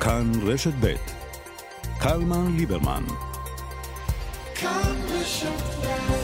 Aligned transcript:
כאן 0.00 0.32
רשת 0.42 0.72
ב' 0.80 0.94
קלמן 1.98 2.56
ליברמן. 2.56 3.04
כאן 4.54 4.96
רשת 5.12 5.62
ב' 5.82 6.19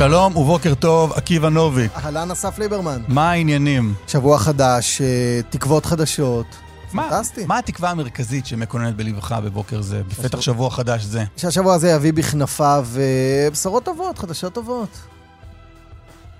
שלום 0.00 0.36
ובוקר 0.36 0.74
טוב, 0.74 1.12
עקיבא 1.12 1.48
נוביק. 1.48 1.92
אהלן 1.96 2.30
אסף 2.30 2.58
ליברמן. 2.58 3.02
מה 3.08 3.30
העניינים? 3.30 3.94
שבוע 4.06 4.38
חדש, 4.38 5.00
אה, 5.00 5.40
תקוות 5.50 5.86
חדשות. 5.86 6.46
מה, 6.92 7.08
פנטסטי. 7.10 7.46
מה 7.46 7.58
התקווה 7.58 7.90
המרכזית 7.90 8.46
שמקוננת 8.46 8.96
בלבך 8.96 9.32
בבוקר 9.44 9.80
זה, 9.82 10.02
בפתח 10.08 10.40
שבוע 10.40 10.70
חדש 10.70 11.02
זה? 11.02 11.24
שהשבוע 11.36 11.74
הזה 11.74 11.90
יביא 11.90 12.12
בכנפיו 12.12 12.86
אה, 12.96 13.50
בשורות 13.50 13.84
טובות, 13.84 14.18
חדשות 14.18 14.52
טובות. 14.54 14.98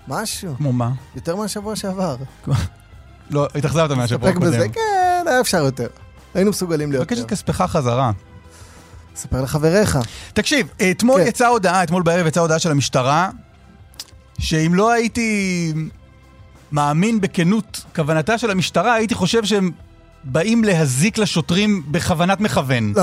משהו. 0.09 0.55
כמו 0.57 0.73
מה? 0.73 0.91
יותר 1.15 1.37
מהשבוע 1.37 1.77
שעבר. 1.77 2.17
לא, 3.31 3.49
התאכזבת 3.55 3.91
מהשבוע 3.91 4.31
נסתפק 4.31 4.43
בזה, 4.43 4.57
הקודם. 4.57 4.73
כן, 4.73 5.25
היה 5.27 5.41
אפשר 5.41 5.65
יותר. 5.65 5.87
היינו 6.35 6.51
מסוגלים 6.51 6.93
ליותר. 6.93 7.23
את 7.23 7.29
כספך 7.29 7.61
חזרה. 7.61 8.11
ספר 9.17 9.43
לחבריך. 9.43 9.99
תקשיב, 10.33 10.69
אתמול 10.91 11.21
כן. 11.21 11.29
יצאה 11.29 11.49
הודעה, 11.49 11.83
אתמול 11.83 12.03
בערב 12.03 12.27
יצאה 12.27 12.43
הודעה 12.43 12.59
של 12.59 12.71
המשטרה, 12.71 13.31
שאם 14.41 14.75
לא 14.75 14.91
הייתי 14.93 15.73
מאמין 16.73 17.21
בכנות 17.21 17.85
כוונתה 17.95 18.39
של 18.39 18.51
המשטרה, 18.51 18.95
הייתי 18.95 19.15
חושב 19.15 19.45
שהם 19.45 19.71
באים 20.25 20.65
להזיק 20.65 21.19
לשוטרים 21.19 21.83
בכוונת 21.91 22.41
מכוון. 22.41 22.93
לא, 22.97 23.03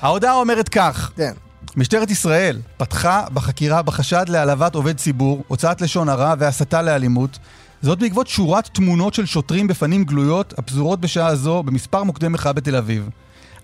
ההודעה 0.00 0.34
אומרת 0.34 0.68
כך, 0.68 1.10
כן. 1.16 1.32
משטרת 1.76 2.10
ישראל 2.10 2.60
פתחה 2.76 3.24
בחקירה 3.34 3.82
בחשד 3.82 4.24
להעלבת 4.28 4.74
עובד 4.74 4.96
ציבור, 4.96 5.44
הוצאת 5.48 5.80
לשון 5.80 6.08
הרע 6.08 6.34
והסתה 6.38 6.82
לאלימות. 6.82 7.38
זאת 7.82 7.98
בעקבות 7.98 8.28
שורת 8.28 8.68
תמונות 8.72 9.14
של 9.14 9.26
שוטרים 9.26 9.66
בפנים 9.66 10.04
גלויות 10.04 10.54
הפזורות 10.58 11.00
בשעה 11.00 11.36
זו 11.36 11.62
במספר 11.62 12.02
מוקדי 12.02 12.28
מחאה 12.28 12.52
בתל 12.52 12.76
אביב. 12.76 13.08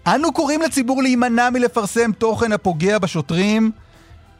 אנו 0.06 0.32
קוראים 0.32 0.62
לציבור 0.62 1.02
להימנע 1.02 1.50
מלפרסם 1.50 2.12
תוכן 2.12 2.52
הפוגע 2.52 2.98
בשוטרים 2.98 3.70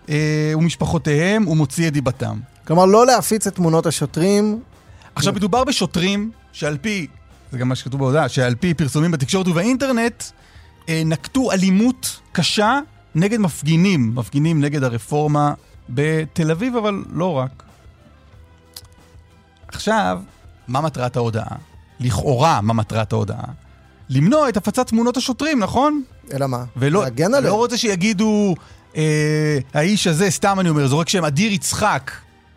אה, 0.08 0.52
ומשפחותיהם 0.56 1.48
ומוציא 1.48 1.88
את 1.88 1.92
דיבתם. 1.92 2.38
כלומר, 2.66 2.86
לא 2.86 3.06
להפיץ 3.06 3.46
את 3.46 3.54
תמונות 3.54 3.86
השוטרים. 3.86 4.60
עכשיו, 5.14 5.32
מדובר 5.32 5.64
בשוטרים 5.64 6.30
שעל 6.52 6.78
פי, 6.78 7.06
זה 7.52 7.58
גם 7.58 7.68
מה 7.68 7.74
שכתוב 7.74 8.00
בהודעה, 8.00 8.28
שעל 8.28 8.54
פי 8.54 8.74
פרסומים 8.74 9.10
בתקשורת 9.10 9.48
ובאינטרנט, 9.48 10.24
אה, 10.88 11.02
נקטו 11.04 11.52
אלימות 11.52 12.20
קשה 12.32 12.78
נגד 13.14 13.38
מפגינים, 13.38 14.12
מפגינים 14.14 14.60
נגד 14.60 14.84
הרפורמה 14.84 15.52
בתל 15.88 16.50
אביב, 16.50 16.76
אבל 16.76 17.04
לא 17.12 17.32
רק. 17.32 17.62
עכשיו, 19.68 20.20
מה 20.68 20.80
מטרת 20.80 21.16
ההודעה? 21.16 21.56
לכאורה, 22.00 22.60
מה 22.60 22.74
מטרת 22.74 23.12
ההודעה? 23.12 23.44
למנוע 24.08 24.48
את 24.48 24.56
הפצת 24.56 24.86
תמונות 24.86 25.16
השוטרים, 25.16 25.58
נכון? 25.58 26.02
אלא 26.32 26.46
מה? 26.46 26.64
ולא 26.76 27.02
להגן 27.02 27.34
עליהם. 27.34 27.44
לא 27.44 27.54
רוצה 27.54 27.76
שיגידו, 27.76 28.54
אה, 28.96 29.58
האיש 29.74 30.06
הזה, 30.06 30.30
סתם 30.30 30.60
אני 30.60 30.68
אומר, 30.68 30.86
זורק 30.86 31.08
שם 31.08 31.24
אדיר 31.24 31.52
יצחק. 31.52 32.10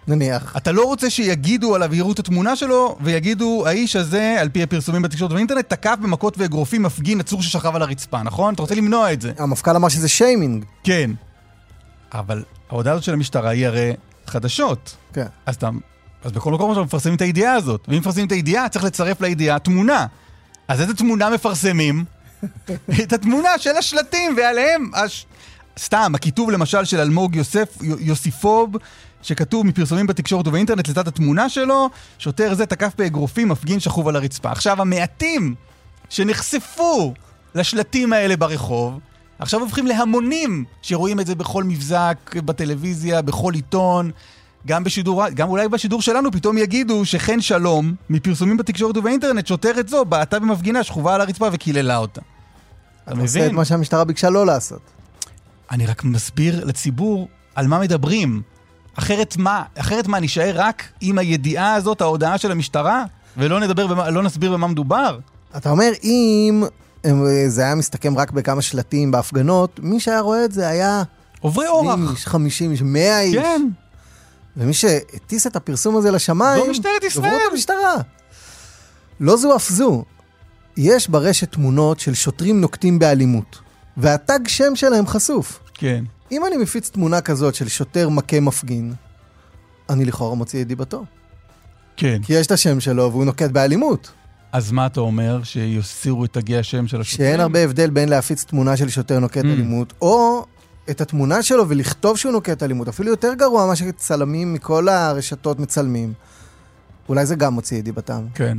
נניח. 0.07 0.53
אתה 0.57 0.72
לא 0.72 0.84
רוצה 0.84 1.09
שיגידו 1.09 1.75
עליו, 1.75 1.95
יראו 1.95 2.12
את 2.12 2.19
התמונה 2.19 2.56
שלו, 2.56 2.97
ויגידו, 3.01 3.63
האיש 3.68 3.95
הזה, 3.95 4.38
על 4.40 4.50
פי 4.50 4.63
הפרסומים 4.63 5.01
בתקשורת 5.01 5.31
ובאינטרנט, 5.31 5.69
תקף 5.69 5.95
במכות 6.01 6.38
ואגרופים 6.38 6.84
מפגין 6.84 7.19
עצור 7.19 7.41
ששכב 7.41 7.75
על 7.75 7.81
הרצפה, 7.81 8.23
נכון? 8.23 8.53
אתה 8.53 8.62
רוצה 8.62 8.75
למנוע 8.75 9.13
את 9.13 9.22
זה. 9.22 9.31
המפכ"ל 9.38 9.75
אמר 9.75 9.90
שזה 9.90 10.07
שיימינג. 10.07 10.66
כן. 10.84 11.12
אבל 12.13 12.44
ההודעה 12.69 12.94
הזאת 12.94 13.03
של 13.03 13.13
המשטרה 13.13 13.50
היא 13.50 13.68
הרי 13.68 13.94
חדשות. 14.28 14.95
כן. 15.13 15.25
אז 15.45 15.56
אתה... 15.56 15.69
אז 16.24 16.31
בכל 16.31 16.51
מקום 16.51 16.69
אנחנו 16.69 16.84
מפרסמים 16.84 17.16
את 17.16 17.22
הידיעה 17.22 17.53
הזאת. 17.53 17.85
ואם 17.88 17.97
מפרסמים 17.97 18.28
את 18.28 18.31
הידיעה, 18.31 18.69
צריך 18.69 18.85
לצרף 18.85 19.22
לידיעה 19.22 19.59
תמונה. 19.59 20.06
אז 20.68 20.81
איזה 20.81 20.94
תמונה 20.94 21.29
מפרסמים? 21.29 22.06
את 23.03 23.13
התמונה 23.13 23.50
של 23.57 23.75
השלטים, 23.78 24.35
ועליהם... 24.38 24.91
הש... 24.94 25.25
סתם, 25.79 26.12
הכיתוב 26.16 26.51
למשל 26.51 26.85
של 26.85 27.00
אלמוג 27.00 27.35
יוסף, 27.35 27.78
יוסיפוב, 28.00 28.75
שכתוב 29.22 29.66
מפרסומים 29.66 30.07
בתקשורת 30.07 30.47
ובאינטרנט 30.47 30.88
לצד 30.88 31.07
התמונה 31.07 31.50
שלו, 31.50 31.89
שוטר 32.19 32.53
זה 32.53 32.66
תקף 32.66 32.94
באגרופים 32.97 33.50
מפגין 33.50 33.79
שכוב 33.79 34.07
על 34.07 34.16
הרצפה. 34.16 34.51
עכשיו, 34.51 34.81
המעטים 34.81 35.55
שנחשפו 36.09 37.13
לשלטים 37.56 38.13
האלה 38.13 38.38
ברחוב, 38.38 39.00
עכשיו 39.39 39.61
הופכים 39.61 39.88
להמונים 39.88 40.66
שרואים 40.81 41.19
את 41.19 41.27
זה 41.27 41.35
בכל 41.35 41.63
מבזק, 41.63 42.17
בטלוויזיה, 42.35 43.22
בכל 43.22 43.53
עיתון, 43.53 44.11
גם 44.67 44.83
בשידור, 44.83 45.29
גם 45.29 45.50
אולי 45.50 45.67
בשידור 45.67 46.01
שלנו 46.01 46.31
פתאום 46.31 46.57
יגידו 46.57 47.06
שחן 47.06 47.41
שלום, 47.41 47.95
מפרסומים 48.09 48.57
בתקשורת 48.57 48.97
ובאינטרנט, 48.97 49.47
שוטרת 49.47 49.88
זו 49.88 50.06
בעטה 50.06 50.39
במפגינה 50.39 50.83
שכובה 50.83 51.16
על 51.16 51.22
הרצפה 51.22 51.47
וקיללה 51.51 51.97
אותה. 51.97 52.22
אתה 53.03 53.11
אתה 53.13 53.22
עושה 53.22 53.39
את 53.39 53.44
מבין? 53.44 53.56
מה 53.56 53.66
שהמשטרה 53.66 54.03
ביקשה 54.03 54.29
לא 54.29 54.45
לעשות. 54.45 54.81
אני 55.72 55.85
רק 55.85 56.03
מסביר 56.03 56.66
לציבור 56.66 57.27
על 57.56 57.67
מה 57.67 57.79
מדברים. 57.79 58.41
אחרת 58.99 59.37
מה? 59.37 59.63
אחרת 59.77 60.07
מה, 60.07 60.19
נישאר 60.19 60.51
רק 60.55 60.83
עם 61.01 61.17
הידיעה 61.17 61.73
הזאת, 61.73 62.01
ההודעה 62.01 62.37
של 62.37 62.51
המשטרה, 62.51 63.03
ולא 63.37 63.59
נדבר, 63.59 63.87
במה, 63.87 64.09
לא 64.09 64.23
נסביר 64.23 64.53
במה 64.53 64.67
מדובר? 64.67 65.19
אתה 65.57 65.69
אומר, 65.69 65.91
אם 66.03 66.63
הם- 67.03 67.23
זה 67.47 67.61
היה 67.63 67.75
מסתכם 67.75 68.17
רק 68.17 68.31
בכמה 68.31 68.61
שלטים 68.61 69.11
בהפגנות, 69.11 69.79
מי 69.83 69.99
שהיה 69.99 70.19
רואה 70.19 70.45
את 70.45 70.51
זה 70.51 70.67
היה 70.67 71.03
עוברי 71.39 71.67
אורח. 71.67 71.93
20 71.93 72.09
איש, 72.11 72.27
50 72.27 72.71
איש, 72.71 72.81
100 72.81 73.19
איש. 73.21 73.35
כן, 73.35 73.61
ומי 74.57 74.73
שהטיס 74.73 75.47
את 75.47 75.55
הפרסום 75.55 75.97
הזה 75.97 76.11
לשמיים... 76.11 76.63
זו 76.65 76.71
משטרת 76.71 77.03
ישראל. 77.03 77.23
דוברות 77.29 77.41
המשטרה. 77.51 77.93
לא 79.19 79.37
זו 79.37 79.55
אף 79.55 79.69
זו. 79.69 80.03
יש 80.77 81.07
ברשת 81.09 81.51
תמונות 81.51 81.99
של 81.99 82.13
שוטרים 82.13 82.61
נוקטים 82.61 82.99
באלימות, 82.99 83.59
והתג 83.97 84.39
שם 84.47 84.75
שלהם 84.75 85.07
חשוף. 85.07 85.59
כן. 85.73 86.03
אם 86.31 86.45
אני 86.45 86.57
מפיץ 86.57 86.89
תמונה 86.89 87.21
כזאת 87.21 87.55
של 87.55 87.67
שוטר 87.67 88.09
מכה 88.09 88.39
מפגין, 88.39 88.93
אני 89.89 90.05
לכאורה 90.05 90.35
מוציא 90.35 90.61
את 90.61 90.67
דיבתו. 90.67 91.05
כן. 91.97 92.21
כי 92.23 92.33
יש 92.33 92.47
את 92.47 92.51
השם 92.51 92.79
שלו 92.79 93.11
והוא 93.11 93.25
נוקט 93.25 93.51
באלימות. 93.51 94.11
אז 94.51 94.71
מה 94.71 94.85
אתה 94.85 94.99
אומר? 94.99 95.43
שיסירו 95.43 96.25
את 96.25 96.33
תגי 96.33 96.57
השם 96.57 96.88
של 96.88 97.01
השוטרים? 97.01 97.29
שאין 97.29 97.39
הרבה 97.39 97.59
הבדל 97.59 97.89
בין 97.89 98.09
להפיץ 98.09 98.43
תמונה 98.43 98.77
של 98.77 98.89
שוטר 98.89 99.19
נוקט 99.19 99.38
Mm. 99.43 99.47
אלימות, 99.47 99.93
או 100.01 100.45
את 100.89 101.01
התמונה 101.01 101.43
שלו 101.43 101.69
ולכתוב 101.69 102.17
שהוא 102.17 102.31
נוקט 102.31 102.63
אלימות. 102.63 102.88
אפילו 102.88 103.09
יותר 103.09 103.33
גרוע 103.33 103.65
מה 103.67 103.75
שצלמים 103.75 104.53
מכל 104.53 104.89
הרשתות 104.89 105.59
מצלמים. 105.59 106.13
אולי 107.09 107.25
זה 107.25 107.35
גם 107.35 107.53
מוציא 107.53 107.79
את 107.79 107.83
דיבתם. 107.83 108.25
כן. 108.33 108.57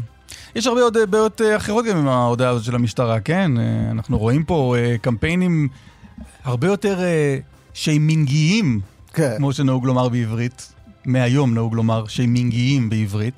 יש 0.54 0.66
הרבה 0.66 0.80
עוד 0.82 0.96
בעיות 1.10 1.40
אה, 1.40 1.56
אחרות 1.56 1.84
גם 1.84 1.96
עם 1.96 2.08
ההודעה 2.08 2.50
הזאת 2.50 2.64
של 2.64 2.74
המשטרה, 2.74 3.20
כן? 3.20 3.52
אה, 3.58 3.90
אנחנו 3.90 4.18
רואים 4.18 4.44
פה 4.44 4.74
אה, 4.78 4.96
קמפיינים 5.02 5.68
הרבה 6.44 6.66
יותר 6.66 7.00
אה, 7.00 7.38
שיימינגיים, 7.78 8.80
כן. 9.14 9.34
כמו 9.36 9.52
שנהוג 9.52 9.86
לומר 9.86 10.08
בעברית. 10.08 10.72
מהיום 11.04 11.54
נהוג 11.54 11.74
לומר 11.74 12.06
שיימינגיים 12.06 12.90
בעברית. 12.90 13.34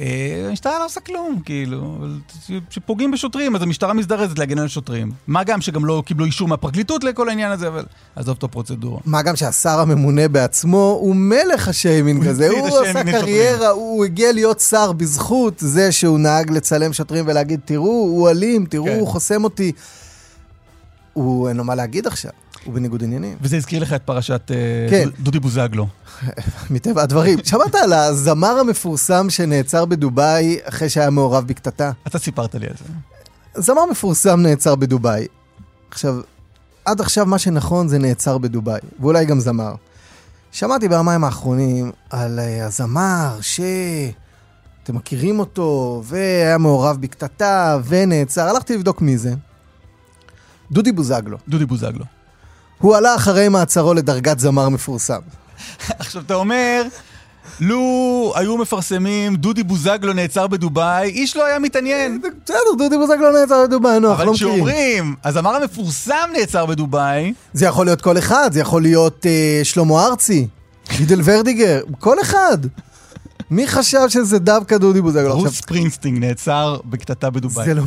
אה, 0.00 0.46
המשטרה 0.48 0.78
לא 0.78 0.84
עושה 0.84 1.00
כלום, 1.00 1.40
כאילו, 1.44 1.96
אבל 2.00 2.18
ש- 2.46 2.52
שפוגעים 2.70 3.10
בשוטרים, 3.10 3.56
אז 3.56 3.62
המשטרה 3.62 3.92
מזדרזת 3.92 4.38
להגן 4.38 4.58
על 4.58 4.68
שוטרים. 4.68 5.12
מה 5.26 5.44
גם 5.44 5.60
שגם 5.60 5.84
לא 5.84 6.02
קיבלו 6.06 6.24
אישור 6.24 6.48
מהפרקליטות 6.48 7.04
לכל 7.04 7.28
העניין 7.28 7.52
הזה, 7.52 7.68
אבל 7.68 7.84
עזוב 8.16 8.36
את 8.38 8.42
הפרוצדורה. 8.42 9.00
מה 9.04 9.22
גם 9.22 9.36
שהשר 9.36 9.80
הממונה 9.80 10.28
בעצמו 10.28 10.98
הוא 11.00 11.16
מלך 11.16 11.68
השיימינג 11.68 12.22
הוא 12.22 12.30
הזה, 12.30 12.46
את 12.46 12.52
הוא 12.52 12.78
עשה. 12.78 13.04
קריירה, 13.20 13.68
הוא 13.68 14.04
הגיע 14.04 14.32
להיות 14.32 14.60
שר 14.60 14.92
בזכות 14.92 15.54
זה 15.58 15.92
שהוא 15.92 16.18
נהג 16.18 16.50
לצלם 16.50 16.92
שוטרים 16.92 17.24
ולהגיד, 17.28 17.60
תראו, 17.64 17.84
הוא 17.86 18.28
אלים, 18.30 18.66
תראו, 18.66 18.84
כן. 18.84 18.98
הוא 18.98 19.08
חוסם 19.08 19.44
אותי. 19.44 19.72
הוא 21.12 21.48
אין 21.48 21.56
לו 21.56 21.64
מה 21.64 21.74
להגיד 21.74 22.06
עכשיו, 22.06 22.30
הוא 22.68 22.74
בניגוד 22.74 23.02
עניינים. 23.04 23.36
וזה 23.40 23.56
הזכיר 23.56 23.82
לך 23.82 23.92
את 23.92 24.02
פרשת 24.02 24.50
אה, 24.50 24.56
כן. 24.90 25.04
דו- 25.04 25.10
דודי 25.22 25.38
בוזגלו. 25.40 25.86
מטבע 26.70 27.02
הדברים. 27.02 27.38
שמעת 27.44 27.74
על 27.74 27.92
הזמר 27.92 28.58
המפורסם 28.60 29.30
שנעצר 29.30 29.84
בדובאי 29.84 30.58
אחרי 30.64 30.88
שהיה 30.88 31.10
מעורב 31.10 31.44
בקטטה? 31.46 31.92
אתה 32.06 32.18
סיפרת 32.18 32.54
לי 32.54 32.66
על 32.66 32.74
זה. 32.78 32.84
זמר 33.62 33.86
מפורסם 33.90 34.40
נעצר 34.40 34.74
בדובאי. 34.74 35.26
עכשיו, 35.90 36.20
עד 36.84 37.00
עכשיו 37.00 37.26
מה 37.26 37.38
שנכון 37.38 37.88
זה 37.88 37.98
נעצר 37.98 38.38
בדובאי, 38.38 38.80
ואולי 39.00 39.24
גם 39.24 39.40
זמר. 39.40 39.74
שמעתי 40.52 40.88
ביומיים 40.88 41.24
האחרונים 41.24 41.92
על 42.10 42.38
אה, 42.38 42.66
הזמר 42.66 43.38
ש... 43.40 43.60
אתם 44.82 44.96
מכירים 44.96 45.38
אותו, 45.38 46.02
והיה 46.06 46.58
מעורב 46.58 46.96
בקטטה, 47.00 47.78
ונעצר. 47.84 48.48
הלכתי 48.48 48.74
לבדוק 48.74 49.02
מי 49.02 49.18
זה. 49.18 49.34
דודי 50.72 50.92
בוזגלו. 50.92 51.38
דודי 51.48 51.66
בוזגלו. 51.66 52.04
הוא 52.78 52.96
עלה 52.96 53.14
אחרי 53.14 53.48
מעצרו 53.48 53.94
לדרגת 53.94 54.38
זמר 54.38 54.68
מפורסם. 54.68 55.20
עכשיו, 55.98 56.22
אתה 56.22 56.34
אומר, 56.34 56.82
לו 57.60 58.32
היו 58.36 58.56
מפרסמים, 58.56 59.36
דודי 59.36 59.62
בוזגלו 59.62 60.12
נעצר 60.12 60.46
בדובאי, 60.46 61.08
איש 61.08 61.36
לא 61.36 61.46
היה 61.46 61.58
מתעניין. 61.58 62.20
בסדר, 62.44 62.58
דודי 62.78 62.96
בוזגלו 62.96 63.32
נעצר 63.32 63.62
לדובאי, 63.62 64.00
נו, 64.00 64.08
אנחנו 64.08 64.14
אבל 64.14 64.26
לא 64.26 64.32
מכירים. 64.32 64.54
כשאומרים, 64.54 65.14
הזמר 65.24 65.54
המפורסם 65.56 66.30
נעצר 66.38 66.66
בדובאי, 66.66 67.32
זה 67.52 67.66
יכול 67.66 67.86
להיות 67.86 68.00
כל 68.00 68.18
אחד, 68.18 68.50
זה 68.52 68.60
יכול 68.60 68.82
להיות 68.82 69.26
אה, 69.26 69.60
שלמה 69.62 70.06
ארצי, 70.06 70.46
יידל 70.96 71.20
ורדיגר, 71.24 71.80
כל 71.98 72.16
אחד. 72.20 72.58
מי 73.50 73.66
חשב 73.66 74.08
שזה 74.08 74.38
דווקא 74.38 74.78
דודי 74.78 75.00
בוזגלו? 75.00 75.34
רוס 75.34 75.60
פרינסטינג 75.60 76.18
נעצר 76.18 76.78
בקטטה 76.84 77.30
בדובאי. 77.30 77.64
זה 77.64 77.74
לא... 77.74 77.82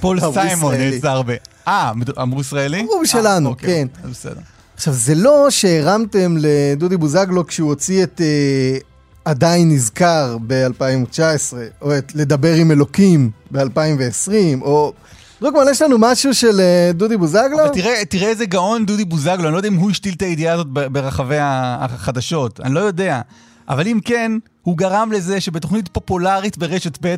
פול 0.00 0.20
סיימון. 0.32 0.74
נעצר 0.74 1.22
ב... 1.26 1.34
אה, 1.68 1.92
אמרו 2.22 2.40
ישראלי? 2.40 2.80
אמרו 2.80 2.94
אה, 2.96 3.00
משלנו, 3.02 3.48
אוקיי, 3.48 3.68
כן. 3.68 3.88
אז 4.04 4.10
בסדר. 4.10 4.40
עכשיו, 4.74 4.92
זה 4.92 5.14
לא 5.14 5.46
שהרמתם 5.50 6.36
לדודי 6.38 6.96
בוזגלו 6.96 7.46
כשהוא 7.46 7.68
הוציא 7.68 8.02
את 8.02 8.20
אה, 8.20 8.78
עדיין 9.24 9.70
נזכר 9.70 10.36
ב-2019, 10.46 11.54
או 11.82 11.98
את 11.98 12.12
לדבר 12.14 12.54
עם 12.54 12.70
אלוקים 12.70 13.30
ב-2020, 13.50 14.62
או... 14.62 14.92
דרוקמן, 15.40 15.62
יש 15.70 15.82
לנו 15.82 15.96
משהו 15.98 16.34
של 16.34 16.60
אה, 16.60 16.90
דודי 16.94 17.16
בוזגלו? 17.16 17.64
אבל 17.64 17.68
תראה, 17.68 18.04
תראה 18.04 18.28
איזה 18.28 18.46
גאון 18.46 18.86
דודי 18.86 19.04
בוזגלו, 19.04 19.44
אני 19.44 19.52
לא 19.52 19.56
יודע 19.56 19.68
אם 19.68 19.74
הוא 19.74 19.90
השתיל 19.90 20.14
את 20.14 20.22
הידיעה 20.22 20.54
הזאת 20.54 20.66
ברחבי 20.66 21.36
החדשות, 21.40 22.60
אני 22.60 22.74
לא 22.74 22.80
יודע. 22.80 23.20
אבל 23.68 23.88
אם 23.88 23.98
כן, 24.04 24.32
הוא 24.66 24.76
גרם 24.76 25.12
לזה 25.12 25.40
שבתוכנית 25.40 25.88
פופולרית 25.88 26.58
ברשת 26.58 26.98
ב' 27.06 27.16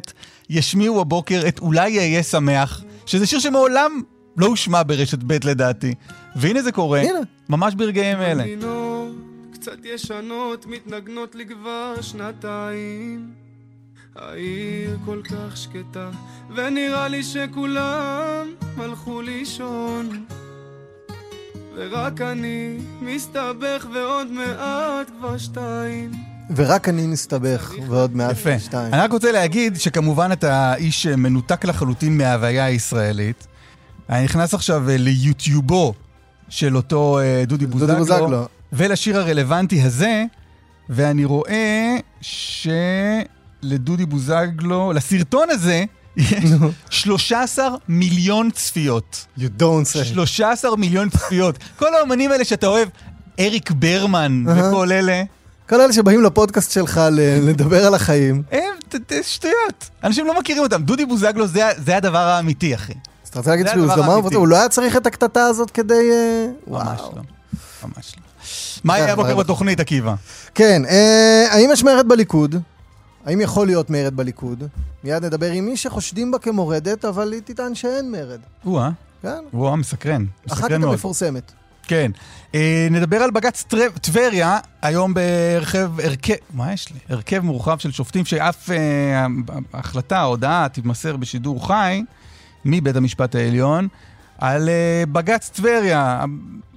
ישמיעו 0.50 1.00
הבוקר 1.00 1.42
את 1.48 1.58
אולי 1.58 1.90
יהיה 1.90 2.22
שמח, 2.22 2.84
שזה 3.06 3.26
שיר 3.26 3.38
שמעולם 3.38 4.02
לא 4.36 4.46
הושמע 4.46 4.82
ברשת 4.86 5.18
ב' 5.26 5.32
לדעתי. 5.44 5.94
והנה 6.36 6.62
זה 6.62 6.72
קורה, 6.72 7.00
הנה. 7.00 7.18
ממש 7.48 7.74
ברגעים 7.74 8.18
אלה. 8.18 8.44
קצת 9.52 9.84
ישנות 9.84 10.66
מתנגנות 10.66 11.34
לי 11.34 11.46
כבר 11.46 11.94
שנתיים 12.00 13.30
העיר 14.16 14.98
כל 15.04 15.22
כך 15.24 15.56
שקטה 15.56 16.10
ונראה 16.56 17.08
לי 17.08 17.22
שכולם 17.22 18.46
הלכו 18.76 19.20
לישון 19.22 20.24
ורק 21.76 22.20
אני 22.20 22.78
מסתבך 23.00 23.86
ועוד 23.94 24.26
מעט 24.26 25.10
כבר 25.18 25.38
שתיים 25.38 26.27
ורק 26.56 26.88
אני 26.88 27.06
מסתבך, 27.06 27.72
ועוד 27.88 28.16
מעט 28.16 28.30
יפה. 28.30 28.58
שתיים. 28.58 28.94
אני 28.94 29.02
רק 29.02 29.12
רוצה 29.12 29.32
להגיד 29.32 29.76
שכמובן 29.76 30.32
אתה 30.32 30.74
איש 30.74 31.06
מנותק 31.06 31.64
לחלוטין 31.64 32.18
מההוויה 32.18 32.64
הישראלית. 32.64 33.46
אני 34.10 34.24
נכנס 34.24 34.54
עכשיו 34.54 34.90
אה, 34.90 34.96
ליוטיובו 34.98 35.94
של 36.48 36.76
אותו 36.76 37.18
אה, 37.18 37.44
דודי 37.46 37.66
דודי 37.66 37.86
בוזגלו, 37.86 37.98
בוזגלו. 37.98 38.48
ולשיר 38.72 39.18
הרלוונטי 39.18 39.82
הזה, 39.82 40.24
ואני 40.88 41.24
רואה 41.24 41.96
שלדודי 42.20 44.06
בוזגלו, 44.06 44.92
לסרטון 44.92 45.50
הזה, 45.50 45.84
יש 46.16 46.50
13 46.90 47.68
מיליון 47.88 48.50
צפיות. 48.50 49.26
You 49.38 49.42
don't 49.60 49.94
say. 49.94 50.04
13 50.04 50.76
מיליון 50.76 51.08
צפיות. 51.10 51.58
כל 51.78 51.94
האומנים 51.94 52.32
האלה 52.32 52.44
שאתה 52.44 52.66
אוהב, 52.66 52.88
אריק 53.40 53.70
ברמן. 53.70 54.44
וכל 54.46 54.92
אלה, 54.92 55.22
כל 55.68 55.80
אלה 55.80 55.92
שבאים 55.92 56.22
לפודקאסט 56.22 56.70
שלך 56.70 57.00
לדבר 57.42 57.86
על 57.86 57.94
החיים, 57.94 58.42
הם 58.52 58.60
שטויות. 59.22 59.90
אנשים 60.04 60.26
לא 60.26 60.38
מכירים 60.38 60.62
אותם. 60.62 60.82
דודי 60.82 61.06
בוזגלו 61.06 61.46
זה, 61.46 61.62
זה 61.84 61.96
הדבר 61.96 62.18
האמיתי, 62.18 62.74
אחי. 62.74 62.92
אז 62.92 63.28
אתה 63.28 63.38
רוצה 63.38 63.50
להגיד 63.50 63.66
שהוא 63.68 63.86
זמר. 63.94 64.18
מפורסם? 64.18 64.36
הוא 64.36 64.48
לא 64.48 64.56
היה 64.56 64.68
צריך 64.68 64.96
את 64.96 65.06
הקטטה 65.06 65.44
הזאת 65.44 65.70
כדי... 65.70 66.10
אה, 66.12 66.46
ממש. 66.66 67.00
לא. 67.00 67.22
ממש 67.84 68.14
לא. 68.16 68.22
מה 68.84 68.98
יהיה 68.98 69.12
הבוקר 69.12 69.28
וואו. 69.28 69.38
בתוכנית, 69.38 69.80
עקיבא? 69.80 70.14
כן, 70.54 70.82
אה, 70.84 71.46
האם 71.50 71.70
יש 71.72 71.84
מרד 71.84 72.08
בליכוד? 72.08 72.54
האם 73.26 73.40
יכול 73.40 73.66
להיות 73.66 73.90
מרד 73.90 74.16
בליכוד? 74.16 74.64
מיד 75.04 75.24
נדבר 75.24 75.50
עם 75.50 75.66
מי 75.66 75.76
שחושדים 75.76 76.30
בה 76.30 76.38
כמורדת, 76.38 77.04
אבל 77.04 77.32
היא 77.32 77.40
תטען 77.44 77.74
שאין 77.74 78.12
מרד. 78.12 78.40
או-אה, 78.66 78.90
כן? 79.22 79.44
או-אה, 79.52 79.76
מסקרן. 79.76 80.24
אחת 80.48 80.62
מסקרן 80.62 80.80
מאוד. 80.80 80.94
מפורסמת. 80.94 81.52
כן. 81.88 82.10
אה, 82.54 82.88
נדבר 82.90 83.16
על 83.16 83.30
בג"ץ 83.30 83.64
טבריה, 84.00 84.58
היום 84.82 85.14
בהרכב, 85.14 86.00
הרכב, 86.00 86.34
מה 86.54 86.72
יש 86.72 86.92
לי? 86.92 86.98
הרכב 87.08 87.40
מורחב 87.40 87.78
של 87.78 87.92
שופטים 87.92 88.24
שאף 88.24 88.70
אה, 88.70 89.26
החלטה, 89.74 90.22
הודעה, 90.22 90.68
תתמסר 90.72 91.16
בשידור 91.16 91.66
חי 91.66 92.02
מבית 92.64 92.96
המשפט 92.96 93.34
העליון, 93.34 93.88
על 94.38 94.68
אה, 94.68 95.04
בג"ץ 95.12 95.48
טבריה. 95.48 96.24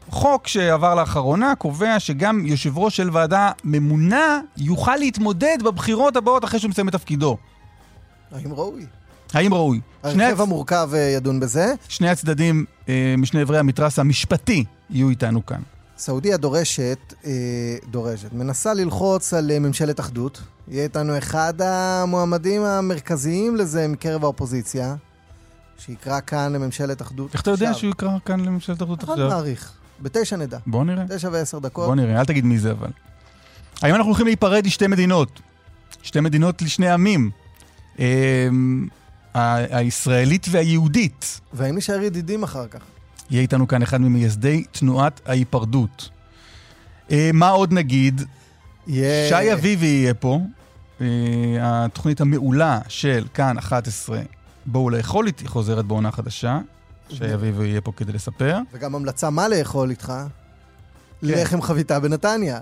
חוק 0.09 0.47
שעבר 0.47 0.95
לאחרונה 0.95 1.53
קובע 1.55 1.99
שגם 1.99 2.45
יושב 2.45 2.77
ראש 2.77 2.97
של 2.97 3.09
ועדה 3.13 3.51
ממונה 3.63 4.39
יוכל 4.57 4.95
להתמודד 4.95 5.57
בבחירות 5.65 6.15
הבאות 6.15 6.43
אחרי 6.45 6.59
שהוא 6.59 6.69
מסיים 6.69 6.87
את 6.87 6.93
תפקידו. 6.93 7.37
האם 8.31 8.53
ראוי? 8.53 8.85
האם 9.33 9.53
ראוי? 9.53 9.79
שני, 10.11 10.23
ההרכב 10.23 10.41
הצ... 10.41 10.47
המורכב 10.47 10.89
אה, 10.93 10.99
ידון 10.99 11.39
בזה. 11.39 11.73
שני 11.87 12.09
הצדדים 12.09 12.65
אה, 12.89 13.15
משני 13.17 13.41
אברי 13.41 13.59
המתרס 13.59 13.99
המשפטי 13.99 14.65
יהיו 14.89 15.09
איתנו 15.09 15.45
כאן. 15.45 15.61
סעודיה 15.97 16.37
דורשת, 16.37 17.13
אה, 17.25 17.31
דורשת, 17.91 18.33
מנסה 18.33 18.73
ללחוץ 18.73 19.33
על 19.33 19.59
ממשלת 19.59 19.99
אחדות. 19.99 20.41
יהיה 20.67 20.83
איתנו 20.83 21.17
אחד 21.17 21.53
המועמדים 21.61 22.61
המרכזיים 22.61 23.55
לזה 23.55 23.87
מקרב 23.87 24.23
האופוזיציה, 24.23 24.95
שיקרא 25.77 26.19
כאן 26.27 26.53
לממשלת 26.53 27.01
אחדות. 27.01 27.33
איך 27.33 27.41
אתה 27.41 27.51
יודע. 27.51 27.73
שהוא 27.73 27.91
יקרא 27.91 28.17
כאן 28.25 28.39
לממשלת 28.39 28.81
אחדות 28.81 29.03
אחד 29.03 29.11
עכשיו? 29.13 29.29
מעריך. 29.29 29.71
בתשע 30.01 30.35
נדע. 30.35 30.57
בוא 30.67 30.83
נראה. 30.83 31.03
תשע 31.09 31.29
ועשר 31.31 31.59
דקות. 31.59 31.85
בוא 31.87 31.95
נראה, 31.95 32.19
אל 32.19 32.25
תגיד 32.25 32.45
מי 32.45 32.59
זה 32.59 32.71
אבל. 32.71 32.89
היום 33.81 33.95
אנחנו 33.95 34.09
הולכים 34.09 34.25
להיפרד 34.25 34.65
לשתי 34.65 34.87
מדינות. 34.87 35.39
שתי 36.03 36.19
מדינות 36.19 36.61
לשני 36.61 36.89
עמים. 36.89 37.31
הישראלית 39.33 40.47
והיהודית. 40.51 41.41
והאם 41.53 41.77
נשאר 41.77 42.01
ידידים 42.01 42.43
אחר 42.43 42.67
כך? 42.67 42.79
יהיה 43.29 43.41
איתנו 43.41 43.67
כאן 43.67 43.81
אחד 43.81 44.01
ממייסדי 44.01 44.63
תנועת 44.71 45.21
ההיפרדות. 45.25 46.09
אה, 47.11 47.29
מה 47.33 47.49
עוד 47.49 47.73
נגיד? 47.73 48.21
יהיה... 48.87 49.29
שי 49.29 49.53
אביבי 49.53 49.85
יהיה 49.85 50.13
פה. 50.13 50.39
אה, 51.01 51.05
התוכנית 51.61 52.21
המעולה 52.21 52.79
של 52.87 53.25
כאן 53.33 53.57
11, 53.57 54.21
בואו 54.65 54.89
לאכול 54.89 55.27
איתי, 55.27 55.47
חוזרת 55.47 55.85
בעונה 55.85 56.11
חדשה. 56.11 56.59
שי 57.09 57.33
אביבי 57.33 57.67
יהיה 57.67 57.81
פה 57.81 57.91
כדי 57.97 58.11
לספר. 58.11 58.57
וגם 58.73 58.95
המלצה 58.95 59.29
מה 59.29 59.47
לאכול 59.47 59.89
איתך. 59.89 60.07
כן. 60.07 60.27
לחם 61.21 61.61
חביתה 61.61 61.99
בנתניה. 61.99 62.59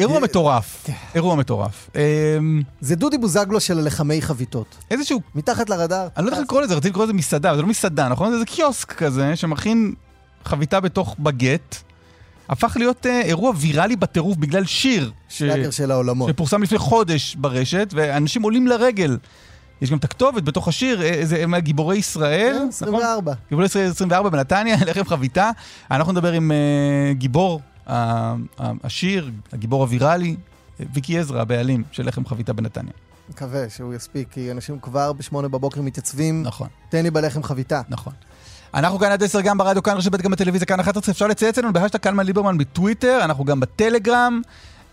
אירוע 0.00 0.20
מטורף. 0.20 0.82
כן. 0.84 0.92
אירוע 1.14 1.34
מטורף. 1.34 1.90
אמ, 1.94 2.62
זה 2.80 2.96
דודי 2.96 3.18
בוזגלו 3.18 3.60
של 3.60 3.78
הלחמי 3.78 4.22
חביתות. 4.22 4.76
איזשהו 4.90 5.20
מתחת 5.34 5.70
לרדאר. 5.70 6.08
אני 6.16 6.24
לא 6.24 6.30
יודע 6.30 6.36
איך 6.36 6.44
לקרוא 6.44 6.62
לזה, 6.62 6.74
רציתי 6.74 6.88
לקרוא 6.88 7.04
לזה 7.04 7.12
מסעדה, 7.12 7.56
זה 7.56 7.62
לא 7.62 7.68
מסעדה, 7.68 8.08
נכון? 8.08 8.38
זה 8.38 8.44
קיוסק 8.44 8.92
כזה 8.92 9.36
שמכין 9.36 9.94
חביתה 10.44 10.80
בתוך 10.80 11.16
בגט. 11.18 11.76
הפך 12.48 12.76
להיות 12.76 13.06
אה, 13.06 13.20
אירוע 13.20 13.52
ויראלי 13.56 13.96
בטירוף 13.96 14.36
בגלל 14.36 14.64
שיר 14.64 15.10
ש... 15.28 15.38
שלאגר 15.38 15.70
של 15.70 15.90
העולמות. 15.90 16.28
שפורסם 16.28 16.62
לפני 16.62 16.78
חודש 16.78 17.34
ברשת, 17.34 17.88
ואנשים 17.96 18.42
עולים 18.42 18.66
לרגל. 18.66 19.16
יש 19.82 19.90
גם 19.90 19.98
את 19.98 20.04
הכתובת 20.04 20.42
בתוך 20.42 20.68
השיר, 20.68 21.02
אה, 21.02 21.20
זה 21.22 21.42
הם 21.42 21.58
גיבורי 21.58 21.96
ישראל, 21.96 22.52
כן, 22.52 22.56
נכון? 22.56 22.68
24. 22.68 23.32
גיבורי 23.48 23.66
ישראל 23.66 23.90
24 23.90 24.28
בנתניה, 24.28 24.76
לחם 24.86 25.04
חביתה. 25.04 25.50
אנחנו 25.90 26.12
נדבר 26.12 26.32
עם 26.32 26.52
אה, 26.52 27.12
גיבור 27.12 27.60
השיר, 27.86 29.30
הגיבור 29.52 29.82
הוויראלי, 29.82 30.36
ויקי 30.92 31.18
עזרא, 31.18 31.40
הבעלים 31.40 31.82
של 31.92 32.06
לחם 32.06 32.26
חביתה 32.26 32.52
בנתניה. 32.52 32.92
מקווה 33.30 33.70
שהוא 33.70 33.94
יספיק, 33.94 34.28
כי 34.30 34.50
אנשים 34.50 34.78
כבר 34.78 35.12
בשמונה 35.12 35.48
בבוקר 35.48 35.82
מתייצבים, 35.82 36.42
נכון. 36.42 36.68
תן 36.88 37.02
לי 37.02 37.10
בלחם 37.10 37.42
חביתה. 37.42 37.80
נכון. 37.88 38.12
אנחנו 38.74 38.98
כאן 38.98 39.12
עד 39.12 39.22
10 39.22 39.40
גם 39.40 39.58
ברדיו, 39.58 39.82
כאן 39.82 39.96
רשת 39.96 40.12
ב' 40.12 40.16
גם 40.16 40.30
בטלוויזיה, 40.30 40.66
כאן 40.66 40.80
11, 40.80 41.12
אפשר 41.12 41.26
לצייץ 41.26 41.58
לנו 41.58 41.72
בהאשטג 41.72 41.98
קלמן 41.98 42.26
ליברמן 42.26 42.58
בטוויטר, 42.58 43.20
אנחנו 43.24 43.44
גם 43.44 43.60
בטלגרם, 43.60 44.40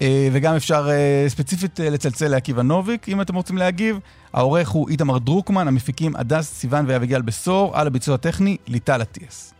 אה, 0.02 0.30
וגם 0.32 0.56
אפשר 0.56 0.90
אה, 0.90 1.30
ספציפית 1.30 1.80
אה, 1.80 1.90
לצלצל 1.90 2.28
לעקיבא 2.28 2.62
נוביק, 2.62 3.10
אם 3.10 3.22
אתם 3.22 3.36
רוצים 3.36 3.58
להגיב. 3.58 4.00
העורך 4.34 4.70
הוא 4.70 4.90
איתמר 4.90 5.18
דרוקמן, 5.18 5.68
המפיקים 5.68 6.16
הדס 6.16 6.54
סיוון 6.54 6.86
ואביגל 6.88 7.22
בשור, 7.22 7.78
על 7.78 7.88
הביצוע 7.88 8.16
הטכני, 8.16 8.58
ליטל 8.68 9.02
אטיאס. 9.02 9.54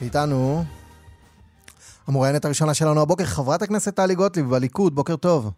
ואיתנו 0.00 0.64
המוראיינת 2.08 2.44
הראשונה 2.44 2.74
שלנו 2.74 3.02
הבוקר, 3.02 3.24
חברת 3.24 3.62
הכנסת 3.62 3.96
טלי 3.96 4.14
גוטליב 4.14 4.46
בליכוד, 4.46 4.94
בוקר 4.94 5.16
טוב. 5.16 5.50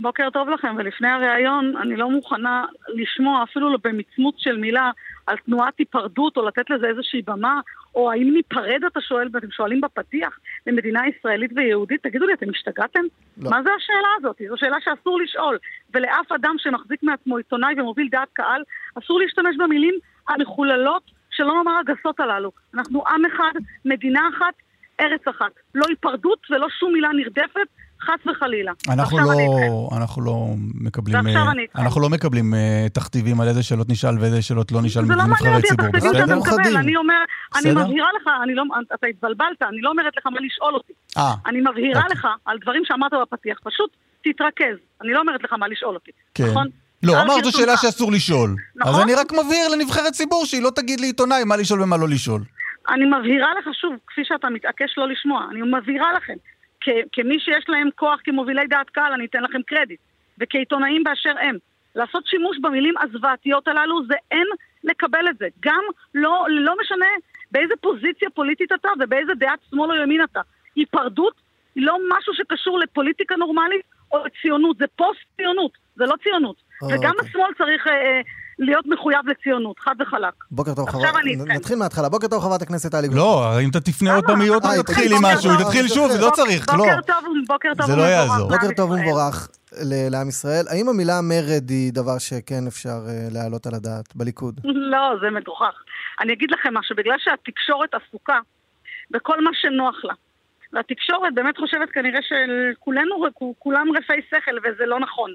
בוקר 0.00 0.28
טוב 0.32 0.48
לכם, 0.48 0.74
ולפני 0.78 1.08
הריאיון 1.08 1.76
אני 1.76 1.96
לא 1.96 2.10
מוכנה 2.10 2.64
לשמוע 2.88 3.42
אפילו 3.42 3.78
במצמוץ 3.84 4.34
של 4.38 4.56
מילה 4.56 4.90
על 5.26 5.36
תנועת 5.36 5.78
היפרדות 5.78 6.36
או 6.36 6.46
לתת 6.46 6.70
לזה 6.70 6.86
איזושהי 6.86 7.22
במה 7.22 7.60
או 7.94 8.10
האם 8.10 8.32
ניפרד, 8.34 8.84
אתה 8.86 9.00
שואל, 9.00 9.28
ואתם 9.32 9.50
שואלים 9.50 9.80
בפתיח, 9.80 10.38
למדינה 10.66 11.00
ישראלית 11.08 11.50
ויהודית? 11.56 12.02
תגידו 12.02 12.26
לי, 12.26 12.32
אתם 12.32 12.50
השתגעתם? 12.50 13.00
לא. 13.36 13.50
מה 13.50 13.62
זה 13.62 13.70
השאלה 13.76 14.08
הזאת? 14.18 14.36
זו 14.48 14.56
שאלה 14.56 14.76
שאסור 14.80 15.20
לשאול. 15.20 15.58
ולאף 15.94 16.32
אדם 16.32 16.54
שמחזיק 16.58 17.02
מעצמו 17.02 17.36
עיתונאי 17.36 17.80
ומוביל 17.80 18.08
דעת 18.10 18.28
קהל, 18.32 18.62
אסור 18.98 19.20
להשתמש 19.20 19.56
במילים 19.58 19.94
המחוללות, 20.28 21.02
שלא 21.30 21.54
נאמר 21.54 21.78
הגסות 21.80 22.20
הללו. 22.20 22.52
אנחנו 22.74 23.04
עם 23.08 23.24
אחד, 23.24 23.52
מדינה 23.84 24.20
אחת, 24.36 24.54
ארץ 25.00 25.20
אחת. 25.30 25.52
לא 25.74 25.84
היפרדות 25.88 26.38
ולא 26.50 26.66
שום 26.80 26.92
מילה 26.92 27.08
נרדפת, 27.12 27.68
חס 28.00 28.26
וחלילה. 28.26 28.72
אנחנו 28.88 29.32
אני 29.32 29.46
לא. 29.46 29.88
אנחנו 29.96 30.22
לא 30.22 30.46
מקבלים, 30.74 31.16
אני 31.16 31.62
איתכם. 31.62 31.78
אנחנו 31.82 32.00
לא 32.00 32.08
מקבלים 32.08 32.54
אה, 32.54 32.86
תכתיבים 32.92 33.40
על 33.40 33.48
איזה 33.48 33.62
שאלות 33.62 33.88
נשאל 33.88 34.18
ואיזה 34.20 34.42
שאלות 34.42 34.72
לא 34.72 34.82
נשאל 34.82 35.04
זה 35.04 35.14
לא 35.14 35.22
מעניין 35.26 35.54
אותי 35.54 35.68
ציבור, 35.68 35.86
התכתיבים 35.86 36.12
שאתה? 36.14 36.36
מקבל. 36.36 36.76
אני 36.76 36.96
אומר, 36.96 37.14
אני 37.54 37.70
בסדר? 37.70 37.84
מבהירה 37.84 38.08
לך, 38.20 38.28
אני 38.42 38.54
לא, 38.54 38.62
אתה 38.94 39.06
התבלבלת, 39.06 39.62
אני 39.62 39.80
לא 39.80 39.90
אומרת 39.90 40.12
לך 40.16 40.26
מה 40.26 40.38
לשאול 40.40 40.74
אותי. 40.74 40.92
אה, 41.16 41.34
אני 41.46 41.60
מבהירה 41.60 42.02
אוקיי. 42.02 42.16
לך 42.16 42.26
על 42.44 42.58
דברים 42.62 42.82
שאמרת 42.84 43.12
בפתיח, 43.22 43.58
פשוט 43.64 43.90
תתרכז. 44.24 44.76
אני 45.02 45.12
לא 45.12 45.20
אומרת 45.20 45.44
לך 45.44 45.52
מה 45.52 45.68
לשאול 45.68 45.94
אותי, 45.94 46.10
כן. 46.34 46.44
נכון? 46.50 46.66
לא, 47.02 47.22
אמרת 47.22 47.44
זו. 47.44 47.52
שאלה 47.52 47.76
שאסור 47.76 48.12
לשאול. 48.12 48.50
אז 48.82 48.88
נכון. 48.88 49.02
אני 49.02 49.14
רק 49.14 49.32
מבהיר 49.32 49.68
לנבחרת 49.68 50.12
ציבור 50.12 50.46
שהיא 50.46 50.62
לא 50.62 50.70
תגיד 50.74 51.00
לעיתונאי 51.00 51.44
מה 51.44 51.56
לשאול 51.56 51.82
ומה 51.82 51.96
לא 51.96 52.08
לשאול. 52.08 52.40
אני 52.88 53.04
מבהירה 53.04 53.54
לך 53.58 53.68
שוב, 53.74 53.94
כפי 54.06 54.24
שאתה 54.24 54.50
מתעקש 54.50 54.98
לא 54.98 55.08
לשמוע, 55.08 55.46
אני 55.50 55.62
מבהירה 55.62 56.12
לכם, 56.12 56.34
כ- 56.80 57.06
כמי 57.12 57.40
שיש 57.40 57.64
להם 57.68 57.88
כוח 57.94 58.20
כמובילי 58.24 58.66
דעת 58.66 58.90
קהל, 58.90 59.12
אני 59.12 59.24
אתן 59.24 59.42
לכם 59.42 59.62
קרדיט, 59.62 60.00
וכעיתונאים 60.38 61.04
באשר 61.04 61.34
הם, 61.40 61.56
לעשות 61.94 62.26
שימוש 62.26 62.58
במילים 62.60 62.94
הזוועתיות 63.00 63.68
הללו 63.68 64.06
זה 64.06 64.14
אין 64.30 64.46
לקבל 64.84 65.28
את 65.28 65.38
זה. 65.38 65.48
גם 65.60 65.82
לא, 66.14 66.46
לא 66.50 66.74
משנה 66.80 67.06
באיזה 67.50 67.74
פוזיציה 67.80 68.30
פוליטית 68.30 68.72
אתה 68.72 68.88
ובאיזה 69.00 69.34
דעת 69.34 69.58
שמאל 69.70 69.90
או 69.90 70.02
ימין 70.02 70.24
אתה. 70.24 70.40
היפרדות 70.76 71.34
היא 71.74 71.86
לא 71.86 71.98
משהו 72.08 72.34
שקשור 72.34 72.78
לפוליטיקה 72.78 73.36
נורמלית 73.36 73.82
או 74.12 74.24
לציונות, 74.24 74.78
זה 74.78 74.84
פוסט-ציונות, 74.96 75.72
זה 75.96 76.04
לא 76.04 76.14
ציונות. 76.22 76.56
אה, 76.82 76.88
וגם 76.88 77.10
אוקיי. 77.10 77.28
השמאל 77.28 77.54
צריך 77.58 77.86
אה, 77.86 77.92
אה, 77.92 78.20
להיות 78.58 78.86
מחויב 78.86 79.20
לציונות, 79.28 79.78
חד 79.78 79.94
וחלק. 80.00 80.34
בוקר 80.50 80.74
טוב, 80.74 80.90
חברת... 80.90 81.14
נתחיל 81.46 81.78
מההתחלה. 81.78 82.08
בוקר 82.08 82.28
טוב, 82.28 82.42
חברת 82.42 82.62
הכנסת 82.62 82.90
טלי 82.90 83.08
גוטליב. 83.08 83.22
לא, 83.24 83.60
אם 83.60 83.70
אתה 83.70 83.80
תפנה 83.80 84.14
עוד 84.14 84.24
פעם, 84.26 84.40
היא 84.40 84.50
עוד 84.50 84.64
אה, 84.64 84.70
תתחיל 84.70 84.82
תתחיל 84.82 85.12
עם 85.16 85.24
משהו, 85.24 85.50
היא 85.50 85.58
טוב, 85.58 85.66
תתחיל 85.66 85.88
שוב, 85.88 86.12
טוב. 86.12 86.20
לא 86.20 86.30
צריך, 86.30 86.66
לא. 86.68 86.84
בוקר 87.48 87.72
טוב, 87.78 87.86
זה 87.86 87.96
לא 87.96 88.02
יעזור. 88.02 88.48
בוקר 88.48 88.68
טוב. 88.76 88.90
ומבורך 88.90 89.48
ל- 89.72 90.08
לעם 90.10 90.28
ישראל. 90.28 90.64
האם 90.70 90.88
המילה 90.88 91.20
מרד 91.22 91.70
היא 91.70 91.92
דבר 91.92 92.18
שכן 92.18 92.66
אפשר 92.66 92.98
אה, 93.08 93.28
להעלות 93.32 93.66
על 93.66 93.74
הדעת 93.74 94.16
בליכוד? 94.16 94.60
לא, 94.64 95.12
זה 95.20 95.30
מגוחך. 95.30 95.74
אני 96.20 96.32
אגיד 96.32 96.50
לכם 96.50 96.74
משהו, 96.74 96.96
בגלל 96.96 97.16
שהתקשורת 97.18 97.90
עסוקה 97.94 98.38
בכל 99.10 99.44
מה 99.44 99.50
שנוח 99.54 100.04
לה. 100.04 100.14
והתקשורת 100.72 101.34
באמת 101.34 101.56
חושבת 101.58 101.88
כנראה 101.90 102.20
שכולנו, 102.22 103.24
כולם 103.58 103.86
רפי 103.96 104.20
שכל, 104.30 104.56
וזה 104.58 104.86
לא 104.86 105.00
נכון. 105.00 105.30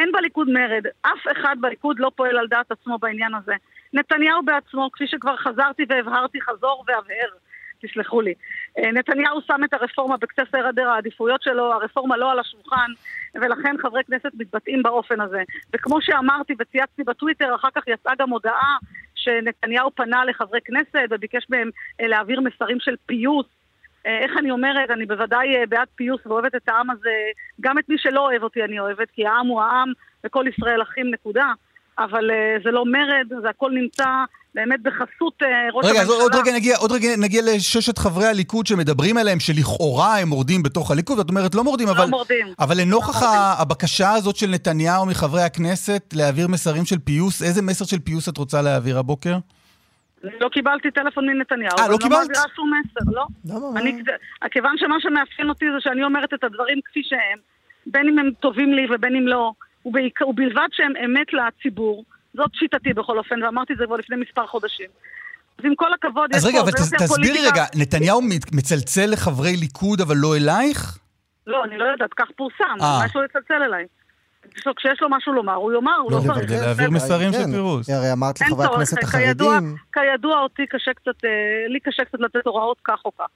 אין 0.00 0.12
בליכוד 0.12 0.48
מרד, 0.50 0.86
אף 1.02 1.26
אחד 1.32 1.56
בליכוד 1.60 2.00
לא 2.00 2.10
פועל 2.16 2.38
על 2.38 2.46
דעת 2.46 2.72
עצמו 2.72 2.98
בעניין 2.98 3.34
הזה. 3.34 3.54
נתניהו 3.92 4.42
בעצמו, 4.42 4.90
כפי 4.92 5.06
שכבר 5.06 5.36
חזרתי 5.36 5.84
והבהרתי, 5.88 6.40
חזור 6.40 6.84
והבהר, 6.88 7.28
תסלחו 7.82 8.20
לי. 8.20 8.34
אה, 8.78 8.92
נתניהו 8.92 9.40
שם 9.40 9.64
את 9.64 9.72
הרפורמה 9.72 10.16
בקצה 10.16 10.42
סדר 10.52 10.88
העדיפויות 10.88 11.42
שלו, 11.42 11.72
הרפורמה 11.72 12.16
לא 12.16 12.32
על 12.32 12.38
השולחן, 12.38 12.90
ולכן 13.34 13.76
חברי 13.82 14.04
כנסת 14.04 14.30
מתבטאים 14.34 14.82
באופן 14.82 15.20
הזה. 15.20 15.42
וכמו 15.74 16.02
שאמרתי 16.02 16.54
וצייצתי 16.58 17.02
בטוויטר, 17.04 17.54
אחר 17.54 17.68
כך 17.74 17.88
יצאה 17.88 18.12
גם 18.18 18.30
הודעה 18.30 18.76
שנתניהו 19.14 19.90
פנה 19.94 20.24
לחברי 20.24 20.60
כנסת 20.64 21.06
וביקש 21.10 21.46
מהם 21.50 21.70
אה, 22.00 22.06
להעביר 22.06 22.40
מסרים 22.40 22.80
של 22.80 22.94
פיוס. 23.06 23.59
אה, 24.06 24.18
איך 24.24 24.32
אני 24.38 24.50
אומרת, 24.50 24.90
אני 24.90 25.06
בוודאי 25.06 25.56
אה, 25.56 25.66
בעד 25.68 25.88
פיוס 25.94 26.20
ואוהבת 26.26 26.54
את 26.54 26.68
העם 26.68 26.90
הזה, 26.90 27.16
גם 27.60 27.78
את 27.78 27.84
מי 27.88 27.96
שלא 27.98 28.20
אוהב 28.20 28.42
אותי 28.42 28.64
אני 28.64 28.80
אוהבת, 28.80 29.08
כי 29.14 29.26
העם 29.26 29.46
הוא 29.46 29.60
העם 29.60 29.92
וכל 30.26 30.44
ישראל 30.56 30.82
אחים 30.82 31.10
נקודה, 31.10 31.52
אבל 31.98 32.30
אה, 32.30 32.56
זה 32.64 32.70
לא 32.70 32.84
מרד, 32.86 33.42
זה 33.42 33.48
הכל 33.48 33.70
נמצא 33.74 34.06
באמת 34.54 34.82
בחסות 34.82 35.42
ראש 35.72 35.84
רגע, 35.84 36.00
הממשלה. 36.00 36.16
אז 36.16 36.20
עוד 36.20 36.34
רגע 36.34 36.52
נגיע, 36.54 36.76
עוד 36.76 36.92
רגע 36.92 37.08
נגיע 37.18 37.42
לששת 37.46 37.98
חברי 37.98 38.26
הליכוד 38.26 38.66
שמדברים 38.66 39.16
עליהם, 39.16 39.40
שלכאורה 39.40 40.18
הם 40.18 40.28
מורדים 40.28 40.62
בתוך 40.62 40.90
הליכוד, 40.90 41.18
ואת 41.18 41.28
אומרת 41.28 41.54
לא 41.54 41.64
מורדים, 41.64 41.88
אבל... 41.88 42.06
מורדים. 42.06 42.46
אבל 42.58 42.80
לנוכח 42.80 43.22
לא 43.22 43.28
הבקשה 43.58 44.12
הזאת 44.12 44.36
של 44.36 44.46
נתניהו 44.46 45.06
מחברי 45.06 45.42
הכנסת 45.42 46.14
להעביר 46.16 46.48
מסרים 46.48 46.84
של 46.84 46.98
פיוס, 46.98 47.42
איזה 47.42 47.62
מסר 47.62 47.84
של 47.84 47.98
פיוס 47.98 48.28
את 48.28 48.38
רוצה 48.38 48.62
להעביר 48.62 48.98
הבוקר? 48.98 49.32
אני 49.32 49.40
לא 50.22 50.48
קיבלתי 50.48 50.90
טלפון 50.90 51.26
מנתניהו. 51.26 51.78
אה, 51.78 51.88
לא 51.88 51.90
אני 51.94 51.98
קיבלת? 51.98 52.12
לא 52.12 52.26
מעבירה 52.26 52.44
שום 52.56 52.72
מסר, 52.80 53.10
לא. 53.12 53.26
למה? 53.44 53.70
מה? 53.74 53.80
אני, 53.80 54.02
כיוון 54.50 54.78
שמה 54.78 54.96
שמאפיין 55.00 55.48
אותי 55.48 55.64
זה 55.74 55.80
שאני 55.80 56.04
אומרת 56.04 56.34
את 56.34 56.44
הדברים 56.44 56.80
כפי 56.84 57.00
שהם, 57.04 57.38
בין 57.86 58.08
אם 58.08 58.18
הם 58.18 58.30
טובים 58.40 58.72
לי 58.72 58.86
ובין 58.90 59.16
אם 59.16 59.26
לא, 59.28 59.52
ובעיקר, 59.84 60.28
ובלבד 60.28 60.68
שהם 60.72 60.92
אמת 61.04 61.26
לציבור, 61.32 62.04
זאת 62.34 62.50
שיטתי 62.54 62.92
בכל 62.92 63.18
אופן, 63.18 63.42
ואמרתי 63.42 63.72
את 63.72 63.78
זה 63.78 63.86
כבר 63.86 63.96
לפני 63.96 64.16
מספר 64.16 64.46
חודשים. 64.46 64.86
אז 65.58 65.64
עם 65.64 65.74
כל 65.74 65.92
הכבוד, 65.92 66.34
אז 66.34 66.46
רגע, 66.46 66.60
אבל 66.60 66.70
תס- 66.72 66.94
תסבירי. 67.02 67.38
רגע, 67.46 67.64
נתניהו 67.76 68.20
מצלצל 68.52 69.06
לחברי 69.12 69.56
ליכוד 69.56 70.00
אבל 70.00 70.14
לא 70.16 70.36
אלייך? 70.36 70.98
לא, 71.46 71.64
אני 71.64 71.78
לא 71.78 71.84
יודעת, 71.84 72.10
כך 72.16 72.26
פורסם, 72.36 72.64
אה. 72.82 72.98
מה 72.98 73.06
יש 73.06 73.16
לו 73.16 73.22
לצלצל 73.22 73.62
אליי? 73.62 73.84
כשיש 74.76 75.02
לו 75.02 75.08
משהו 75.10 75.32
לומר, 75.32 75.54
הוא 75.54 75.72
יאמר, 75.72 75.96
הוא 75.96 76.12
לא 76.12 76.18
לא, 76.18 76.22
צריך. 76.22 76.38
כדי 76.38 76.58
זה 76.58 76.64
להעביר. 76.66 76.90
מסרים 76.90 77.32
של 77.32 77.38
כן, 77.38 77.52
פירוס. 77.52 77.90
הרי 77.90 78.12
אמרת 78.12 78.40
לחברי 78.40 78.66
הכנסת 78.66 79.02
החרדים, 79.02 79.76
כידוע 79.92 80.40
אותי 80.40 80.66
קשה 80.66 80.92
קצת, 80.94 81.24
אה, 81.24 81.30
לי 81.68 81.80
קשה 81.80 82.04
קצת 82.04 82.20
לתת 82.20 82.46
הוראות 82.46 82.78
כך 82.84 83.00
או 83.04 83.12
כך. 83.18 83.26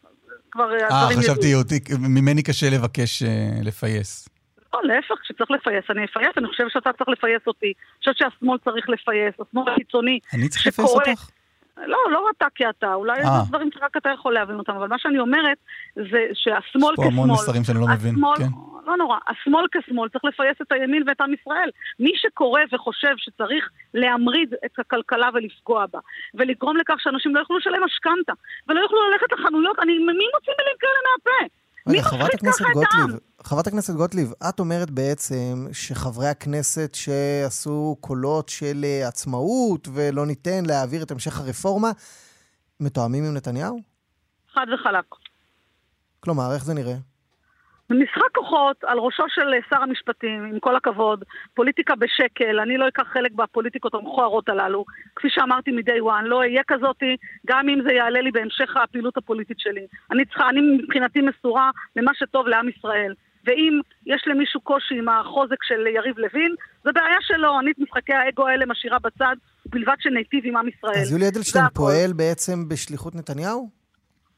כבר 0.55 0.73
אה, 0.73 0.89
אה, 0.91 1.17
חשבתי, 1.17 1.55
ממני 1.99 2.43
קשה 2.43 2.67
לבקש 2.71 3.23
אה, 3.23 3.29
לפייס. 3.63 4.29
לא, 4.75 4.81
להפך, 4.85 5.15
כשצריך 5.23 5.51
לפייס, 5.51 5.85
אני 5.91 6.05
אפייס, 6.05 6.39
אני 6.39 6.47
חושבת 6.47 6.71
שאתה 6.71 6.91
צריך 6.99 7.09
לפייס 7.09 7.43
אותי. 7.47 7.67
אני 7.67 7.99
חושבת 7.99 8.17
שהשמאל 8.17 8.59
צריך 8.65 8.89
לפייס, 8.89 9.35
השמאל 9.41 9.73
הקיצוני. 9.73 10.19
אני 10.35 10.49
צריך 10.49 10.67
לפייס 10.67 10.91
אותך? 10.91 11.31
לא, 11.77 11.99
לא 12.13 12.31
אתה 12.37 12.47
כי 12.55 12.65
אתה, 12.69 12.95
אולי. 12.95 13.23
זה 13.23 13.49
דברים 13.49 13.71
שרק 13.75 13.97
אתה 13.97 14.09
יכול 14.15 14.35
להבין 14.35 14.57
אותם, 14.57 14.73
אבל 14.73 14.89
מה 14.89 14.97
שאני 14.99 15.19
אומרת 15.19 15.59
זה 15.95 16.19
שהשמאל 16.35 16.93
יש 16.93 16.97
פה 16.97 17.05
המון 17.05 17.29
כשמאל, 17.29 17.31
מסרים 17.31 17.65
שאני 17.65 17.81
לא 17.81 17.87
מבין, 17.87 18.15
כן. 18.39 18.45
לא 18.87 18.97
נורא, 18.97 19.19
השמאל 19.29 19.67
כשמאל 19.73 20.09
צריך 20.09 20.25
לפייס 20.25 20.57
את 20.63 20.73
הימין 20.73 21.03
ואת 21.07 21.21
עם 21.21 21.35
ישראל. 21.35 21.71
מי 22.01 22.13
שקורא 22.17 22.61
וחושב 22.73 23.15
שצריך 23.17 23.69
להמריד 23.95 24.55
את 24.65 24.79
הכלכלה 24.79 25.29
ולפגוע 25.35 25.87
בה, 25.93 25.99
ולגרום 26.35 26.77
לכך 26.77 26.95
שאנשים 26.99 27.35
לא 27.35 27.41
יוכלו 27.41 27.59
לשלם 27.59 27.85
משכנתה, 27.85 28.33
ולא 28.69 28.81
יוכלו 28.81 28.99
ללכת 29.11 29.33
לחנויות, 29.33 29.79
אני, 29.79 29.93
מי 29.93 30.27
מוציא 30.35 30.53
מילים 30.59 30.77
כאלה 30.81 31.01
מהפה? 31.09 31.55
רגע, 31.89 32.03
חברת 32.03 32.35
הכנסת? 32.35 32.65
גוטליב, 32.73 33.21
חברת 33.43 33.67
הכנסת 33.67 33.95
גוטליב, 33.95 34.33
את 34.49 34.61
אומרת 34.61 34.91
בעצם 34.91 35.67
שחברי 35.73 36.29
הכנסת 36.29 36.95
שעשו 36.95 37.97
קולות 38.01 38.49
של 38.49 38.85
אה, 38.85 39.09
עצמאות 39.09 39.89
ולא 39.95 40.27
ניתן 40.27 40.65
להעביר 40.67 41.03
את 41.03 41.11
המשך 41.11 41.41
הרפורמה, 41.41 41.91
מתואמים 42.81 43.25
עם 43.25 43.35
נתניהו? 43.35 43.81
חד 44.53 44.67
וחלק. 44.75 45.05
כלומר, 46.21 46.55
איך 46.55 46.65
זה 46.65 46.75
נראה? 46.75 46.95
משחק 48.03 48.35
כוחות 48.35 48.85
על 48.85 48.99
ראשו 48.99 49.25
של 49.29 49.49
שר 49.71 49.83
המשפטים, 49.83 50.45
עם 50.45 50.59
כל 50.61 50.77
הכבוד, 50.77 51.25
פוליטיקה 51.55 51.95
בשקל, 51.97 52.61
אני 52.61 52.77
לא 52.77 52.89
אקח 52.89 53.03
חלק 53.13 53.33
בפוליטיקות 53.33 53.95
המכוערות 53.95 54.49
הללו. 54.49 54.85
כפי 55.17 55.29
שאמרתי 55.31 55.71
מ-day 55.71 56.03
one, 56.03 56.25
לא 56.25 56.39
אהיה 56.39 56.63
כזאתי, 56.67 57.17
גם 57.47 57.69
אם 57.69 57.79
זה 57.87 57.93
יעלה 57.93 58.21
לי 58.21 58.31
בהמשך 58.31 58.77
הפעילות 58.77 59.17
הפוליטית 59.17 59.59
שלי. 59.61 59.87
אני 60.11 60.25
צריכה, 60.25 60.49
אני 60.49 60.61
מבחינתי 60.61 61.21
מסורה 61.21 61.71
למה 61.97 62.13
שטוב 62.15 62.47
לעם 62.47 62.69
ישראל. 62.69 63.15
ואם 63.47 63.81
יש 64.07 64.25
למישהו 64.27 64.61
קושי 64.61 64.95
עם 64.99 65.09
החוזק 65.09 65.63
של 65.63 65.87
יריב 65.87 66.19
לוין, 66.19 66.55
זה 66.85 66.93
בעיה 66.93 67.19
שלו, 67.21 67.61
אני 67.61 67.71
את 67.71 67.79
משחקי 67.79 68.13
האגו 68.13 68.49
האלה 68.49 68.67
משאירה 68.67 68.99
בצד, 68.99 69.37
בלבד 69.67 69.95
שניטיב 70.01 70.45
עם 70.45 70.57
עם 70.57 70.69
ישראל. 70.69 71.01
אז 71.01 71.13
יולי 71.13 71.29
אדלשטיין. 71.29 71.65
פועל 71.75 72.13
בעצם 72.13 72.69
בשליחות 72.69 73.15
נתניהו? 73.15 73.84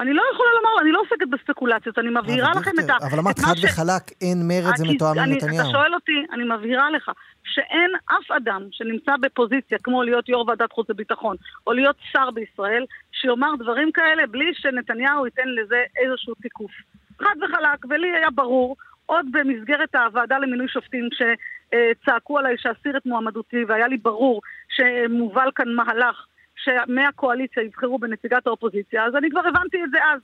אני 0.01 0.13
לא 0.13 0.23
יכולה 0.33 0.49
לומר, 0.57 0.81
אני 0.83 0.93
לא 0.93 1.01
עוסקת 1.01 1.29
בספקולציות, 1.31 1.99
אני 1.99 2.09
מבהירה 2.11 2.51
לכם 2.51 2.71
את 2.85 2.91
ה... 2.91 2.97
אבל 3.11 3.19
אמרת 3.19 3.39
חד 3.39 3.55
וחלק, 3.63 4.03
אין 4.21 4.39
מרד, 4.49 4.77
זה 4.77 4.85
מתואם 4.89 5.19
עם 5.19 5.33
נתניהו. 5.33 5.63
אתה 5.63 5.71
שואל 5.71 5.95
אותי, 5.95 6.25
אני 6.33 6.45
מבהירה 6.45 6.91
לך, 6.91 7.11
שאין 7.45 7.91
אף 8.07 8.31
אדם 8.31 8.63
שנמצא 8.71 9.13
בפוזיציה, 9.21 9.79
כמו 9.79 10.03
להיות 10.03 10.29
יו"ר 10.29 10.49
ועדת 10.49 10.73
חוץ 10.73 10.91
וביטחון, 10.91 11.37
או 11.67 11.73
להיות 11.73 11.97
שר 12.13 12.31
בישראל, 12.31 12.85
שיאמר 13.13 13.51
דברים 13.59 13.93
כאלה 13.93 14.27
בלי 14.27 14.55
שנתניהו 14.55 15.27
ייתן 15.27 15.49
לזה 15.49 15.83
איזשהו 15.97 16.35
תיקוף. 16.35 16.73
חד 17.19 17.35
וחלק, 17.43 17.85
ולי 17.91 18.09
היה 18.17 18.31
ברור, 18.31 18.77
עוד 19.07 19.27
במסגרת 19.33 19.95
הוועדה 19.95 20.39
למינוי 20.39 20.69
שופטים, 20.69 21.09
שצעקו 21.13 22.39
עליי 22.39 22.55
שאסיר 22.59 22.97
את 22.97 23.07
מועמדותי, 23.07 23.65
והיה 23.69 23.89
לי 23.89 23.97
ברור 23.97 24.41
שמובל 24.69 25.49
כאן 25.55 25.69
מהלך 25.69 26.27
שמהקואליציה 26.67 27.63
יבחרו 27.63 27.99
בנציגת 27.99 28.47
האופוזיציה, 28.47 29.05
אז 29.07 29.13
אני 29.17 29.31
כבר 29.31 29.41
הבנתי 29.49 29.77
את 29.85 29.91
זה 29.91 29.99
אז. 30.15 30.21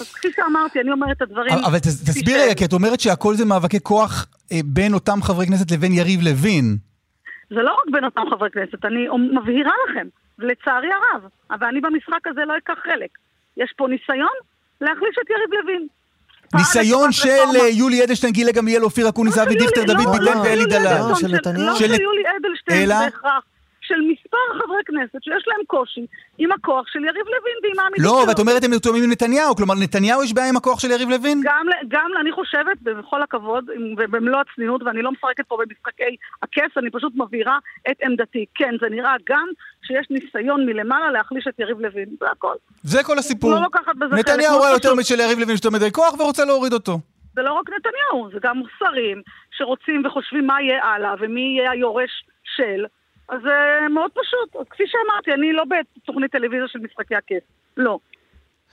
אז 0.00 0.12
כפי 0.14 0.28
שאמרתי, 0.36 0.80
אני 0.80 0.92
אומרת 0.92 1.16
את 1.16 1.22
הדברים... 1.22 1.52
אבל 1.66 1.78
תס- 1.78 2.02
כפי 2.02 2.10
תסבירי 2.12 2.38
שהם. 2.38 2.46
רגע, 2.46 2.54
כי 2.54 2.64
את 2.64 2.72
אומרת 2.72 3.00
שהכל 3.00 3.34
זה 3.34 3.44
מאבקי 3.44 3.80
כוח 3.80 4.26
אה, 4.52 4.58
בין 4.64 4.94
אותם 4.94 5.22
חברי 5.22 5.46
כנסת 5.46 5.70
לבין 5.70 5.92
יריב 5.92 6.20
לוין. 6.22 6.76
זה 7.50 7.62
לא 7.62 7.72
רק 7.72 7.92
בין 7.92 8.04
אותם 8.04 8.22
חברי 8.30 8.50
כנסת, 8.50 8.84
אני 8.84 9.06
מבהירה 9.40 9.72
לכם, 9.90 10.06
ולצערי 10.38 10.88
הרב, 10.92 11.22
אבל 11.50 11.66
אני 11.66 11.80
במשחק 11.80 12.26
הזה 12.26 12.40
לא 12.46 12.54
אקח 12.58 12.78
חלק. 12.84 13.10
יש 13.56 13.72
פה 13.76 13.86
ניסיון 13.88 14.36
להחליש 14.80 15.16
את 15.22 15.30
יריב 15.30 15.64
לוין. 15.64 15.86
ניסיון 16.54 17.12
של. 17.12 17.28
אה, 17.60 17.68
יולי 17.68 18.04
אדלשטיין, 18.04 18.32
גילה 18.32 18.52
גמליאל, 18.52 18.82
אופיר 18.82 19.08
אקוניס, 19.08 19.36
לא 19.36 19.42
אבי 19.42 19.54
דיכטר, 19.54 19.82
דוד 19.84 19.96
לא, 19.96 20.12
ביטן 20.12 20.24
לא, 20.24 20.40
ואלי 20.40 20.64
דלל. 20.64 20.86
אדלשטיין, 20.86 21.14
של 21.30 21.34
נתניהו? 21.36 21.66
לא 21.66 21.74
של- 21.76 21.84
יולי 22.02 22.22
אדלשטיין 22.40 22.82
אלא? 22.90 22.94
בהכרח. 23.04 23.42
של 23.82 24.00
מספר 24.12 24.38
חברי 24.62 24.82
כנסת 24.86 25.22
שיש 25.22 25.44
להם 25.46 25.64
קושי 25.66 26.06
עם 26.38 26.52
הכוח 26.52 26.86
של 26.86 26.98
יריב 26.98 27.26
לוין 27.26 27.56
ועם 27.62 27.78
העמידות 27.78 28.06
לא, 28.06 28.18
שלו. 28.20 28.28
ואת 28.28 28.38
אומרת 28.38 28.64
הם 28.64 28.70
מתואמים 28.70 29.04
עם 29.04 29.10
נתניהו, 29.10 29.56
כלומר 29.56 29.74
לנתניהו 29.74 30.24
יש 30.24 30.32
בעיה 30.32 30.48
עם 30.48 30.56
הכוח 30.56 30.80
של 30.80 30.90
יריב 30.90 31.08
לוין? 31.08 31.40
גם, 31.44 31.66
גם 31.88 32.10
אני 32.20 32.32
חושבת, 32.32 32.82
בכל 32.82 33.22
הכבוד, 33.22 33.64
ובמלוא 33.98 34.40
הצניעות, 34.40 34.82
ואני 34.82 35.02
לא 35.02 35.12
משחקת 35.12 35.46
פה 35.48 35.56
במשחקי 35.60 36.16
הכס, 36.42 36.78
אני 36.78 36.90
פשוט 36.90 37.12
מבהירה 37.16 37.58
את 37.90 37.96
עמדתי. 38.02 38.44
כן, 38.54 38.74
זה 38.80 38.86
נראה 38.90 39.14
גם 39.28 39.48
שיש 39.82 40.06
ניסיון 40.10 40.66
מלמעלה 40.66 41.10
להחליש 41.10 41.46
את 41.48 41.58
יריב 41.58 41.80
לוין, 41.80 42.08
זה 42.20 42.26
הכל. 42.32 42.54
זה 42.82 43.02
כל 43.02 43.18
הסיפור. 43.18 43.50
לא 43.50 43.62
לוקחת 43.62 43.96
בזה 43.96 44.14
חלק, 44.16 44.28
נתניהו 44.28 44.50
מאוד 44.50 44.60
רואה 44.60 44.72
יותר. 44.72 44.94
משל 44.94 45.20
יריב 45.20 45.38
לוין 45.38 45.54
יותר 45.54 45.70
מדי 45.70 45.92
כוח 45.92 46.20
ורוצה 46.20 46.44
להוריד 46.44 46.72
אותו. 46.72 46.98
זה 47.34 47.42
לא 47.42 47.52
רק 47.52 47.70
נתניהו, 47.70 48.30
זה 48.32 48.38
גם 48.42 48.62
שרים 48.78 49.22
שרוצים 49.50 50.02
וחושבים 50.06 50.46
מה 50.46 50.62
יהיה 50.62 50.84
הלאה 50.84 51.14
ומי 51.20 51.40
יהיה 51.40 51.70
היורש 51.70 52.24
של. 52.56 52.84
אז 53.28 53.38
זה 53.42 53.50
מאוד 53.94 54.10
פשוט. 54.10 54.56
אז 54.60 54.66
כפי 54.70 54.82
שאמרתי, 54.86 55.32
אני 55.32 55.52
לא 55.52 55.62
בתוכנית 55.64 56.32
טלוויזיה 56.32 56.68
של 56.68 56.78
משחקי 56.78 57.14
הכס. 57.14 57.44
לא. 57.76 57.98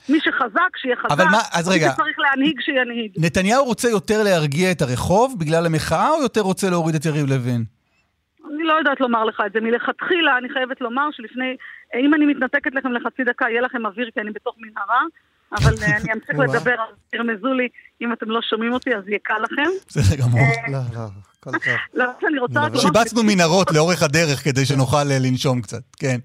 מי 0.08 0.20
שחזק, 0.20 0.76
שיהיה 0.76 0.96
חזק. 0.96 1.10
אבל 1.10 1.24
מה- 1.24 1.42
אז 1.52 1.68
רגע. 1.68 1.86
מי 1.86 1.92
שצריך 1.92 2.18
להנהיג, 2.18 2.60
שינהיג. 2.60 3.12
נתניהו 3.18 3.64
רוצה 3.64 3.88
יותר 3.88 4.22
להרגיע 4.22 4.72
את 4.72 4.82
הרחוב 4.82 5.36
בגלל 5.40 5.66
המחאה, 5.66 6.10
או 6.10 6.22
יותר 6.22 6.40
רוצה 6.40 6.70
להוריד 6.70 6.94
את 6.94 7.04
יריב 7.04 7.26
לוין? 7.26 7.64
אני 8.54 8.64
לא 8.64 8.72
יודעת 8.72 9.00
לומר 9.00 9.24
לך 9.24 9.42
את 9.46 9.52
זה. 9.52 9.60
מלכתחילה 9.60 10.38
אני 10.38 10.48
חייבת 10.48 10.80
לומר 10.80 11.08
שלפני, 11.12 11.56
אם 11.94 12.14
אני 12.14 12.26
מתנתקת 12.26 12.74
לכם 12.74 12.92
לחצי 12.92 13.24
דקה, 13.24 13.44
יהיה 13.50 13.60
לכם 13.60 13.86
אוויר 13.86 14.10
כי 14.14 14.20
אני 14.20 14.30
בתוך 14.30 14.54
מנהרה, 14.58 15.00
אבל 15.52 15.72
אה, 15.82 15.96
אני 15.96 16.12
אמשיך. 16.12 16.30
לדבר, 16.54 16.74
אז 16.90 16.96
תרמזו 17.12 17.52
לי, 17.54 17.68
אם 18.02 18.12
אתם 18.12 18.30
לא 18.30 18.42
שומעים 18.42 18.72
אותי 18.72 18.96
אז 18.96 19.08
יהיה 19.08 19.18
קל 19.22 19.38
לכם. 19.42 19.70
בסדר 19.88 20.16
גמור. 20.24 20.40
אה, 21.46 21.52
לא, 21.94 22.04
לא, 22.04 22.10
הכל 22.10 22.20
טוב. 22.20 22.28
לא, 22.28 22.28
אני 22.28 22.38
רוצה. 22.38 22.60
שיבצנו 22.78 23.22
מנהרות 23.22 23.70
לאורך 23.74 24.02
הדרך 24.02 24.44
כדי 24.44 24.64
שנוכל 24.64 25.06
אה, 25.10 25.18
לנשום 25.24 25.60
קצת, 25.60 25.82
כן. 25.98 26.16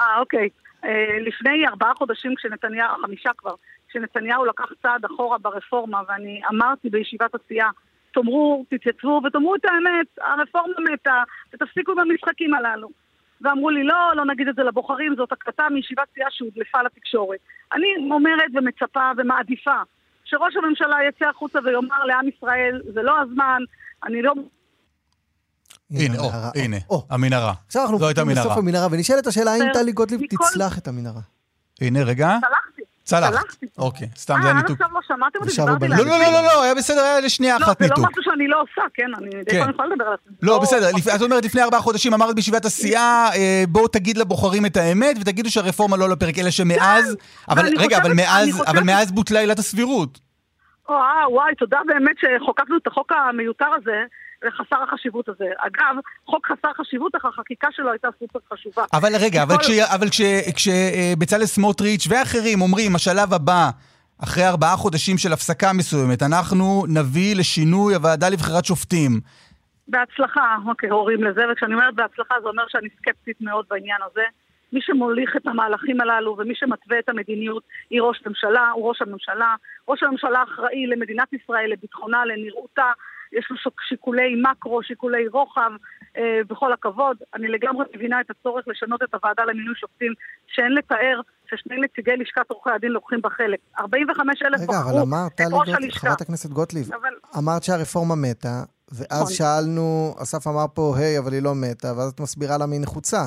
אה, 0.00 0.18
אוקיי. 0.20 0.48
אה, 0.84 1.18
לפני 1.26 1.66
ארבעה 1.68 1.94
חודשים 1.94 2.34
כשנתניהו, 2.34 2.88
חמישה 3.02 3.30
כבר, 3.38 3.54
כשנתניהו 3.88 4.44
לקח 4.44 4.64
צעד 4.82 5.04
אחורה 5.04 5.38
ברפורמה, 5.38 6.00
ואני 6.08 6.40
אמרתי 6.50 6.90
בישיבת 6.90 7.34
הסיעה, 7.34 7.70
תאמרו, 8.14 8.64
תתייצבו 8.70 9.20
ותאמרו 9.26 9.54
את 9.54 9.64
האמת, 9.64 10.06
הרפורמה 10.20 10.92
מתה, 10.92 11.22
ותפסיקו 11.52 11.92
עם 11.92 11.98
המשחקים 11.98 12.54
הללו. 12.54 12.88
ואמרו 13.40 13.70
לי, 13.70 13.84
לא, 13.84 14.12
לא 14.16 14.24
נגיד 14.24 14.48
את 14.48 14.54
זה 14.54 14.62
לבוחרים, 14.62 15.14
זאת 15.16 15.32
הקלטה 15.32 15.68
מישיבת 15.70 16.08
סיעה 16.14 16.28
שהודלפה 16.30 16.82
לתקשורת. 16.82 17.38
אני 17.72 17.86
אומרת 18.10 18.50
ומצפה 18.54 19.10
ומעדיפה 19.16 19.82
שראש 20.24 20.56
הממשלה 20.56 20.96
יצא 21.08 21.28
החוצה 21.28 21.58
ויאמר 21.64 22.04
לעם 22.04 22.28
ישראל, 22.28 22.82
זה 22.94 23.02
לא 23.02 23.20
הזמן, 23.20 23.62
אני 24.04 24.22
לא... 24.22 24.32
הנה, 25.90 26.18
או. 26.18 26.30
הנה. 26.54 26.76
המנהרה. 27.10 27.52
עכשיו 27.66 27.82
אנחנו 27.82 28.06
הייתה 28.06 28.24
בסוף 28.24 28.36
מנהרה. 28.36 28.58
המנהרה, 28.58 28.88
ונשאלת 28.90 29.26
השאלה 29.26 29.52
האם. 29.52 29.72
טלי 29.74 29.92
גוטליב 29.92 30.20
תצלח 30.30 30.78
את 30.78 30.88
המנהרה. 30.88 31.20
הנה, 31.80 32.02
רגע. 32.02 32.38
צלחתי. 32.40 32.82
צלחת. 33.04 33.32
צלחתי. 33.32 33.66
אוקיי, 33.78 34.08
סתם 34.16 34.34
זה 34.34 34.40
אה, 34.40 34.44
היה 34.44 34.50
עד 34.50 34.56
ניתוק. 34.56 34.80
עכשיו 34.80 34.94
לא 34.94 35.00
שמעתם 35.08 35.38
אותי, 35.38 35.50
דיברתי 35.50 35.78
בנאום. 35.78 35.98
לא, 35.98 36.18
לא, 36.18 36.18
לא, 36.18 36.32
לא, 36.32 36.42
לא, 36.42 36.62
היה 36.62 36.74
בסדר, 36.74 37.00
היה 37.00 37.20
לשנייה 37.20 37.58
לא, 37.58 37.64
אחת 37.64 37.78
זה 37.78 37.84
לא 37.84 37.88
ניתוק. 37.88 38.10
משהו 38.10 38.22
שאני 38.22 38.48
לא 38.48 38.62
עושה, 38.62 38.82
כן? 38.94 39.06
אני 39.18 39.30
די 39.44 39.50
כן. 39.50 39.60
פעם 39.60 39.70
יכולה 39.70 39.88
לדבר 39.88 40.04
על 40.04 40.16
זה. 40.24 40.30
לא, 40.42 40.58
בסדר, 40.58 40.90
את 41.16 41.22
אומרת 41.22 41.44
לפני 41.44 41.62
ארבעה 41.62 41.80
חודשים 41.80 42.14
אמרת 42.14 42.34
בישיבת 42.34 42.64
הסיעה, 42.64 43.28
אה, 43.34 43.64
בואו 43.68 43.88
תגיד 43.88 44.18
לבוחרים 44.18 44.66
את 44.66 44.76
האמת 44.76 45.16
ותגידו 45.20 45.50
שהרפורמה 45.50 45.96
לא 45.96 46.04
על 46.04 46.12
הפרק, 46.12 46.38
אלא 46.38 46.50
שמאז, 46.50 47.16
אבל 47.48 47.64
רגע, 47.78 47.98
אבל 48.66 48.82
מאז, 48.84 49.12
בוטלה 49.12 49.40
עילת 49.40 49.58
הסבירות. 49.58 50.18
או, 50.88 50.94
אה, 50.94 51.30
וואי, 51.30 51.54
תודה 51.54 51.78
באמת 51.86 52.16
שחוקקנו 52.18 52.76
את 52.76 52.86
החוק 52.86 53.12
המיותר 53.12 53.68
הזה, 53.76 54.04
וחסר 54.46 54.82
החשיבות 54.82 55.28
הזה. 55.28 55.44
אגב, 55.58 55.96
חוק 56.26 56.46
חסר 56.46 56.72
חשיבות, 56.76 57.14
אך 57.14 57.24
החקיקה 57.24 57.68
שלו 57.72 57.90
הייתה 57.90 58.08
סופר 58.18 58.38
חשובה. 58.52 58.84
אבל 58.92 59.08
רגע, 59.20 59.42
אבל 59.42 59.54
כל- 59.56 59.62
כש- 59.62 59.94
אבל 59.94 60.06
כשבצלאל 60.56 61.46
סמוטריץ' 61.46 62.06
ואחרים 62.10 62.60
אומרים, 62.62 62.94
השלב 62.94 63.34
הבא, 63.34 63.70
אחרי 64.22 64.46
ארבעה 64.48 64.76
חודשים 64.76 65.18
של 65.18 65.32
הפסקה 65.32 65.72
מסוימת, 65.72 66.22
אנחנו 66.22 66.84
נביא 66.88 67.36
לשינוי 67.36 67.94
הוועדה 67.94 68.28
לבחירת 68.28 68.64
שופטים. 68.64 69.10
בהצלחה, 69.88 70.56
אוקיי, 70.66 70.90
הורים 70.90 71.24
לזה, 71.24 71.40
וכשאני 71.52 71.74
אומרת 71.74 71.94
בהצלחה 71.94 72.34
זה 72.42 72.48
אומר 72.48 72.62
שאני 72.68 72.88
סקפטית 72.98 73.36
מאוד 73.40 73.64
בעניין 73.70 73.98
הזה. 74.10 74.22
מי 74.72 74.80
שמוליך 74.82 75.36
את 75.36 75.46
המהלכים 75.46 76.00
הללו 76.00 76.36
ומי 76.38 76.54
שמתווה 76.54 76.98
את 76.98 77.08
המדיניות 77.08 77.62
היא 77.90 78.02
ראש 78.02 78.22
ממשלה, 78.26 78.70
הוא 78.74 78.88
ראש 78.88 79.02
הממשלה. 79.02 79.54
ראש 79.88 80.02
הממשלה 80.02 80.42
אחראי 80.42 80.86
למדינת 80.86 81.32
ישראל, 81.32 81.70
לביטחונה, 81.72 82.24
לנראותה. 82.24 82.90
יש 83.38 83.46
לו 83.50 83.56
שיקולי 83.88 84.42
מקרו, 84.42 84.82
שיקולי 84.82 85.28
רוחב, 85.28 85.70
אה, 86.16 86.40
בכל 86.48 86.72
הכבוד. 86.72 87.16
אני 87.34 87.48
לגמרי 87.48 87.86
מבינה 87.94 88.20
את 88.20 88.30
הצורך 88.30 88.64
לשנות 88.68 89.02
את 89.02 89.14
הוועדה 89.14 89.44
למינוי 89.44 89.74
שופטים, 89.74 90.12
שאין 90.46 90.72
לתאר 90.72 91.20
ששני 91.50 91.76
נציגי 91.80 92.16
לשכת 92.16 92.50
עורכי 92.50 92.70
הדין 92.70 92.92
לוקחים 92.92 93.20
בה 93.22 93.30
חלק. 93.30 93.58
45 93.78 94.42
אלף 94.42 94.60
רגע, 94.60 94.80
אבל 94.80 94.90
בחרו 94.90 95.26
את 95.26 95.40
ראש 95.40 95.50
גוטליב, 95.50 95.76
הלשכה. 95.76 96.00
חברת 96.00 96.20
הכנסת 96.20 96.50
גוטליב, 96.50 96.92
אבל 96.92 97.14
אמרת 97.38 97.62
שהרפורמה 97.62 98.14
מתה, 98.14 98.62
ואז 98.92 99.22
נכון. 99.22 99.32
שאלנו, 99.32 100.14
אסף 100.22 100.46
אמר 100.46 100.66
פה, 100.74 100.94
היי, 100.98 101.18
אבל 101.18 101.32
היא 101.32 101.42
לא 101.42 101.54
מתה, 101.54 101.88
ואז 101.96 102.12
את 102.12 102.20
מסבירה 102.20 102.58
למה 102.58 102.72
היא 102.72 102.82
נחוצה. 102.82 103.20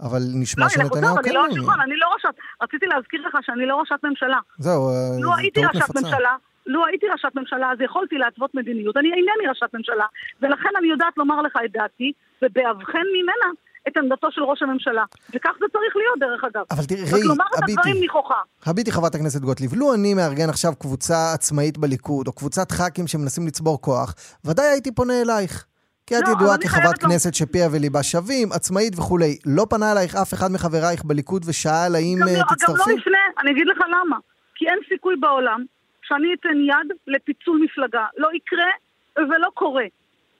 אבל 0.00 0.22
נשמע 0.34 0.64
לא, 0.64 0.68
שנתניהו 0.68 1.16
כן 1.24 1.32
לא, 1.32 1.44
אני 1.84 1.96
לא 1.96 2.06
ראשת, 2.14 2.34
רציתי 2.62 2.86
להזכיר 2.86 3.20
לך 3.26 3.36
שאני 3.42 3.66
לא 3.66 3.76
ראשת 3.76 3.94
ממשלה. 4.04 4.38
זהו, 4.58 4.88
אה, 4.88 4.94
לו 5.18 5.22
זו 5.22 5.36
הייתי 5.36 5.60
טעות 5.60 5.74
ראשת 5.74 5.90
נפוצה. 5.90 6.00
ממשלה, 6.00 6.36
לו 6.66 6.86
הייתי 6.86 7.06
ראשת 7.08 7.34
ממשלה, 7.34 7.72
אז 7.72 7.78
יכולתי 7.80 8.18
להתוות 8.18 8.54
מדיניות. 8.54 8.96
אני 8.96 9.08
אינני 9.08 9.46
ראשת 9.48 9.74
ממשלה, 9.74 10.06
ולכן 10.40 10.68
אני 10.78 10.88
יודעת 10.88 11.16
לומר 11.16 11.42
לך 11.42 11.56
את 11.64 11.72
דעתי, 11.72 12.12
ובאבחן 12.42 13.06
ממנה 13.16 13.48
את 13.88 13.96
עמדתו 13.96 14.28
של 14.30 14.42
ראש 14.42 14.62
הממשלה. 14.62 15.04
וכך 15.34 15.50
זה 15.60 15.66
צריך 15.72 15.96
להיות, 15.96 16.18
דרך 16.18 16.44
אגב. 16.44 16.64
אבל 16.70 16.84
תראי, 16.84 17.02
רק 17.02 17.24
לומר 17.24 17.44
את 17.54 17.62
הביטי. 17.62 17.80
הדברים 17.80 18.04
נכוחה. 18.04 18.40
הביטי 18.66 18.92
חברת 18.92 19.14
הכנסת 19.14 19.40
גוטליב, 19.40 19.70
לו 19.74 19.94
אני 19.94 20.14
מארגן 20.14 20.48
עכשיו 20.48 20.72
קבוצה 20.78 21.32
עצמאית 21.34 21.78
בליכוד, 21.78 22.26
או 22.26 22.32
קבוצת 22.32 22.72
ח"כים 22.72 23.06
שמנסים 23.06 23.46
לצבור 23.46 23.82
כוח, 23.82 24.14
ודאי 24.44 24.66
הייתי 24.66 24.94
פונה 24.94 25.22
אלייך. 25.22 25.66
כי 26.06 26.18
את 26.18 26.22
לא, 26.26 26.32
ידועה 26.32 26.58
כחברת 26.58 26.98
כנסת 26.98 27.34
שפיה 27.34 27.68
וליבה 27.72 28.02
שווים, 28.02 28.52
עצמאית 28.52 28.98
וכולי. 28.98 29.38
לא 29.46 29.66
פנה 29.70 29.92
אלייך 29.92 30.16
אף 30.16 30.34
אחד 30.34 30.48
מחברייך 30.52 31.04
בליכוד 31.04 31.42
ושאל 31.48 31.94
האם 31.94 32.18
גם 32.20 32.28
אה, 32.28 32.32
לא, 32.32 32.38
גם 32.38 32.46
לא 32.50 32.54
תצטרפי? 32.54 32.92
יפנה, 32.92 33.18
אני 33.42 33.50
אגיד 33.50 33.66
לך 33.66 33.78
למה. 33.78 34.16
כי 34.54 34.64
אין 34.68 34.78
סיכוי 34.88 35.16
בעולם 35.20 35.64
שאני 36.02 36.34
אתן 36.34 36.60
יד 36.60 36.96
לפיצול 37.06 37.60
מפלגה. 37.64 38.06
לא 38.16 38.28
יקרה 38.34 38.70
ולא 39.16 39.48
קורה. 39.54 39.84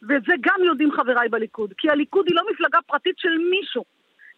ואת 0.08 0.22
זה 0.26 0.34
גם 0.40 0.64
יודעים 0.64 0.92
חבריי 0.92 1.28
בליכוד. 1.28 1.72
כי 1.78 1.90
הליכוד 1.90 2.26
היא 2.28 2.36
לא 2.36 2.42
מפלגה 2.52 2.78
פרטית 2.86 3.18
של 3.18 3.38
מישהו. 3.50 3.84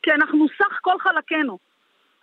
כי 0.02 0.12
אנחנו 0.12 0.46
סך 0.58 0.78
כל 0.82 0.98
חלקינו. 0.98 1.58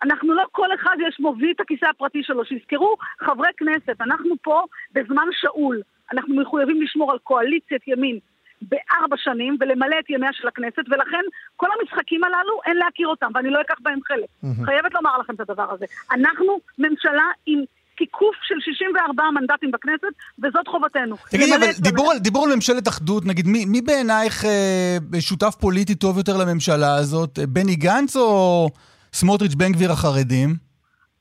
אנחנו 0.02 0.34
לא 0.34 0.44
כל 0.52 0.74
אחד 0.74 0.96
יש 1.08 1.20
מביא 1.20 1.52
את 1.52 1.60
הכיסא 1.60 1.86
הפרטי 1.86 2.22
שלו. 2.22 2.44
שיזכרו 2.44 2.96
חברי 3.20 3.48
כנסת, 3.56 4.00
אנחנו 4.00 4.34
פה 4.42 4.64
בזמן 4.92 5.26
שאול. 5.32 5.82
אנחנו 6.12 6.34
מחויבים 6.34 6.82
לשמור 6.82 7.12
על 7.12 7.18
קואליציית 7.18 7.88
ימין 7.88 8.18
בארבע 8.62 9.16
שנים 9.16 9.56
ולמלא 9.60 9.96
את 9.98 10.10
ימיה 10.10 10.32
של 10.32 10.48
הכנסת, 10.48 10.82
ולכן 10.90 11.22
כל 11.56 11.66
המשחקים 11.80 12.24
הללו, 12.24 12.60
אין 12.66 12.76
להכיר 12.76 13.08
אותם, 13.08 13.30
ואני 13.34 13.50
לא 13.50 13.60
אקח 13.60 13.74
בהם 13.80 13.98
חלק. 14.04 14.28
חייבת 14.64 14.94
לומר 14.94 15.18
לכם 15.18 15.34
את 15.34 15.40
הדבר 15.40 15.70
הזה. 15.70 15.86
אנחנו 16.12 16.60
ממשלה 16.78 17.24
עם 17.46 17.60
תיקוף 17.98 18.34
של 18.42 18.54
64 18.60 19.22
מנדטים 19.40 19.70
בכנסת, 19.70 20.12
וזאת 20.38 20.68
חובתנו. 20.68 21.16
תגידי, 21.30 21.56
אבל 21.56 21.66
דיבור. 21.78 22.12
על- 22.12 22.18
דיבור 22.18 22.46
על 22.48 22.54
ממשלת 22.54 22.88
אחדות, 22.88 23.26
נגיד, 23.26 23.46
מי 23.46 23.64
מי 23.64 23.80
בעינייך 23.82 24.44
אה, 24.44 24.96
שותף 25.20 25.54
פוליטי 25.60 25.94
טוב 25.94 26.18
יותר 26.18 26.36
לממשלה 26.36 26.94
הזאת? 26.94 27.38
אה, 27.38 27.46
בני 27.46 27.74
גנץ 27.76 28.16
או 28.16 28.68
סמוטריץ' 29.12 29.54
בן 29.54 29.72
גביר 29.72 29.92
החרדים? 29.92 30.48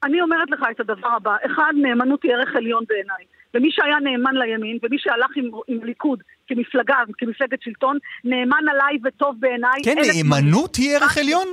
אני 0.04 0.22
אומרת 0.22 0.50
לך 0.52 0.60
את 0.72 0.80
הדבר 0.80 1.08
הבא, 1.18 1.36
אחד, 1.46 1.74
נאמנות 1.82 2.24
היא 2.24 2.32
ערך 2.32 2.56
עליון 2.56 2.84
בעיניי. 2.90 3.24
ומי 3.54 3.68
שהיה 3.72 3.96
נאמן 4.04 4.36
לימין, 4.36 4.78
ומי 4.84 4.98
שהלך 5.00 5.32
עם, 5.36 5.46
עם 5.68 5.84
ליכוד 5.84 6.20
כמפלגה, 6.48 6.96
כמפלגת 7.18 7.62
שלטון, 7.62 7.98
נאמן 8.24 8.64
עליי 8.72 8.98
וטוב 9.04 9.36
בעיניי. 9.40 9.82
כן, 9.84 9.96
נאמנות 10.16 10.76
היא 10.76 10.96
ערך 10.96 11.18
עליון? 11.18 11.48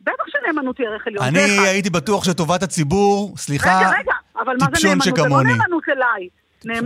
בטח 0.00 0.24
שנאמנות 0.28 0.78
היא 0.78 0.86
ערך 0.86 1.06
עליון. 1.06 1.24
אני. 1.24 1.58
הייתי 1.68 1.90
בטוח 1.90 2.24
שטובת 2.24 2.62
הציבור, 2.62 3.34
סליחה, 3.36 3.78
רגע, 3.78 3.88
רגע, 3.98 4.12
אבל 4.36 4.52
מה 4.52 4.64
זה 4.64 4.66
טיפשון 4.66 4.88
נאמנות? 4.90 5.04
זה 5.04 5.10
שכמוני. 5.10 5.50
לא 5.50 5.56
נאמנות 5.56 5.84
אליי. 5.88 6.28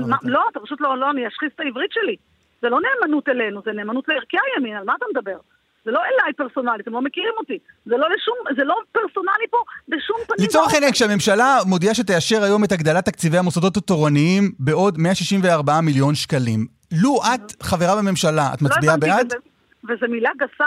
מה- 0.09 0.16
לא, 0.22 0.42
אתה 0.53 0.61
פשוט 0.61 0.81
לא, 0.81 0.98
לא, 0.98 1.11
אני 1.11 1.29
אשחיז 1.29 1.50
את 1.55 1.61
העברית 1.61 1.90
שלי. 1.92 2.16
זה 2.62 2.68
לא 2.68 2.79
נאמנות 2.87 3.29
אלינו, 3.29 3.61
זה 3.64 3.72
נאמנות 3.72 4.05
לערכי 4.09 4.37
הימין, 4.57 4.77
על 4.77 4.85
מה 4.85 4.92
אתה 4.98 5.07
מדבר? 5.14 5.37
זה 5.85 5.90
לא 5.90 5.98
אליי 6.00 6.33
פרסונלי, 6.37 6.83
אתם 6.83 6.92
לא 6.92 7.03
מכירים 7.03 7.33
אותי. 7.38 7.59
זה 7.87 7.96
לא 7.96 8.07
לשום, 8.14 8.35
זה 8.57 8.64
לא 8.64 8.77
פרסונלי 8.92 9.46
פה 9.50 9.57
בשום 9.88 10.16
פנים. 10.27 10.48
לצורך. 10.48 10.74
העניין, 10.74 10.92
כשהממשלה 10.92 11.59
מודיעה 11.66 11.94
שתאשר 11.94 12.42
היום 12.42 12.64
את 12.64 12.72
הגדלת 12.72 13.05
תקציבי 13.05 13.38
המוסדות 13.38 13.77
התורניים 13.77 14.53
בעוד 14.59 14.98
164 14.98 15.81
מיליון 15.81 16.14
שקלים, 16.14 16.66
לו 17.03 17.20
את 17.35 17.62
חברה 17.62 17.96
בממשלה, 17.96 18.50
את 18.55 18.62
לא 18.62 18.68
מצביעה 18.68 18.94
הבנתי, 18.94 19.11
בעד? 19.12 19.27
וזה- 19.27 19.37
וזה 19.96 20.07
מילה 20.09 20.31
גסה 20.38 20.64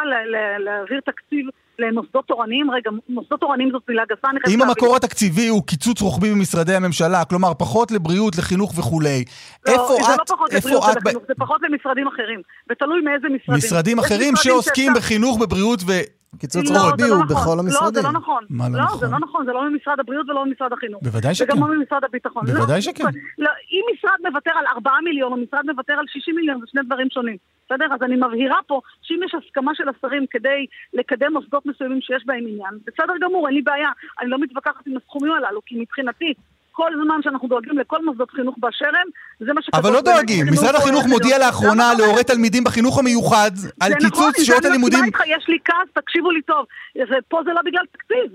להעביר 0.65 0.99
תקציב 1.05 1.45
למוסדות 1.79 2.25
תורניים, 2.27 2.71
רגע, 2.71 2.91
מוסדות 3.09 3.39
תורניים 3.39 3.69
זאת 3.71 3.81
מילה 3.89 4.03
גסה, 4.05 4.27
אני 4.29 4.39
חייבת 4.39 4.47
אם 4.55 4.59
להבין. 4.59 4.69
המקור 4.69 4.95
התקציבי 4.95 5.47
הוא 5.47 5.63
קיצוץ 5.63 6.01
רוחבי 6.01 6.31
במשרדי 6.31 6.73
הממשלה, 6.75 7.25
כלומר 7.25 7.53
פחות 7.53 7.91
לבריאות, 7.91 8.37
לחינוך 8.37 8.73
וכולי, 8.79 9.23
לא, 9.67 9.71
איפה 9.73 9.95
זה 10.07 10.13
את, 10.13 10.17
לא 10.19 10.23
פחות 10.35 10.51
איפה 10.51 10.69
לבריאות 10.69 10.83
את, 10.91 11.03
ב- 11.03 11.05
ולחינוך, 11.05 11.23
זה 11.27 11.33
פחות 11.37 11.61
למשרדים 11.69 12.07
אחרים, 12.07 12.41
ותלוי 12.71 13.01
מאיזה 13.01 13.27
משרדים. 13.35 13.57
משרדים 13.57 13.99
אחרים 13.99 14.33
שעוסקים 14.35 14.93
שאפשר- 14.93 14.99
בחינוך, 14.99 15.37
בבריאות 15.39 15.79
ו... 15.87 15.91
קיצוץ 16.39 16.69
לא, 16.69 16.77
רוחבי 16.77 17.03
לא 17.03 17.07
הוא 17.07 17.23
נכון. 17.23 17.27
בכל 17.27 17.55
לא, 17.55 17.59
המשרדים. 17.59 18.01
זה 18.01 18.07
לא 18.07 18.11
נכון. 18.11 18.43
מה 18.49 18.69
לא 18.69 18.77
לא, 18.77 18.83
נכון? 18.83 18.99
זה 18.99 19.07
לא 19.07 19.19
נכון, 19.19 19.45
זה 19.45 19.51
לא 19.51 19.69
ממשרד 19.69 19.99
הבריאות 19.99 20.29
ולא 20.29 20.45
ממשרד 20.45 20.73
החינוך. 20.73 21.03
בוודאי 21.03 21.35
שכן. 21.35 21.53
וגם 21.53 21.59
לא 21.59 21.77
ממשרד 21.77 22.03
הביטחון. 22.03 22.45
בוודאי 22.45 22.75
לא, 22.75 22.81
שכן. 22.81 23.03
לא, 23.37 23.49
אם 23.71 23.81
משרד 23.93 24.31
מוותר 24.31 24.51
על 24.59 24.65
4 24.67 24.91
מיליון 25.03 25.31
או 25.31 25.37
משרד 25.37 25.65
מוותר 25.65 25.93
על 25.93 26.05
60 26.07 26.35
מיליון, 26.35 26.59
זה 26.59 26.65
שני 26.67 26.81
דברים 26.85 27.07
שונים. 27.09 27.37
בסדר? 27.65 27.85
אז 27.93 28.03
אני 28.03 28.15
מבהירה 28.15 28.59
פה 28.67 28.81
שאם 29.01 29.19
יש 29.25 29.35
הסכמה 29.35 29.71
של 29.75 29.83
השרים 29.89 30.25
כדי 30.29 30.65
לקדם 30.93 31.33
מוסדות 31.33 31.65
מסוימים 31.65 32.01
שיש 32.01 32.23
בהם 32.25 32.43
עניין, 32.47 32.73
בסדר 32.87 33.13
גמור, 33.21 33.47
אין 33.47 33.55
לי 33.55 33.61
בעיה. 33.61 33.89
אני 34.21 34.29
לא 34.29 34.39
מתווכחת 34.39 34.87
עם 34.87 34.97
הסכומים 34.97 35.33
הללו, 35.33 35.61
כי 35.65 35.81
מבחינתי... 35.81 36.33
כל 36.77 36.91
זמן 37.03 37.19
שאנחנו 37.23 37.47
דואגים 37.47 37.77
לכל 37.77 38.05
מוסדות 38.05 38.31
חינוך 38.31 38.55
באשר 38.57 38.85
הם, 38.85 39.07
זה 39.39 39.53
מה 39.53 39.61
שקורה. 39.61 39.81
אבל 39.81 39.91
לא 39.93 40.01
דואגים, 40.01 40.45
משרד 40.51 40.75
החינוך 40.75 41.05
מודיע 41.05 41.37
לאחרונה 41.37 41.87
להורי 41.97 42.23
תלמידים 42.23 42.63
בחינוך 42.63 42.99
המיוחד 42.99 43.51
על 43.81 43.91
זה 43.91 43.95
נכון, 43.97 44.09
קיצוץ 44.09 44.39
זה 44.39 44.45
שעות 44.45 44.65
הלימודים. 44.65 44.99
מסכימה 44.99 45.23
איתך, 45.23 45.41
יש 45.41 45.49
לי 45.49 45.57
כעס, 45.65 45.89
תקשיבו 45.93 46.31
לי 46.31 46.41
טוב. 46.41 46.65
זה, 46.95 47.15
פה 47.27 47.41
זה 47.45 47.51
לא 47.53 47.61
בגלל 47.65 47.85
תקציב. 47.91 48.29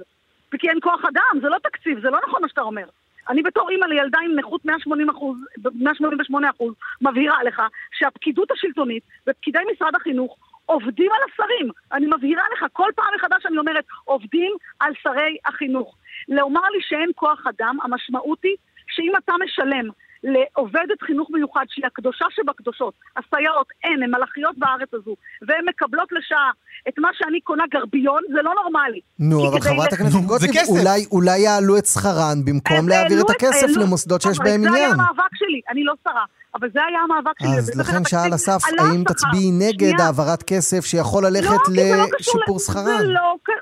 כי 0.58 0.68
אין 0.68 0.78
כוח 0.82 1.00
אדם, 1.04 1.40
זה 1.42 1.48
לא 1.48 1.56
תקציב, 1.62 2.00
זה 2.02 2.10
לא 2.10 2.18
נכון 2.28 2.42
מה 2.42 2.48
שאתה 2.48 2.60
אומר. 2.60 2.86
אני 3.28 3.42
בתור 3.42 3.70
אימא 3.70 3.86
לילדה 3.86 4.18
עם 4.24 4.38
נכות 4.38 4.64
180 4.64 5.10
אחוז, 5.10 5.36
188 5.74 6.50
אחוז, 6.50 6.74
מבהירה 7.00 7.44
לך 7.44 7.62
שהפקידות 7.98 8.50
השלטונית 8.50 9.02
ופקידי 9.28 9.58
משרד 9.74 9.94
החינוך 9.94 10.36
עובדים 10.66 11.10
על 11.16 11.22
השרים. 11.28 11.70
אני 11.92 12.06
מבהירה 12.16 12.42
לך, 12.52 12.66
כל 12.72 12.90
פעם 12.96 13.06
מחדש 13.16 13.46
אני 13.46 13.58
אומרת, 13.58 13.84
עובדים 14.04 14.52
על 14.80 14.92
שרי 15.02 15.36
החינוך. 15.46 15.94
לומר 16.28 16.60
לי 16.74 16.78
שאין 16.88 17.10
כוח 17.14 17.40
אדם, 17.46 17.76
המשמעות 17.84 18.38
היא 18.44 18.56
שאם 18.94 19.12
אתה 19.24 19.32
משלם 19.44 19.88
לעובדת 20.24 21.02
חינוך 21.06 21.28
מיוחד 21.30 21.64
שהיא 21.68 21.86
הקדושה 21.86 22.24
שבקדושות, 22.30 22.94
הסייעות, 23.16 23.66
אין, 23.84 24.02
הן 24.02 24.10
מלאכיות 24.10 24.58
בארץ 24.58 24.88
הזו, 24.94 25.14
והן 25.48 25.64
מקבלות 25.68 26.08
לשעה 26.12 26.50
את 26.88 26.92
מה 26.98 27.08
שאני 27.18 27.40
קונה 27.40 27.64
גרביון, 27.70 28.22
זה 28.28 28.42
לא 28.42 28.52
נורמלי. 28.62 29.00
נו, 29.18 29.48
אבל 29.48 29.60
חברת 29.60 29.92
הכנסת 29.92 30.16
גוטליב. 30.26 30.52
אולי- 30.68 31.06
אולי 31.12 31.38
יעלו 31.38 31.78
את 31.78 31.86
שכרן 31.86 32.38
במקום 32.44 32.88
להעביר 32.88 33.20
את 33.20 33.30
הכסף 33.30 33.66
העלו- 33.68 33.82
למוסדות 33.82 34.22
שיש 34.22 34.38
בהם 34.38 34.60
זה 34.62 34.68
היה 34.68 34.76
עניין. 34.84 34.90
המאבק 35.00 35.34
שלי, 35.34 35.60
אני 35.70 35.84
לא 35.84 35.94
שרה, 36.04 36.24
אבל 36.54 36.68
זה 36.74 36.80
היה 36.88 36.98
המאבק 37.00 37.38
שלי. 37.40 37.48
אז 37.58 37.80
לכן 37.80 38.04
שאל 38.04 38.34
אסף, 38.34 38.60
האם. 38.78 39.04
תצביעי 39.04 39.50
נגד. 39.52 40.00
העברת 40.00 40.42
כסף 40.42 40.84
שיכול 40.84 41.26
ללכת 41.26 41.48
לא, 41.68 41.82
לא 41.96 42.04
קשור 42.18 42.34
לשיפור 42.40 42.58
שכרן? 42.58 42.98
זה 42.98 43.04
לא, 43.04 43.12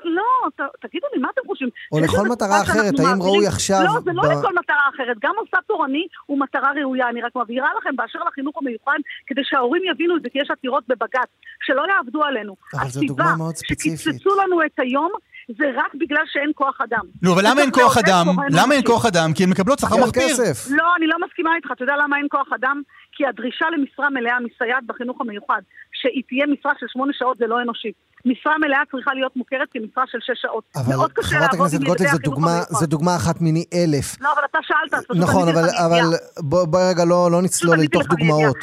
תגידו 0.55 1.07
לי, 1.13 1.21
מה 1.21 1.27
אתם 1.33 1.41
חושבים? 1.47 1.69
או 1.91 1.99
לכל 1.99 2.27
מטרה 2.29 2.61
אחרת, 2.61 2.99
האם 2.99 3.21
ראוי 3.21 3.47
עכשיו 3.47 3.79
לא, 3.83 3.99
זה 4.05 4.11
לא 4.13 4.23
לכל 4.23 4.53
מטרה 4.59 4.89
אחרת. 4.95 5.17
גם 5.23 5.33
מוסד 5.39 5.63
תורני 5.67 6.07
הוא 6.25 6.39
מטרה 6.39 6.71
ראויה. 6.81 7.09
אני 7.09 7.21
רק 7.21 7.35
מבהירה 7.35 7.69
לכם 7.77 7.95
באשר 7.95 8.19
לחינוך 8.27 8.57
המיוחד, 8.61 8.99
כדי 9.27 9.41
שההורים 9.43 9.81
יבינו 9.91 10.17
את 10.17 10.21
זה, 10.21 10.29
כי 10.29 10.39
יש 10.39 10.51
עתירות 10.51 10.83
בבג"ץ, 10.87 11.29
שלא 11.65 11.83
יעבדו 11.89 12.23
עלינו. 12.23 12.55
אבל 12.73 12.83
זו 12.83 12.99
הסיבה 12.99 13.07
דוגמה 13.07 13.35
מאוד 13.37 13.55
ספציפית. 13.55 13.99
שקיצצו 13.99 14.29
לנו 14.43 14.65
את 14.65 14.79
היום, 14.79 15.11
זה 15.57 15.65
רק 15.75 15.95
בגלל 15.95 16.23
שאין 16.25 16.51
כוח 16.55 16.81
אדם. 16.81 17.05
נו, 17.21 17.33
אבל 17.33 17.41
למה 17.45 17.61
אין 17.61 17.71
כוח 17.73 17.97
אדם? 17.97 18.25
למה 18.49 18.75
אין. 18.75 18.85
כוח 18.85 19.05
אדם? 19.05 19.33
כי 19.35 19.43
הן 19.43 19.49
מקבלות 19.49 19.79
שכר 19.79 19.97
מחפיר. 19.97 20.35
לא, 20.69 20.95
אני 20.97 21.07
לא 21.07 21.15
מסכימה 21.25 21.55
איתך. 21.55 21.69
אתה 21.71 21.83
יודע 21.83 21.95
למה 22.03 22.17
אין 22.17 22.27
כוח 22.31 22.47
אדם? 22.55 22.81
כי 23.11 23.25
הדרישה 23.25 23.65
למשרה 23.69 24.09
מלאה 24.09 24.39
מסייעת 24.39 24.83
בחינוך 24.85 25.21
המיוחד, 25.21 25.61
שהיא 25.91 26.23
תהיה 26.27 26.45
משרה 26.47 26.71
של 26.79 26.85
שמונה 26.89 27.13
שעות, 27.13 27.37
זה 27.37 27.47
לא 27.47 27.61
אנושי. 27.61 27.91
משרה 28.25 28.57
מלאה 28.57 28.79
צריכה 28.91 29.13
להיות 29.13 29.35
מוכרת 29.35 29.67
כמשרה 29.71 30.03
של 30.07 30.17
שש 30.21 30.41
שעות. 30.41 30.63
אבל 30.75 30.95
מאוד 30.95 31.13
קשה 31.13 31.27
חברת 31.27 31.53
הכנסת 31.53 31.79
גוטליב, 31.79 32.11
זו 32.11 32.17
דוגמה-. 32.17 32.61
זו 32.69 32.85
דוגמה 32.85 33.15
אחת 33.15 33.41
מיני 33.41 33.65
אלף. 33.73 34.21
לא, 34.21 34.33
אבל 34.33 34.41
אתה 34.51 34.57
שאלת, 34.61 34.93
אז 34.93 35.03
פשוט 35.03 35.23
נכון, 35.23 35.49
אבל, 35.49 35.69
אבל. 35.85 36.17
בוא, 36.39 36.65
בוא 36.65 36.79
רגע 36.89 37.05
לא, 37.05 37.31
לא 37.31 37.41
נצלול 37.41 37.79
לתוך. 37.79 38.03
דוגמאות. 38.07 38.57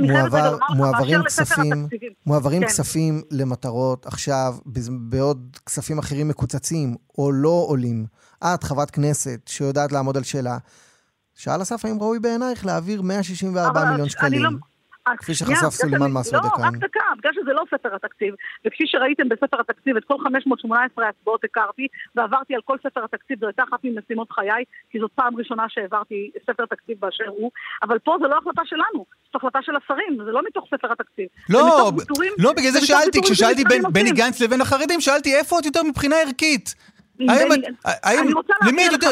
מועבר, 0.00 0.56
מועברים 0.76 1.22
כספים. 1.22 1.86
מועברים 2.26 2.62
כן. 2.62 2.68
כספים 2.68 3.22
למטרות 3.30 4.06
עכשיו, 4.06 4.54
בעוד 5.00 5.56
כספים 5.66 5.98
אחרים 5.98 6.28
מקוצצים 6.28 6.96
או 7.18 7.32
לא 7.32 7.64
עולים. 7.68 8.06
את, 8.44 8.64
חברת 8.64 8.90
כנסת, 8.90 9.40
שיודעת 9.46 9.92
לעמוד 9.92 10.16
על 10.16 10.22
שאלה, 10.22 10.58
שאל 11.34 11.62
אסף 11.62 11.84
האם 11.84 11.96
ראוי 12.00 12.18
בעינייך 12.18 12.66
להעביר 12.66 13.02
164 13.02 13.70
אבל 13.70 13.80
מיליון 13.80 14.00
אני 14.00 14.10
שקלים. 14.10 14.71
לא- 15.08 15.16
כפי 15.16 15.34
שחשף 15.34 15.68
סולימאן 15.70 16.00
שאני- 16.08 16.20
מסעודה 16.20 16.48
לא, 16.48 16.56
כאן. 16.56 16.64
רק 16.64 16.74
דקה, 16.74 17.00
בגלל 17.18 17.32
שזה 17.32 17.52
לא 17.52 17.62
ספר 17.70 17.94
התקציב, 17.94 18.34
וכפי 18.66 18.84
שראיתם 18.86 19.28
בספר 19.28 19.60
התקציב, 19.60 19.96
את 19.96 20.04
כל 20.04 20.14
518 20.24 21.06
ההצבעות 21.06 21.44
הכרתי, 21.44 21.86
ועברתי 22.14 22.54
על 22.54 22.60
כל 22.64 22.76
ספר 22.86 23.04
התקציב, 23.04 23.40
זו 23.40 23.46
הייתה 23.46 23.62
אחת 23.70 23.78
ממשימות 23.84 24.32
חיי, 24.32 24.64
כי 24.90 24.98
זאת 25.00 25.10
פעם 25.14 25.36
ראשונה 25.36 25.64
שהעברתי 25.68 26.30
ספר 26.46 26.66
תקציב 26.66 26.96
באשר 27.00 27.28
הוא, 27.28 27.50
אבל 27.82 27.98
פה 27.98 28.16
זו 28.22 28.28
לא 28.28 28.38
החלטה 28.38 28.62
שלנו, 28.64 29.04
זאת 29.26 29.34
החלטה 29.34 29.58
של 29.62 29.72
השרים, 29.76 30.18
זה 30.24 30.30
לא 30.30 30.40
מתוך 30.48 30.64
ספר 30.74 30.92
התקציב. 30.92 31.26
לא, 31.50 31.90
לא, 32.38 32.52
בגלל 32.52 32.70
זה 32.70 32.80
שאלתי, 32.86 33.22
כששאלתי 33.22 33.64
בין- 33.64 33.82
בני. 33.92 34.12
גנץ 34.12 34.40
לבין 34.40 34.60
החרדים, 34.60 35.00
שאלתי 35.00 35.34
איפה 35.36 35.58
את 35.58 35.64
יותר 35.66 35.82
מבחינה 35.82 36.16
ערכית? 36.16 36.74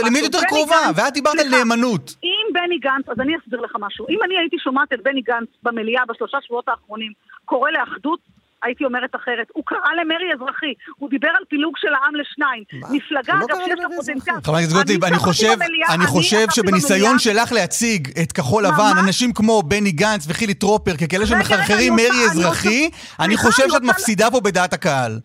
למי 0.04 0.20
את 0.20 0.22
יותר- 0.22 0.40
קרובה? 0.48 0.76
ואת 0.94 1.12
דיברת 1.12 1.38
על. 1.38 1.48
נאמנות. 1.48 2.14
אם 2.24 2.54
בני 2.54 2.78
גנץ, 2.78 3.08
אז 3.08 3.20
אני 3.20 3.32
אסביר 3.36 3.60
לך 3.60 3.72
משהו. 3.80 4.06
אם 4.08 4.18
אני 4.24 4.38
הייתי 4.38 4.56
שומעת 4.64 4.92
את 4.92 4.98
בני 5.04 5.20
גנץ 5.22 5.48
במליאה 5.62 6.02
בשלושה 6.08 6.38
שבועות 6.46 6.68
האחרונים 6.68 7.12
קורא 7.44 7.70
לאחדות, 7.70 8.20
הייתי 8.62 8.84
אומרת 8.84 9.14
אחרת. 9.14 9.46
הוא 9.52 9.64
קרא 9.66 9.92
למרי 10.00 10.32
אזרחי, 10.34 10.72
הוא 10.98 11.10
דיבר 11.10 11.28
על 11.28 11.44
פילוג 11.48 11.74
של 11.76 11.88
העם 11.94 12.14
לשניים. 12.14 12.64
מפלגה, 12.90 13.34
לא 13.34 13.44
אגב, 13.44 13.56
שיש 13.64 13.78
לה. 13.78 13.88
פוטנציאל. 13.96 14.34
חברת 14.44 14.58
הכנסת 14.58 14.72
גוטליב, 14.76 15.04
אני 15.04 15.18
חושב, 15.18 15.56
אני 15.94 16.06
חושב 16.06 16.46
שבניסיון. 16.50 17.18
שלך 17.18 17.52
להציג 17.52 18.08
את 18.22 18.32
כחול 18.32 18.64
לבן. 18.66 18.92
אנשים 19.04 19.32
כמו 19.32 19.62
בני 19.62 19.92
גנץ 19.92 20.26
וחילי 20.28 20.54
טרופר 20.54 20.96
ככאלה 20.96 21.26
שמחרחרים 21.26 21.92
מרי 21.96 22.24
אזרחי, 22.24 22.90
אני 23.20 23.36
חושב 23.36 23.70
שאת 23.70 23.82
מפסידה 23.82 24.30
פה 24.30 24.40
בדעת 24.40 24.72
הקהל. 24.72 25.20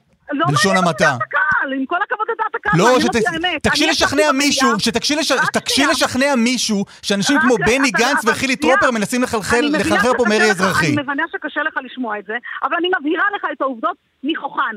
בלשון 0.48 0.78
המעטה. 0.78 1.18
הקהל, 1.66 1.80
עם 1.80 1.86
כל 1.86 1.96
הכבוד 2.04 2.28
לדעת 2.32 2.56
הקהל, 2.56 2.74
לא, 2.80 3.00
שת- 3.00 3.34
האמת. 3.34 3.64
תקשי 3.64 3.84
אני 3.84 3.92
לשכנע 3.92 4.32
מישהו, 4.32 4.80
שתקשי. 4.80 5.16
לשכנע 5.92 6.36
מישהו 6.38 6.86
שאנשים 7.02 7.40
כמו 7.42 7.56
בני 7.58 7.92
גנץ 7.92 8.26
וחילי. 8.26 8.56
טרופר 8.56 8.92
מנסים 8.92 9.24
לחלחל- 9.24 9.66
לחרחר 9.80 10.12
פה 10.18 10.24
מרי 10.30 10.52
אזרחי. 10.52 10.86
אני 10.88 11.02
מבינה 11.02 11.24
שקשה 11.32 11.64
לך 11.64 11.74
לשמוע 11.84 12.20
את 12.20 12.26
זה, 12.26 12.34
אבל 12.64 12.76
אני 12.80 12.90
מבהירה 13.00 13.24
לך 13.36 13.46
את 13.54 13.62
העובדות 13.62 13.98
מכוחן. 14.24 14.76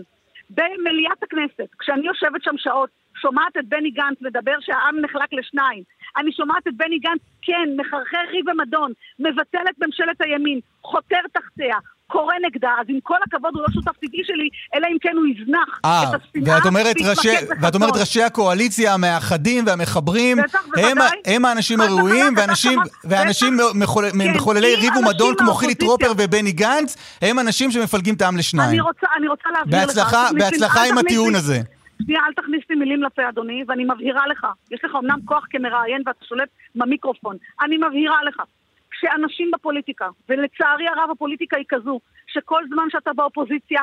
במליאת 0.51 1.23
הכנסת, 1.23 1.69
כשאני 1.79 2.07
יושבת 2.07 2.43
שם 2.43 2.55
שעות, 2.57 2.91
שומעת 3.23 3.57
את 3.59 3.67
בני 3.69 3.91
גנץ 3.91 4.17
מדבר 4.21 4.57
שהעם 4.61 5.01
נחלק 5.01 5.33
לשניים. 5.33 5.83
אני 6.17 6.33
שומעת 6.33 6.69
את 6.69 6.73
בני 6.77 6.99
גנץ, 6.99 7.21
כן, 7.43 7.69
מחרחר 7.77 8.25
ריב 8.33 8.49
ומדון, 8.49 8.93
מבטל 9.19 9.65
את 9.71 9.87
ממשלת 9.87 10.21
הימין, 10.21 10.61
חותר 10.83 11.21
תחתיה, 11.33 11.77
קורא 12.13 12.35
נגדה, 12.47 12.71
אז 12.81 12.87
עם 12.89 12.99
כל 13.03 13.17
הכבוד 13.27 13.51
הוא 13.55 13.63
לא 13.63 13.69
שותף 13.75 13.97
טבעי 13.97 14.21
שלי, 14.25 14.49
אלא 14.75 14.87
אם 14.93 14.97
כן 15.01 15.13
הוא 15.17 15.27
יזנח 15.27 15.81
אה, 15.85 16.03
את 16.03 16.21
השנאה 16.23 16.55
ואת 16.57 16.67
אומרת, 16.67 16.97
ראשי, 17.11 17.29
ואת 17.63 17.75
אומרת. 17.75 17.97
ראשי 17.97 18.23
הקואליציה 18.23 18.95
המאחדים 18.95 19.65
והמחברים, 19.67 20.39
בטח, 20.39 20.65
הם. 20.77 20.99
הם 21.27 21.45
האנשים 21.45 21.81
הראויים, 21.81 22.35
ואנשים, 22.37 22.79
ואנשים. 23.05 23.57
מחול, 23.75 24.05
כן, 24.11 24.31
מחוללי 24.37 24.75
ריב 24.75 24.97
ומדון 24.97 25.35
כמו 25.39 25.55
חילי 25.55 25.75
טרופר 25.75 26.13
ובני 26.19 26.53
גנץ, 26.53 26.97
הם 27.23 27.39
אנשים 27.39 27.71
שמפלגים 27.71 28.15
את 28.15 28.23
העם 28.23 28.37
לשניים. 28.37 28.71
אני 28.71 28.81
רוצה, 28.81 29.07
אני 29.17 29.29
רוצה 29.29 29.49
להבהיר 29.53 29.83
לך. 29.83 29.87
בהצלחה, 29.89 30.29
לי- 30.33 30.39
בהצלחה 30.41 30.81
עם 30.85 30.99
הטיעון 30.99 31.35
הזה. 31.35 31.61
שנייה, 32.05 32.21
אל 32.29 32.33
תכניס 32.43 32.63
לי 32.71 32.77
מילים 32.77 33.03
לפה, 33.03 33.23
אדוני, 33.29 33.65
ואני 33.69 33.85
מבהירה 33.85 34.27
לך. 34.27 34.47
יש 34.71 34.81
לך 34.85 34.91
אמנם 34.99 35.19
כוח 35.25 35.45
כמראיין 35.51 36.03
ואתה 36.07 36.25
שולט 36.29 36.49
במיקרופון. 36.75 37.37
אני 37.65 37.77
מבהירה 37.77 38.17
לך. 38.29 38.37
שאנשים 39.01 39.51
בפוליטיקה, 39.55 40.09
ולצערי 40.29 40.89
הרב 40.89 41.11
הפוליטיקה 41.11 41.57
היא 41.57 41.65
כזו, 41.69 42.01
שכל 42.27 42.63
זמן 42.69 42.85
שאתה 42.91 43.13
באופוזיציה, 43.13 43.81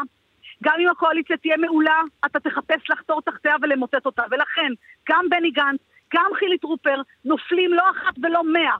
גם 0.63 0.73
אם 0.79 0.89
הקואליציה 0.89 1.37
תהיה 1.37 1.57
מעולה, 1.57 2.01
אתה 2.25 2.39
תחפש 2.39 2.89
לחתור 2.89 3.21
תחתיה 3.21 3.55
ולמוטט 3.61 4.05
אותה. 4.05 4.23
ולכן, 4.31 4.71
גם 5.09 5.25
בני 5.29 5.51
גנץ, 5.51 5.79
גם 6.13 6.31
חילי 6.39 6.57
טרופר, 6.57 7.01
נופלים 7.25 7.73
לא 7.73 7.83
אחת 7.91 8.13
ולא 8.23 8.43
מאה 8.53 8.75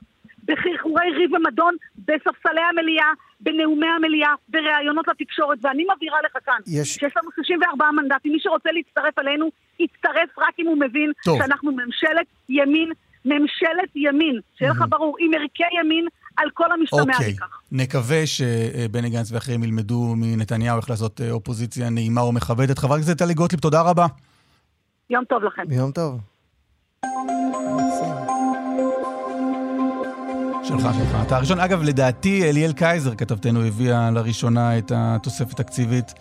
בחרחורי 0.46 1.12
ריב 1.12 1.34
ומדון 1.34 1.76
בספסלי 1.98 2.62
המליאה, 2.70 3.12
בנאומי 3.40 3.88
המליאה, 3.88 4.34
בראיונות 4.50 5.08
לתקשורת, 5.08 5.58
ואני 5.62 5.86
מבהירה 5.96 6.18
לך 6.26 6.38
כאן, 6.46 6.60
יש- 6.68 6.96
שיש 6.96 7.14
לנו 7.18 7.30
64 7.36 7.92
מנדטים, 7.92 8.32
מי 8.32 8.40
שרוצה 8.40 8.70
להצטרף 8.72 9.20
אלינו, 9.20 9.50
יצטרף 9.80 10.30
רק 10.40 10.54
אם 10.60 10.68
הוא 10.68 10.78
מבין 10.80 11.12
טוב. 11.26 11.38
שאנחנו 11.42 11.72
ממשלת 11.72 12.26
ימין, 12.50 12.92
ממשלת 13.26 13.90
ימין, 13.96 14.40
שיהיה 14.58 14.72
לך 14.72 14.84
ברור, 14.90 15.16
עם 15.20 15.32
ערכי 15.34 15.64
ימין 15.80 16.08
על 16.38 16.50
כל 16.54 16.72
המשתמע 16.72 17.02
אוקיי, 17.02 17.34
מכך. 17.34 17.60
נקווה 17.72 18.26
שבני 18.26 19.10
גנץ 19.10 19.32
ואחרים 19.32 19.64
ילמדו 19.64 20.14
מנתניהו 20.18 20.78
איך 20.78 20.90
לעשות 20.90 21.22
אה, 21.22 21.32
אופוזיציה 21.32 21.90
נעימה 21.90 22.24
ומכבדת. 22.24 22.80
חברת 22.80 23.00
הכנסת 23.00 23.18
טלי 23.18 23.34
גוטליב, 23.34 23.60
תודה 23.60 23.82
רבה. 23.82 24.06
יום 25.10 25.24
טוב 25.30 25.44
לכם. 25.44 25.64
יום 25.72 25.92
טוב. 25.92 26.20
שלך, 30.64 30.88
שלך. 30.94 31.18
אתה 31.28 31.38
הראשון. 31.38 31.60
אגב, 31.60 31.84
לדעתי, 31.84 32.50
אליאל 32.50 32.74
קייזר, 32.74 33.16
כתבתנו, 33.16 33.66
הביאה 33.66 34.12
לראשונה 34.12 34.78
את 34.78 34.92
התוספת 34.96 35.60
התקציבית 35.60 36.14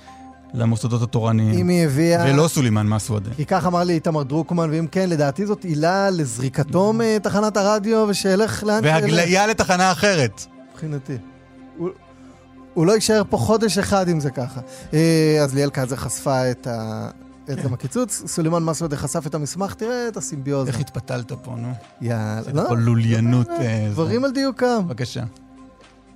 למוסדות 0.55 1.03
התורניים. 1.03 1.59
אם 1.59 1.69
היא 1.69 1.85
הביאה... 1.85 2.25
ולא 2.29 2.49
סולימאן 2.49 2.87
מסוודה. 2.87 3.31
כי 3.37 3.45
כך 3.47 3.67
אמר 3.67 3.85
לי 3.85 3.93
איתמר 3.93 4.23
דרוקמן, 4.23 4.71
ואם 4.71 4.87
כן, 4.87 5.09
לדעתי 5.09 5.47
זאת 5.47 5.65
עילה 5.65 6.11
לזריקתו 6.11 6.93
מתחנת 6.95 7.57
הרדיו, 7.57 8.07
ושילך 8.09 8.65
לאן. 8.65 8.81
והגליה 8.85 9.47
לתחנה 9.47 9.93
אחרת. 9.93 10.47
מבחינתי. 10.73 11.17
הוא- 11.79 11.89
הוא 12.75 12.87
לא 12.87 12.93
יישאר 12.93 13.23
פה 13.31 13.37
חודש 13.37 13.79
אחד 13.79 14.09
אם 14.09 14.21
זה 14.21 14.31
ככה. 14.31 14.61
אה, 14.95 15.39
אז 15.43 15.55
ליאל 15.55 15.71
קאזר 15.71 15.97
חשפה 15.97 16.51
את 16.51 16.67
ה... 16.67 17.09
את 17.53 17.63
גם 17.65 17.75
הקיצוץ, 17.75 18.23
סולימאן 18.27 18.63
מסוודה 18.63 18.97
חשף 18.97 19.27
את 19.27 19.35
המסמך, 19.35 19.75
תראה 19.75 20.09
את 20.09 20.17
הסימביוזה. 20.17 20.71
איך 20.71 20.81
התפתלת 20.81 21.33
פה, 21.33 21.55
נו? 21.57 21.73
יאללה. 22.01 22.43
זה 22.43 22.53
לא, 22.53 22.63
פה 22.69 22.75
לוליינות. 22.77 23.49
אה, 23.51 23.57
זה. 23.89 23.93
דברים 23.93 24.25
על 24.25 24.31
דיוקם. 24.33 24.83
בבקשה. 24.87 25.23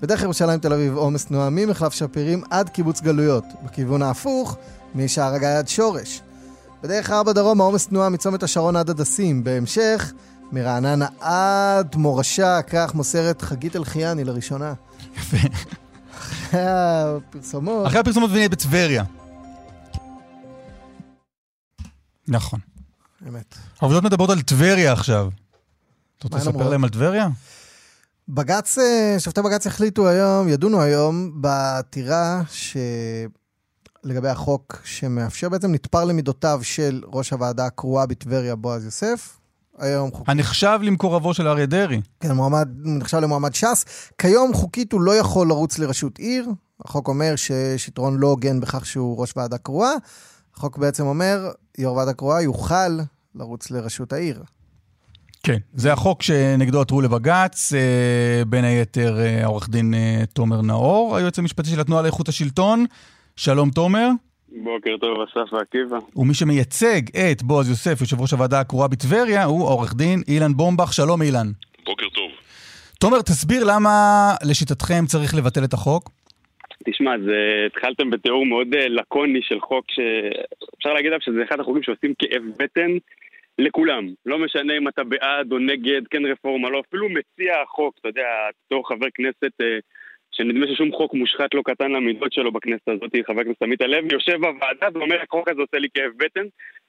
בדרך 0.03 0.23
ירושלים 0.23 0.61
תל 0.61 0.73
אביב 0.73 0.97
עומס 0.97 1.25
תנועה 1.25 1.51
ממחלף 1.51 1.93
שפירים 1.93 2.43
עד 2.51 2.69
קיבוץ 2.69 3.01
גלויות. 3.01 3.45
בכיוון 3.65 4.03
ההפוך, 4.03 4.57
משער 4.95 5.35
הגיא 5.35 5.49
עד 5.49 5.69
שורש. 5.69 6.21
בדרך 6.83 7.11
ארבע 7.11 7.33
דרום 7.33 7.61
העומס 7.61 7.87
תנועה 7.87 8.09
מצומת 8.09 8.43
השרון 8.43 8.77
עד 8.77 8.91
הדסים. 8.91 9.45
בהמשך, 9.45 10.13
מרעננה 10.53 11.07
עד 11.21 11.97
מורשה, 11.97 12.63
כך 12.63 12.95
מוסרת 12.95 13.43
חגית 13.43 13.77
אלחיאני 13.77 14.25
לראשונה. 14.25 14.75
יפה. 15.17 15.37
אחרי 16.19 16.61
הפרסומות. 16.67 17.87
אחרי 17.87 17.99
הפרסומות 17.99 18.31
ונהיה 18.31 18.49
בטבריה. 18.49 19.05
נכון. 22.29 22.61
אמת. 23.29 23.55
העובדות 23.81 24.05
מדברות 24.05 24.31
על 24.31 24.43
טבריה 24.43 24.93
עכשיו. 24.93 25.29
אתה 26.19 26.27
רוצה 26.27 26.37
לספר? 26.37 26.69
להם 26.69 26.85
על 26.85 26.91
טבריה? 26.91 27.29
בג"ץ, 28.29 28.79
אה, 28.79 29.17
שופטי 29.19 29.43
בג"ץ 29.43 29.67
החליטו 29.67 30.09
היום, 30.09 30.49
ידונו 30.49 30.81
היום, 30.81 31.43
בעתירה 31.43 32.43
ש... 32.51 32.77
לגבי 34.05 34.29
החוק 34.29 34.81
שמאפשר 34.85 35.49
בעצם 35.49 35.73
נתפר 35.73 36.05
למידותיו 36.05 36.61
של 36.63 37.03
ראש 37.07 37.31
הוועדה 37.31 37.67
הקרואה 37.67 38.07
בטבריה, 38.07 38.57
בועז 38.57 38.85
יוסף. 38.85 39.39
היום 39.79 40.11
חוק... 40.13 40.29
הנחשב 40.29 40.79
למקורבו 40.83 41.35
של 41.35 41.49
אריה 41.49 41.67
דרעי. 41.67 42.01
כן, 42.21 42.33
מועמד, 42.33 42.69
נחשב 42.85 43.17
למועמד 43.17 43.55
ש"ס. 43.55 43.85
כיום 44.19 44.55
חוקית 44.55 44.93
הוא 44.93 45.01
לא 45.01 45.17
יכול 45.17 45.49
לרוץ 45.49 45.79
לראשות 45.79 46.19
עיר. 46.19 46.51
החוק 46.85 47.09
אומר 47.09 47.37
שיש 47.37 47.89
יתרון 47.89 48.17
לא 48.17 48.27
הוגן 48.27 48.61
בכך 48.61 48.87
שהוא 48.87 49.21
ראש 49.21 49.33
ועדה 49.37 49.59
קרואה. 49.59 49.93
החוק 50.55 50.79
בעצם 50.79 51.07
אומר, 51.07 51.51
יו"ר 51.79 51.97
ועדה 51.97 52.13
קרואה 52.13 52.43
יוכל 52.43 52.99
לרוץ 53.35 53.71
לראשות 53.71 54.13
העיר. 54.13 54.43
כן. 55.43 55.57
זה 55.75 55.93
החוק 55.93 56.23
שנגדו 56.23 56.81
עתרו 56.81 57.01
לבג"ץ, 57.01 57.73
אה, 57.75 58.43
בין 58.47 58.65
היתר 58.65 59.19
אה, 59.19 59.45
העורך 59.45 59.69
דין 59.69 59.95
אה, 59.95 60.23
תומר 60.35 60.63
נאור, 60.63 61.17
היועץ 61.17 61.39
המשפטי 61.39 61.69
של 61.69 61.81
התנועה 61.81 62.03
לאיכות 62.03 62.29
השלטון. 62.29 62.85
שלום 63.37 63.71
תומר. 63.71 64.09
בוקר 64.49 64.97
טוב, 65.01 65.19
אסף 65.21 65.53
ועקיבא. 65.53 65.99
ומי 66.17 66.35
שמייצג 66.35 67.01
את 67.17 67.43
בועז 67.43 67.69
יוסף, 67.69 68.01
יושב 68.01 68.21
ראש 68.21 68.33
הוועדה 68.33 68.61
הקרואה 68.61 68.89
בטבריה, 68.89 69.45
הוא 69.45 69.69
העורך 69.69 69.95
דין 69.95 70.23
אילן 70.29 70.53
בומבך. 70.53 70.93
שלום 70.93 71.23
אילן. 71.23 71.47
בוקר 71.85 72.09
טוב. 72.09 72.31
תומר, 73.01 73.23
תסביר 73.23 73.65
למה 73.65 73.91
לשיטתכם 74.49 75.05
צריך 75.07 75.35
לבטל 75.35 75.65
את 75.65 75.73
החוק. 75.73 76.11
תשמע, 76.87 77.11
זה, 77.25 77.67
התחלתם 77.67 78.11
בתיאור 78.11 78.47
מאוד 78.47 78.69
לקוני 78.75 79.41
של 79.43 79.61
חוק 79.61 79.85
שאפשר 79.91 80.93
להגיד 80.93 81.07
עליו 81.07 81.21
שזה 81.21 81.43
אחד 81.49 81.61
החוקים 81.61 81.83
שעושים 81.83 82.15
כאב 82.19 82.43
בטן 82.59 82.91
לכולם. 83.59 84.09
לא 84.27 84.39
משנה 84.39 84.77
אם 84.77 84.89
אתה 84.89 85.05
בעד 85.05 85.53
או 85.53 85.59
נגד, 85.59 86.03
כן 86.11 86.27
רפורמה, 86.27 86.71
לא, 86.71 86.83
אפילו 86.89 87.09
מציע 87.09 87.61
החוק, 87.63 87.95
אתה 88.01 88.09
יודע, 88.09 88.29
בתור 88.67 88.89
חבר 88.89 89.07
כנסת 89.15 89.61
אה, 89.61 89.79
שנדמה 90.33 90.67
ששום 90.67 90.93
חוק 90.93 91.15
מושחת 91.15 91.55
לא 91.55 91.63
קטן 91.65 91.91
למידות 91.93 92.33
שלו 92.33 92.53
בכנסת 92.53 92.89
הזאת, 92.89 93.11
חבר 93.27 93.41
הכנסת 93.41 93.63
עמית 93.63 93.83
הלוי, 93.83 94.09
יושב 94.13 94.37
בוועדה 94.37 94.89
ואומר, 94.95 95.23
החוק 95.23 95.49
הזה 95.49 95.61
עושה 95.61 95.79
לי 95.79 95.89
כאב 95.95 96.13
בטן, 96.17 96.47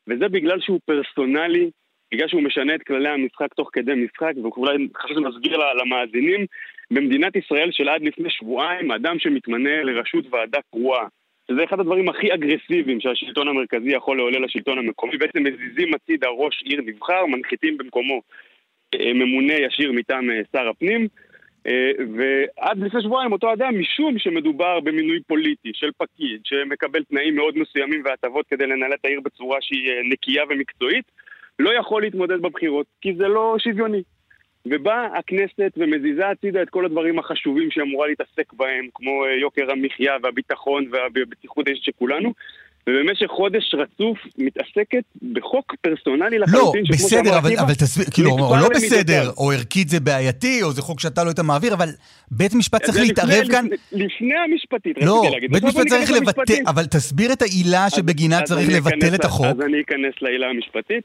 וזה 0.07 0.27
בגלל 0.27 0.59
שהוא 0.59 0.79
פרסונלי, 0.85 1.69
בגלל 2.13 2.27
שהוא 2.27 2.43
משנה 2.43 2.75
את 2.75 2.83
כללי 2.83 3.09
המשחק 3.09 3.53
תוך 3.53 3.69
כדי 3.73 3.93
משחק, 3.95 4.33
ואולי 4.43 4.87
חשוב 4.97 5.17
שנסביר 5.17 5.57
למאזינים, 5.57 6.45
במדינת 6.91 7.35
ישראל 7.35 7.71
של 7.71 7.89
עד 7.89 8.01
לפני 8.01 8.29
שבועיים, 8.29 8.91
אדם 8.91 9.19
שמתמנה 9.19 9.83
לראשות 9.83 10.25
ועדה 10.31 10.59
קרואה, 10.71 11.05
שזה 11.49 11.63
אחד 11.63 11.79
הדברים 11.79 12.09
הכי 12.09 12.33
אגרסיביים 12.33 13.01
שהשלטון 13.01 13.47
המרכזי 13.47 13.91
יכול 13.91 14.17
לעולל 14.17 14.43
לשלטון 14.43 14.77
המקומי, 14.77 15.17
בעצם 15.17 15.43
מזיזים 15.43 15.93
הצידה 15.93 16.27
ראש 16.27 16.61
עיר 16.65 16.81
נבחר, 16.85 17.25
מנחיתים 17.25 17.77
במקומו 17.77 18.21
אה, 18.95 19.13
ממונה 19.13 19.53
ישיר 19.53 19.91
מטעם 19.91 20.31
אה, 20.31 20.41
שר 20.51 20.69
הפנים, 20.69 21.07
אה, 21.67 21.91
ועד 22.17 22.77
לפני 22.77 23.01
שבועיים 23.01 23.31
אותו 23.31 23.53
אדם, 23.53 23.79
משום 23.79 24.19
שמדובר 24.19 24.79
במינוי 24.79 25.19
פוליטי 25.27 25.71
של 25.73 25.89
פקיד 25.97 26.41
שמקבל 26.43 27.03
תנאים 27.03 27.35
מאוד 27.35 27.57
מסוימים 27.57 28.01
והטבות 28.05 28.45
כדי 28.47 28.67
לנהל 28.67 28.93
את 28.93 29.05
העיר 29.05 29.19
בצורה 29.23 29.57
שהיא 29.61 29.91
נקייה 30.09 30.43
ומקצועית, 30.49 31.05
לא 31.59 31.73
יכול 31.79 32.01
להתמודד 32.01 32.41
בבחירות, 32.41 32.85
כי 33.01 33.13
זה 33.15 33.27
לא 33.27 33.55
שוויוני. 33.59 34.03
ובאה 34.65 35.07
הכנסת 35.19 35.71
ומזיזה 35.77 36.27
הצידה 36.27 36.61
את 36.61 36.69
כל 36.69 36.85
הדברים 36.85 37.19
החשובים 37.19 37.71
שהיא 37.71 37.83
אמורה 37.83 38.07
להתעסק 38.07 38.53
בהם, 38.53 38.85
כמו 38.95 39.11
אה, 39.25 39.39
יוקר 39.41 39.71
המחיה 39.71 40.13
והביטחון 40.23 40.85
והבטיחות 40.91 41.67
האישית 41.67 41.83
של 41.83 41.91
כולנו, 41.99 42.33
ובמשך 42.89 43.27
חודש 43.27 43.75
רצוף 43.75 44.17
מתעסקת 44.37 45.03
בחוק 45.33 45.75
פרסונלי 45.81 46.37
לא, 46.39 46.45
לחלוטין, 46.45 46.85
שכמו 46.85 46.95
בסדר, 47.07 47.37
אבל, 47.37 47.49
אבל 47.59 47.73
תסביר, 47.73 48.05
כאילו, 48.13 48.29
או 48.31 48.55
לא. 48.61 48.69
בסדר, 48.69 49.29
או 49.37 49.51
ערכית 49.51 49.89
זה 49.89 49.99
בעייתי, 49.99 50.63
או 50.63 50.71
זה 50.71 50.81
חוק 50.81 50.99
שאתה 50.99 51.23
לא 51.23 51.29
היית 51.29 51.39
מעביר, 51.39 51.73
אבל 51.73 51.87
בית 52.31 52.53
משפט 52.55 52.81
צריך 52.83 52.97
להתערב 52.99 53.29
לפני- 53.29 53.51
כאן. 53.55 53.65
לפני- 53.91 54.37
המשפטית, 54.37 54.97
לא, 55.01 55.17
רציתי 55.19 55.33
להגיד. 55.33 55.51
בית 55.51 55.63
בסוף 55.63 55.75
משפט 55.75 55.87
צריך 55.87 56.11
לבטל. 56.21 56.53
אבל 56.67 56.85
תסביר 56.85 57.33
את 57.33 57.41
העילה 57.41 57.85
אז- 57.85 57.91
שבגינה 57.95 58.37
אז 58.41 58.43
צריך 58.43 58.69
אני 58.69 58.77
לבטל 58.77 59.15
את 59.15 59.25
החוק. 59.25 59.45
אז 59.45 59.61
אני 59.61 59.81
אכנס 59.81 60.13
לעילה 60.21 60.47
המשפטית. 60.47 61.03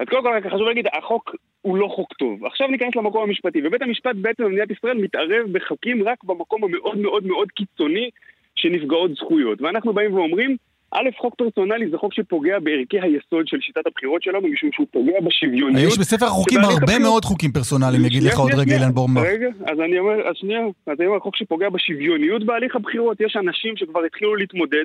אז 0.00 0.06
קודם 0.08 0.22
כל, 0.22 0.50
חשוב 0.50 0.68
להגיד, 0.68 0.86
החוק 0.92 1.34
הוא 1.62 1.76
לא 1.76 1.88
חוק 1.88 2.12
טוב. 2.12 2.44
עכשיו 2.44 2.68
ניכנס 2.68 2.96
למקום 2.96 3.22
המשפטי, 3.22 3.66
ובית 3.66 3.82
המשפט 3.82 4.16
בעצם 4.16 4.44
במדינת 4.44 4.70
ישראל 4.70 4.98
מתערב 4.98 5.46
בחוקים 5.52 6.08
רק 6.08 6.24
במקום 6.24 6.64
המאוד 6.64 6.98
מאוד 6.98 7.26
מאוד 7.26 7.48
קיצוני 7.50 8.10
שנפגעות 8.54 9.14
זכויות. 9.14 9.62
ואנחנו 9.62 9.92
באים 9.92 10.14
ואומרים, 10.14 10.56
א', 10.92 11.08
חוק 11.18 11.34
פרסונלי 11.34 11.90
זה 11.90 11.98
חוק 11.98 12.14
שפוגע 12.14 12.58
בערכי 12.58 13.00
היסוד 13.00 13.48
של 13.48 13.56
שיטת 13.60 13.86
הבחירות 13.86 14.22
שלנו, 14.22 14.48
משום 14.48 14.70
שהוא 14.72 14.86
פוגע 14.90 15.20
בשוויוניות. 15.20 15.92
יש 15.92 15.98
בספר 15.98 16.26
החוקים 16.26 16.58
הרבה 16.60 16.74
הבחירות- 16.76 17.02
מאוד 17.02 17.24
חוקים 17.24 17.52
פרסונליים, 17.52 18.04
יגיד 18.04 18.22
לך 18.22 18.38
עוד 18.38 18.50
רגע. 18.54 18.74
אילן 18.74 18.92
בורמר. 18.94 19.22
רגע, 19.22 19.48
אז 19.66 19.80
אני 19.80 19.98
אומר, 19.98 20.28
אז 20.28 20.34
שנייה, 20.36 20.60
אז 20.86 20.96
אני 21.00 21.06
אומר, 21.06 21.18
חוק 21.20 21.36
שפוגע 21.36 21.68
בשוויוניות 21.68 22.44
בהליך 22.44 22.76
הבחירות. 22.76 23.20
יש 23.20 23.36
אנשים 23.36 23.76
שכבר 23.76 24.00
התחילו 24.04 24.36
להתמודד, 24.36 24.84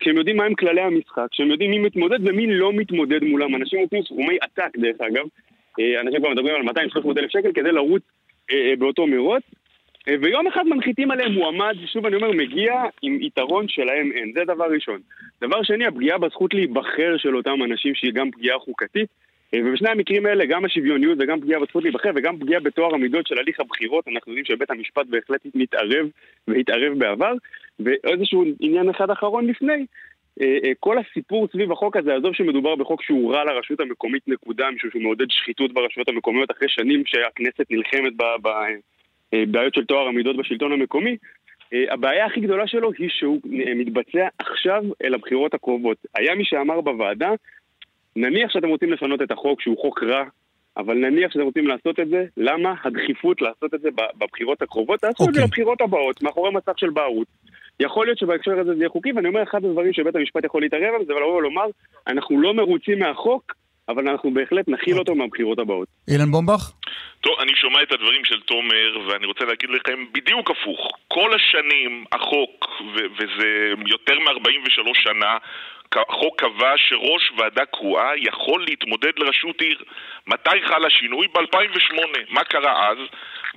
כשהם 0.00 0.16
יודעים 0.16 0.36
מהם 0.36 0.54
כללי 0.54 0.80
המשחק, 0.80 1.26
כשהם 1.30 1.50
יודעים 1.50 1.70
מי 1.70 1.78
מתמודד 1.78 2.18
ומי 2.28 2.46
לא 2.46 2.72
מתמודד 2.72 3.24
מולם. 3.24 3.54
אנשים 3.54 3.80
נותנים 3.80 4.02
סכומי 4.02 4.36
עתק, 4.40 4.78
דרך 4.78 4.96
אגב. 5.00 5.24
אה, 5.80 6.00
אנשים 6.00 6.20
כבר 6.20 6.30
מדברים 6.30 6.54
על 6.54 6.62
200-300 6.62 7.18
אלף 7.18 7.30
שקל 7.30 7.50
כדי 7.54 7.72
לרוץ 7.72 8.02
אה, 8.50 8.56
אה, 8.70 8.76
באותו 8.78 9.06
מרוץ. 9.06 9.42
אה, 10.08 10.14
ויום 10.20 10.46
אחד 10.46 10.66
מנחיתים 10.66 11.10
עליהם 11.10 11.32
מועמד, 11.32 11.74
שוב 11.86 12.06
אני 12.06 12.16
אומר, 12.16 12.32
מגיע 12.32 12.82
עם 13.02 13.18
יתרון 13.20 13.68
שלהם 13.68 14.12
אין. 14.12 14.32
זה 14.34 14.44
דבר 14.44 14.64
ראשון. 14.64 15.00
דבר 15.40 15.62
שני, 15.62 15.86
הפגיעה 15.86 16.18
בזכות 16.18 16.54
להיבחר 16.54 17.16
של 17.16 17.36
אותם 17.36 17.62
אנשים, 17.64 17.94
שהיא 17.94 18.12
גם 18.12 18.30
פגיעה 18.30 18.58
חוקתית. 18.58 19.08
אה, 19.54 19.60
ובשני 19.64 19.90
המקרים 19.90 20.26
האלה, 20.26 20.44
גם 20.46 20.64
השוויוניות 20.64 21.18
וגם 21.20 21.40
פגיעה 21.40 21.60
בזכות 21.60 21.82
להיבחר 21.82 22.10
וגם 22.14 22.38
פגיעה 22.38 22.60
בטוהר 22.60 22.94
המידות 22.94 23.26
של 23.26 23.38
הליך 23.38 23.60
הבחירות, 23.60 24.08
אנחנו 24.08 24.32
יודעים 24.32 24.44
שבית 24.44 24.70
המשפט 24.70 25.06
בהחלט 25.06 25.40
מתערב 25.54 26.06
והתערב 26.48 26.98
בעבר. 26.98 27.32
ואיזשהו 27.80 28.44
עניין 28.60 28.88
אחד 28.88 29.10
אחרון 29.10 29.46
לפני, 29.46 29.86
אה, 30.42 30.72
כל 30.80 30.96
הסיפור 30.98 31.48
סביב 31.52 31.72
החוק 31.72 31.96
הזה, 31.96 32.14
עזוב 32.14 32.34
שמדובר 32.34 32.74
בחוק 32.74 33.02
שהוא 33.02 33.34
רע 33.34 33.44
לרשות 33.44 33.80
המקומית 33.80 34.28
נקודה, 34.28 34.70
משום 34.70 34.90
שהוא 34.90 35.02
מעודד 35.02 35.30
שחיתות 35.30 35.72
ברשויות 35.72 36.08
המקומיות 36.08 36.50
אחרי 36.50 36.68
שנים 36.68 37.02
שהכנסת 37.06 37.70
נלחמת 37.70 38.12
בבעיות 39.48 39.74
של 39.74 39.84
טוהר 39.84 40.08
המידות 40.08 40.36
בשלטון 40.36 40.72
המקומי, 40.72 41.16
אה, 41.72 41.84
הבעיה 41.90 42.26
הכי 42.26 42.40
גדולה 42.40 42.66
שלו 42.66 42.90
היא 42.98 43.08
שהוא 43.08 43.40
אה, 43.66 43.74
מתבצע 43.74 44.28
עכשיו 44.38 44.82
אל 45.04 45.14
הבחירות 45.14 45.54
הקרובות. 45.54 45.96
היה 46.14 46.34
מי 46.34 46.44
שאמר 46.44 46.80
בוועדה, 46.80 47.30
נניח 48.16 48.50
שאתם 48.50 48.68
רוצים 48.68 48.92
לשנות 48.92 49.22
את 49.22 49.30
החוק 49.30 49.60
שהוא 49.60 49.78
חוק 49.78 50.02
רע, 50.02 50.24
אבל 50.76 50.94
נניח 50.94 51.32
שאתם 51.32 51.44
רוצים 51.44 51.66
לעשות 51.66 52.00
את 52.00 52.08
זה, 52.08 52.24
למה 52.36 52.74
הדחיפות 52.84 53.42
לעשות 53.42 53.74
את 53.74 53.80
זה 53.80 53.88
בבחירות 54.18 54.62
הקרובות? 54.62 55.00
תעשו 55.00 55.28
את 55.28 55.34
זה 55.34 55.40
אוקיי. 55.40 55.44
לבחירות 55.44 55.80
הבאות, 55.80 56.22
מאחורי 56.22 56.50
מסך 56.52 56.78
של 56.78 56.90
בערות. 56.90 57.26
יכול 57.80 58.06
להיות 58.06 58.18
שבהקשר 58.18 58.60
הזה 58.60 58.74
זה 58.74 58.80
יהיה 58.80 58.88
חוקי, 58.88 59.12
ואני 59.12 59.28
אומר, 59.28 59.42
אחד 59.42 59.64
הדברים 59.64 59.92
שבית 59.92 60.16
המשפט 60.16 60.44
יכול 60.44 60.62
להתערב 60.62 60.82
עליהם 60.82 61.04
זה 61.04 61.12
לבוא 61.12 61.36
ולומר, 61.36 61.66
אנחנו 62.06 62.40
לא 62.40 62.54
מרוצים 62.54 62.98
מהחוק, 62.98 63.52
אבל 63.88 64.08
אנחנו 64.08 64.34
בהחלט 64.34 64.68
נכיל 64.68 64.98
אותו 64.98 65.14
מהבחירות 65.14 65.58
הבאות. 65.58 65.88
אילן 66.08 66.30
בומבך? 66.30 66.72
טוב, 67.20 67.34
אני 67.40 67.52
שומע 67.56 67.82
את 67.82 67.92
הדברים 67.92 68.24
של 68.24 68.40
תומר, 68.40 68.98
ואני 69.08 69.26
רוצה 69.26 69.44
להגיד 69.44 69.70
לכם 69.70 70.04
בדיוק 70.12 70.50
הפוך. 70.50 70.90
כל 71.08 71.30
השנים 71.34 72.04
החוק, 72.12 72.68
ו- 72.94 73.06
וזה 73.16 73.72
יותר 73.86 74.18
מ-43 74.18 74.94
שנה, 74.94 75.36
החוק 75.94 76.40
קבע 76.40 76.72
שראש 76.76 77.32
ועדה 77.38 77.64
קרואה 77.64 78.10
יכול 78.16 78.64
להתמודד 78.68 79.12
לראשות 79.16 79.60
עיר. 79.60 79.82
מתי 80.26 80.62
חל 80.68 80.84
השינוי? 80.84 81.26
ב-2008. 81.28 82.18
מה 82.28 82.44
קרה 82.44 82.88
אז? 82.88 82.98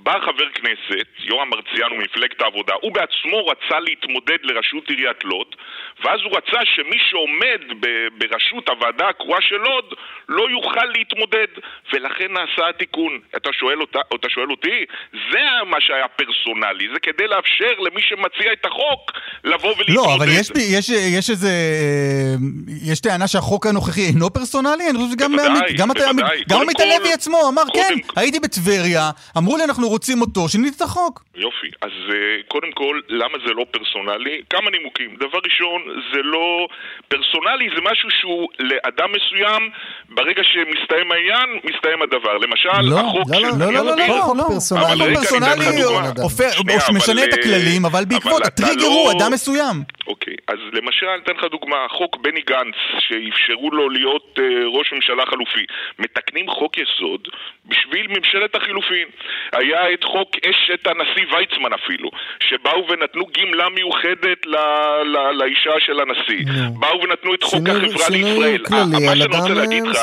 בא 0.02 0.18
חבר 0.26 0.50
כנסת, 0.54 1.06
יורם 1.18 1.48
מרציאנו 1.50 1.94
ממפלגת 1.94 2.42
העבודה, 2.42 2.74
הוא 2.82 2.92
בעצמו 2.92 3.46
רצה 3.46 3.80
להתמודד 3.80 4.38
לראשות 4.42 4.90
עיריית 4.90 5.24
לוד, 5.24 5.56
ואז 6.04 6.20
הוא 6.24 6.36
רצה 6.36 6.60
שמי 6.64 6.98
שעומד 7.10 7.60
ב- 7.80 8.08
בראשות 8.18 8.68
הוועדה 8.68 9.08
הקרואה 9.08 9.40
של 9.40 9.56
לוד 9.56 9.94
לא 10.28 10.50
יוכל 10.50 10.84
להתמודד, 10.84 11.46
ולכן 11.92 12.32
נעשה 12.32 12.68
התיקון. 12.68 13.18
אתה 13.36 13.50
שואל, 13.52 13.80
אותה, 13.80 13.98
אתה 14.14 14.28
שואל 14.28 14.50
אותי? 14.50 14.84
זה 15.32 15.40
מה 15.66 15.80
שהיה 15.80 16.08
פרסונלי, 16.08 16.88
זה 16.94 17.00
כדי 17.00 17.26
לאפשר 17.26 17.72
למי 17.78 18.02
שמציע 18.02 18.52
את 18.52 18.66
החוק 18.66 19.12
לבוא 19.44 19.74
ולהתמודד. 19.76 19.94
לא, 19.94 20.14
אבל 20.16 20.28
יש, 20.28 20.50
יש, 20.78 20.90
יש 21.18 21.30
איזה... 21.30 21.50
אה, 22.20 22.34
יש 22.82 23.00
טענה 23.00 23.28
שהחוק 23.28 23.66
הנוכחי 23.66 24.06
אינו 24.06 24.32
פרסונלי? 24.32 24.84
אני 24.90 24.98
חושב 24.98 25.10
שגם 25.12 25.32
בוודאי, 25.32 25.48
עמית- 25.58 25.78
גם 25.80 25.90
אתה- 25.90 26.00
בוודאי. 26.12 26.38
גם 26.38 26.44
קודם 26.48 26.62
עמית 26.62 26.76
כל- 26.76 26.82
הלוי 26.82 27.12
עצמו 27.12 27.38
אמר, 27.48 27.62
קודם- 27.64 27.84
כן, 27.88 27.94
הייתי 28.16 28.40
בטבריה, 28.40 29.10
אמרו 29.38 29.56
לי 29.56 29.64
אנחנו 29.64 29.88
רוצים 29.88 30.20
אותו, 30.20 30.48
שיניתי 30.48 30.76
את 30.76 30.82
החוק. 30.82 31.22
יופי. 31.36 31.70
אז 31.82 31.90
uh, 32.08 32.12
קודם 32.48 32.72
כל, 32.74 33.00
למה 33.08 33.36
זה 33.46 33.52
לא 33.58 33.64
פרסונלי? 33.70 34.40
כמה 34.50 34.70
נימוקים. 34.70 35.10
דבר 35.16 35.38
ראשון, 35.44 35.80
זה 36.12 36.20
לא 36.22 36.66
פרסונלי, 37.08 37.66
זה 37.76 37.80
משהו 37.90 38.08
שהוא 38.20 38.48
לאדם 38.58 39.08
מסוים, 39.16 39.62
ברגע 40.16 40.42
שמסתיים 40.52 41.12
העניין, 41.12 41.48
מסתיים 41.64 42.02
הדבר. 42.02 42.34
למשל, 42.44 42.80
לא, 42.82 43.00
החוק 43.00 43.28
לא, 43.30 43.36
של... 43.36 43.46
לא, 43.58 43.72
לא, 43.72 43.72
לא, 43.72 43.96
לא, 43.96 44.06
לא, 44.08 44.36
לא. 44.36 44.44
פרסונלי. 44.48 44.84
החוק 44.86 45.08
פרסונלי 45.16 46.96
משנה 46.98 47.24
את 47.24 47.32
הכללים, 47.32 47.84
אבל 47.84 48.00
אבל 48.00 48.08
בעקבות 48.08 48.46
הטריגר 48.46 48.82
לא- 48.88 48.94
הוא 48.94 49.12
אדם 49.12 49.32
מסוים. 49.32 49.76
אוקיי, 50.06 50.34
אז 50.48 50.58
למשל, 50.72 51.06
אני 51.14 51.22
אתן 51.24 51.32
לך 51.38 51.44
דוגמה, 51.50 51.76
חוק 52.14 52.22
בני 52.22 52.40
גנץ, 52.40 52.74
שאפשרו 52.98 53.70
לו 53.70 53.88
להיות 53.90 54.38
uh, 54.38 54.42
ראש 54.78 54.92
ממשלה 54.92 55.26
חלופי. 55.26 55.64
מתקנים 55.98 56.50
חוק 56.50 56.78
יסוד 56.78 57.28
בשביל 57.66 58.06
ממשלת 58.08 58.54
החילופין. 58.54 59.08
היה 59.52 59.92
את 59.92 60.04
חוק 60.04 60.30
אשת 60.50 60.86
הנשיא 60.86 61.26
ויצמן 61.36 61.72
אפילו, 61.72 62.10
שבאו 62.40 62.86
ונתנו 62.88 63.24
גמלה 63.38 63.68
מיוחדת 63.68 64.46
ל, 64.46 64.56
ל, 65.04 65.30
לאישה 65.32 65.74
של 65.78 66.00
הנשיא. 66.00 66.44
נו. 66.46 66.74
באו 66.80 67.02
ונתנו 67.02 67.34
את 67.34 67.42
חוק 67.42 67.52
שינוי- 67.68 67.86
החברה 67.88 68.06
שינוי 68.06 68.30
לישראל. 68.30 68.58
כללי 68.64 69.06
מה 69.06 69.16
שאני 69.16 69.36
רוצה 69.36 69.46
אדם, 69.52 69.56
להגיד 69.58 69.82
לך. 69.86 69.98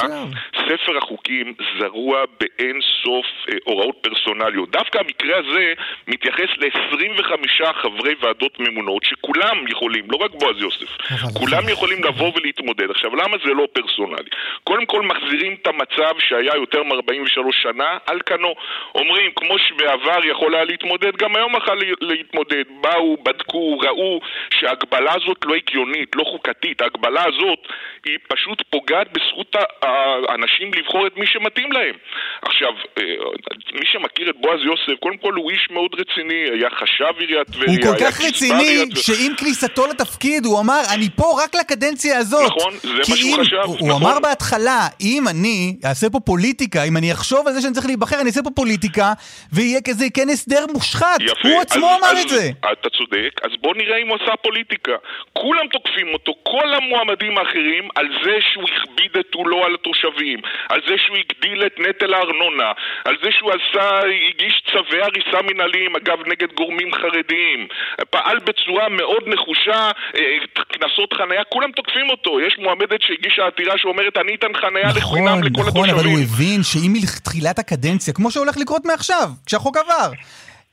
ספר 0.68 0.98
החוקים 0.98 1.54
זרוע 1.80 2.24
באין 2.40 2.80
סוף 3.04 3.26
אה, 3.50 3.58
הוראות 3.64 3.96
פרסונליות. 4.02 4.72
דווקא 4.72 4.98
המקרה 5.00 5.38
הזה 5.38 5.74
מתייחס 6.08 6.50
ל-25 6.58 7.32
חברי 7.82 8.16
ועדות 8.22 8.60
ממונות, 8.60 9.04
שכולם 9.04 9.68
יכולים, 9.70 10.06
לא 10.12 10.18
רק 10.18 10.32
בועז 10.32 10.56
יוסף, 10.58 10.98
כולם 11.34 11.70
יכולים 11.70 11.97
לבוא 12.04 12.32
ולהתמודד. 12.36 12.90
עכשיו, 12.92 13.16
למה 13.16 13.38
זה 13.46 13.54
לא 13.54 13.68
פרסונלי? 13.74 14.30
קודם 14.64 14.86
כל 14.86 15.02
מחזירים 15.02 15.56
את 15.62 15.68
המצב 15.68 16.14
שהיה 16.20 16.56
יותר 16.56 16.84
מ-43 16.84 17.52
שנה 17.64 17.98
על 18.06 18.20
כנו. 18.26 18.54
אומרים, 18.96 19.32
כמו 19.36 19.56
שבעבר 19.60 20.26
יכול 20.26 20.56
היה 20.56 20.64
להתמודד, 20.64 21.16
גם 21.18 21.36
היום 21.36 21.56
יכול 21.56 21.76
לה- 21.80 21.94
להתמודד. 22.02 22.64
באו, 22.82 23.18
בדקו, 23.24 23.80
ראו 23.80 24.20
שההגבלה 24.60 25.12
הזאת 25.16 25.38
לא 25.46 25.56
הגיונית, 25.56 26.16
לא 26.16 26.24
חוקתית. 26.24 26.82
ההגבלה 26.82 27.24
הזאת 27.28 27.60
היא 28.06 28.18
פשוט 28.28 28.62
פוגעת 28.70 29.08
בזכות 29.14 29.56
האנשים 30.30 30.74
לבחור 30.74 31.08
את 31.08 31.18
מי 31.18 31.26
שמתאים 31.28 31.72
להם. 31.72 31.96
עכשיו, 32.42 32.70
אה, 32.98 33.04
מי 33.74 33.86
שמכיר 33.94 34.30
את 34.30 34.36
בועז 34.42 34.60
יוסף, 34.66 35.00
קודם 35.00 35.18
כל 35.18 35.34
הוא 35.34 35.52
איש 35.52 35.68
מאוד 35.72 35.92
רציני, 36.00 36.42
היה 36.54 36.70
חשב 36.70 37.14
עיריית 37.20 37.48
טבריה, 37.48 37.68
הוא 37.70 37.94
כל 37.94 38.06
כך 38.06 38.22
רציני, 38.22 38.84
שעם 38.96 39.36
כניסתו 39.38 39.88
לתפקיד 39.88 40.46
הוא 40.46 40.60
אמר, 40.60 40.82
אני 40.96 41.10
פה 41.16 41.24
רק 41.44 41.56
לקדנציה 41.88 42.18
הזאת. 42.18 42.52
נכון, 42.58 42.74
זה 42.84 42.94
מה 42.94 43.04
כי 43.04 43.12
שהוא 43.12 43.32
אם- 43.38 43.44
חשב, 43.44 43.56
הוא 43.66 43.76
נכון. 43.90 43.92
אמר 44.02 44.20
בהתחלה, 44.20 44.88
אם 45.02 45.24
אני 45.28 45.76
אעשה 45.86 46.10
פה 46.10 46.20
פוליטיקה, 46.20 46.84
אם 46.84 46.98
אני 46.98 47.12
אחשוב 47.12 47.48
על 47.48 47.54
זה 47.54 47.62
שאני 47.62 47.74
צריך 47.74 47.86
להיבחר, 47.86 48.16
אני 48.22 48.30
אעשה 48.30 48.44
פה 48.44 48.50
פוליטיקה, 48.56 49.14
ויהיה 49.54 49.80
כזה 49.88 50.06
כן 50.14 50.30
הסדר 50.30 50.66
מושחת. 50.74 51.20
יפה. 51.22 51.50
הוא 51.50 51.62
עצמו 51.62 51.88
אז- 51.90 51.98
אמר 52.00 52.12
אז 52.12 52.24
את 52.24 52.30
זה. 52.30 52.50
אתה 52.72 52.90
צודק, 52.90 53.32
אז 53.44 53.52
בוא 53.62 53.74
נראה 53.76 53.98
אם 53.98 54.08
הוא 54.08 54.18
עשה 54.22 54.36
פוליטיקה. 54.44 54.92
כולם 55.34 55.68
תוקפים 55.72 56.14
אותו, 56.14 56.34
כל 56.44 56.74
המועמדים 56.74 57.38
האחרים, 57.38 57.88
על 57.96 58.08
זה 58.24 58.36
שהוא 58.54 58.64
הכביד 58.64 59.12
את 59.20 59.34
עולו 59.34 59.66
על 59.66 59.74
התושבים, 59.76 60.40
על 60.70 60.82
זה 60.88 60.96
שהוא 61.06 61.18
הגדיל 61.18 61.66
את 61.66 61.76
נטל 61.80 62.14
הארנונה, 62.14 62.72
על 63.06 63.16
זה 63.24 63.30
שהוא 63.40 63.52
עשה, 63.52 64.00
הגיש 64.30 64.62
צווי 64.72 65.02
הריסה 65.02 65.42
מנהליים, 65.54 65.96
אגב, 65.96 66.18
נגד 66.28 66.52
גורמים 66.54 66.90
חרדיים, 66.94 67.68
פעל 68.10 68.40
בצורה 68.40 68.90
מאוד 68.90 69.24
נחושה, 69.28 69.82
אה, 70.18 70.22
קנסות 70.74 71.14
חניה, 71.14 71.44
כולם 71.44 71.72
תוקפים 71.78 72.08
אותו. 72.10 72.32
יש 72.48 72.54
מועמדת 72.64 73.02
שהגישה 73.02 73.42
עתירה 73.48 73.76
שאומרת, 73.78 74.18
אני 74.18 74.36
אתן 74.36 74.54
חניה 74.62 74.88
נכון, 74.88 74.98
לחינם 74.98 75.44
לכל 75.44 75.62
נכון, 75.68 75.90
אבל 75.90 76.00
התושבים. 76.00 76.16
הוא 76.16 76.24
הבין 76.24 76.64
שאם 76.64 76.92
מתחילת 76.94 77.60
הקדנציה, 77.60 78.14
כמו 78.14 78.32
שהולך 78.32 78.58
לקרות 78.58 78.86
מעכשיו, 78.86 79.30
כשהחוק 79.46 79.78
עבר, 79.78 80.12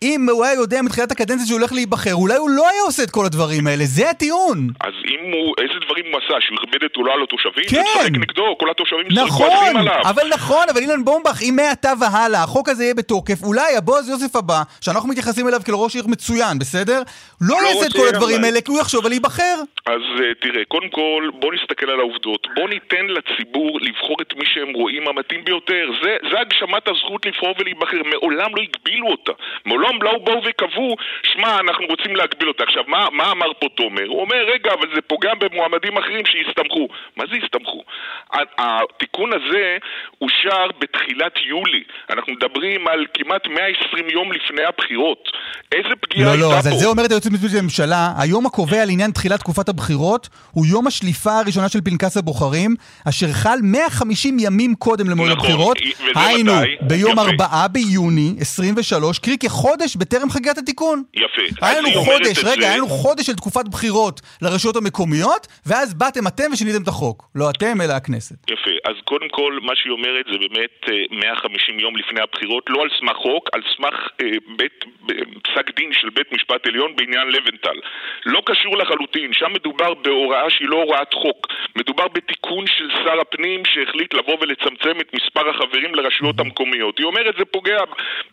אם 0.05 0.29
הוא 0.31 0.45
היה 0.45 0.55
יודע 0.55 0.83
מתחילת 0.83 1.12
הקדנציה 1.12 1.47
שהוא 1.47 1.59
הולך 1.59 1.73
להיבחר, 1.73 2.14
אולי 2.14 2.37
הוא 2.37 2.51
לא 2.51 2.69
היה 2.69 2.83
עושה 2.87 3.03
את 3.03 3.11
כל 3.11 3.25
הדברים 3.27 3.67
האלה, 3.67 3.85
זה 3.85 4.11
הטיעון. 4.11 4.59
אז 4.81 4.93
אם 5.12 5.21
הוא, 5.33 5.55
איזה 5.62 5.79
דברים 5.85 6.05
הוא 6.12 6.21
עשה? 6.25 6.35
שהוא 6.40 6.59
הכביד 6.62 6.83
את 6.85 6.97
עולו 6.97 7.12
על 7.12 7.23
התושבים? 7.23 7.64
כן. 7.69 7.77
זה 7.77 8.01
צחק 8.01 8.11
נגדו, 8.11 8.57
כל 8.61 8.71
התושבים 8.71 9.07
נכון, 9.11 9.49
כועסים 9.49 9.77
עליו. 9.77 10.01
אבל 10.05 10.23
נכון, 10.35 10.67
אבל 10.73 10.81
אילן 10.81 11.05
בומבך, 11.05 11.43
אם 11.43 11.57
מעתה 11.57 11.93
והלאה 12.01 12.43
החוק 12.43 12.69
הזה 12.69 12.85
יהיה 12.85 12.95
בתוקף, 12.95 13.43
אולי 13.43 13.77
הבועז 13.77 14.09
יוסף 14.09 14.37
הבא, 14.37 14.62
שאנחנו 14.81 15.09
מתייחסים 15.09 15.49
אליו 15.49 15.61
כאל 15.67 15.75
ראש 15.75 15.95
עיר 15.95 16.05
מצוין, 16.09 16.59
בסדר? 16.59 17.03
לא 17.40 17.57
לא 17.62 17.69
יעשה 17.69 17.87
את 17.87 17.93
כל 17.93 18.09
הדברים 18.09 18.45
האלה, 18.45 18.61
כי 18.61 18.71
הוא 18.71 18.81
יחשוב 18.81 19.05
על 19.07 19.11
להיבחר. 19.11 19.57
אז 19.87 20.05
אה, 20.21 20.35
תראה, 20.40 20.64
קודם 20.69 20.88
כל, 20.88 21.31
בוא 21.40 21.51
נסתכל 21.55 21.90
על 21.90 22.01
העובדות. 22.01 22.47
בוא 22.57 22.69
ניתן 22.69 23.07
לציבור 23.17 23.79
לבחור 23.81 24.17
את 24.23 24.35
מי 24.38 24.47
שהם 24.53 24.73
רואים 24.75 25.09
המתאים 25.09 25.45
ביותר. 25.45 25.85
זה, 26.03 26.17
זה 26.31 26.40
הגשמת 26.40 26.88
הזכות 26.88 27.27
לבחור 27.27 27.55
ולהיבחר. 27.59 28.03
מעולם 28.12 28.51
לא 28.57 28.62
הגבילו 28.62 29.07
אותה. 29.07 29.33
מעולם 29.64 29.94
לא 30.03 30.19
באו 30.25 30.41
וקבעו, 30.47 30.97
שמע, 31.33 31.61
אנחנו 31.61 31.85
רוצים 31.91 32.17
להגביל 32.17 32.49
אותה. 32.49 32.63
עכשיו, 32.63 32.83
מה, 32.87 33.09
מה 33.13 33.33
אמר 33.33 33.51
פה 33.61 33.67
תומר? 33.77 34.07
הוא 34.09 34.21
אומר, 34.21 34.37
רגע, 34.55 34.71
אבל 34.79 34.89
זה 34.95 35.01
פוגע 35.07 35.33
במועמדים 35.41 35.99
אחרים 35.99 36.23
שיסתמכו. 36.27 36.89
מה 37.17 37.25
זה 37.31 37.37
יסתמכו? 37.45 37.81
ה- 38.33 38.53
התיקון 38.59 39.31
הזה 39.33 39.77
אושר 40.23 40.67
בתחילת 40.81 41.33
יולי. 41.49 41.83
אנחנו 42.11 42.33
מדברים 42.33 42.89
על 42.89 43.01
כמעט 43.15 43.47
120 43.47 44.05
יום 44.11 44.33
לפני 44.33 44.65
הבחירות. 44.65 45.29
איזה 45.73 45.95
פגיעה 46.01 46.25
לא, 46.27 46.31
הייתה 46.33 46.47
לא, 46.47 46.59
אז 46.59 46.67
על 46.67 46.73
פה? 46.73 46.79
זה 46.79 46.87
אומרת 46.87 47.11
היועצת 47.11 47.31
המשפטית 47.31 47.59
לממשלה, 47.59 48.09
היום 48.19 48.47
הקובע 48.47 48.85
לעניין 48.85 49.11
תחילת 49.11 49.41
תקופת 49.41 49.69
הבחירות 49.69 50.29
הוא 50.51 50.67
יום 50.67 50.87
השליפה 50.87 51.33
הראשונה 51.39 51.69
של 51.69 51.79
פנקס 51.85 52.17
הבוחרים, 52.17 52.75
אשר 53.09 53.27
חל 53.33 53.59
150 53.63 54.37
ימים 54.41 54.75
קודם 54.75 55.11
למועד 55.11 55.31
נכון, 55.31 55.41
הבחירות, 55.41 55.79
היינו 56.15 56.53
מתי? 56.61 56.77
ביום 56.81 57.13
יפה. 57.13 57.23
4 57.23 57.69
ביוני 57.69 58.35
23, 58.41 59.19
קרי 59.19 59.37
כחודש 59.39 59.84
בטרם 59.97 60.31
חגיגת 60.31 60.59
התיקון. 60.59 61.03
יפה. 61.14 61.42
היה 61.66 61.81
לנו 61.81 61.90
חודש, 61.90 62.38
רגע, 62.38 62.61
זה- 62.61 62.66
היה 62.68 62.77
לנו 62.77 62.88
חודש 62.88 63.27
של 63.27 63.35
תקופת 63.35 63.68
בחירות 63.68 64.20
לרשויות 64.42 64.77
המקומיות, 64.77 65.47
ואז 65.66 65.94
באתם 65.94 66.27
אתם 66.27 66.44
ושיניתם 66.53 66.83
את 66.83 66.88
החוק. 66.88 67.25
לא 67.35 67.51
אתם, 67.51 67.81
אלא 67.81 67.92
הכנסת. 67.92 68.37
יפה, 68.51 68.70
אז 68.90 68.94
קודם 69.05 69.29
כל 69.29 69.59
מה 69.62 69.73
שהיא 69.77 69.92
אומרת 69.92 70.25
זה 70.33 70.38
באמת 70.38 70.75
אה, 70.88 70.94
150 71.18 71.81
יום 71.81 71.97
לפני 71.97 72.20
הבחירות, 72.20 72.64
לא 72.70 72.83
על 72.83 72.88
סמך 73.01 73.16
חוק, 73.16 73.49
על 73.55 73.61
סמך 73.77 73.94
אה, 74.20 74.27
בית, 74.59 74.85
פסק 75.44 75.66
דין 75.77 75.90
של 75.92 76.09
בית 76.11 76.33
משפט 76.33 76.66
עליון 76.66 76.97
בעניין 76.97 77.29
לבנטל. 77.29 77.79
לא 78.27 78.40
קשור 78.47 78.77
לחלוטין, 78.77 79.33
שם 79.33 79.53
מדובר 79.53 79.94
בהוראה 79.94 80.51
שהיא 80.51 80.68
לא 80.68 80.77
הוראת 80.77 81.14
חוק. 81.14 81.47
מדובר 81.77 82.09
בתיקון 82.09 82.64
של 82.66 82.88
שר 83.05 83.20
הפנים 83.20 83.62
שהחליט 83.64 84.14
לבוא 84.14 84.37
ולצמצם 84.40 85.01
את 85.01 85.09
מספר 85.14 85.51
החברים 85.51 85.94
לרשויות 85.94 86.40
המקומיות. 86.40 86.99
היא 86.99 87.07
אומרת 87.07 87.35
זה 87.38 87.44
פוגע, 87.44 87.79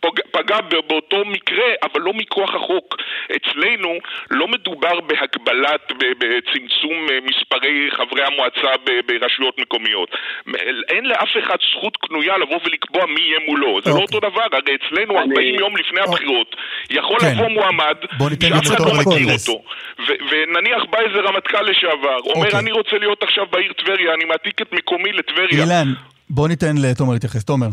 פוג, 0.00 0.20
פגע 0.30 0.58
באותו 0.88 1.24
מקרה, 1.32 1.68
אבל 1.82 2.00
לא 2.00 2.12
מכוח 2.14 2.50
החוק. 2.54 2.96
אצלנו 3.36 3.90
לא 4.30 4.48
מדובר 4.48 5.00
בהגבלת, 5.00 5.84
ב- 5.98 6.12
בצמצום 6.20 6.96
אה, 7.10 7.18
מספרי 7.28 7.88
חברי 7.96 8.24
המועצה 8.24 8.70
ב- 8.84 9.00
ברשויות 9.06 9.58
מקומיות. 9.58 10.08
אין 10.88 11.04
לאף 11.06 11.28
אחד 11.44 11.56
זכות 11.76 11.96
קנויה 11.96 12.38
לבוא 12.38 12.58
ולקבוע 12.64 13.06
מי 13.06 13.20
יהיה 13.20 13.38
מולו. 13.48 13.80
זה 13.84 13.90
לא 13.90 13.94
אוקיי. 13.94 14.16
אותו 14.16 14.20
דבר, 14.30 14.46
הרי 14.52 14.74
אצלנו 14.80 15.18
40 15.18 15.54
יום 15.54 15.76
לפני 15.76 16.00
הבחירות 16.00 16.56
יכול 16.90 17.18
כן. 17.20 17.26
לבוא 17.34 17.48
מועמד 17.48 17.96
שאף 18.40 18.66
אחד 18.66 18.80
לא 18.80 18.94
מכיר. 18.94 19.26
אותו. 19.34 19.62
ו- 19.98 20.18
ונניח 20.30 20.82
בא 20.90 20.98
איזה 20.98 21.18
רמטכ"ל 21.28 21.62
לשעבר, 21.70 22.18
אומר 22.34 22.46
אוקיי. 22.46 22.58
אני 22.60 22.72
רוצה 22.72 22.98
להיות 22.98 23.22
עכשיו 23.22 23.44
בעיר 23.52 23.72
טבריה, 23.72 24.14
אני 24.14 24.24
מעתיק 24.24 24.62
את 24.62 24.72
מקומי 24.72 25.12
לטבריה. 25.12 25.62
אילן, 25.64 25.88
בוא 26.30 26.48
ניתן 26.48 26.74
לתומר 26.82 27.12
להתייחס. 27.12 27.44
תומר. 27.44 27.66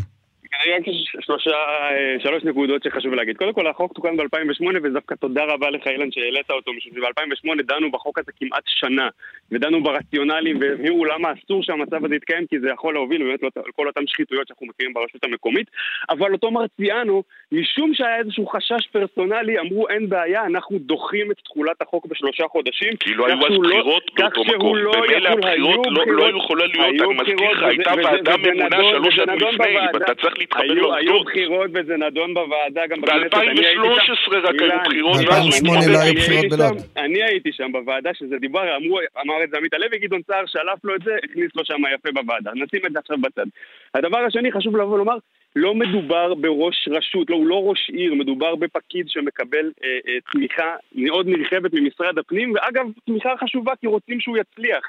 רק 0.54 0.82
שלושה, 1.20 1.50
אה, 1.50 2.16
שלוש 2.22 2.44
נקודות 2.44 2.82
שחשוב 2.82 3.14
להגיד. 3.14 3.36
קודם 3.36 3.52
כל, 3.52 3.66
החוק 3.66 3.92
תוקן 3.92 4.16
ב-2008, 4.16 4.64
ודווקא 4.82 5.14
תודה 5.14 5.44
רבה 5.44 5.70
לך, 5.70 5.86
אילן, 5.86 6.12
שהעלית 6.12 6.50
אותו, 6.50 6.72
משום 6.72 6.92
שב-2008 6.94 7.62
דנו 7.62 7.90
בחוק 7.90 8.18
הזה 8.18 8.32
כמעט 8.40 8.62
שנה. 8.66 9.08
ודנו 9.52 9.82
ברציונלים 9.82 10.58
והביאו 10.60 11.04
למה 11.04 11.32
אסור 11.32 11.62
שהמצב 11.62 12.04
הזה 12.04 12.14
יתקיים 12.14 12.46
כי 12.46 12.60
זה 12.60 12.68
יכול 12.70 12.94
להוביל 12.94 13.22
באמת 13.22 13.40
לכל 13.68 13.86
אותן 13.86 14.06
שחיתויות 14.06 14.48
שאנחנו 14.48 14.66
מכירים 14.66 14.94
ברשות 14.94 15.24
המקומית 15.24 15.70
אבל 16.10 16.32
אותו 16.32 16.50
מרציאנו, 16.50 17.22
משום 17.52 17.94
שהיה 17.94 18.16
איזשהו 18.16 18.46
חשש 18.46 18.86
פרסונלי, 18.92 19.58
אמרו 19.58 19.88
אין 19.88 20.08
בעיה, 20.08 20.46
אנחנו 20.46 20.78
דוחים 20.78 21.30
את 21.30 21.36
תחולת 21.44 21.82
החוק 21.82 22.06
בשלושה 22.06 22.44
חודשים 22.48 22.96
כי 22.96 23.14
לא 23.14 23.26
היו 23.26 23.36
אז 23.36 23.58
בחירות 23.60 24.02
באותו 24.14 24.44
מקום. 24.44 24.76
לא 24.76 24.92
במילא 24.92 25.28
הבחירות 25.28 25.86
לא, 25.86 26.06
לא 26.06 26.38
יכולה 26.38 26.66
להיות, 26.66 26.88
אני 26.88 27.14
מזכיר 27.14 27.50
לך, 27.50 27.62
הייתה 27.62 27.92
ועדה 28.04 28.36
ממונה 28.36 28.76
שלוש 28.90 29.14
שנים 29.16 29.36
לפני, 29.36 29.86
אתה 29.96 30.14
צריך 30.14 30.38
להתחבר 30.40 30.64
לעובדות. 30.64 30.96
היו 30.98 31.24
בחירות 31.24 31.70
וזה 31.74 31.96
נדון 31.96 32.34
בוועדה 32.34 32.86
גם 32.86 33.00
בכנסת. 33.00 33.34
ב-2013 33.34 34.36
רק 34.42 34.54
היו 34.60 34.80
בחירות. 34.86 35.16
ב-2008 35.16 35.90
לא 35.92 35.98
היו 35.98 36.14
בחירות 36.14 36.44
בלוד. 36.50 36.82
אני 36.96 37.22
הייתי 37.22 37.52
שם 37.52 37.72
בוועדה 37.72 38.10
שזה 38.14 38.38
דיבר, 38.38 38.76
אמר 39.24 39.44
את 39.44 39.50
זה 39.50 39.56
עמית 39.56 39.74
הלוי, 39.74 39.98
גדעון 39.98 40.20
סער 40.26 40.46
שלף 40.46 40.84
לו 40.84 40.94
את 40.94 41.02
זה, 41.04 41.16
הכניס 41.24 41.50
לו 41.54 41.64
שם 41.64 41.82
יפה 41.94 42.08
בוועדה. 42.12 42.50
נשים 42.54 42.86
את 42.86 42.92
זה 42.92 42.98
עכשיו 42.98 43.16
בצד. 43.20 43.46
הדבר 43.94 44.18
השני, 44.18 44.52
חשוב 44.52 44.76
לבוא 44.76 44.94
ולומר, 44.94 45.16
לא 45.56 45.74
מדובר 45.74 46.34
בראש 46.34 46.88
רשות, 46.90 47.30
לא, 47.30 47.36
הוא 47.36 47.46
לא 47.46 47.62
ראש 47.64 47.90
עיר, 47.90 48.14
מדובר 48.14 48.54
בפקיד 48.54 49.08
שמקבל 49.08 49.70
אה, 49.84 49.88
אה, 50.08 50.18
תמיכה 50.32 50.76
מאוד 50.94 51.28
נרחבת 51.28 51.70
ממשרד 51.72 52.18
הפנים, 52.18 52.52
ואגב, 52.54 52.86
תמיכה 53.06 53.30
חשובה 53.40 53.72
כי 53.80 53.86
רוצים 53.86 54.20
שהוא 54.20 54.38
יצליח. 54.38 54.84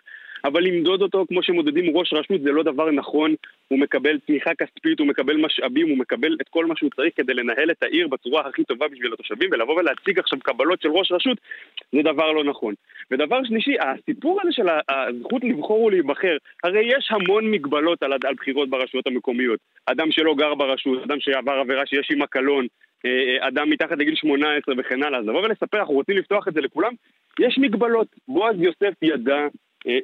אבל 0.45 0.63
למדוד 0.63 1.01
אותו 1.01 1.25
כמו 1.27 1.43
שמודדים 1.43 1.97
ראש 1.97 2.13
רשות 2.13 2.41
זה 2.41 2.51
לא 2.51 2.63
דבר 2.63 2.91
נכון, 2.91 3.35
הוא 3.67 3.79
מקבל 3.79 4.19
תמיכה 4.19 4.51
כספית, 4.55 4.99
הוא 4.99 5.07
מקבל 5.07 5.37
משאבים, 5.37 5.89
הוא 5.89 5.97
מקבל 5.97 6.37
את 6.41 6.49
כל 6.49 6.65
מה 6.65 6.73
שהוא 6.77 6.89
צריך 6.95 7.13
כדי 7.15 7.33
לנהל 7.33 7.71
את 7.71 7.83
העיר 7.83 8.07
בצורה 8.07 8.47
הכי 8.47 8.63
טובה 8.63 8.87
בשביל 8.87 9.13
התושבים, 9.13 9.49
ולבוא 9.51 9.79
ולהציג 9.79 10.19
עכשיו 10.19 10.39
קבלות 10.39 10.81
של 10.81 10.89
ראש 10.89 11.11
רשות 11.11 11.37
זה 11.91 12.01
דבר 12.01 12.31
לא 12.31 12.43
נכון. 12.43 12.73
ודבר 13.11 13.43
שלישי, 13.43 13.75
הסיפור 13.79 14.39
הזה 14.41 14.51
של 14.51 14.67
הזכות 14.89 15.43
לבחור 15.43 15.81
ולהיבחר, 15.83 16.37
הרי 16.63 16.97
יש 16.97 17.11
המון 17.11 17.51
מגבלות 17.51 18.03
על, 18.03 18.13
על 18.13 18.33
בחירות 18.33 18.69
ברשויות 18.69 19.07
המקומיות. 19.07 19.59
אדם 19.85 20.11
שלא 20.11 20.35
גר 20.35 20.55
ברשות, 20.55 21.03
אדם 21.03 21.19
שעבר 21.19 21.51
עבירה 21.51 21.85
שיש 21.85 22.09
עימה 22.09 22.27
קלון, 22.27 22.67
אה, 23.05 23.09
אה, 23.09 23.47
אדם 23.47 23.69
מתחת 23.69 23.97
לגיל 23.97 24.15
18 24.15 24.75
וכן 24.77 25.03
הלאה. 25.03 25.19
אז 25.19 25.27
לבוא 25.27 25.41
ולספר, 25.41 25.79
אנחנו 25.79 25.93
רוצים 25.93 26.17
לפתוח 26.17 26.47
את 26.47 26.53
זה 26.53 26.61
לכולם, 26.61 26.93
יש 27.39 27.57
מגבלות. 27.57 28.07
בועז 28.27 28.55
יוסף 28.59 28.93
ידע 29.01 29.47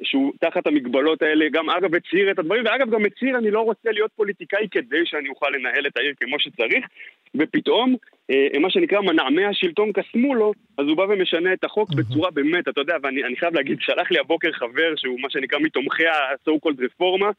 שהוא 0.02 0.32
תחת 0.40 0.66
המגבלות 0.66 1.22
האלה, 1.22 1.46
גם 1.52 1.70
אגב 1.70 1.94
הצהיר 1.94 2.30
את 2.30 2.38
הדברים, 2.38 2.64
ואגב 2.64 2.90
גם 2.90 3.04
הצהיר 3.04 3.38
אני 3.38 3.50
לא 3.50 3.60
רוצה 3.60 3.90
להיות 3.90 4.10
פוליטיקאי 4.16 4.68
כדי 4.70 5.02
שאני 5.04 5.28
אוכל 5.28 5.46
לנהל 5.50 5.86
את 5.86 5.96
העיר 5.96 6.14
כמו 6.20 6.40
שצריך, 6.40 6.86
ופתאום, 7.34 7.96
אה, 8.30 8.58
מה 8.60 8.70
שנקרא 8.70 9.00
מנעמי 9.00 9.44
השלטון 9.44 9.92
קסמו 9.92 10.34
לו, 10.34 10.52
אז 10.78 10.86
הוא 10.86 10.96
בא 10.96 11.02
ומשנה 11.02 11.52
את 11.52 11.64
החוק 11.64 11.94
בצורה 11.94 12.30
באמת, 12.30 12.68
אתה 12.68 12.80
יודע, 12.80 12.96
ואני 13.02 13.36
חייב 13.36 13.54
להגיד, 13.54 13.78
שלח 13.80 14.10
לי 14.10 14.18
הבוקר 14.18 14.52
חבר 14.52 14.96
שהוא 14.96 15.20
מה 15.20 15.30
שנקרא 15.30 15.58
מתומכי 15.58 16.06
ה-so 16.06 16.50
called 16.50 16.84
רפורמה, 16.84 17.30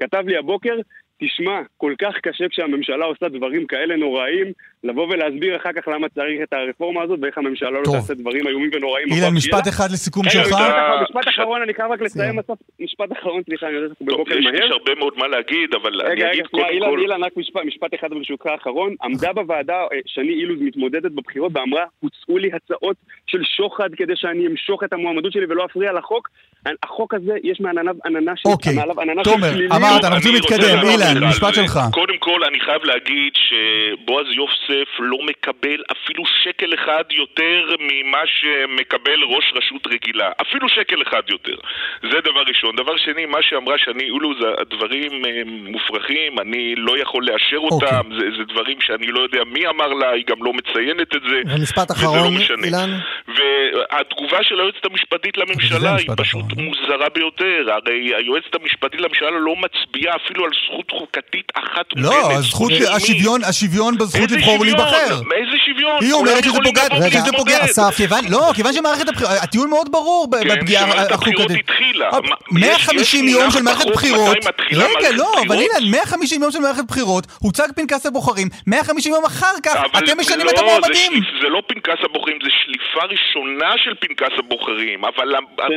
כתב 0.00 0.24
לי 0.26 0.36
הבוקר, 0.36 0.76
תשמע, 1.20 1.60
כל 1.76 1.94
כך 2.02 2.14
קשה 2.22 2.48
כשהמשלה 2.48 3.04
עושה 3.04 3.28
דברים 3.28 3.66
כאלה 3.66 3.96
נוראיים, 3.96 4.52
לבוא 4.84 5.06
ולהסביר 5.06 5.56
אחר 5.56 5.72
כך 5.72 5.88
למה 5.88 6.08
צריך 6.08 6.40
את 6.42 6.52
הרפורמה 6.52 7.02
הזאת 7.02 7.18
ואיך 7.22 7.38
הממשלה 7.38 7.70
לא 7.70 7.82
תעשה 7.92 8.14
דברים 8.14 8.46
איומים 8.46 8.70
ונוראים. 8.72 9.08
אילן, 9.12 9.34
משפט 9.34 9.68
אחד 9.68 9.90
לסיכום 9.92 10.24
שלך. 10.28 10.54
משפט 11.02 11.28
אחרון, 11.28 11.62
אני 11.62 11.74
חייב 11.74 11.90
רק 11.90 12.00
לסיים 12.00 12.36
בסוף. 12.36 12.58
משפט 12.80 13.12
אחרון, 13.12 13.42
סליחה, 13.42 13.66
אני 13.66 13.74
יודע 13.74 13.86
שאנחנו 13.88 14.06
בבוקר 14.06 14.34
מהר. 14.40 14.54
יש 14.54 14.70
הרבה 14.70 14.94
מאוד 14.98 15.12
מה 15.16 15.28
להגיד, 15.28 15.74
אבל 15.82 16.00
אני 16.00 16.30
אגיד 16.30 16.46
קודם 16.46 16.64
כל... 16.80 17.00
אילן, 17.00 17.24
רק 17.24 17.32
משפט 17.66 17.94
אחד 17.94 18.10
ברשותך 18.10 18.46
האחרון. 18.46 18.94
עמדה 19.02 19.32
בוועדה 19.32 19.74
אה, 19.74 19.98
שני 20.06 20.32
אילוז 20.32 20.58
מתמודדת 20.60 21.12
בבחירות 21.12 21.52
ואמרה, 21.54 21.84
הוצאו 22.00 22.38
לי 22.38 22.50
הצעות 22.52 22.96
של 23.26 23.42
שוחד 23.56 23.88
כדי 23.96 24.12
שאני 24.16 24.46
אמשוך 24.46 24.84
את 24.84 24.92
המועמדות 24.92 25.32
שלי 25.32 25.46
ולא 25.48 25.64
אפריע 25.64 25.92
לחוק. 25.92 26.28
החוק 26.82 27.14
הזה, 27.14 27.32
יש 27.42 27.60
מעליו 27.60 27.94
עננה 28.04 28.32
של... 28.36 28.48
אוקיי, 28.48 28.74
תומר, 29.24 29.50
אמרת, 29.76 30.04
אנחנו 30.04 30.16
רוצים 30.16 30.34
להתקדם, 30.34 30.78
אילן, 30.90 31.09
משפט 31.28 31.54
שלך. 31.54 31.80
קודם 31.92 32.18
כל, 32.18 32.44
אני 32.44 32.60
חייב 32.60 32.84
להגיד 32.84 33.32
שבועז 33.46 34.26
יוסף 34.32 34.88
לא 34.98 35.18
מקבל 35.22 35.80
אפילו 35.92 36.22
שקל 36.44 36.74
אחד 36.74 37.04
יותר 37.10 37.76
ממה 37.80 38.22
שמקבל 38.26 39.20
ראש 39.34 39.52
רשות 39.56 39.86
רגילה. 39.86 40.30
אפילו 40.40 40.68
שקל 40.68 41.02
אחד 41.02 41.22
יותר. 41.28 41.56
זה 42.02 42.18
דבר 42.24 42.42
ראשון. 42.48 42.76
דבר 42.76 42.96
שני, 42.96 43.26
מה 43.26 43.38
שאמרה 43.42 43.78
שני 43.78 44.10
אולו, 44.10 44.30
זה 44.40 44.46
הדברים 44.60 45.12
אה, 45.26 45.42
מופרכים, 45.46 46.38
אני 46.38 46.74
לא 46.76 46.98
יכול 46.98 47.26
לאשר 47.26 47.56
אותם, 47.56 48.04
אוקיי. 48.06 48.18
זה, 48.18 48.36
זה 48.36 48.44
דברים 48.52 48.78
שאני 48.80 49.06
לא 49.06 49.20
יודע 49.20 49.40
מי 49.46 49.66
אמר 49.66 49.88
לה, 49.88 50.10
היא 50.10 50.24
גם 50.30 50.44
לא 50.44 50.52
מציינת 50.52 51.16
את 51.16 51.22
זה. 51.30 51.38
ומשפט 51.46 51.90
אחרון, 51.90 52.34
לא 52.34 52.64
אילן? 52.64 52.90
והתגובה 53.28 54.38
של 54.42 54.60
היועצת 54.60 54.84
המשפטית 54.84 55.36
לממשלה 55.36 55.96
היא 55.96 56.08
פשוט 56.16 56.52
אחרון. 56.52 56.64
מוזרה 56.64 57.08
ביותר. 57.14 57.66
הרי 57.72 58.14
היועצת 58.16 58.54
המשפטית 58.54 59.00
לממשלה 59.00 59.30
לא 59.30 59.54
מצביעה 59.56 60.16
אפילו 60.16 60.44
על 60.44 60.50
זכות 60.66 60.90
חוקתית 61.00 61.52
אחת 61.54 61.86
לא, 61.96 62.32
הזכות, 62.32 62.72
השוויון, 62.96 63.44
השוויון 63.44 63.98
בזכות 63.98 64.30
לבחור 64.30 64.60
ולהיבחר. 64.60 65.14
איזה 65.14 65.56
שוויון? 65.66 65.98
היא 66.00 66.12
אומרת 66.12 66.44
שזה 66.44 66.58
פוגע, 66.64 66.82
שזה 67.10 67.32
פוגע, 67.36 67.64
אסף, 67.64 67.94
כיוון, 67.96 68.24
לא, 68.30 68.50
כיוון 68.54 68.72
שמערכת 68.72 69.08
הבחירות, 69.08 69.32
הטיעון 69.42 69.70
מאוד 69.70 69.92
ברור 69.92 70.28
בפגיעה 70.30 70.84
החוקתית. 71.14 71.70
150 72.52 73.28
יום 73.28 73.50
של 73.50 73.62
מערכת 73.62 73.86
בחירות, 73.86 74.36
רגע, 74.72 75.10
לא, 75.12 75.32
אבל 75.46 75.56
הנה, 75.56 75.90
150 75.90 76.42
יום 76.42 76.50
של 76.50 76.58
מערכת 76.58 76.84
בחירות, 76.88 77.26
הוצג 77.38 77.68
פנקס 77.76 78.06
הבוחרים, 78.06 78.48
150 78.66 79.12
יום 79.12 79.24
אחר 79.24 79.54
כך, 79.62 79.82
אתם 79.98 80.20
משנים 80.20 80.48
את 80.48 80.58
המועמדים. 80.58 81.12
זה 81.42 81.48
לא 81.48 81.62
פנקס 81.66 82.00
הבוחרים, 82.04 82.38
זה 82.42 82.50
שליפה 82.64 83.04
ראשונה 83.06 83.72
של 83.84 83.94
פנקס 84.00 84.34
הבוחרים, 84.38 85.04
אבל 85.04 85.34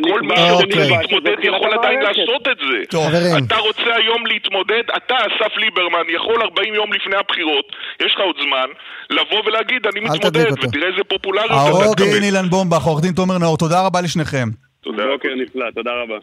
כל 0.09 0.21
מי 0.21 0.35
שרוצה 0.37 0.97
להתמודד 0.97 1.35
יכול 1.43 1.73
עדיין 1.73 1.99
לעשות 2.01 2.47
את 2.51 2.57
זה. 2.69 2.97
אתה 3.45 3.57
רוצה 3.57 3.95
היום 3.95 4.25
להתמודד, 4.25 4.83
אתה, 4.97 5.12
אסף 5.17 5.57
ליברמן, 5.57 6.05
יכול 6.15 6.41
40 6.41 6.73
יום 6.73 6.93
לפני 6.93 7.15
הבחירות, 7.15 7.65
יש 8.05 8.11
לך 8.15 8.19
עוד 8.19 8.35
זמן, 8.45 8.67
לבוא 9.09 9.41
ולהגיד, 9.45 9.87
אני 9.87 9.99
מתמודד, 9.99 10.51
ותראה 10.63 10.87
איזה 10.87 11.03
פופולריות 11.09 11.51
אתה 11.51 11.59
תקבל. 11.59 11.83
העורך 11.83 11.97
דין 11.97 12.23
אילן 12.23 12.49
בומבך, 12.49 12.83
עורך 12.83 13.01
דין 13.01 13.13
תומר 13.13 13.37
נאור, 13.37 13.57
תודה 13.57 13.85
רבה 13.85 14.01
לשניכם. 14.01 14.47
תודה. 14.81 15.03
בוקר 15.13 15.29
נפלא, 15.35 15.65
תודה 15.75 15.91
רבה. 16.03 16.15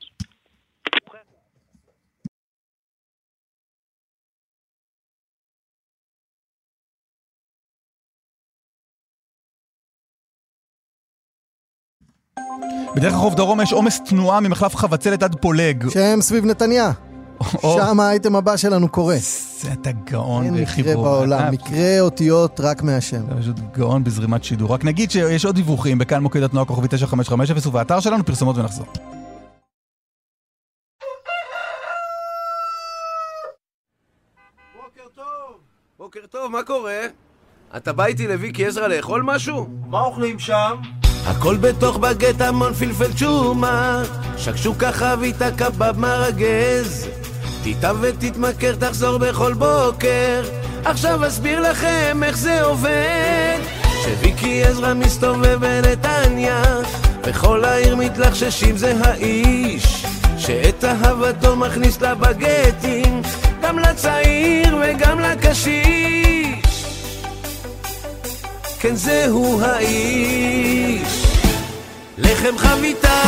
בדרך 12.96 13.12
רחוב 13.12 13.34
דרום 13.34 13.60
יש 13.60 13.72
עומס 13.72 14.04
תנועה 14.04 14.40
ממחלף 14.40 14.76
חבצלת 14.76 15.22
עד 15.22 15.34
פולג. 15.34 15.88
שהם 15.90 16.20
סביב 16.20 16.44
נתניה. 16.44 17.09
שם 17.62 18.00
האייטם 18.00 18.36
הבא 18.36 18.56
שלנו 18.56 18.88
קורה. 18.88 19.16
זה 19.60 19.72
אתה 19.72 19.90
גאון 19.92 20.62
בחיבור. 20.62 20.90
אין 20.90 20.98
מקרה 20.98 21.02
בעולם, 21.02 21.40
אה, 21.40 21.50
מקרה 21.50 22.00
אותיות 22.00 22.60
רק 22.60 22.82
מהשם. 22.82 23.22
זה 23.28 23.40
פשוט 23.40 23.56
גאון 23.76 24.04
בזרימת 24.04 24.44
שידור. 24.44 24.74
רק 24.74 24.84
נגיד 24.84 25.10
שיש 25.10 25.44
עוד 25.44 25.54
דיווחים 25.54 25.98
בכאן 25.98 26.22
מוקד 26.22 26.42
התנועה 26.42 26.66
כוכבי 26.66 26.88
9550 26.88 27.70
ובאתר 27.70 28.00
שלנו 28.00 28.24
פרסומות 28.24 28.56
ונחזור. 28.56 28.86
בוקר 34.76 35.08
טוב. 35.14 35.56
בוקר 35.98 36.20
טוב, 36.30 36.52
מה 36.52 36.62
קורה? 36.62 37.00
אתה 37.76 37.92
בא 37.92 38.04
איתי 38.04 38.28
לוויקי 38.28 38.66
עזרא 38.66 38.86
לאכול 38.88 39.22
משהו? 39.24 39.66
מה 39.86 40.00
אוכלים 40.00 40.38
שם? 40.38 40.76
הכל 41.26 41.56
בתוך 41.56 41.96
בגט 41.96 42.40
המון 42.40 42.74
פלפל 42.74 43.12
צ'ומה 43.18 44.02
שקשוקה 44.36 44.92
חביתה 44.92 45.50
קבב 45.56 45.98
מרגז 45.98 47.08
תטעם 47.64 47.96
ותתמכר 48.00 48.74
תחזור 48.74 49.18
בכל 49.18 49.52
בוקר. 49.52 50.42
עכשיו 50.84 51.26
אסביר 51.26 51.60
לכם 51.60 52.20
איך 52.24 52.38
זה 52.38 52.62
עובד. 52.62 53.58
שוויקי 54.04 54.64
עזרא 54.64 54.94
מסתובב 54.94 55.58
בנתניה 55.60 56.62
וכל 57.24 57.64
העיר 57.64 57.96
מתלחששים 57.96 58.76
זה 58.76 58.94
האיש 59.04 60.06
שאת 60.38 60.84
אהבתו 60.84 61.56
מכניס 61.56 62.00
לבגטים 62.00 63.22
גם 63.62 63.78
לצעיר 63.78 64.76
וגם 64.82 65.20
לקשיש. 65.20 66.84
כן 68.80 68.96
זהו 68.96 69.60
האיש. 69.62 71.26
לחם 72.18 72.58
חביתה 72.58 73.22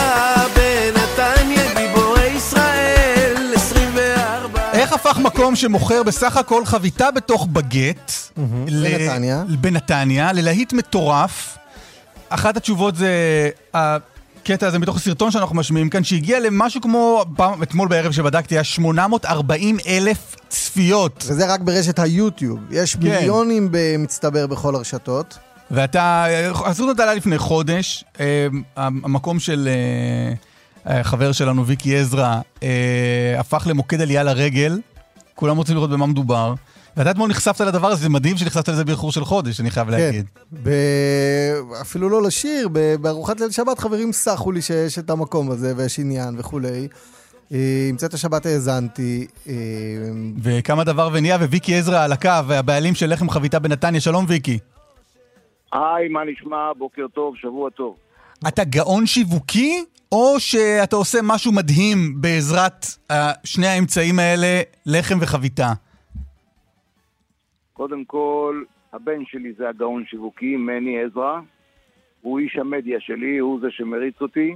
בנתניה 0.54 1.74
גיבורי 1.74 1.91
מקום 5.22 5.56
שמוכר 5.56 6.02
בסך 6.02 6.36
הכל 6.36 6.64
חביתה 6.64 7.10
בתוך 7.10 7.46
בגט 7.46 8.12
בנתניה 8.36 9.44
בנתניה 9.60 10.32
ללהיט 10.32 10.72
מטורף? 10.72 11.58
אחת 12.28 12.56
התשובות 12.56 12.96
זה 12.96 13.10
הקטע 13.74 14.66
הזה 14.66 14.78
מתוך 14.78 14.96
הסרטון 14.96 15.30
שאנחנו 15.30 15.56
משמיעים 15.56 15.88
כאן, 15.88 16.04
שהגיע 16.04 16.40
למשהו 16.40 16.80
כמו, 16.80 17.24
פעם, 17.36 17.62
אתמול 17.62 17.88
בערב 17.88 18.12
שבדקתי, 18.12 18.54
היה 18.54 18.64
840 18.64 19.78
אלף 19.86 20.36
צפיות. 20.48 21.24
וזה 21.26 21.52
רק 21.54 21.60
ברשת 21.60 21.98
היוטיוב. 21.98 22.58
יש 22.70 22.96
כן. 22.96 23.02
מיליונים 23.02 23.68
במצטבר 23.70 24.46
בכל 24.46 24.74
הרשתות. 24.74 25.38
ואתה, 25.70 26.26
הסרטון 26.64 27.00
עלה 27.00 27.14
לפני 27.14 27.38
חודש, 27.38 28.04
המקום 28.76 29.40
של 29.40 29.68
החבר 30.86 31.32
שלנו, 31.32 31.66
ויקי 31.66 31.96
עזרא, 31.96 32.40
אה, 32.62 32.68
הפך 33.38 33.66
למוקד 33.66 34.00
עלייה 34.00 34.22
לרגל. 34.22 34.78
כולם 35.34 35.56
רוצים 35.56 35.74
לראות 35.74 35.90
במה 35.90 36.06
מדובר. 36.06 36.54
ואתה 36.96 37.10
אתמול 37.10 37.30
נחשפת 37.30 37.60
לדבר 37.60 37.86
הזה, 37.86 38.02
זה 38.02 38.08
מדהים 38.08 38.36
שנחשפת 38.36 38.68
לזה 38.68 38.84
באיחור 38.84 39.12
של 39.12 39.24
חודש, 39.24 39.60
אני 39.60 39.70
חייב 39.70 39.90
להגיד. 39.90 40.26
ב... 40.62 40.70
אפילו 41.80 42.08
לא 42.08 42.22
לשיר, 42.22 42.68
ב... 42.72 42.94
בארוחת 43.00 43.40
ליל 43.40 43.50
שבת 43.50 43.78
חברים 43.78 44.12
סחו 44.12 44.52
לי 44.52 44.62
שיש 44.62 44.98
את 44.98 45.10
המקום 45.10 45.50
הזה 45.50 45.72
ויש 45.76 45.98
עניין 45.98 46.34
וכולי. 46.38 46.88
אה, 47.52 47.86
עם 47.90 47.96
צאת 47.96 48.14
השבת 48.14 48.46
האזנתי. 48.46 49.26
אה, 49.48 49.54
וכמה 50.42 50.84
דבר 50.84 51.08
ונהיה, 51.12 51.36
וויקי 51.36 51.74
עזרא 51.74 52.04
על 52.04 52.12
הקו, 52.12 52.30
והבעלים 52.46 52.94
של 52.94 53.12
לחם 53.12 53.30
חביתה 53.30 53.58
בנתניה, 53.58 54.00
שלום 54.00 54.24
ויקי. 54.28 54.58
היי, 55.72 56.08
מה 56.08 56.20
נשמע? 56.24 56.72
בוקר 56.78 57.06
טוב, 57.14 57.34
שבוע 57.36 57.70
טוב. 57.70 57.96
אתה 58.48 58.64
גאון 58.64 59.06
שיווקי, 59.06 59.84
או 60.12 60.40
שאתה 60.40 60.96
עושה 60.96 61.18
משהו 61.22 61.52
מדהים 61.52 62.20
בעזרת 62.20 62.84
uh, 62.84 63.14
שני 63.44 63.66
האמצעים 63.66 64.18
האלה, 64.18 64.60
לחם 64.86 65.18
וחביתה? 65.20 65.72
קודם 67.72 68.04
כל, 68.04 68.62
הבן 68.92 69.24
שלי 69.26 69.52
זה 69.58 69.68
הגאון 69.68 70.04
שיווקי, 70.10 70.56
מני 70.56 71.02
עזרא. 71.02 71.40
הוא 72.20 72.38
איש 72.38 72.56
המדיה 72.56 72.98
שלי, 73.00 73.38
הוא 73.38 73.60
זה 73.60 73.66
שמריץ 73.70 74.14
אותי. 74.20 74.54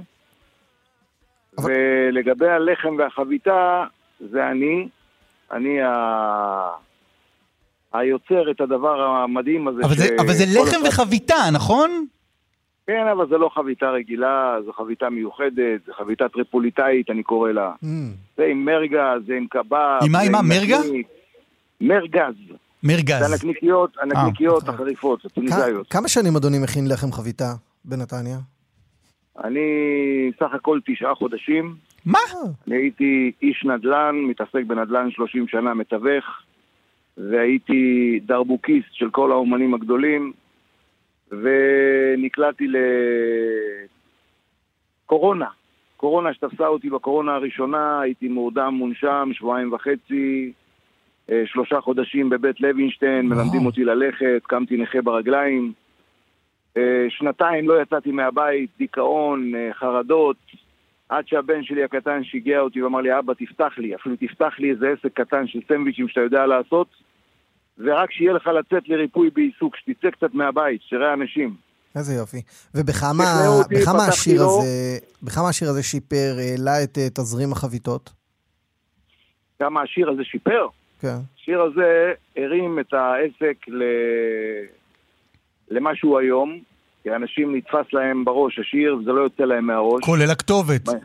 ולגבי 1.57 2.49
הלחם 2.49 2.95
והחביתה, 2.97 3.83
זה 4.31 4.47
אני. 4.51 4.87
אני 5.51 5.81
ה... 5.81 5.91
היוצר 7.93 8.51
את 8.51 8.61
הדבר 8.61 9.01
המדהים 9.01 9.67
הזה. 9.67 9.81
אבל, 9.85 9.95
ש... 9.95 9.97
זה, 9.97 10.07
אבל 10.19 10.33
זה 10.33 10.45
לחם 10.45 10.85
אחד- 10.87 10.87
וחביתה, 10.87 11.35
נכון? 11.53 12.05
כן, 12.87 13.07
אבל 13.11 13.27
זה 13.29 13.37
לא 13.37 13.49
חביתה 13.53 13.89
רגילה, 13.89 14.55
זו 14.65 14.73
חביתה 14.73 15.09
מיוחדת, 15.09 15.85
זו 15.87 15.93
חביתה 15.93 16.29
טריפוליטאית, 16.29 17.09
אני 17.09 17.23
קורא 17.23 17.51
לה. 17.51 17.71
mm, 17.83 17.87
זה 18.37 18.43
עם 18.45 18.65
מרגה, 18.65 19.13
זה 19.27 19.33
עם 19.33 19.47
קבב. 19.49 19.99
עם 20.05 20.11
מה, 20.11 20.19
עם 20.19 20.31
מה, 20.31 20.41
מרגה? 20.41 20.77
מרגז. 21.81 22.35
מרגז. 22.83 23.19
זה 23.19 23.33
הנקניקיות, 23.33 23.97
הנקניקיות 24.01 24.69
אה. 24.69 24.73
החריפות, 24.73 25.21
כ- 25.21 25.25
הטוניסאיות. 25.25 25.87
כמה 25.89 26.07
שנים 26.07 26.35
אדוני 26.35 26.57
מכין 26.63 26.87
לחם 26.91 27.11
חביתה 27.11 27.53
בנתניה? 27.85 28.37
אני 29.43 29.61
סך 30.39 30.53
הכל 30.53 30.79
תשעה 30.85 31.15
חודשים. 31.15 31.75
מה? 32.05 32.19
אני 32.67 32.75
הייתי 32.75 33.31
איש 33.41 33.65
נדל"ן, 33.65 34.15
מתעסק 34.29 34.63
בנדל"ן 34.67 35.11
30 35.11 35.47
שנה, 35.47 35.73
מתווך, 35.73 36.25
והייתי 37.17 37.83
דרבוקיסט 38.25 38.87
של 38.91 39.09
כל 39.09 39.31
האומנים 39.31 39.73
הגדולים, 39.73 40.33
ונקלעתי 41.31 42.67
לקורונה. 45.05 45.47
קורונה 45.97 46.33
שתפסה 46.33 46.67
אותי 46.67 46.89
בקורונה 46.89 47.35
הראשונה, 47.35 48.01
הייתי 48.01 48.27
מורדם 48.27 48.73
מונשם, 48.73 49.29
שבועיים 49.33 49.73
וחצי, 49.73 50.51
אה, 51.31 51.43
שלושה 51.45 51.81
חודשים 51.81 52.29
בבית 52.29 52.61
לוינשטיין, 52.61 53.27
מלמדים 53.27 53.65
אותי 53.65 53.83
ללכת, 53.83 54.41
קמתי 54.43 54.77
נכה 54.77 55.01
ברגליים. 55.01 55.73
אה, 56.77 57.05
שנתיים 57.09 57.69
לא 57.69 57.81
יצאתי 57.81 58.11
מהבית, 58.11 58.69
דיכאון, 58.77 59.55
אה, 59.55 59.69
חרדות, 59.73 60.37
עד 61.09 61.27
שהבן 61.27 61.63
שלי 61.63 61.83
הקטן 61.83 62.23
שיגע 62.23 62.59
אותי 62.59 62.81
ואמר 62.81 63.01
לי, 63.01 63.19
אבא, 63.19 63.33
תפתח 63.33 63.73
לי, 63.77 63.95
אפילו 63.95 64.15
תפתח 64.15 64.55
לי 64.59 64.71
איזה 64.71 64.89
עסק 64.89 65.13
קטן 65.13 65.47
של 65.47 65.59
סנדוויצ'ים 65.67 66.07
שאתה 66.07 66.21
יודע 66.21 66.45
לעשות, 66.45 66.87
ורק 67.79 68.11
שיהיה 68.11 68.33
לך 68.33 68.47
לצאת 68.47 68.83
לריפוי 68.89 69.29
בעיסוק, 69.35 69.75
שתצא 69.75 70.09
קצת 70.09 70.33
מהבית, 70.33 70.81
שתראה 70.81 71.13
אנשים. 71.13 71.55
איזה 71.95 72.13
יופי. 72.13 72.41
ובכמה 72.75 73.23
בכמה 73.69 74.05
השיר 74.05 74.41
לו. 74.41 74.59
הזה, 74.59 74.67
בכמה 75.23 75.49
השיר 75.49 75.69
הזה 75.69 75.83
שיפר, 75.83 76.35
העלה 76.39 76.83
את 76.83 76.97
אה, 76.97 77.07
תזרים 77.09 77.51
החביתות? 77.51 78.09
כמה 79.59 79.81
השיר 79.81 80.09
הזה 80.09 80.23
שיפר. 80.23 80.67
כן. 81.01 81.15
השיר 81.41 81.61
הזה 81.61 82.11
הרים 82.37 82.79
את 82.79 82.93
העסק 82.93 83.57
ל... 83.67 83.83
למה 85.69 85.95
שהוא 85.95 86.19
היום, 86.19 86.59
כי 87.03 87.15
אנשים 87.15 87.55
נתפס 87.55 87.93
להם 87.93 88.25
בראש 88.25 88.59
השיר, 88.59 88.97
וזה 89.01 89.11
לא 89.11 89.21
יוצא 89.21 89.43
להם 89.43 89.67
מהראש. 89.67 90.03
כולל 90.03 90.31
הכתובת. 90.31 90.85
כולל 90.85 90.97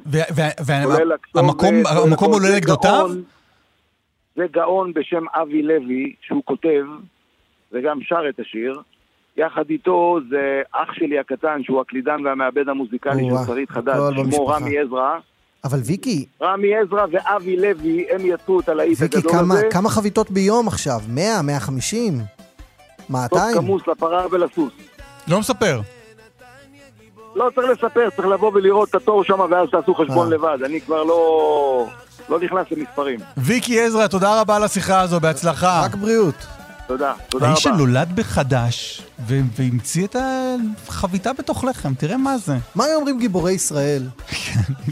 הכתובת, 1.13 1.57
כולל 1.59 1.83
המקום. 2.05 2.33
עולה 2.33 2.57
לגדותיו? 2.57 3.07
גאון- 3.09 3.23
זה 4.37 4.43
גאון 4.51 4.93
בשם 4.93 5.25
אבי 5.35 5.63
לוי, 5.63 6.15
שהוא 6.23 6.43
כותב, 6.45 6.85
וגם 7.73 7.99
שר 8.03 8.29
את 8.29 8.41
השיר. 8.41 8.81
יחד 9.37 9.71
איתו 9.71 10.19
זה 10.31 10.63
אח 10.73 10.93
שלי 10.93 11.19
הקטן, 11.19 11.63
שהוא 11.63 11.81
הקלידן 11.81 12.27
והמעבד 12.27 12.69
המוזיקלי 12.69 13.23
של 13.31 13.47
שרית 13.47 13.71
חדד, 13.71 13.95
שמו. 14.31 14.47
רמי 14.47 14.79
עזרא. 14.79 15.19
אבל 15.65 15.79
ויקי, 15.85 16.27
רמי 16.43 16.77
עזרא 16.77 17.07
ואבי 17.13 17.57
לוי, 17.57 18.07
הם 18.11 18.21
יצאו 18.25 18.61
את 18.61 18.69
הלהיט 18.69 18.99
ויקי, 19.01 19.17
הגדול 19.17 19.33
כמה, 19.33 19.55
הזה. 19.55 19.69
כמה 19.71 19.89
חביתות 19.89 20.31
ביום 20.31 20.69
עכשיו? 20.69 21.01
100? 21.09 21.43
150? 21.43 22.13
סוף 22.99 23.11
200? 23.11 23.57
כמוס 23.57 23.83
לפרה 23.89 24.27
ולסוס. 24.31 24.73
לא 25.29 25.39
מספר. 25.39 25.81
לא 27.35 27.51
צריך 27.55 27.69
לספר, 27.71 28.11
צריך 28.11 28.29
לבוא 28.29 28.51
ולראות 28.55 28.89
את 28.89 28.95
התור 28.95 29.25
שם, 29.25 29.41
ואז 29.51 29.69
תעשו 29.71 29.95
חשבון 29.95 30.27
אה. 30.27 30.35
לבד. 30.35 30.59
אני 30.65 30.81
כבר 30.81 31.03
לא... 31.05 31.87
לא 32.29 32.41
נכנס 32.41 32.67
למספרים. 32.71 33.21
ויקי 33.37 33.81
עזרא, 33.81 34.07
תודה 34.07 34.41
רבה 34.41 34.57
על 34.57 34.65
השיחה 34.65 35.01
הזו, 35.01 35.21
בהצלחה. 35.21 35.81
רק 35.85 35.95
בריאות. 35.95 36.35
תודה, 36.87 37.13
תודה 37.29 37.49
האיש 37.49 37.67
רבה. 37.67 37.77
שנולד 37.77 38.17
בחדש, 38.17 39.03
והמציא 39.27 40.05
את 40.07 40.17
החביתה 40.89 41.33
בתוך 41.33 41.65
לחם, 41.65 41.95
תראה 41.95 42.17
מה 42.17 42.39
זה. 42.39 42.57
מה 42.75 42.85
היו 42.85 42.97
אומרים 42.97 43.19
גיבורי 43.19 43.53
ישראל? 43.53 44.09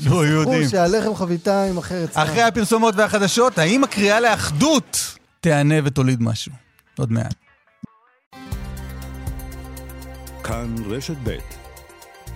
לא 0.06 0.26
יודעים. 0.26 0.58
ברור 0.58 0.70
שהלחם 0.70 1.14
חביתה 1.14 1.64
עם 1.64 1.78
אחר 1.78 2.04
אצלם. 2.04 2.22
אחרי 2.22 2.42
הפרסומות 2.42 2.94
והחדשות, 2.96 3.58
האם 3.58 3.84
הקריאה 3.84 4.20
לאחדות 4.20 5.16
תענה 5.40 5.74
ותוליד 5.84 6.22
משהו? 6.22 6.52
עוד 6.98 7.12
מעט. 7.12 7.34
כאן 10.44 10.74
רשת 10.88 11.16
ב' 11.24 11.36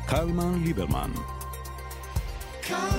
קלמן 0.07 0.63
ליברמן 0.65 1.11
כאן 2.63 2.94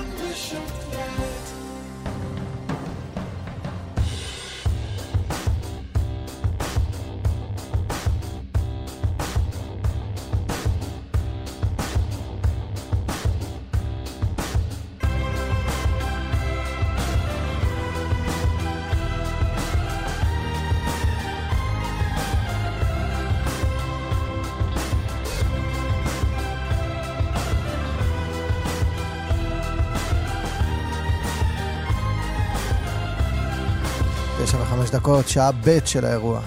דקות, 34.96 35.28
שעה 35.28 35.50
ב' 35.52 35.78
של 35.84 36.04
האירוע. 36.04 36.40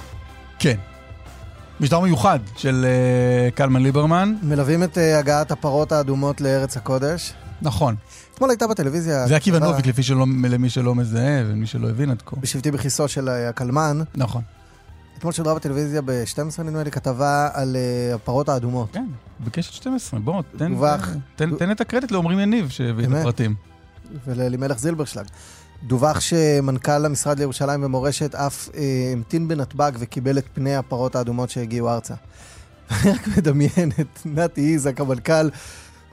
כן. 0.60 0.76
משדר 1.80 2.00
מיוחד 2.00 2.39
של 2.56 2.86
אה, 2.86 3.52
קלמן 3.52 3.84
ליברמן. 3.84 4.36
מלווים 4.43 4.84
את 4.84 4.97
אה, 4.97 5.20
הגעת 5.20 5.52
הפרות 5.52 5.91
האדומות 5.91 6.41
לארץ 6.41 6.78
הקודש. 6.78 7.34
נכון. 7.62 7.95
אתמול 8.34 8.50
הייתה 8.50 8.68
בטלוויזיה... 8.68 9.28
זה 9.28 9.36
עקיבא 9.36 9.60
נוביק, 9.60 9.86
לפי 9.86 10.04
שלא, 10.04 10.26
למי 10.50 10.70
שלא 10.70 10.95
מזהה 10.95 11.43
ומי 11.45 11.68
שלא 11.68 11.89
הבין 11.89 12.10
עד 12.10 12.22
כה. 12.26 12.36
בשבטי 12.39 12.72
בכיסו 12.72 13.08
של 13.08 13.30
אה, 13.30 13.50
הקלמן. 13.50 14.02
נכון. 14.16 14.41
אתמול 15.18 15.34
שודרה 15.34 15.56
בטלוויזיה 15.56 16.02
ב-12 16.02 16.64
נדמה 16.64 16.84
לי 16.84 16.91
כתבה 16.91 17.50
על 17.54 17.76
אה, 17.76 18.16
הפרות 18.16 18.50
האדומות. 18.50 18.89
כן, 18.93 19.08
בקשת 19.39 19.74
12, 19.74 20.20
בוא, 20.20 20.41
תן, 20.58 20.74
דווח. 20.76 21.10
תן, 21.36 21.56
תן 21.56 21.72
את 21.72 21.82
הקרדיט 21.82 22.12
לעומרים 22.12 22.39
יניב 22.39 22.70
שהביא 22.70 23.08
את. 23.08 23.12
הפרטים. 23.14 23.56
ולאלימלך 24.28 24.80
זילברשלג. 24.80 25.26
דווח 25.84 26.19
שמנכ"ל 26.19 27.05
המשרד 27.05 27.39
לירושלים 27.39 27.84
ומורשת 27.84 28.36
אף 28.36 28.69
אה, 28.77 28.82
המתין 29.13 29.47
בנתב"ג 29.47 29.91
וקיבל 29.99 30.38
את 30.38 30.45
פני 30.53 30.75
הפרות 30.75 31.15
האדומות 31.15 31.49
שהגיעו 31.49 31.89
ארצה. 31.89 32.13
אני 32.91 33.11
רק 33.11 33.27
מדמיין 33.38 33.91
את 34.01 34.19
נתי 34.25 34.73
איזק, 34.73 34.99
המנכ"ל, 35.01 35.49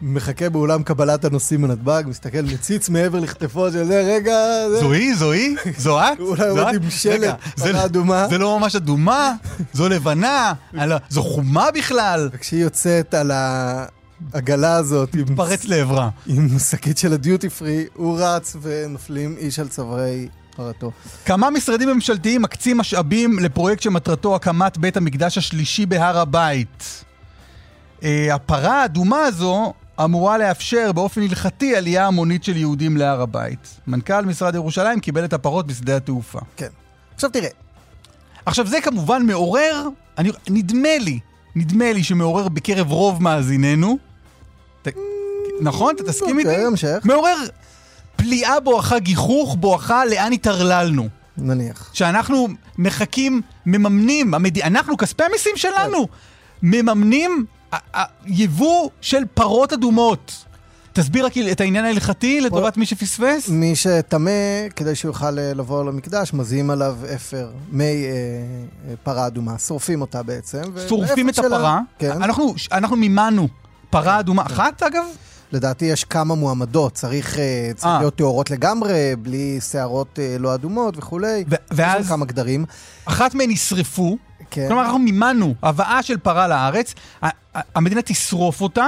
מחכה 0.02 0.48
באולם 0.50 0.82
קבלת 0.82 1.24
הנוסעים 1.24 1.62
בנתב"ג, 1.62 2.02
מסתכל, 2.06 2.42
מציץ 2.42 2.88
מעבר 2.88 3.20
לכתפו 3.20 3.72
של 3.72 3.84
זה, 3.84 4.00
רגע... 4.06 4.34
זה... 4.70 4.80
זו 4.80 4.92
היא? 4.92 5.14
זו 5.14 5.32
היא? 5.32 5.56
זו 5.78 6.00
את? 6.00 6.20
אולי 6.20 6.48
עומד? 6.48 6.74
עם 6.74 6.90
שלט, 6.90 7.40
פרה 7.40 7.72
זה- 7.72 7.84
אדומה. 7.84 8.26
זה 8.30 8.38
לא 8.38 8.58
ממש 8.60 8.76
אדומה? 8.76 9.32
זו 9.72 9.88
לבנה? 9.88 10.52
לא- 10.72 10.96
זו 11.08 11.22
חומה 11.22 11.70
בכלל? 11.74 12.28
וכשהיא 12.32 12.62
יוצאת 12.62 13.14
על 13.14 13.30
העגלה 14.32 14.76
הזאת, 14.76 15.14
עם, 15.14 15.36
פרץ 15.36 15.64
לעברה. 15.64 16.10
עם 16.26 16.58
שקית 16.58 16.98
של 16.98 17.12
הדיוטי 17.12 17.50
פרי, 17.50 17.84
הוא 17.94 18.18
רץ 18.20 18.56
ונופלים 18.62 19.36
איש 19.38 19.58
על 19.58 19.68
צווארי 19.68 20.28
פרתו. 20.56 20.90
כמה 21.24 21.50
משרדים 21.50 21.88
ממשלתיים 21.88 22.42
מקצים 22.42 22.78
משאבים 22.78 23.38
לפרויקט 23.38 23.82
שמטרתו 23.82 24.34
הקמת 24.34 24.78
בית 24.78 24.96
המקדש 24.96 25.38
השלישי 25.38 25.86
בהר 25.86 26.18
הבית. 26.18 27.04
אה, 28.02 28.34
הפרה 28.34 28.82
האדומה 28.82 29.20
הזו 29.20 29.72
אמורה 30.04 30.38
לאפשר 30.38 30.92
באופן 30.92 31.22
הלכתי 31.22 31.76
עלייה 31.76 32.06
המונית 32.06 32.44
של 32.44 32.56
יהודים 32.56 32.96
להר 32.96 33.20
הבית. 33.20 33.80
מנכ"ל 33.86 34.24
משרד 34.24 34.54
ירושלים 34.54 35.00
קיבל 35.00 35.24
את 35.24 35.32
הפרות 35.32 35.66
בשדה 35.66 35.96
התעופה. 35.96 36.38
כן. 36.56 36.68
עכשיו 37.14 37.30
תראה, 37.30 37.48
עכשיו 38.46 38.66
זה 38.66 38.80
כמובן 38.80 39.26
מעורר, 39.26 39.88
אני, 40.18 40.30
נדמה 40.48 40.98
לי, 41.00 41.18
נדמה 41.56 41.92
לי 41.92 42.02
שמעורר 42.02 42.48
בקרב 42.48 42.90
רוב 42.90 43.22
מאזיננו, 43.22 43.98
נכון? 45.60 45.94
אתה 45.94 46.04
תסכים 46.04 46.38
איתי? 46.38 46.48
אוקיי, 46.50 46.64
המשך. 46.66 46.98
מעורר 47.04 47.36
פליאה 48.16 48.60
בואכה 48.60 48.98
גיחוך 48.98 49.56
בואכה 49.60 50.04
לאן 50.04 50.32
התערללנו. 50.32 51.08
נניח. 51.38 51.90
שאנחנו 51.94 52.48
מחכים, 52.78 53.40
מממנים, 53.66 54.34
המד... 54.34 54.58
אנחנו, 54.58 54.96
כספי 54.96 55.24
המיסים 55.24 55.52
שלנו, 55.56 56.06
מממנים 56.62 57.44
יבוא 58.26 58.90
של 59.00 59.22
פרות 59.34 59.72
אדומות. 59.72 60.32
תסביר 60.92 61.26
רק 61.26 61.32
את 61.52 61.60
העניין 61.60 61.84
ההלכתי 61.84 62.40
לטובת 62.40 62.76
מי 62.76 62.86
שפספס. 62.86 63.48
מי 63.48 63.76
שטמא, 63.76 64.30
כדי 64.76 64.94
שהוא 64.94 65.08
יוכל 65.08 65.38
אה, 65.38 65.54
לבוא 65.54 65.84
למקדש, 65.84 66.32
מזיעים 66.34 66.70
עליו 66.70 66.96
אפר, 67.14 67.48
מי 67.72 67.84
אה, 67.84 67.88
אה, 68.88 68.94
פרה 69.02 69.26
אדומה, 69.26 69.58
שורפים 69.58 70.00
אותה 70.00 70.22
בעצם. 70.22 70.62
שורפים 70.88 71.28
את 71.28 71.34
שלה- 71.34 71.46
הפרה. 71.46 71.80
כן. 71.98 72.10
אנחנו, 72.10 72.54
אנחנו 72.72 72.96
מימנו 72.96 73.48
פרה 74.02 74.20
אדומה 74.20 74.42
אחת, 74.42 74.82
אגב? 74.82 75.04
לדעתי 75.52 75.84
יש 75.84 76.04
כמה 76.04 76.34
מועמדות, 76.34 76.92
צריך, 76.92 77.38
אה, 77.38 77.70
צריך 77.74 77.86
אה. 77.86 77.98
להיות 77.98 78.14
טהורות 78.14 78.50
לגמרי, 78.50 79.16
בלי 79.18 79.58
שערות 79.70 80.18
אה, 80.18 80.36
לא 80.38 80.54
אדומות 80.54 80.98
וכולי. 80.98 81.44
ו- 81.50 81.54
יש 81.54 81.60
ואז 81.70 82.04
שם 82.04 82.08
כמה 82.08 82.24
גדרים. 82.24 82.64
אחת 83.04 83.34
מהן 83.34 83.50
נשרפו. 83.50 84.18
כן. 84.50 84.66
כלומר, 84.68 84.82
אנחנו 84.82 84.98
מימנו 84.98 85.54
הבאה 85.62 86.02
של 86.02 86.18
פרה 86.18 86.48
לארץ, 86.48 86.94
המדינה 87.54 88.02
תשרוף 88.02 88.60
אותה, 88.60 88.86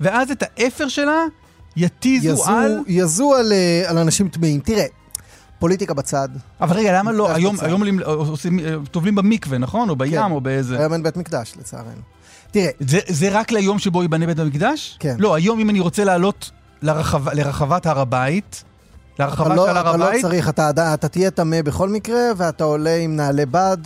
ואז 0.00 0.30
את 0.30 0.42
האפר 0.42 0.88
שלה 0.88 1.20
יתיזו 1.76 2.28
יזו, 2.28 2.44
על... 2.46 2.82
יזו 2.86 3.34
על, 3.34 3.52
על 3.86 3.98
אנשים 3.98 4.28
טמאים. 4.28 4.60
תראה, 4.60 4.86
פוליטיקה 5.58 5.94
בצד. 5.94 6.28
אבל 6.60 6.76
רגע, 6.76 6.98
למה 6.98 7.12
לא? 7.12 7.34
היום. 7.34 7.56
היום 7.60 7.82
אה, 7.82 8.74
טובלים 8.90 9.14
במקווה, 9.14 9.58
נכון? 9.58 9.88
או 9.88 9.96
בים, 9.96 10.12
כן. 10.12 10.30
או 10.30 10.40
באיזה... 10.40 10.78
היום 10.78 10.92
אין 10.92 11.02
בית 11.02 11.16
מקדש, 11.16 11.54
לצערנו. 11.58 12.15
תראה, 12.56 12.70
זה, 12.80 12.98
זה 13.08 13.28
רק 13.38 13.52
ליום 13.52 13.78
שבו 13.78 14.02
ייבנה 14.02 14.26
בית 14.26 14.38
המקדש? 14.38 14.96
כן. 15.00 15.16
לא, 15.18 15.34
היום 15.34 15.60
אם 15.60 15.70
אני 15.70 15.80
רוצה 15.80 16.04
לעלות 16.04 16.50
לרחב, 16.82 17.28
לרחבת 17.28 17.86
הר 17.86 18.00
הבית, 18.00 18.64
לרחבה 19.18 19.46
אתה 19.46 19.54
לא, 19.54 19.66
של 19.66 19.76
הר 19.76 19.90
אתה 19.90 19.96
לא 19.96 20.08
הבית, 20.08 20.22
צריך, 20.22 20.48
אתה, 20.48 20.70
אתה, 20.70 20.94
אתה 20.94 21.08
תהיה 21.08 21.30
טמא 21.30 21.62
בכל 21.62 21.88
מקרה, 21.88 22.18
ואתה 22.36 22.64
עולה 22.64 22.96
עם 22.96 23.16
נעלי 23.16 23.46
בד. 23.46 23.76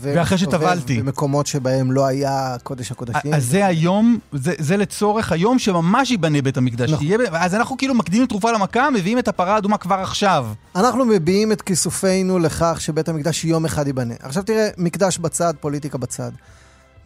ואחרי 0.00 0.38
שטבלתי. 0.38 1.00
במקומות 1.00 1.46
שבהם 1.46 1.92
לא 1.92 2.06
היה 2.06 2.56
קודש 2.62 2.90
הקודשים. 2.90 3.34
אז 3.34 3.44
זה 3.46 3.66
היום, 3.66 4.18
זה, 4.32 4.54
זה 4.58 4.76
לצורך 4.76 5.32
היום 5.32 5.58
שממש 5.58 6.10
ייבנה 6.10 6.42
בית 6.42 6.56
המקדש. 6.56 6.90
נכון. 6.90 7.06
תהיה, 7.06 7.18
אז 7.32 7.54
אנחנו 7.54 7.76
כאילו 7.76 7.94
מקדימים 7.94 8.26
תרופה 8.26 8.52
למכה, 8.52 8.90
מביאים 8.90 9.18
את 9.18 9.28
הפרה 9.28 9.54
האדומה 9.54 9.78
כבר 9.78 9.94
עכשיו. 9.94 10.46
אנחנו 10.76 11.04
מביעים 11.04 11.52
את 11.52 11.62
כיסופינו 11.62 12.38
לכך 12.38 12.76
שבית 12.80 13.08
המקדש 13.08 13.44
יום 13.44 13.64
אחד 13.64 13.86
ייבנה. 13.86 14.14
עכשיו 14.20 14.42
תראה, 14.42 14.68
מקדש 14.78 15.18
בצד, 15.18 15.54
פוליטיקה 15.60 15.98
בצד. 15.98 16.30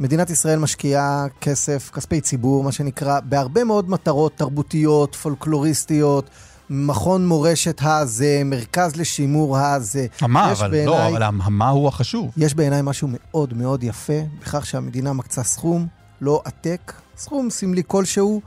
מדינת 0.00 0.30
ישראל 0.30 0.58
משקיעה 0.58 1.26
כסף, 1.40 1.90
כספי 1.94 2.20
ציבור, 2.20 2.64
מה 2.64 2.72
שנקרא, 2.72 3.20
בהרבה 3.20 3.64
מאוד 3.64 3.90
מטרות 3.90 4.32
תרבותיות, 4.36 5.14
פולקלוריסטיות, 5.14 6.30
מכון 6.70 7.26
מורשת 7.26 7.80
הזה, 7.84 8.42
מרכז 8.44 8.96
לשימור 8.96 9.58
הזה. 9.58 10.06
המה, 10.20 10.52
אבל 10.52 10.70
בעיניי- 10.70 10.86
לא, 10.86 11.08
אבל 11.08 11.22
המה 11.22 11.68
הוא 11.68 11.88
החשוב. 11.88 12.30
יש 12.36 12.54
בעיניי 12.54 12.80
משהו 12.82 13.08
מאוד 13.12 13.54
מאוד 13.54 13.82
יפה 13.84 14.12
בכך 14.40 14.66
שהמדינה 14.66 15.12
מקצה 15.12 15.42
סכום 15.42 15.86
לא 16.20 16.42
עתק, 16.44 16.92
סכום 17.16 17.50
סמלי 17.50 17.82
כלשהו, 17.86 18.40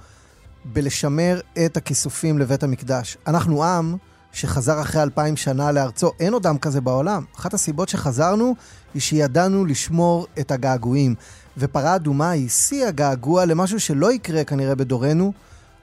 בלשמר 0.65 1.39
את 1.65 1.77
הכיסופים 1.77 2.39
לבית 2.39 2.63
המקדש. 2.63 3.17
אנחנו 3.27 3.63
עם 3.63 3.95
שחזר 4.31 4.81
אחרי 4.81 5.01
אלפיים 5.03 5.37
שנה 5.37 5.71
לארצו, 5.71 6.11
אין 6.19 6.33
עוד 6.33 6.47
עם 6.47 6.57
כזה 6.57 6.81
בעולם. 6.81 7.23
אחת 7.39 7.53
הסיבות 7.53 7.89
שחזרנו 7.89 8.55
היא 8.93 9.01
שידענו 9.01 9.65
לשמור 9.65 10.27
את 10.39 10.51
הגעגועים. 10.51 11.15
ופרה 11.57 11.95
אדומה 11.95 12.29
היא 12.29 12.49
שיא 12.49 12.85
הגעגוע 12.85 13.45
למשהו 13.45 13.79
שלא 13.79 14.13
יקרה 14.13 14.43
כנראה 14.43 14.75
בדורנו. 14.75 15.33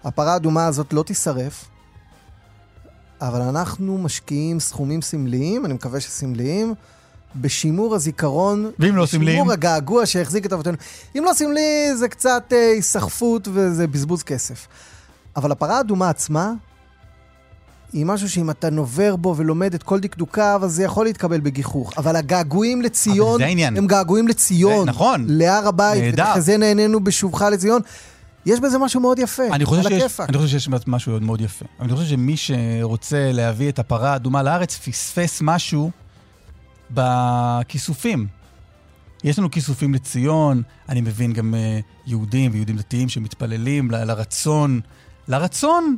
הפרה 0.04 0.32
האדומה 0.32 0.66
הזאת 0.66 0.92
לא 0.92 1.02
תישרף, 1.02 1.64
אבל 3.20 3.40
אנחנו 3.40 3.98
משקיעים 3.98 4.60
סכומים 4.60 5.02
סמליים, 5.02 5.66
אני 5.66 5.74
מקווה 5.74 6.00
שסמליים, 6.00 6.74
בשימור 7.36 7.94
הזיכרון, 7.94 8.70
ואם 8.78 8.96
לא 8.96 9.06
סמליים? 9.06 9.36
בשימור 9.36 9.52
הגעגוע 9.52 10.06
שהחזיק 10.06 10.46
את 10.46 10.52
אבותינו. 10.52 10.76
אם 11.18 11.24
לא 11.24 11.32
סמלי, 11.32 11.96
זה 11.96 12.08
קצת 12.08 12.42
אה, 12.52 12.70
היסחפות 12.70 13.48
וזה 13.52 13.86
בזבוז 13.86 14.22
כסף. 14.22 14.66
אבל 15.36 15.52
הפרה 15.52 15.76
האדומה 15.76 16.08
עצמה, 16.08 16.52
היא 17.92 18.06
משהו 18.06 18.30
שאם 18.30 18.50
אתה 18.50 18.70
נובר 18.70 19.16
בו 19.16 19.34
ולומד 19.36 19.74
את 19.74 19.82
כל 19.82 20.00
דקדוקיו, 20.00 20.60
אז 20.64 20.72
זה 20.72 20.84
יכול 20.84 21.06
להתקבל 21.06 21.40
בגיחוך. 21.40 21.92
אבל 21.98 22.16
הגעגועים 22.16 22.82
לציון, 22.82 23.42
אבל. 23.42 23.76
הם 23.76 23.86
געגועים 23.86 24.28
לציון. 24.28 24.84
זה 24.84 24.90
נכון. 24.90 25.24
להר 25.28 25.68
הבית. 25.68 26.14
וכזה 26.16 26.56
נהנינו 26.56 27.04
בשובך 27.04 27.42
לציון. 27.42 27.82
יש 28.46 28.60
בזה 28.60 28.78
משהו 28.78 29.00
מאוד 29.00 29.18
יפה, 29.18 29.42
אני 29.52 29.64
חושב, 29.64 29.86
על 29.86 29.92
הכיפאק. 29.92 30.28
אני 30.28 30.38
חושב 30.38 30.48
שיש 30.48 30.68
משהו 30.86 31.20
מאוד 31.20 31.40
יפה. 31.40 31.64
אני 31.80 31.92
חושב 31.92 32.06
שמי 32.08 32.36
שרוצה 32.36 33.30
להביא 33.32 33.68
את 33.68 33.78
הפרה 33.78 34.12
האדומה 34.12 34.42
לארץ, 34.42 34.76
פספס 34.76 35.38
משהו 35.42 35.90
בכיסופים. 36.90 38.26
יש 39.24 39.38
לנו 39.38 39.50
כיסופים 39.50 39.94
לציון, 39.94 40.62
אני 40.88 41.00
מבין 41.00 41.32
גם 41.32 41.54
uh, 41.54 41.82
יהודים 42.06 42.50
ויהודים 42.54 42.76
דתיים 42.76 43.08
שמתפללים 43.08 43.90
ל- 43.90 44.04
לרצון, 44.04 44.80
לרצון, 45.28 45.96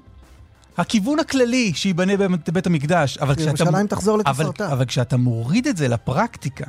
הכיוון 0.76 1.18
הכללי 1.18 1.72
שייבנה 1.74 2.16
בית, 2.16 2.50
בית 2.50 2.66
המקדש. 2.66 3.18
אבל 3.18 3.34
כשאתה, 3.34 3.48
ירושלים 3.48 3.86
תחזור 3.86 4.20
אבל, 4.26 4.44
לתפארתה. 4.44 4.72
אבל 4.72 4.84
כשאתה 4.84 5.16
מוריד 5.16 5.66
את 5.66 5.76
זה 5.76 5.88
לפרקטיקה 5.88 6.66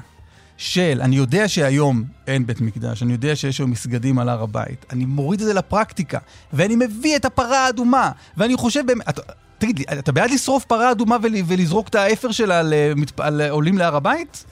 של, 0.57 0.99
אני 1.01 1.15
יודע 1.15 1.47
שהיום 1.47 2.03
אין 2.27 2.45
בית 2.45 2.61
מקדש, 2.61 3.03
אני 3.03 3.13
יודע 3.13 3.35
שיש 3.35 3.59
היום 3.59 3.71
מסגדים 3.71 4.19
על 4.19 4.29
הר 4.29 4.43
הבית, 4.43 4.85
אני 4.89 5.05
מוריד 5.05 5.41
את 5.41 5.45
זה 5.45 5.53
לפרקטיקה, 5.53 6.17
ואני 6.53 6.75
מביא 6.75 7.15
את 7.15 7.25
הפרה 7.25 7.65
האדומה, 7.65 8.11
ואני 8.37 8.57
חושב 8.57 8.85
באמת, 8.85 9.09
אתה, 9.09 9.21
תגיד 9.57 9.79
לי, 9.79 9.85
אתה 9.99 10.11
בעד 10.11 10.31
לשרוף 10.31 10.65
פרה 10.65 10.91
אדומה 10.91 11.17
ול, 11.21 11.33
ולזרוק 11.47 11.87
את 11.87 11.95
האפר 11.95 12.31
שלה 12.31 12.59
על, 12.59 12.73
אה, 12.73 12.91
על 13.17 13.41
אה, 13.41 13.51
עולים 13.51 13.77
להר 13.77 13.95
הבית? 13.95 14.45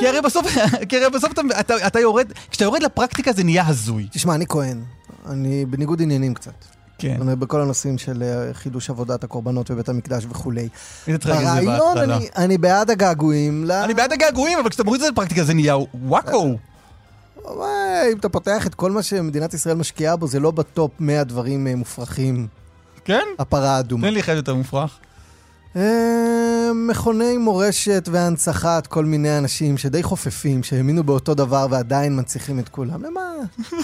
כי 0.00 0.08
הרי 0.08 0.20
בסוף, 0.20 0.46
כי 0.88 0.96
הרי 0.96 1.10
בסוף 1.10 1.32
אתה, 1.32 1.40
אתה, 1.60 1.86
אתה 1.86 2.00
יורד, 2.00 2.32
כשאתה 2.50 2.64
יורד 2.64 2.82
לפרקטיקה 2.82 3.32
זה 3.32 3.44
נהיה 3.44 3.66
הזוי. 3.66 4.08
תשמע, 4.10 4.34
אני 4.34 4.46
כהן. 4.48 4.82
אני 5.26 5.64
בניגוד 5.64 6.02
עניינים 6.02 6.34
קצת. 6.34 6.73
כן. 6.98 7.16
אני 7.22 7.36
בכל 7.36 7.60
הנושאים 7.60 7.98
של 7.98 8.22
אה, 8.22 8.54
חידוש 8.54 8.90
עבודת 8.90 9.24
הקורבנות 9.24 9.70
בבית 9.70 9.88
המקדש 9.88 10.26
וכולי. 10.30 10.68
להגיד 11.06 11.68
את 11.68 11.80
זה 11.80 11.94
בהתחלה. 11.94 12.16
אני, 12.16 12.28
אני 12.36 12.58
בעד 12.58 12.90
הגעגועים. 12.90 13.64
ל- 13.64 13.72
אני 13.72 13.94
בעד 13.94 14.12
הגעגועים, 14.12 14.58
אבל 14.58 14.68
כשאתה 14.68 14.84
מוריד 14.84 15.00
את 15.02 15.06
זה 15.06 15.12
לפרקטיקה 15.12 15.44
זה 15.44 15.54
נהיה 15.54 15.74
וואקו. 15.94 16.56
אבל 17.44 17.66
אם 18.12 18.18
אתה 18.18 18.28
פותח 18.28 18.66
את 18.66 18.74
כל 18.74 18.90
מה 18.90 19.02
שמדינת 19.02 19.54
ישראל 19.54 19.76
משקיעה 19.76 20.16
בו, 20.16 20.26
זה 20.26 20.40
לא 20.40 20.50
בטופ 20.50 20.90
100 21.00 21.24
דברים 21.24 21.66
אה, 21.66 21.76
מופרכים. 21.76 22.46
כן? 23.04 23.22
הפרה 23.38 23.76
האדומה. 23.76 24.08
תן 24.08 24.14
לי 24.14 24.20
אחד 24.20 24.32
יותר 24.36 24.54
מופרך. 24.54 24.98
אה, 25.76 25.82
מכוני 26.74 27.36
מורשת 27.38 28.08
והנצחת 28.12 28.86
כל 28.86 29.04
מיני 29.04 29.38
אנשים 29.38 29.78
שדי 29.78 30.02
חופפים, 30.02 30.62
שהאמינו 30.62 31.04
באותו 31.04 31.34
דבר 31.34 31.66
ועדיין 31.70 32.16
מנציחים 32.16 32.58
את 32.58 32.68
כולם. 32.68 33.02
למה? 33.04 33.20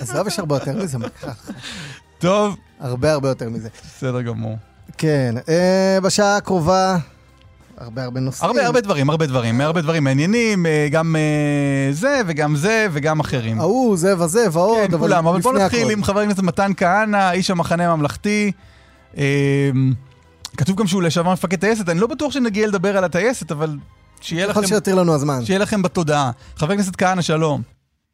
עזוב, 0.00 0.26
יש 0.26 0.38
הרבה 0.38 0.56
יותר 0.56 0.76
מזה, 0.82 0.98
מה 0.98 1.06
לך? 1.06 1.30
טוב, 2.21 2.57
הרבה 2.81 3.12
הרבה 3.12 3.29
יותר 3.29 3.49
מזה. 3.49 3.68
בסדר 3.85 4.23
גמור. 4.23 4.57
כן, 4.99 5.35
אה, 5.49 5.99
בשעה 6.03 6.37
הקרובה, 6.37 6.97
הרבה 7.79 8.05
הרבה 8.05 8.21
נושאים. 8.21 8.51
הרבה 8.51 8.66
הרבה 8.66 8.81
דברים, 8.81 9.11
הרבה 9.11 9.27
דברים, 9.27 9.61
הרבה 9.61 9.81
דברים 9.81 10.05
מעניינים, 10.05 10.66
אה, 10.66 10.89
גם 10.91 11.16
אה, 11.16 11.93
זה 11.93 12.21
וגם 12.27 12.57
זה 12.57 12.87
וגם 12.93 13.21
אחרים. 13.21 13.61
ההוא, 13.61 13.97
זה 13.97 14.18
וזה 14.18 14.47
ועוד, 14.53 14.89
כן, 14.89 14.95
אבל 14.95 14.99
כולם, 14.99 15.27
אבל 15.27 15.39
לפני 15.39 15.53
נתחיל. 15.64 15.91
עם 15.91 16.05
חבר 16.05 16.21
הכנסת 16.21 16.43
מתן 16.43 16.71
כהנא, 16.77 17.31
איש 17.31 17.51
המחנה 17.51 17.93
הממלכתי. 17.93 18.53
כתוב 20.57 20.77
גם 20.77 20.87
שהוא 20.87 21.03
לשעבר 21.03 21.33
מפקד 21.33 21.59
טייסת, 21.59 21.89
אני 21.89 22.01
לא 22.01 22.07
בטוח 22.07 22.33
שנגיע 22.33 22.66
לדבר 22.66 22.97
על 22.97 23.05
הטייסת, 23.05 23.53
אבל 23.53 23.77
שיהיה 24.21 24.47
לכם, 24.47 24.66
שיותיר 24.66 24.95
לנו 24.95 25.14
הזמן. 25.14 25.45
שיהיה 25.45 25.59
לכם 25.59 25.83
בתודעה. 25.83 26.31
חבר 26.57 26.73
הכנסת 26.73 26.97
כהנא, 26.97 27.23
שלום. 27.23 27.62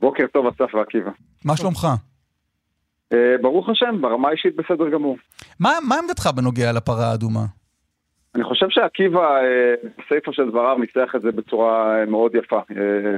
בוקר 0.01 0.25
טוב, 0.33 0.47
אסף 0.47 0.75
ועקיבא. 0.75 1.11
מה 1.45 1.57
שלומך? 1.57 1.89
אה, 3.13 3.37
ברוך 3.41 3.69
השם, 3.69 4.01
ברמה 4.01 4.29
האישית 4.29 4.57
בסדר 4.57 4.89
גמור. 4.89 5.17
מה 5.61 5.71
מה 5.89 5.97
עמדתך 5.99 6.31
בנוגע 6.37 6.73
לפרה 6.73 7.11
האדומה? 7.11 7.45
אני 8.35 8.45
חושב 8.45 8.67
שעקיבא, 8.69 9.37
אה, 9.37 9.75
בסיפא 9.99 10.33
של 10.33 10.51
דבריו, 10.51 10.77
ניסח 10.79 11.15
את 11.17 11.23
זה 11.23 11.33
בצורה 11.33 12.01
אה, 12.01 12.07
מאוד 12.07 12.35
יפה. 12.35 12.61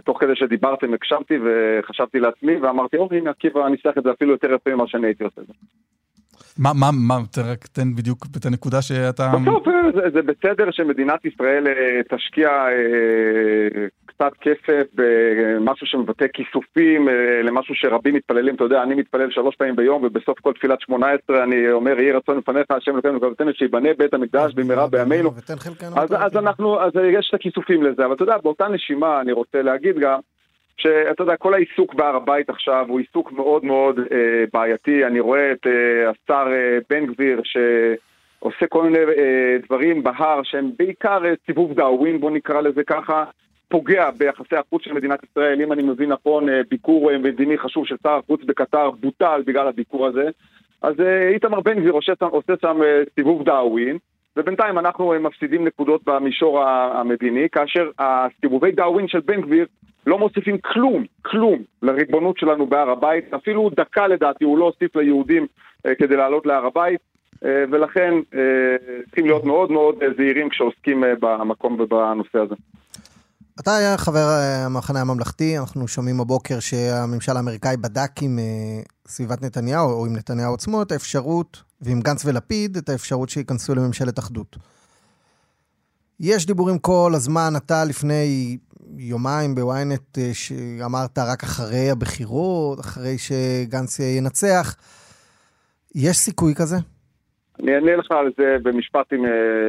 תוך 0.04 0.20
כדי 0.20 0.32
שדיברתם 0.34 0.94
הקשבתי 0.94 1.34
וחשבתי 1.44 2.20
לעצמי 2.20 2.56
ואמרתי, 2.56 2.96
אוקיי, 2.96 3.18
הנה 3.18 3.30
עקיבא 3.30 3.68
ניסח 3.68 3.98
את 3.98 4.02
זה 4.02 4.10
אפילו 4.10 4.32
יותר 4.32 4.52
יפה 4.52 4.74
ממה 4.74 4.84
שאני 4.86 5.06
הייתי 5.06 5.24
עושה 5.24 5.40
את 5.40 5.46
זה. 5.46 5.52
מה, 6.58 6.70
מה, 6.74 6.90
מה, 6.92 7.14
רק 7.44 7.66
תן 7.66 7.94
בדיוק 7.94 8.26
את 8.36 8.46
הנקודה 8.46 8.82
שאתה... 8.82 9.32
בסוף 9.42 9.66
זה, 9.94 10.10
זה 10.10 10.22
בסדר 10.22 10.70
שמדינת 10.70 11.24
ישראל 11.24 11.64
תשקיע 12.10 12.48
קצת 14.18 14.32
כסף 14.40 14.82
במשהו 14.94 15.86
שמבטא 15.86 16.26
כיסופים 16.32 17.08
אה, 17.08 17.42
למשהו 17.42 17.74
שרבים 17.74 18.14
מתפללים, 18.14 18.54
אתה 18.54 18.64
יודע, 18.64 18.82
אני 18.82 18.94
מתפלל 18.94 19.30
שלוש 19.30 19.56
פעמים 19.56 19.76
ביום 19.76 20.04
ובסוף 20.04 20.40
כל 20.40 20.52
תפילת 20.52 20.80
שמונה 20.80 21.06
עשרה 21.10 21.44
אני 21.44 21.72
אומר 21.72 22.00
יהי 22.00 22.12
רצון 22.12 22.38
לפניך 22.38 22.70
השם 22.70 22.92
אלוקינו 22.94 23.16
וגבתנו 23.16 23.54
שיבנה 23.54 23.88
בית 23.98 24.14
המקדש 24.14 24.54
במהרה 24.54 24.86
בימינו. 24.86 25.36
ותן 25.36 25.56
חלקנו. 25.56 26.00
אז, 26.00 26.12
אז 26.12 26.36
אנחנו, 26.36 26.80
אז 26.80 26.92
יש 27.12 27.28
את 27.28 27.34
הכיסופים 27.34 27.82
לזה, 27.82 28.04
אבל 28.04 28.14
אתה 28.14 28.22
יודע, 28.22 28.36
באותה 28.42 28.68
נשימה 28.68 29.20
אני 29.20 29.32
רוצה 29.32 29.62
להגיד 29.62 29.98
גם 29.98 30.18
שאתה 30.76 31.22
יודע, 31.22 31.36
כל 31.36 31.54
העיסוק 31.54 31.94
בהר 31.94 32.16
הבית 32.16 32.50
עכשיו 32.50 32.86
הוא 32.88 32.98
עיסוק 32.98 33.32
מאוד 33.32 33.64
מאוד 33.64 33.98
אה, 33.98 34.44
בעייתי, 34.52 35.06
אני 35.06 35.20
רואה 35.20 35.52
את 35.52 35.66
אה, 35.66 36.10
השר 36.10 36.52
אה, 36.52 36.78
בן 36.90 37.06
גביר 37.06 37.40
שעושה 37.44 38.66
כל 38.68 38.84
מיני 38.84 38.98
אה, 38.98 39.56
דברים 39.66 40.02
בהר 40.02 40.40
שהם 40.42 40.70
בעיקר 40.78 41.24
אה, 41.24 41.32
סיבוב 41.46 41.72
דאווין, 41.72 42.20
בוא 42.20 42.30
נקרא 42.30 42.60
לזה 42.60 42.82
ככה, 42.86 43.24
פוגע 43.68 44.10
ביחסי 44.10 44.56
החוץ 44.56 44.82
של 44.84 44.92
מדינת 44.92 45.20
ישראל, 45.30 45.62
אם 45.62 45.72
אני 45.72 45.82
מבין 45.82 46.12
נכון, 46.12 46.48
אה, 46.48 46.60
ביקור 46.70 47.10
אה, 47.10 47.18
מדיני 47.18 47.58
חשוב 47.58 47.86
של 47.86 47.96
שר 48.02 48.18
החוץ 48.24 48.40
בקטר 48.44 48.90
בוטל 48.90 49.42
בגלל 49.46 49.68
הביקור 49.68 50.06
הזה, 50.06 50.28
אז 50.82 51.00
אה, 51.00 51.28
איתמר 51.28 51.60
בן 51.60 51.80
גביר 51.80 51.92
עושה 51.92 52.12
שם, 52.62 52.78
סיבוב 53.14 53.44
דאווין, 53.44 53.98
ובינתיים 54.36 54.78
אנחנו 54.78 55.14
מפסידים 55.20 55.64
נקודות 55.64 56.00
במישור 56.06 56.64
המדיני, 56.64 57.48
כאשר 57.52 57.90
הסיבובי 57.98 58.72
דאווין 58.72 59.08
של 59.08 59.20
בן 59.20 59.40
גביר 59.40 59.66
לא 60.06 60.18
מוסיפים 60.18 60.58
כלום, 60.58 61.04
כלום 61.22 61.62
לריבונות 61.82 62.38
שלנו 62.38 62.66
בהר 62.66 62.90
הבית, 62.90 63.34
אפילו 63.34 63.70
דקה 63.76 64.06
לדעתי 64.06 64.44
הוא 64.44 64.58
לא 64.58 64.64
הוסיף 64.64 64.96
ליהודים 64.96 65.46
כדי 65.98 66.16
לעלות 66.16 66.46
להר 66.46 66.66
הבית, 66.66 67.00
ולכן 67.42 68.14
צריכים 69.04 69.26
להיות 69.26 69.44
מאוד 69.44 69.72
מאוד 69.72 69.96
זהירים 70.16 70.48
כשעוסקים 70.48 71.04
במקום 71.20 71.76
ובנושא 71.80 72.38
הזה. 72.38 72.54
אתה 73.60 73.76
היה 73.76 73.98
חבר 73.98 74.28
אה, 74.38 74.66
המחנה 74.66 75.00
הממלכתי, 75.00 75.58
אנחנו 75.58 75.88
שומעים 75.88 76.20
הבוקר 76.20 76.58
שהממשל 76.60 77.32
האמריקאי 77.36 77.76
בדק 77.76 78.12
עם 78.22 78.38
אה, 78.38 78.82
סביבת 79.06 79.42
נתניהו, 79.42 79.90
או 79.90 80.06
עם 80.06 80.16
נתניהו 80.16 80.54
עצמו, 80.54 80.82
את 80.82 80.92
האפשרות, 80.92 81.62
ועם 81.80 82.00
גנץ 82.00 82.24
ולפיד, 82.26 82.76
את 82.76 82.88
האפשרות 82.88 83.28
שייכנסו 83.28 83.74
לממשלת 83.74 84.18
אחדות. 84.18 84.56
יש 86.20 86.46
דיבורים 86.46 86.78
כל 86.78 87.10
הזמן, 87.14 87.50
אתה 87.56 87.84
לפני 87.88 88.58
יומיים 88.98 89.54
בוויינט 89.54 90.18
אה, 90.18 90.30
שאמרת 90.32 91.18
רק 91.18 91.42
אחרי 91.42 91.90
הבחירות, 91.90 92.80
אחרי 92.80 93.14
שגנץ 93.18 94.00
ינצח. 94.00 94.76
יש 95.94 96.16
סיכוי 96.16 96.54
כזה? 96.54 96.76
אני 97.60 97.74
אענה 97.74 97.96
לך 97.96 98.10
על 98.10 98.30
זה 98.38 98.56
במשפט 98.62 99.12
עם 99.12 99.22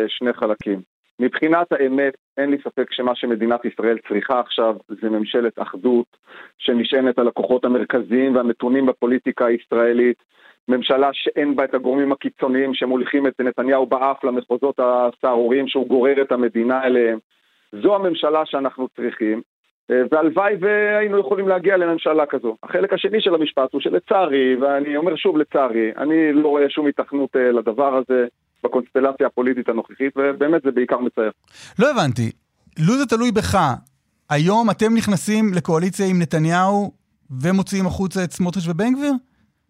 שני 0.07 0.33
חלקים. 0.33 0.98
מבחינת 1.19 1.71
האמת, 1.71 2.13
אין 2.37 2.49
לי 2.49 2.57
ספק 2.63 2.91
שמה 2.91 3.15
שמדינת 3.15 3.65
ישראל 3.65 3.97
צריכה 4.07 4.39
עכשיו 4.39 4.75
זה 4.87 5.09
ממשלת 5.09 5.53
אחדות 5.59 6.17
שנשענת 6.57 7.19
על 7.19 7.27
הכוחות 7.27 7.65
המרכזיים 7.65 8.35
והמתונים 8.35 8.85
בפוליטיקה 8.85 9.45
הישראלית. 9.45 10.23
ממשלה 10.67 11.09
שאין 11.13 11.55
בה 11.55 11.63
את 11.63 11.73
הגורמים 11.73 12.11
הקיצוניים 12.11 12.73
שמוליכים 12.73 13.27
את 13.27 13.41
נתניהו 13.41 13.85
באף 13.85 14.23
למחוזות 14.23 14.79
הסהרוריים 14.79 15.67
שהוא 15.67 15.87
גורר 15.87 16.21
את 16.21 16.31
המדינה 16.31 16.83
אליהם. 16.83 17.19
זו 17.71 17.95
הממשלה 17.95 18.45
שאנחנו 18.45 18.87
צריכים, 18.95 19.41
והלוואי 19.89 20.55
והיינו 20.59 21.19
יכולים 21.19 21.47
להגיע 21.47 21.77
לממשלה 21.77 22.25
כזו. 22.25 22.55
החלק 22.63 22.93
השני 22.93 23.21
של 23.21 23.35
המשפט 23.35 23.73
הוא 23.73 23.81
שלצערי, 23.81 24.55
ואני 24.55 24.97
אומר 24.97 25.15
שוב 25.15 25.37
לצערי, 25.37 25.91
אני 25.97 26.33
לא 26.33 26.47
רואה 26.47 26.69
שום 26.69 26.87
התכנות 26.87 27.35
אה, 27.35 27.51
לדבר 27.51 27.95
הזה 27.95 28.27
בקונסטלציה 28.63 29.27
הפוליטית 29.27 29.69
הנוכחית, 29.69 30.13
ובאמת 30.17 30.61
זה 30.61 30.71
בעיקר 30.71 30.97
מצער. 30.97 31.29
לא 31.79 31.91
הבנתי. 31.91 32.31
לו 32.79 32.93
זה 32.97 33.05
תלוי 33.05 33.31
בך, 33.31 33.57
היום 34.29 34.69
אתם 34.69 34.93
נכנסים 34.97 35.53
לקואליציה 35.55 36.05
עם 36.05 36.21
נתניהו 36.21 36.91
ומוציאים 37.41 37.85
החוצה 37.85 38.23
את 38.23 38.31
סמוטריץ' 38.31 38.67
ובן 38.67 38.93
גביר? 38.93 39.13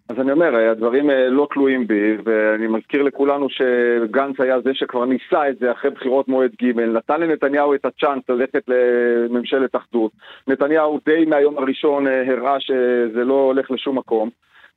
אז 0.09 0.15
אני 0.19 0.31
אומר, 0.31 0.55
הדברים 0.55 1.09
אה, 1.09 1.29
לא 1.29 1.47
תלויים 1.53 1.87
בי, 1.87 2.17
ואני 2.23 2.67
מזכיר 2.67 3.03
לכולנו 3.03 3.47
שגנץ 3.49 4.39
היה 4.39 4.61
זה 4.61 4.69
שכבר 4.73 5.05
ניסה 5.05 5.49
את 5.49 5.59
זה 5.59 5.71
אחרי 5.71 5.91
בחירות 5.91 6.27
מועד 6.27 6.51
ג', 6.61 6.79
נתן 6.79 7.21
לנתניהו 7.21 7.73
את 7.73 7.85
הצ'אנס 7.85 8.23
ללכת 8.29 8.63
לממשלת 8.67 9.75
אחדות. 9.75 10.11
נתניהו 10.47 10.99
די 11.05 11.25
מהיום 11.25 11.57
הראשון 11.57 12.07
אה, 12.07 12.31
הראה 12.31 12.59
שזה 12.59 13.23
לא 13.25 13.33
הולך 13.33 13.71
לשום 13.71 13.97
מקום, 13.97 14.29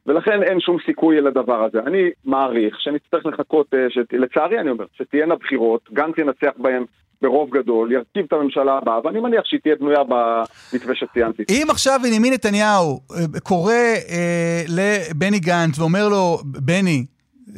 ולכן 0.06 0.42
אין 0.42 0.60
שום 0.60 0.76
סיכוי 0.86 1.20
לדבר 1.20 1.64
הזה. 1.64 1.78
אני 1.86 2.10
מעריך 2.24 2.80
שנצטרך 2.80 3.26
לחכות, 3.26 3.66
אה, 3.74 3.86
שת... 3.90 4.12
לצערי 4.12 4.60
אני 4.60 4.70
אומר, 4.70 4.84
שתהיינה 4.92 5.34
בחירות, 5.36 5.80
גנץ 5.92 6.18
ינצח 6.18 6.52
בהן 6.56 6.84
ברוב 7.22 7.50
גדול, 7.50 7.92
ירכיב 7.92 8.24
את 8.28 8.32
הממשלה 8.32 8.78
הבאה, 8.78 8.98
ואני 9.04 9.20
מניח 9.20 9.44
שהיא 9.44 9.60
תהיה 9.60 9.76
בנויה 9.76 10.02
במתווה 10.04 10.94
שציינתי. 10.94 11.42
אם 11.50 11.66
עכשיו 11.70 12.00
בנימין 12.02 12.32
נתניהו 12.32 13.00
אה, 13.10 13.40
קורא 13.40 13.74
אה, 13.74 14.62
לבני 14.68 15.38
גנץ 15.38 15.78
ואומר 15.78 16.08
לו, 16.08 16.38
בני, 16.44 17.04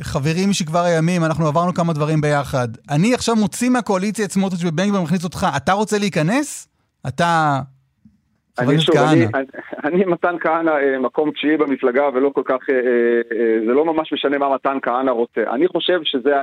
חברים 0.01 0.51
משכבר 0.51 0.81
הימים, 0.81 1.25
אנחנו 1.25 1.47
עברנו 1.47 1.75
כמה 1.75 1.93
דברים 1.93 2.21
ביחד. 2.21 2.69
אני 2.91 3.15
עכשיו 3.15 3.37
מוציא 3.37 3.71
מהקואליציה 3.71 4.25
את 4.25 4.33
סמוטריץ' 4.33 4.65
ובן 4.65 4.89
גביר 4.89 5.01
ומכניס 5.01 5.25
אותך, 5.25 5.47
אתה 5.57 5.73
רוצה 5.73 5.99
להיכנס? 5.99 6.69
אתה... 7.09 7.61
אני 8.59 8.81
שוב, 8.81 8.97
אני. 8.97 9.27
אני, 9.35 9.45
אני 9.85 10.05
מתן 10.05 10.37
כהנא 10.41 10.71
אה, 10.71 10.99
מקום 10.99 11.31
תשיעי 11.31 11.57
במפלגה 11.57 12.09
ולא 12.15 12.31
כל 12.35 12.43
כך, 12.45 12.71
אה, 12.71 12.75
אה, 12.75 13.67
זה 13.67 13.73
לא 13.73 13.85
ממש 13.85 14.13
משנה 14.13 14.39
מה 14.39 14.55
מתן 14.55 14.79
כהנא 14.83 15.11
רוצה. 15.11 15.41
אני 15.55 15.69
חושב 15.69 16.01
שזה 16.05 16.35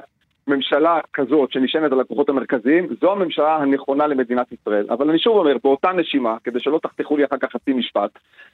ממשלה 0.47 0.99
כזאת 1.13 1.51
שנשענת 1.51 1.91
על 1.91 1.99
הכוחות 1.99 2.29
המרכזיים, 2.29 2.87
זו 3.01 3.11
הממשלה 3.11 3.55
הנכונה 3.55 4.07
למדינת 4.07 4.51
ישראל. 4.51 4.85
אבל 4.89 5.09
אני 5.09 5.19
שוב 5.19 5.37
אומר, 5.37 5.55
באותה 5.63 5.91
נשימה, 5.91 6.37
כדי 6.43 6.59
שלא 6.59 6.79
תחתכו 6.83 7.17
לי 7.17 7.25
אחר 7.25 7.37
כך 7.41 7.49
חצי 7.51 7.73
משפט, 7.73 8.09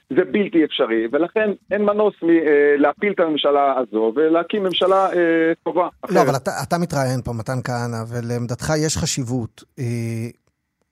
זה 0.10 0.26
בלתי 0.32 0.66
אפשרי, 0.66 1.08
ולכן 1.12 1.50
אין 1.72 1.86
מנוס 1.86 2.14
מלהפיל 2.22 3.14
את 3.14 3.20
הממשלה 3.20 3.76
הזו 3.78 4.14
ולהקים 4.16 4.64
ממשלה 4.64 5.06
אה, 5.14 5.54
טובה. 5.64 5.88
לא, 6.10 6.22
אבל 6.22 6.36
אתה, 6.36 6.52
אתה 6.68 6.78
מתראיין 6.78 7.22
פה, 7.22 7.32
מתן 7.34 7.62
כהנא, 7.64 8.04
ולעמדתך 8.12 8.74
יש 8.86 8.98
חשיבות. 8.98 9.64
אה, 9.80 9.84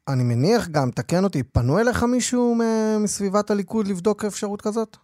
אני 0.10 0.24
מניח 0.24 0.68
גם, 0.72 0.90
תקן 0.96 1.24
אותי, 1.24 1.44
פנו 1.44 1.80
אליך 1.80 2.04
מישהו 2.04 2.56
מסביבת 3.04 3.52
הליכוד 3.52 3.88
לבדוק 3.88 4.26
אפשרות 4.26 4.62
כזאת? 4.62 4.98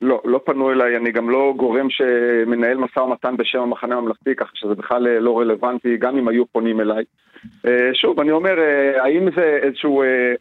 לא, 0.00 0.20
לא 0.24 0.40
פנו 0.44 0.72
אליי, 0.72 0.96
אני 0.96 1.12
גם 1.12 1.30
לא 1.30 1.54
גורם 1.56 1.90
שמנהל 1.90 2.76
משא 2.76 2.98
ומתן 2.98 3.36
בשם 3.36 3.58
המחנה 3.60 3.94
הממלכתי, 3.94 4.34
ככה 4.36 4.50
שזה 4.54 4.74
בכלל 4.74 5.06
אה, 5.06 5.20
לא 5.20 5.38
רלוונטי, 5.38 5.96
גם 5.96 6.18
אם 6.18 6.28
היו 6.28 6.46
פונים 6.46 6.80
אליי. 6.80 7.04
אה, 7.66 7.90
שוב, 7.94 8.20
אני 8.20 8.30
אומר, 8.30 8.58
אה, 8.58 9.02
האם 9.02 9.28
זה 9.36 9.58
איזושהי 9.62 9.90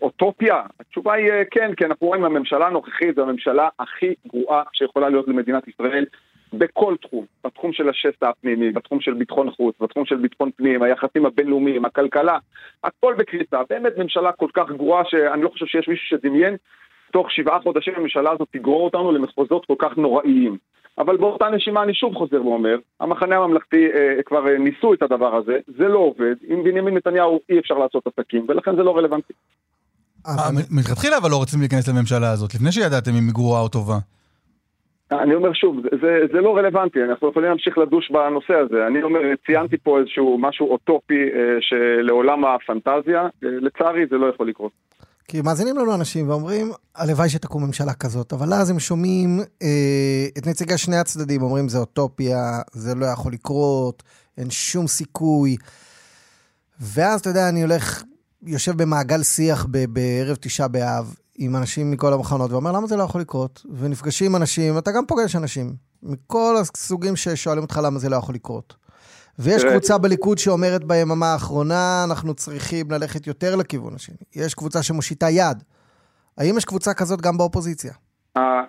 אוטופיה? 0.01 0.61
התשובה 0.79 1.13
היא 1.13 1.31
כן, 1.51 1.71
כי 1.77 1.85
אנחנו 1.85 2.07
רואים, 2.07 2.23
הממשלה 2.23 2.67
הנוכחית 2.67 3.15
זו 3.15 3.21
הממשלה 3.21 3.69
הכי 3.79 4.13
גרועה 4.27 4.63
שיכולה 4.73 5.09
להיות 5.09 5.27
למדינת 5.27 5.67
ישראל. 5.67 6.05
בכל 6.53 6.95
תחום, 7.01 7.25
בתחום 7.45 7.73
של 7.73 7.89
השסע 7.89 8.29
הפנימי, 8.29 8.71
בתחום 8.71 9.01
של 9.01 9.13
ביטחון 9.13 9.51
חוץ, 9.51 9.75
בתחום 9.81 10.05
של 10.05 10.15
ביטחון 10.15 10.51
פנים, 10.55 10.83
היחסים 10.83 11.25
הבינלאומיים, 11.25 11.85
הכלכלה, 11.85 12.37
הכל 12.83 13.15
בקריסה. 13.17 13.57
באמת 13.69 13.97
ממשלה 13.97 14.31
כל 14.31 14.49
כך 14.53 14.69
גרועה 14.77 15.03
שאני 15.05 15.41
לא 15.41 15.49
חושב 15.49 15.65
שיש 15.65 15.87
מישהו 15.87 16.07
שדמיין 16.07 16.55
תוך 17.11 17.31
שבעה 17.31 17.59
חודשים 17.61 17.93
הממשלה 17.97 18.31
הזאת 18.31 18.47
תגרור 18.51 18.85
אותנו 18.85 19.11
למחוזות 19.11 19.65
כל 19.65 19.75
כך 19.79 19.97
נוראיים. 19.97 20.57
אבל 20.97 21.17
באותה 21.17 21.49
נשימה 21.49 21.83
אני 21.83 21.93
שוב 21.93 22.15
חוזר 22.15 22.45
ואומר, 22.45 22.75
המחנה 22.99 23.35
הממלכתי 23.35 23.85
אה, 23.93 24.23
כבר 24.25 24.47
אה, 24.47 24.57
ניסו 24.57 24.93
את 24.93 25.01
הדבר 25.01 25.35
הזה, 25.35 25.57
זה 25.77 25.87
לא 25.87 25.99
עובד, 25.99 26.35
עם 26.47 26.63
בנימין 26.63 26.93
נתניהו 26.97 27.39
אי 27.49 27.59
אפשר 27.59 27.73
לעשות 27.73 28.03
עסקים, 28.07 28.45
ולכן 28.49 28.75
זה 28.75 28.83
לא 28.83 28.97
רלוונטי. 28.97 29.33
אה, 30.27 30.49
מלכתחילה 30.71 31.17
אבל 31.17 31.29
לא 31.29 31.37
רוצים 31.37 31.59
להיכנס 31.59 31.87
לממשלה 31.87 32.31
הזאת, 32.31 32.55
לפני 32.55 32.71
שידעתם 32.71 33.11
אם 33.11 33.25
היא 33.25 33.33
גרועה 33.33 33.61
או 33.61 33.69
טובה. 33.69 33.97
אני 35.21 35.35
אומר 35.35 35.53
שוב, 35.53 35.77
זה, 36.01 36.19
זה 36.33 36.41
לא 36.41 36.57
רלוונטי, 36.57 36.99
אנחנו 37.03 37.29
יכולים 37.29 37.49
להמשיך 37.49 37.77
לדוש 37.77 38.11
בנושא 38.11 38.53
הזה. 38.53 38.87
אני 38.87 39.03
אומר, 39.03 39.19
ציינתי 39.45 39.77
פה 39.77 39.99
איזשהו 39.99 40.37
משהו 40.41 40.71
אוטופי 40.71 41.23
אה, 41.35 41.57
שלעולם 41.61 42.45
הפנטזיה, 42.45 43.21
אה, 43.21 43.29
לצערי 43.41 44.05
זה 44.09 44.15
לא 44.17 44.25
יכול 44.25 44.49
לקרות. 44.49 44.71
כי 45.27 45.41
מאזינים 45.41 45.77
לנו 45.77 45.95
אנשים 45.95 46.29
ואומרים, 46.29 46.67
הלוואי 46.95 47.29
שתקום 47.29 47.63
ממשלה 47.65 47.93
כזאת, 47.93 48.33
אבל 48.33 48.53
אז 48.53 48.69
הם 48.69 48.79
שומעים 48.79 49.39
אה, 49.63 50.25
את 50.37 50.47
נציגי 50.47 50.77
שני 50.77 50.95
הצדדים, 50.95 51.41
אומרים 51.41 51.69
זה 51.69 51.77
אוטופיה, 51.77 52.37
זה 52.71 52.95
לא 52.95 53.05
יכול 53.05 53.33
לקרות, 53.33 54.03
אין 54.37 54.49
שום 54.49 54.87
סיכוי. 54.87 55.55
ואז, 56.81 57.19
אתה 57.19 57.29
יודע, 57.29 57.49
אני 57.49 57.61
הולך, 57.61 58.03
יושב 58.43 58.71
במעגל 58.77 59.23
שיח 59.23 59.65
ב- 59.71 59.85
בערב 59.89 60.35
תשעה 60.35 60.67
באב 60.67 61.15
עם 61.37 61.55
אנשים 61.55 61.91
מכל 61.91 62.13
המחנות, 62.13 62.51
ואומר, 62.51 62.71
למה 62.71 62.87
זה 62.87 62.97
לא 62.97 63.03
יכול 63.03 63.21
לקרות? 63.21 63.65
ונפגשים 63.79 64.27
עם 64.27 64.35
אנשים, 64.35 64.77
אתה 64.77 64.91
גם 64.91 65.05
פוגש 65.05 65.35
אנשים, 65.35 65.67
מכל 66.03 66.55
הסוגים 66.61 67.15
ששואלים 67.15 67.63
אותך 67.63 67.79
למה 67.83 67.99
זה 67.99 68.09
לא 68.09 68.15
יכול 68.15 68.35
לקרות. 68.35 68.75
ויש 69.39 69.65
קבוצה 69.65 69.97
בליכוד 69.97 70.37
שאומרת 70.37 70.83
ביממה 70.83 71.25
האחרונה, 71.33 72.03
אנחנו 72.09 72.33
צריכים 72.33 72.85
ללכת 72.91 73.27
יותר 73.27 73.55
לכיוון 73.55 73.93
השני. 73.95 74.15
יש 74.35 74.53
קבוצה 74.53 74.83
שמושיטה 74.83 75.29
יד. 75.29 75.63
האם 76.37 76.57
יש 76.57 76.65
קבוצה 76.65 76.93
כזאת 76.93 77.21
גם 77.21 77.37
באופוזיציה? 77.37 77.91
אה, 78.37 78.63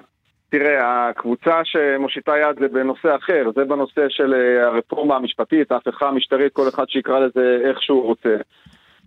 תראה, 0.50 1.08
הקבוצה 1.08 1.60
שמושיטה 1.64 2.32
יד 2.36 2.56
זה 2.60 2.68
בנושא 2.68 3.16
אחר, 3.16 3.50
זה 3.56 3.64
בנושא 3.64 4.00
של 4.08 4.34
אה, 4.34 4.66
הרפורמה 4.66 5.16
המשפטית, 5.16 5.72
ההפיכה 5.72 6.08
המשטרית, 6.08 6.52
כל 6.52 6.68
אחד 6.68 6.84
שיקרא 6.88 7.18
לזה 7.18 7.58
איך 7.68 7.82
שהוא 7.82 8.02
רוצה. 8.02 8.36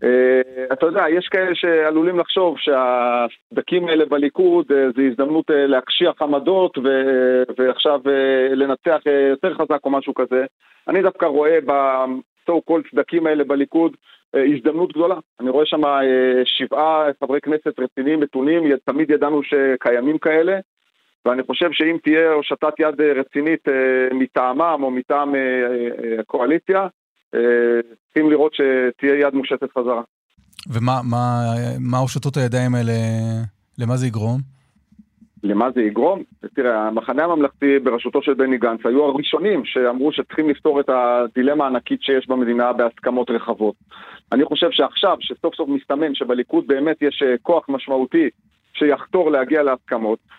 אה, 0.03 0.65
אתה 0.73 0.85
יודע, 0.85 1.03
יש 1.09 1.27
כאלה 1.27 1.55
שעלולים 1.55 2.19
לחשוב 2.19 2.55
שהסדקים 2.57 3.87
האלה 3.87 4.05
בליכוד 4.05 4.71
אה, 4.71 4.91
זה 4.95 5.01
הזדמנות 5.11 5.51
אה, 5.51 5.67
להקשיח 5.67 6.21
עמדות 6.21 6.77
ו- 6.77 7.43
ועכשיו 7.57 8.01
אה, 8.07 8.55
לנצח 8.55 9.01
אה, 9.07 9.27
יותר 9.29 9.53
חזק 9.53 9.79
או 9.83 9.89
משהו 9.89 10.13
כזה. 10.13 10.45
אני 10.87 11.01
דווקא 11.01 11.25
רואה 11.25 11.57
ב-so 11.65 12.53
called 12.69 12.91
סדקים 12.91 13.27
האלה 13.27 13.43
בליכוד 13.43 13.95
אה, 14.35 14.43
הזדמנות 14.55 14.89
גדולה. 14.89 15.15
אני 15.39 15.49
רואה 15.49 15.65
שם 15.65 15.85
אה, 15.85 16.41
שבעה 16.45 17.07
חברי 17.23 17.41
כנסת 17.41 17.79
רציניים, 17.79 18.19
מתונים, 18.19 18.63
תמיד 18.85 19.09
ידענו 19.09 19.41
שקיימים 19.43 20.17
כאלה. 20.17 20.59
ואני 21.25 21.43
חושב 21.43 21.71
שאם 21.71 21.97
תהיה 22.03 22.31
הושטת 22.31 22.79
יד 22.79 23.01
רצינית 23.01 23.67
אה, 23.69 24.07
מטעמם 24.11 24.79
או 24.83 24.91
מטעם 24.91 25.35
הקואליציה, 26.19 26.87
צריכים 28.05 28.31
לראות 28.31 28.53
שתהיה 28.53 29.15
יד 29.15 29.33
מושטת 29.33 29.71
חזרה. 29.77 30.01
ומה 30.69 31.01
מה, 31.03 31.41
מה 31.79 31.97
הושטות 31.97 32.37
הידיים 32.37 32.75
האלה, 32.75 32.93
למה 33.77 33.97
זה 33.97 34.07
יגרום? 34.07 34.57
למה 35.43 35.71
זה 35.75 35.81
יגרום? 35.81 36.23
תראה, 36.55 36.87
המחנה 36.87 37.23
הממלכתי 37.23 37.79
בראשותו 37.79 38.21
של 38.21 38.33
בני 38.33 38.57
גנץ 38.57 38.79
היו 38.85 39.03
הראשונים 39.03 39.65
שאמרו 39.65 40.11
שצריכים 40.11 40.49
לפתור 40.49 40.79
את 40.79 40.89
הדילמה 40.89 41.63
הענקית 41.63 42.01
שיש 42.01 42.27
במדינה 42.27 42.73
בהסכמות 42.73 43.29
רחבות. 43.29 43.75
אני 44.31 44.45
חושב 44.45 44.67
שעכשיו, 44.71 45.17
שסוף 45.19 45.55
סוף 45.55 45.69
מסתמן 45.69 46.15
שבליכוד 46.15 46.67
באמת 46.67 47.01
יש 47.01 47.23
אה, 47.25 47.35
כוח 47.41 47.65
משמעותי 47.69 48.29
שיחתור 48.73 49.31
להגיע 49.31 49.63
להסכמות, 49.63 50.19
אה, 50.29 50.35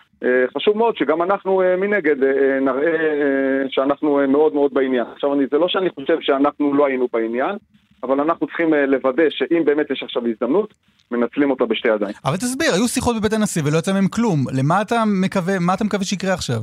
חשוב 0.57 0.77
מאוד 0.77 0.97
שגם 0.97 1.21
אנחנו 1.21 1.61
אה, 1.61 1.75
מנגד 1.75 2.23
אה, 2.23 2.59
נראה 2.61 2.95
אה, 2.95 3.69
שאנחנו 3.69 4.19
אה, 4.19 4.27
מאוד 4.27 4.53
מאוד 4.53 4.73
בעניין. 4.73 5.05
עכשיו, 5.13 5.33
אני, 5.33 5.43
זה 5.51 5.57
לא 5.57 5.67
שאני 5.69 5.89
חושב 5.89 6.17
שאנחנו 6.21 6.73
לא 6.73 6.85
היינו 6.85 7.07
בעניין, 7.13 7.55
אבל 8.03 8.19
אנחנו 8.19 8.47
צריכים 8.47 8.73
אה, 8.73 8.85
לוודא 8.85 9.23
שאם 9.29 9.65
באמת 9.65 9.91
יש 9.91 10.03
עכשיו 10.03 10.23
הזדמנות, 10.27 10.73
מנצלים 11.11 11.51
אותה 11.51 11.65
בשתי 11.65 11.87
ידיים. 11.87 12.13
אבל 12.25 12.37
תסביר, 12.37 12.73
היו 12.73 12.87
שיחות 12.87 13.15
בבית 13.15 13.33
הנשיא 13.33 13.61
ולא 13.65 13.77
יצא 13.77 13.93
מהם 13.93 14.07
כלום. 14.07 14.45
למה 14.53 14.81
אתה 14.81 15.03
מקווה, 15.21 15.59
מה 15.59 15.73
אתה 15.73 15.83
מקווה 15.83 16.05
שיקרה 16.05 16.33
עכשיו? 16.33 16.59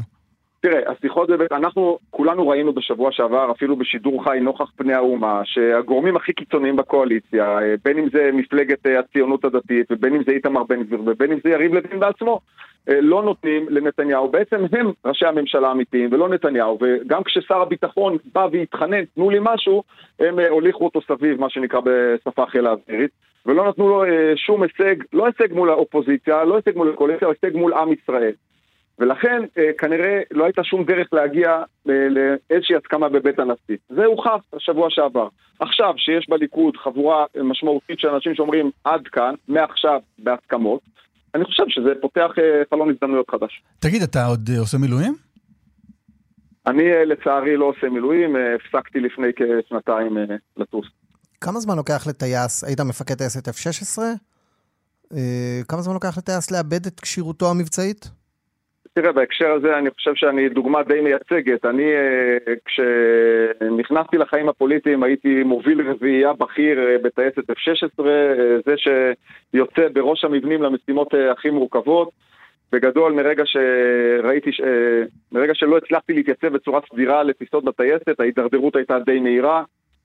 תראה, 0.61 0.93
השיחות 0.93 1.31
בבית, 1.31 1.53
אנחנו 1.53 1.99
כולנו 2.11 2.49
ראינו 2.49 2.73
בשבוע 2.73 3.13
שעבר, 3.13 3.51
אפילו 3.51 3.77
בשידור 3.77 4.25
חי 4.25 4.39
נוכח 4.41 4.71
פני 4.77 4.95
האומה, 4.95 5.41
שהגורמים 5.45 6.17
הכי 6.17 6.33
קיצוניים 6.33 6.77
בקואליציה, 6.77 7.59
אה, 7.59 7.75
בין 7.85 7.99
אם 7.99 8.09
זה 8.13 8.31
מפלגת 8.33 8.87
אה, 8.87 8.99
הציונות 8.99 9.45
הדתית, 9.45 9.87
ובין 9.91 10.15
אם 10.15 10.23
זה 10.27 10.33
איתמר 10.33 10.65
בן 10.65 10.83
גביר, 10.83 11.01
ובין 11.07 11.33
אם 11.33 11.39
זה 11.45 11.51
יריב 11.51 11.75
לוין 11.75 12.01
בעצמו, 12.01 12.41
אה, 12.89 13.01
לא 13.01 13.23
נותנים 13.23 13.67
לנתניהו, 13.69 14.29
בעצם 14.29 14.57
הם 14.73 14.93
ראשי 15.05 15.27
הממשלה 15.27 15.69
האמיתיים 15.69 16.13
ולא 16.13 16.29
נתניהו, 16.29 16.79
וגם 16.81 17.23
כששר 17.25 17.61
הביטחון 17.61 18.17
בא 18.35 18.49
והתחנן, 18.53 19.05
תנו 19.05 19.31
לי 19.31 19.39
משהו, 19.41 19.83
הם 20.21 20.39
הוליכו 20.51 20.85
אותו 20.85 21.01
סביב, 21.01 21.41
מה 21.41 21.51
שנקרא 21.51 21.81
בשפה 21.85 22.47
חיל 22.47 22.67
האווירית, 22.67 23.11
ולא 23.47 23.69
נתנו 23.69 23.89
לו 23.89 24.05
שום 24.37 24.63
הישג, 24.63 24.97
לא 25.13 25.27
הישג 25.27 25.55
מול 25.55 25.71
האופוזיציה, 25.71 26.45
לא 26.45 26.57
הישג 26.57 26.77
מול 26.77 26.91
הקואליציה, 26.91 27.29
הישג 27.29 27.57
מול 27.57 27.75
עם 27.75 27.93
ישראל. 27.93 28.33
ולכן 28.99 29.43
אה, 29.59 29.71
כנראה 29.79 30.21
לא 30.31 30.45
הייתה 30.45 30.65
שום 30.65 30.85
דרך 30.85 31.09
להגיע 31.13 31.49
אה, 31.89 32.09
לאיזושהי 32.09 32.77
הסכמה 32.77 33.09
בבית 33.09 33.39
הנשיא. 33.39 33.77
זה 33.89 34.05
הוכח 34.05 34.41
השבוע 34.53 34.87
שעבר. 34.91 35.29
עכשיו 35.59 35.95
שיש 35.97 36.27
בליכוד 36.29 36.77
חבורה 36.77 37.25
אה, 37.37 37.43
משמעותית 37.43 37.99
של 38.01 38.09
אנשים 38.09 38.35
שאומרים 38.35 38.71
עד 38.85 39.09
כאן, 39.13 39.35
מעכשיו 39.49 40.01
בהסכמות, 40.19 40.81
אני 41.35 41.45
חושב 41.45 41.65
שזה 41.69 41.91
פותח 42.01 42.31
חלון 42.71 42.91
הזדמנויות 42.91 43.31
חדש. 43.31 43.63
תגיד, 43.79 44.03
אתה 44.03 44.27
עוד 44.27 44.51
עושה 44.59 44.79
מילואים? 44.79 45.15
אני 46.67 46.85
לצערי 47.07 47.57
לא 47.57 47.65
עושה 47.65 47.89
מילואים, 47.89 48.37
הפסקתי 48.37 49.01
לפני 49.01 49.27
כשנתיים 49.37 50.17
לטוס. 50.57 50.87
כמה 51.41 51.61
זמן 51.61 51.77
לוקח 51.77 52.07
לטייס, 52.09 52.65
היית 52.65 52.81
מפקד 52.81 53.15
טייסת 53.15 53.49
F-16? 53.49 53.99
אה, 55.13 55.61
כמה 55.69 55.83
זמן 55.83 55.95
לוקח 55.95 56.19
לטייס 56.19 56.51
לאבד 56.51 56.87
את 56.87 57.01
כשירותו 57.01 57.51
המבצעית? 57.51 58.11
תראה, 58.97 59.13
בהקשר 59.13 59.53
הזה 59.53 59.79
אני 59.79 59.91
חושב 59.91 60.15
שאני 60.15 60.49
דוגמה 60.49 60.83
די 60.83 61.01
מייצגת. 61.01 61.65
אני, 61.65 61.83
אה, 61.83 62.55
כשנכנסתי 62.65 64.19
לחיים 64.19 64.49
הפוליטיים, 64.49 65.03
הייתי 65.03 65.43
מוביל 65.43 65.91
רביעייה 65.91 66.33
בכיר 66.33 66.79
אה, 66.79 66.97
בטייסת 67.03 67.51
F-16, 67.51 68.07
אה, 68.07 68.13
זה 68.67 68.75
שיוצא 68.77 69.89
בראש 69.93 70.25
המבנים 70.25 70.63
למשימות 70.63 71.15
הכי 71.33 71.51
מורכבות. 71.51 72.11
בגדול, 72.73 73.13
מרגע 73.13 73.43
שראיתי, 73.47 74.51
מרגע 75.33 75.55
שלא 75.55 75.77
הצלחתי 75.77 76.13
להתייצב 76.13 76.49
בצורה 76.49 76.81
סדירה 76.93 77.23
לטיסות 77.23 77.65
בטייסת, 77.65 78.21
ההידרדרות 78.21 78.77
הייתה 78.77 78.99
די 78.99 79.21
מהירה. 79.21 79.63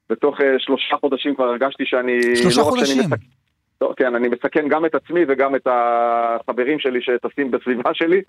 בתוך 0.09 0.37
שלושה 0.57 0.95
חודשים 0.95 1.35
כבר 1.35 1.45
הרגשתי 1.45 1.83
שאני... 1.85 2.35
שלושה 2.35 2.61
לא 2.61 2.65
רק 2.65 2.85
שאני 2.85 3.03
חודשים. 3.03 3.40
לא, 3.81 3.93
כן, 3.97 4.15
אני 4.15 4.27
מסכן 4.27 4.67
גם 4.69 4.85
את 4.85 4.95
עצמי 4.95 5.21
וגם 5.27 5.55
את 5.55 5.67
החברים 5.67 6.79
שלי 6.79 6.99
שטסים 7.01 7.51
בסביבה 7.51 7.93
שלי, 7.93 8.21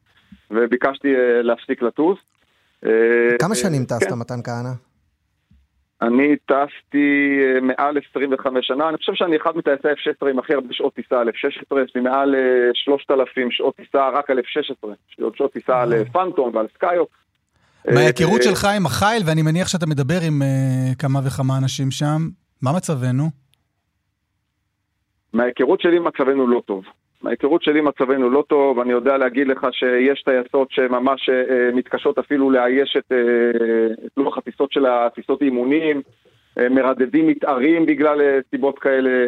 וביקשתי 0.50 1.08
אה, 1.14 1.42
להפסיק 1.42 1.82
לטוס. 1.82 2.18
אה, 2.86 3.38
כמה 3.38 3.54
שנים 3.54 3.84
טסת, 3.84 4.08
כן. 4.08 4.14
מתן 4.14 4.42
כהנא? 4.44 4.72
אני 6.02 6.36
טסתי 6.36 7.38
אה, 7.40 7.60
מעל 7.60 7.98
25 8.10 8.66
שנה, 8.66 8.88
אני 8.88 8.96
חושב 8.96 9.12
שאני 9.14 9.36
אחד 9.36 9.50
מטייסי 9.56 9.88
F-16 9.88 10.30
עם 10.30 10.38
הכי 10.38 10.54
הרבה 10.54 10.68
שעות 10.70 10.94
טיסה 10.94 11.20
על 11.20 11.28
F-16, 11.28 11.80
יש 11.84 11.92
לי 11.94 12.00
מעל 12.00 12.34
אה, 12.34 12.70
3,000 12.74 13.50
שעות 13.50 13.76
טיסה 13.76 14.08
רק 14.08 14.30
על 14.30 14.38
F-16, 14.38 14.88
יש 15.10 15.18
לי 15.18 15.24
עוד 15.24 15.36
שעות 15.36 15.52
טיסה 15.52 15.82
על 15.82 16.04
פנטום 16.04 16.56
ועל 16.56 16.66
סקיו. 16.74 17.04
מההיכרות 17.94 18.42
שלך 18.42 18.64
עם 18.76 18.86
החיל, 18.86 19.22
ואני 19.26 19.42
מניח 19.42 19.68
שאתה 19.68 19.86
מדבר 19.86 20.18
עם 20.26 20.42
כמה 20.98 21.20
וכמה 21.26 21.58
אנשים 21.58 21.90
שם, 21.90 22.28
מה 22.62 22.72
מצבנו? 22.76 23.41
מההיכרות 25.32 25.80
שלי 25.80 25.98
מצבנו 25.98 26.46
לא 26.46 26.62
טוב. 26.66 26.84
מההיכרות 27.22 27.62
שלי 27.62 27.80
מצבנו 27.80 28.30
לא 28.30 28.44
טוב, 28.48 28.78
אני 28.78 28.92
יודע 28.92 29.16
להגיד 29.16 29.46
לך 29.46 29.66
שיש 29.72 30.22
טייסות 30.22 30.70
שממש 30.70 31.28
אה, 31.28 31.70
מתקשות 31.74 32.18
אפילו 32.18 32.50
לאייש 32.50 32.96
את, 32.98 33.12
אה, 33.12 34.06
את 34.06 34.12
לוח 34.16 34.38
הטיסות 34.38 34.72
של 34.72 34.86
הטיסות 34.86 35.42
אימונים, 35.42 36.02
אה, 36.58 36.68
מרדדים 36.68 37.26
מתארים 37.26 37.86
בגלל 37.86 38.40
סיבות 38.50 38.78
כאלה. 38.78 39.26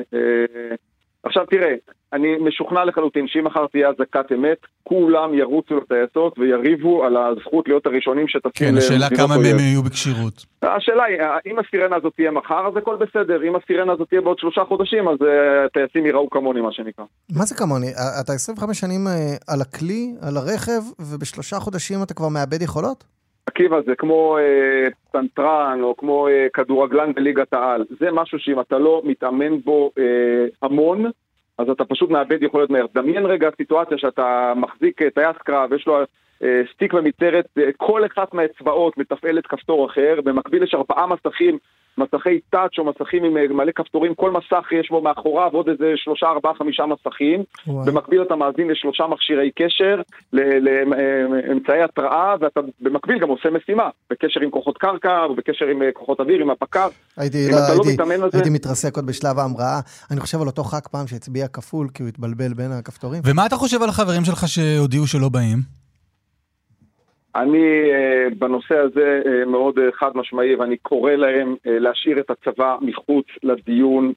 עכשיו 1.25 1.47
תראה, 1.51 1.75
אני 2.13 2.37
משוכנע 2.41 2.85
לחלוטין 2.85 3.29
שאם 3.29 3.45
מחר 3.45 3.67
תהיה 3.67 3.89
אזעקת 3.89 4.33
אמת, 4.35 4.59
כולם 4.83 5.35
ירוצו 5.35 5.77
לטייסות 5.77 6.39
ויריבו 6.39 7.05
על 7.05 7.17
הזכות 7.17 7.69
להיות 7.69 7.87
הראשונים 7.87 8.29
שטסים 8.29 8.51
כן, 8.55 8.77
השאלה 8.77 9.09
כמה. 9.17 9.37
מהם 9.37 9.59
יהיו 9.59 9.83
בכשירות. 9.83 10.47
השאלה 10.63 11.05
היא, 11.05 11.19
אם 11.47 11.59
הסירנה 11.59 11.97
הזאת 11.97 12.13
תהיה 12.17 12.31
מחר, 12.31 12.67
אז 12.67 12.77
הכל 12.77 12.97
בסדר. 12.97 13.49
אם 13.49 13.57
הסירנה 13.57 13.93
הזאת 13.93 14.09
תהיה 14.09 14.21
בעוד 14.21 14.39
שלושה 14.39 14.65
חודשים, 14.65 15.09
אז 15.09 15.17
אה, 15.23 15.65
הטייסים 15.65 16.07
ייראו 16.07 16.31
כמוני, 16.31 16.61
מה 16.61 16.73
שנקרא. 16.73 17.05
מה 17.37 17.45
זה 17.45 17.55
כמוני? 17.55 17.87
אה, 17.87 18.21
אתה 18.21 18.33
25 18.33 18.81
שנים 18.81 19.07
אה, 19.07 19.13
על 19.49 19.61
הכלי, 19.61 20.15
על 20.23 20.37
הרכב, 20.37 20.83
ובשלושה 21.01 21.57
חודשים 21.61 22.03
אתה 22.03 22.15
כבר 22.15 22.29
מאבד 22.29 22.63
יכולות? 22.63 23.05
עקיבא, 23.47 23.81
זה 23.87 23.95
כמו 23.95 24.39
אה, 24.39 24.87
פנטרן 25.13 25.79
או 25.83 25.97
כמו 25.97 26.29
אה, 26.29 26.47
כדורגלן 26.55 27.13
בליגת 27.13 27.53
העל. 27.53 27.85
זה 28.01 28.11
משהו 28.13 28.39
שאם 28.39 28.61
אתה 28.61 28.79
לא 28.79 29.03
מתאמן 29.05 29.61
בו 29.61 29.91
אה, 29.99 30.47
המון, 30.63 31.05
אז 31.59 31.69
אתה 31.69 31.85
פשוט 31.85 32.11
מאבד 32.11 32.43
יכולת 32.43 32.71
מהר. 32.71 32.87
דמיין 32.95 33.27
רגע 33.27 33.49
סיטואציה 33.57 33.99
שאתה 33.99 34.53
מחזיק 34.57 35.03
אה, 35.03 35.11
טייס 35.11 35.37
קרב, 35.45 35.73
יש 35.73 35.87
לו 35.87 36.03
אה, 36.43 36.63
סטיק 36.75 36.95
ומיצרת, 36.95 37.47
אה, 37.59 37.71
כל 37.77 38.07
אחת 38.07 38.35
מהאצבעות 38.35 38.99
מתפעלת 38.99 39.47
כפתור 39.47 39.87
אחר, 39.87 40.21
במקביל 40.25 40.63
יש 40.63 40.75
ארבעה 40.75 41.07
מסכים, 41.07 41.59
מסכי 41.99 42.41
טאץ' 42.51 42.79
או 42.79 42.85
מסכים 42.85 43.25
עם 43.25 43.37
אה, 43.37 43.49
מלא 43.51 43.73
כפתורים, 43.75 44.15
כל 44.15 44.31
מסך 44.31 44.73
יש 44.81 44.89
בו 44.91 45.03
מאחוריו 45.03 45.51
עוד 45.53 45.69
איזה 45.69 45.93
שלושה, 45.97 46.27
ארבעה, 46.27 46.55
חמישה 46.55 46.85
מסכים. 46.87 47.43
וואי. 47.67 47.87
במקביל 47.91 48.23
אתה 48.23 48.37
מאזין 48.37 48.69
לשלושה 48.71 49.05
מכשירי 49.07 49.51
קשר, 49.59 50.01
לאמצעי 50.33 51.83
התראה, 51.83 52.35
ואתה 52.41 52.61
במקביל 52.81 53.19
גם 53.19 53.29
עושה 53.29 53.49
משימה, 53.51 53.89
בקשר 54.11 54.41
עם 54.41 54.51
כוחות 54.51 54.79
קרקע, 54.79 55.27
ובקשר 55.31 55.67
עם 55.67 55.83
אה, 55.83 55.89
כוחות 55.93 56.21
אוויר, 56.21 56.41
עם 56.43 56.51
הפק"ר. 56.51 56.89
הייתי, 57.17 57.47
אם 57.47 57.51
לא, 57.51 57.57
אתה 57.57 57.75
לא 57.75 57.83
הייתי, 57.83 57.93
מתאמן 57.95 58.23
על 58.23 58.31
זה- 58.31 58.39
הייתי 58.39 58.51
מתרסק 58.51 58.97
עוד 58.97 59.07
בשלב 59.07 59.39
ההמראה. 59.39 59.81
אני 60.11 60.21
חושב 60.21 60.41
על 60.41 60.47
אותו 60.47 60.65
ח"כ 60.65 60.89
פעם 60.89 61.07
שהצביע 61.07 61.49
כפול, 61.49 61.89
כי 61.95 62.03
הוא 62.03 62.09
התבלבל 62.09 62.55
בין 62.55 62.73
הכפתורים. 62.73 63.23
ומה 63.27 63.47
אתה 63.47 63.57
חושב 63.57 63.83
על 63.83 63.89
החברים 63.89 64.25
שלך 64.25 64.49
שהודיעו 64.49 65.07
שלא 65.07 65.29
באים? 65.29 65.84
אני 67.37 67.91
אה, 67.93 68.29
בנושא 68.39 68.75
הזה 68.75 69.21
אה, 69.27 69.45
מאוד 69.47 69.79
אה, 69.79 69.85
חד 69.99 70.11
משמעי, 70.15 70.55
ואני 70.55 70.77
קורא 70.77 71.13
להם 71.13 71.55
להשאיר 71.65 72.21
את 72.21 72.31
הצבא 72.31 72.77
מחוץ 72.81 73.27
לדיון, 73.43 74.13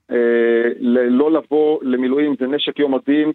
לא 1.09 1.32
לבוא 1.32 1.80
למילואים, 1.82 2.36
זה 2.39 2.47
נשק 2.47 2.80
יום 2.80 2.95
הדין, 2.95 3.32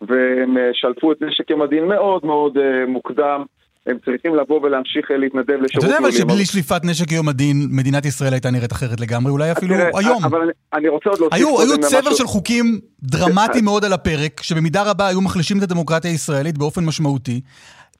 והם 0.00 0.56
שלפו 0.72 1.12
את 1.12 1.22
נשק 1.22 1.50
יום 1.50 1.62
הדין 1.62 1.84
מאוד 1.84 2.26
מאוד 2.26 2.58
מוקדם. 2.88 3.42
הם 3.86 3.98
צריכים 4.04 4.34
לבוא 4.34 4.60
ולהמשיך 4.62 5.10
להתנדב 5.10 5.50
אתה 5.50 5.62
לשירות 5.62 5.84
יודע 5.84 5.98
אבל 5.98 6.06
מילואים. 6.06 6.28
שבלי 6.28 6.44
שליפת 6.44 6.80
נשק 6.84 7.12
יום 7.12 7.28
הדין, 7.28 7.56
מדינת 7.70 8.04
ישראל 8.06 8.32
הייתה 8.32 8.50
נראית 8.50 8.72
אחרת 8.72 9.00
לגמרי, 9.00 9.32
אולי 9.32 9.52
אפילו 9.52 9.74
תראה, 9.74 9.90
היום. 9.94 10.24
אבל 10.24 10.50
אני, 10.74 10.88
רוצה 10.88 11.10
עוד 11.10 11.18
להוסיף 11.18 11.38
היו, 11.38 11.60
היו 11.60 11.78
צבר 11.78 12.14
של 12.14 12.24
חוקים 12.24 12.80
דרמטיים 13.02 13.64
מאוד 13.64 13.84
על 13.84 13.92
הפרק, 13.92 14.42
שבמידה 14.42 14.90
רבה 14.90 15.06
היו 15.06 15.20
מחלישים 15.20 15.58
את 15.58 15.62
הדמוקרטיה 15.62 16.10
הישראלית 16.10 16.58
באופן 16.58 16.84
משמעותי. 16.84 17.40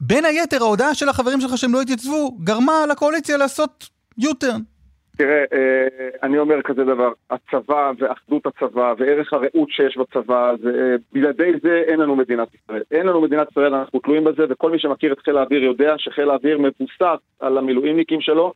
בין 0.01 0.24
היתר, 0.24 0.57
ההודעה 0.61 0.94
של 0.94 1.09
החברים 1.09 1.40
שלך 1.40 1.59
שהם 1.59 1.72
לא 1.72 1.80
התייצבו, 1.80 2.36
גרמה 2.44 2.86
לקואליציה 2.90 3.36
לעשות 3.36 3.88
U-turn. 4.20 4.61
תראה, 5.16 5.44
אה, 5.53 6.09
אני 6.22 6.38
אומר 6.38 6.62
כזה 6.64 6.84
דבר, 6.84 7.12
הצבא 7.30 7.92
ואחדות 7.99 8.47
הצבא 8.47 8.94
וערך 8.99 9.32
הרעות 9.32 9.68
שיש 9.70 9.97
בצבא, 9.97 10.53
זה, 10.62 10.68
אה, 10.68 10.97
בלעדי 11.12 11.53
זה 11.62 11.82
אין 11.86 12.01
לנו 12.01 12.16
מדינת 12.16 12.49
ישראל. 12.55 12.82
אין 12.90 13.07
לנו 13.07 13.20
מדינת 13.20 13.49
ישראל, 13.51 13.74
אנחנו 13.74 14.01
תלויים 14.01 14.24
בזה, 14.24 14.42
וכל 14.51 14.70
מי 14.70 14.78
שמכיר 14.78 15.12
את 15.12 15.18
חיל 15.24 15.38
האוויר 15.38 15.64
יודע 15.64 15.94
שחיל 15.99 16.30
האוויר 16.30 16.59
מבוסס 16.59 17.22
על 17.40 17.59
המילואימניקים 17.59 18.20
שלו, 18.20 18.53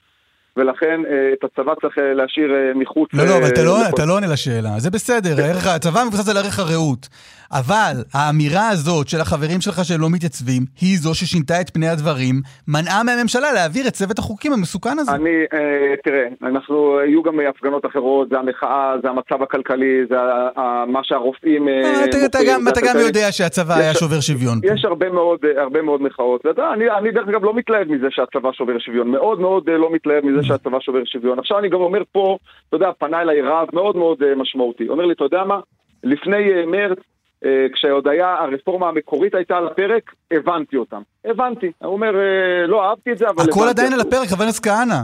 ולכן 0.57 1.01
אה, 1.11 1.32
את 1.32 1.45
הצבא 1.45 1.74
צריך 1.80 1.99
להשאיר 1.99 2.51
מחוץ... 2.74 3.09
לא, 3.14 3.24
לא, 3.24 3.36
אבל 3.38 3.47
אתה 3.47 3.64
לא, 3.64 3.76
אתה 3.95 4.05
לא 4.07 4.12
עונה 4.12 4.26
לשאלה, 4.32 4.70
זה 4.78 4.91
בסדר, 4.91 5.43
הערך, 5.43 5.66
הצבא 5.66 6.05
מבוסס 6.07 6.28
על 6.28 6.36
ערך 6.36 6.59
הרעות. 6.59 7.09
אבל 7.53 7.92
האמירה 8.14 8.68
הזאת 8.68 9.09
של 9.09 9.20
החברים 9.20 9.61
שלך 9.61 9.84
שהם 9.84 10.01
לא 10.01 10.07
מתייצבים, 10.11 10.62
היא 10.80 10.98
זו 10.98 11.14
ששינתה 11.14 11.61
את 11.61 11.70
פני 11.70 11.88
הדברים, 11.88 12.34
מנעה 12.68 13.03
מהממשלה 13.05 13.53
להעביר 13.53 13.88
את 13.88 13.92
צוות 13.92 14.18
החוקים 14.18 14.53
המסוכן 14.53 14.98
הזה. 14.98 15.12
אני, 15.12 15.30
אה, 15.53 15.94
תראה, 16.05 16.24
אנחנו, 16.42 17.01
יהיו 17.07 17.22
גם 17.22 17.34
הפגנות 17.51 17.86
אחרות, 17.86 18.28
זה 18.28 18.38
המחאה, 18.38 18.94
זה 19.03 19.09
המצב 19.09 19.42
הכלכלי, 19.42 20.07
זה 20.09 20.16
ה- 20.20 20.61
ה- 20.61 20.84
מה 20.86 21.01
שהרופאים... 21.03 21.68
אה, 21.68 21.72
אה, 21.84 22.05
אתה- 22.05 22.26
אתה 22.26 22.38
גם- 22.48 22.68
אתה 22.68 22.80
גם. 22.80 23.01
יודע 23.07 23.32
שהצבא 23.32 23.74
היה 23.74 23.90
יש- 23.90 23.96
שובר 23.98 24.20
שוויון. 24.20 24.59
יש 24.64 24.84
הרבה 24.84 25.11
מאוד, 25.11 25.38
אה, 25.44 25.62
הרבה 25.62 25.82
מאוד 25.82 26.03
מחאות. 26.03 26.46
ואתה, 26.46 26.72
אני, 26.74 26.84
אני 26.98 27.11
דרך 27.11 27.28
אגב 27.28 27.44
לא 27.44 27.55
מתלהב 27.55 27.88
מזה 27.92 28.07
שהצבא 28.11 28.53
שובר 28.53 28.78
שוויון, 28.78 29.09
מאוד 29.11 29.40
מאוד 29.40 29.68
אה, 29.68 29.76
לא 29.78 29.88
מתלהב 29.92 30.24
מזה 30.26 30.42
שהצבא 30.46 30.78
שובר 30.80 31.03
שוויון. 31.05 31.38
עכשיו 31.38 31.59
אני 31.59 31.68
גם 31.68 31.80
אומר 31.80 32.03
פה, 32.12 32.38
אתה 32.68 32.76
יודע, 32.76 32.90
פנה 32.98 33.20
אליי 33.22 33.42
רב 33.42 33.68
מאוד 33.72 33.96
מאוד 33.96 34.18
משמעותי. 34.36 34.88
אומר 34.88 35.07
לי, 35.07 35.12
אתה 35.12 35.24
יודע 35.24 35.44
מה? 35.44 35.61
לפני 36.05 36.36
מרץ, 36.66 36.98
כשעוד 37.74 38.09
היה, 38.09 38.34
הרפורמה 38.34 38.88
המקורית 38.88 39.34
הייתה 39.34 39.57
על 39.57 39.66
הפרק, 39.66 40.11
הבנתי 40.30 40.76
אותם. 40.76 41.01
הבנתי. 41.24 41.72
הוא 41.78 41.93
אומר, 41.93 42.16
אה, 42.16 42.66
לא 42.66 42.88
אהבתי 42.88 43.12
את 43.12 43.18
זה, 43.18 43.28
אבל 43.28 43.45
הכל. 43.51 43.68
עדיין 43.68 43.93
על 43.93 44.01
הפרק, 44.01 44.28
חבר 44.28 44.43
הכנסת 44.43 44.64
כהנא. 44.64 44.95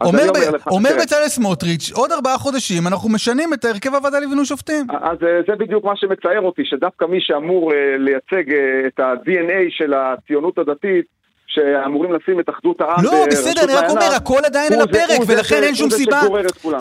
אז 0.00 0.06
אומר 0.08 0.22
ב- 0.32 0.36
אומר 0.36 0.50
לך, 0.50 0.66
אומר 0.66 0.90
תראה. 0.90 1.02
בצלאל 1.02 1.28
סמוטריץ', 1.28 1.92
עוד 1.94 2.12
ארבעה 2.12 2.38
חודשים 2.38 2.86
אנחנו 2.86 3.08
משנים 3.08 3.54
את 3.54 3.64
הרכב 3.64 3.94
הוועדה 3.94 4.20
למינוי 4.20 4.44
שופטים. 4.44 4.86
אז 4.90 5.18
אה, 5.22 5.40
זה 5.48 5.56
בדיוק 5.56 5.84
מה 5.84 5.92
שמצער 5.96 6.40
אותי, 6.40 6.62
שדווקא 6.64 7.04
מי 7.04 7.18
שאמור 7.20 7.72
אה, 7.72 7.96
לייצג 7.98 8.52
אה, 8.52 8.86
את 8.86 9.00
ה-DNA 9.00 9.60
של 9.70 9.94
הציונות 9.94 10.58
הדתית, 10.58 11.06
שאמורים 11.46 12.12
לשים 12.12 12.40
את 12.40 12.48
אחדות 12.50 12.80
העם 12.80 13.04
לא, 13.04 13.24
בסדר, 13.30 13.64
אני 13.64 13.72
רק 13.74 13.90
אומר, 13.90 14.14
הכל 14.16 14.38
עדיין 14.46 14.72
על 14.72 14.78
זה- 14.78 14.84
הפרק, 14.84 15.22
זה 15.26 15.32
ולכן 15.36 15.62
אין 15.62 15.74
שום 15.74 15.90
זה 15.90 15.96
סיבה. 15.96 16.20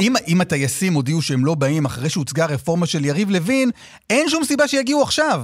אם- 0.02 0.14
אם 0.28 0.42
הטייסים 0.42 0.94
הודיעו 0.94 1.22
שהם 1.22 1.46
לא 1.46 1.56
באים 1.58 1.86
אחרי 1.86 2.10
שהוצגה 2.10 2.44
הרפורמה 2.44 2.86
של 2.86 3.06
יריב 3.06 3.30
לוין, 3.30 3.70
אין 4.10 4.30
שום 4.30 4.44
סיבה 4.44 4.68
שיגיעו 4.68 5.02
עכשיו. 5.02 5.40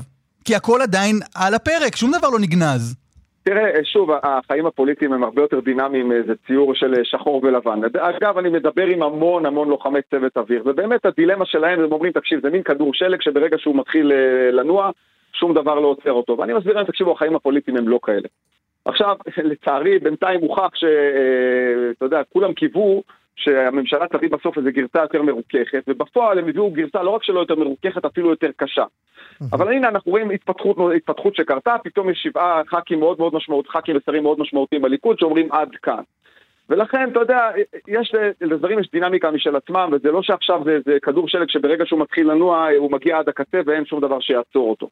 כי 0.45 0.55
הכל 0.55 0.81
עדיין 0.81 1.15
על 1.35 1.53
הפרק, 1.53 1.95
שום 1.95 2.11
דבר 2.19 2.29
לא 2.29 2.39
נגנז. 2.39 2.95
תראה, 3.43 3.65
אה, 3.75 3.79
שוב, 3.83 4.09
החיים 4.23 4.65
הפוליטיים 4.65 5.13
הם 5.13 5.23
הרבה 5.23 5.41
יותר 5.41 5.59
דינמיים 5.59 6.09
מאיזה 6.09 6.33
ציור 6.47 6.75
של 6.75 6.93
שחור 7.03 7.41
ולבן. 7.43 7.79
אגב, 7.99 8.37
אני 8.37 8.49
מדבר 8.49 8.85
עם 8.85 9.03
המון 9.03 9.45
המון 9.45 9.69
לוחמי 9.69 9.99
צוות 10.11 10.37
אוויר, 10.37 10.63
ובאמת 10.65 11.05
הדילמה 11.05 11.45
שלהם, 11.45 11.79
הם 11.79 11.91
אומרים, 11.91 12.11
תקשיב, 12.11 12.39
זה 12.43 12.49
מין 12.49 12.63
כדור 12.63 12.93
שלג 12.93 13.21
שברגע 13.21 13.57
שהוא 13.59 13.75
מתחיל 13.77 14.11
אה, 14.11 14.17
לנוע, 14.51 14.89
שום 15.33 15.53
דבר 15.53 15.75
לא 15.75 15.87
עוצר 15.87 16.11
אותו. 16.11 16.37
ואני 16.37 16.53
מסביר 16.53 16.75
להם, 16.75 16.85
תקשיבו, 16.85 17.11
החיים 17.11 17.35
הפוליטיים 17.35 17.77
הם 17.77 17.87
לא 17.87 17.99
כאלה. 18.03 18.27
עכשיו, 18.85 19.15
לצערי, 19.43 19.99
בינתיים 19.99 20.41
הוכח 20.41 20.75
שאתה 20.75 22.05
יודע, 22.05 22.21
כולם 22.33 22.53
קיוו 22.53 23.03
שהממשלה 23.35 24.07
תביא 24.07 24.29
בסוף 24.29 24.57
איזו 24.57 24.69
גרסה 24.71 24.99
יותר 25.01 25.21
מרוככת, 25.21 25.83
ובפועל 25.87 26.39
הם 26.39 26.47
הביאו 26.47 26.71
גרסה 26.71 27.03
לא 27.03 27.09
רק 27.09 27.23
שלא 27.23 27.39
יותר 27.39 27.55
מרוככת, 27.55 28.05
אפילו 28.05 28.29
יותר 28.29 28.49
קשה. 28.57 28.83
אבל 29.53 29.73
הנה 29.73 29.89
אנחנו 29.89 30.11
רואים 30.11 30.31
התפתחות, 30.31 30.77
התפתחות 30.95 31.35
שקרתה, 31.35 31.75
פתאום 31.83 32.09
יש 32.09 32.19
שבעה 32.23 32.61
ח"כים 32.67 32.99
מאוד 32.99 33.19
מאוד 33.19 33.35
משמעותיים, 33.35 33.71
ח"כים 33.71 33.97
ושרים 33.97 34.23
מאוד 34.23 34.39
משמעותיים 34.39 34.81
בליכוד 34.81 35.19
שאומרים 35.19 35.51
עד 35.51 35.69
כאן. 35.81 36.03
ולכן, 36.69 37.09
אתה 37.11 37.19
יודע, 37.19 37.49
יש, 37.87 38.11
לדברים 38.41 38.79
יש 38.79 38.91
דינמיקה 38.91 39.31
משל 39.31 39.55
עצמם, 39.55 39.89
וזה 39.91 40.11
לא 40.11 40.21
שעכשיו 40.21 40.61
זה, 40.65 40.79
זה 40.85 40.97
כדור 41.01 41.27
שלג 41.27 41.49
שברגע 41.49 41.85
שהוא 41.85 41.99
מתחיל 41.99 42.31
לנוע, 42.31 42.67
הוא 42.77 42.91
מגיע 42.91 43.17
עד 43.17 43.29
הקצה 43.29 43.59
ואין 43.65 43.85
שום 43.85 44.01
דבר 44.01 44.19
שיעצור 44.19 44.69
אותו. 44.69 44.89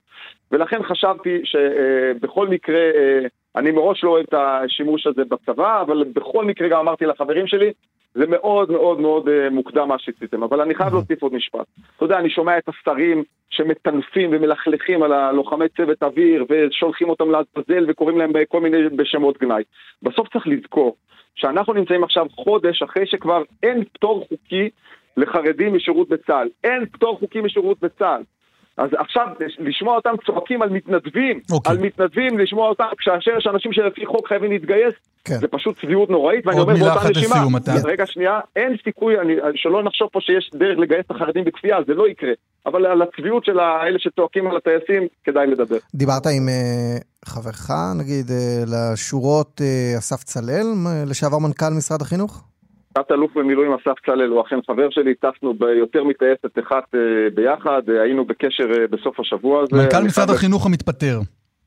ולכן 0.51 0.83
חשבתי 0.83 1.41
שבכל 1.43 2.47
מקרה, 2.47 2.79
אה, 2.79 3.25
אני 3.55 3.71
מראש 3.71 4.03
לא 4.03 4.09
אוהב 4.09 4.25
את 4.29 4.33
השימוש 4.33 5.07
הזה 5.07 5.21
בצבא, 5.25 5.81
אבל 5.81 6.03
בכל 6.13 6.45
מקרה 6.45 6.67
גם 6.67 6.79
אמרתי 6.79 7.05
לחברים 7.05 7.47
שלי, 7.47 7.71
זה 8.13 8.27
מאוד 8.27 8.71
מאוד 8.71 8.99
מאוד 8.99 9.29
אה, 9.29 9.49
מוקדם 9.49 9.87
מה 9.87 9.99
שעשיתם. 9.99 10.43
אבל 10.43 10.61
אני 10.61 10.75
חייב 10.75 10.93
להוסיף 10.93 11.23
עוד 11.23 11.33
משפט. 11.33 11.65
אתה 11.97 12.05
יודע, 12.05 12.17
אני 12.17 12.29
שומע 12.29 12.57
את 12.57 12.69
השרים 12.69 13.23
שמטנפים 13.49 14.29
ומלכלכים 14.33 15.03
על 15.03 15.13
הלוחמי 15.13 15.69
צוות 15.77 16.03
אוויר, 16.03 16.45
ושולחים 16.49 17.09
אותם 17.09 17.31
לעזאזל 17.31 17.85
וקוראים 17.87 18.17
להם 18.17 18.31
בכל 18.33 18.61
מיני 18.61 18.89
בשמות 18.89 19.37
גנאי. 19.37 19.63
בסוף 20.03 20.29
צריך 20.33 20.47
לזכור 20.47 20.95
שאנחנו 21.35 21.73
נמצאים 21.73 22.03
עכשיו 22.03 22.25
חודש 22.35 22.81
אחרי 22.81 23.05
שכבר 23.05 23.43
אין 23.63 23.83
פטור 23.93 24.25
חוקי 24.29 24.69
לחרדים 25.17 25.75
משירות 25.75 26.09
בצה"ל. 26.09 26.49
אין 26.63 26.85
פטור 26.85 27.19
חוקי 27.19 27.41
משירות 27.41 27.79
בצה"ל. 27.79 28.21
אז 28.79 28.89
עכשיו, 28.97 29.27
לשמוע 29.59 29.95
אותם 29.95 30.13
צועקים 30.25 30.61
על 30.61 30.69
מתנדבים, 30.69 31.39
okay. 31.51 31.69
על 31.69 31.77
מתנדבים, 31.77 32.39
לשמוע 32.39 32.69
אותם, 32.69 32.85
כאשר 32.97 33.31
יש 33.37 33.47
אנשים 33.47 33.73
שלפי 33.73 34.05
חוק 34.05 34.27
חייבים 34.27 34.51
להתגייס, 34.51 34.93
כן. 35.25 35.39
זה 35.39 35.47
פשוט 35.47 35.79
צביעות 35.81 36.09
נוראית, 36.09 36.47
ואני 36.47 36.59
אומר 36.59 36.73
באותה 36.73 37.09
נשימה, 37.09 37.35
לסיום, 37.35 37.57
אתה... 37.57 37.71
רגע 37.83 38.05
שנייה, 38.05 38.39
אין 38.55 38.75
סיכוי, 38.83 39.19
אני, 39.19 39.33
שלא 39.55 39.83
נחשוב 39.83 40.07
פה 40.11 40.19
שיש 40.21 40.51
דרך 40.53 40.77
לגייס 40.77 41.05
את 41.05 41.11
החרדים 41.11 41.43
בכפייה, 41.43 41.77
זה 41.87 41.93
לא 41.93 42.07
יקרה. 42.07 42.31
אבל 42.65 42.85
על 42.85 43.01
הצביעות 43.01 43.45
של 43.45 43.59
האלה 43.59 43.99
שצועקים 43.99 44.47
על 44.47 44.57
הטייסים, 44.57 45.07
כדאי 45.23 45.47
לדבר. 45.47 45.77
דיברת 45.95 46.25
עם 46.25 46.47
uh, 46.47 47.29
חברך, 47.29 47.71
נגיד, 47.99 48.25
uh, 48.27 48.69
לשורות 48.71 49.61
uh, 49.61 49.99
אסף 49.99 50.23
צלאל, 50.23 50.67
לשעבר 51.07 51.37
מנכ"ל 51.37 51.69
משרד 51.77 52.01
החינוך? 52.01 52.43
תת-אלוף 52.93 53.37
במילואים 53.37 53.71
אסף 53.73 54.05
צלאל 54.05 54.29
הוא 54.29 54.41
אכן 54.41 54.59
חבר 54.67 54.89
שלי, 54.89 55.15
טסנו 55.15 55.53
ביותר 55.53 56.03
מטייסת 56.03 56.59
אחת 56.59 56.83
uh, 56.95 56.97
ביחד, 57.35 57.81
uh, 57.87 57.91
היינו 57.91 58.25
בקשר 58.25 58.63
uh, 58.71 58.91
בסוף 58.91 59.19
השבוע 59.19 59.63
הזה. 59.63 59.75
מנכ"ל 59.75 60.03
משרד. 60.05 60.29
החינוך 60.29 60.65
המתפטר. 60.65 61.19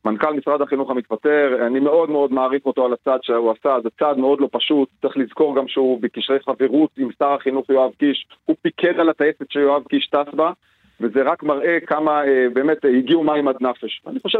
מנכ"ל 0.04 0.32
משרד 0.34 0.60
החינוך 0.62 0.90
המתפטר, 0.90 1.66
אני 1.66 1.80
מאוד 1.80 2.10
מאוד 2.10 2.32
מעריך 2.32 2.66
אותו 2.66 2.84
על 2.84 2.92
הצעד 2.92 3.20
שהוא 3.22 3.50
עשה, 3.50 3.76
זה 3.82 3.88
צעד 3.98 4.18
מאוד 4.18 4.40
לא 4.40 4.48
פשוט, 4.52 4.88
צריך 5.02 5.16
לזכור 5.16 5.56
גם 5.56 5.68
שהוא 5.68 6.00
בקשרי 6.02 6.38
חברות 6.44 6.90
עם 6.98 7.08
שר 7.18 7.32
החינוך 7.32 7.70
יואב 7.70 7.90
קיש, 7.98 8.26
הוא 8.44 8.56
פיקד 8.62 9.00
על 9.00 9.08
הטייסת 9.08 9.50
שיואב 9.50 9.82
קיש 9.88 10.06
טס 10.06 10.34
בה, 10.34 10.52
וזה 11.00 11.22
רק 11.22 11.42
מראה 11.42 11.78
כמה 11.86 12.24
אה, 12.24 12.46
באמת 12.52 12.84
הגיעו 12.98 13.24
מים 13.24 13.48
עד 13.48 13.56
נפש. 13.60 14.02
אני 14.06 14.20
חושב 14.20 14.38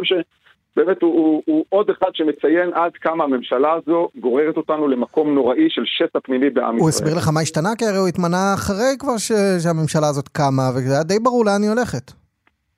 שבאמת 0.74 1.02
הוא, 1.02 1.14
הוא, 1.14 1.42
הוא 1.46 1.64
עוד 1.68 1.90
אחד 1.90 2.08
שמציין 2.14 2.70
עד 2.74 2.92
כמה 2.92 3.24
הממשלה 3.24 3.72
הזו 3.72 4.08
גוררת 4.20 4.56
אותנו 4.56 4.88
למקום 4.88 5.34
נוראי 5.34 5.70
של 5.70 5.82
שסע 5.84 6.20
פנימי 6.22 6.50
בעם 6.50 6.76
הוא 6.76 6.90
ישראל. 6.90 7.08
הסביר 7.08 7.22
לך 7.22 7.28
מה 7.34 7.40
השתנה? 7.40 7.68
כי 7.78 7.84
הרי 7.84 7.98
הוא 7.98 8.08
התמנה 8.08 8.54
אחרי 8.54 8.96
כבר 8.98 9.16
ש... 9.18 9.32
שהממשלה 9.62 10.08
הזאת 10.08 10.28
קמה, 10.28 10.70
וזה 10.74 10.94
היה 10.94 11.02
די 11.02 11.18
ברור 11.18 11.44
לאן 11.44 11.62
היא 11.62 11.70
הולכת. 11.70 12.12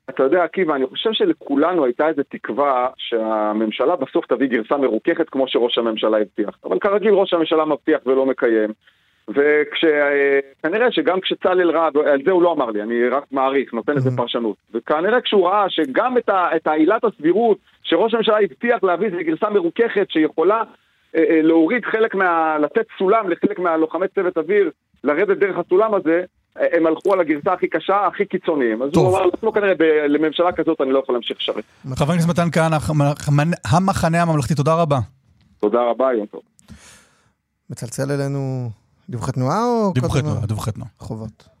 אתה 0.09 0.23
יודע, 0.23 0.43
עקיבא, 0.43 0.75
אני 0.75 0.85
חושב 0.87 1.09
שלכולנו 1.13 1.85
הייתה 1.85 2.07
איזו 2.07 2.21
תקווה 2.29 2.87
שהממשלה 2.97 3.95
בסוף 3.95 4.25
תביא 4.25 4.47
גרסה 4.47 4.77
מרוככת 4.77 5.29
כמו 5.29 5.47
שראש 5.47 5.77
הממשלה 5.77 6.17
הבטיח. 6.17 6.59
אבל 6.63 6.79
כרגיל 6.79 7.13
ראש 7.13 7.33
הממשלה 7.33 7.65
מבטיח 7.65 7.99
ולא 8.05 8.25
מקיים. 8.25 8.69
וכנראה 9.29 10.91
שגם 10.91 11.21
כשצלאל 11.21 11.71
ראה, 11.71 11.87
על 12.11 12.21
זה 12.25 12.31
הוא 12.31 12.41
לא 12.41 12.51
אמר 12.51 12.65
לי, 12.65 12.81
אני 12.81 13.09
רק 13.09 13.23
מעריך, 13.31 13.73
נותן 13.73 13.93
לזה 13.95 14.09
פרשנות. 14.17 14.55
וכנראה 14.73 15.21
כשהוא 15.21 15.47
ראה 15.47 15.69
שגם 15.69 16.17
את, 16.17 16.29
ה, 16.29 16.55
את 16.55 16.67
העילת 16.67 17.03
הסבירות 17.03 17.57
שראש 17.83 18.13
הממשלה 18.13 18.37
הבטיח 18.43 18.83
להביא 18.83 19.07
איזו 19.07 19.17
גרסה 19.25 19.49
מרוככת 19.49 20.07
שיכולה 20.09 20.63
אה, 21.15 21.23
אה, 21.29 21.41
להוריד 21.41 21.85
חלק 21.85 22.15
מה... 22.15 22.57
לתת 22.59 22.85
סולם 22.97 23.29
לחלק 23.29 23.59
מהלוחמי 23.59 24.07
צוות 24.15 24.37
אוויר, 24.37 24.71
לרדת 25.03 25.37
דרך 25.37 25.57
הסולם 25.57 25.93
הזה, 25.93 26.23
הם 26.55 26.87
הלכו 26.87 27.13
על 27.13 27.19
הגרסה 27.19 27.53
הכי 27.53 27.67
קשה, 27.67 28.07
הכי 28.07 28.25
קיצוניים. 28.25 28.81
אז 28.81 28.89
טוב. 28.93 29.05
הוא 29.05 29.17
אמר 29.17 29.25
לעצמו 29.25 29.53
כנראה, 29.53 29.73
ב- 29.75 29.83
לממשלה 29.83 30.51
כזאת 30.51 30.81
אני 30.81 30.91
לא 30.91 30.99
יכול 30.99 31.15
להמשיך 31.15 31.37
לשרת. 31.37 31.63
חבר 31.95 32.13
הכנסת 32.13 32.29
מתן 32.29 32.51
כהנא, 32.51 32.77
המחנה 33.71 34.21
הממלכתי, 34.21 34.55
תודה 34.55 34.73
רבה. 34.75 34.97
תודה 35.59 35.81
רבה, 35.81 36.13
יום 36.13 36.25
טוב. 36.25 36.41
מצלצל 37.69 38.11
אלינו 38.11 38.69
דיווחי 39.09 39.31
תנועה 39.31 39.65
או... 39.65 39.91
דיווחי 39.93 40.21
תנועה, 40.21 40.45
דיווחי 40.45 40.71
תנועה. 40.71 40.89
חובות. 40.99 41.54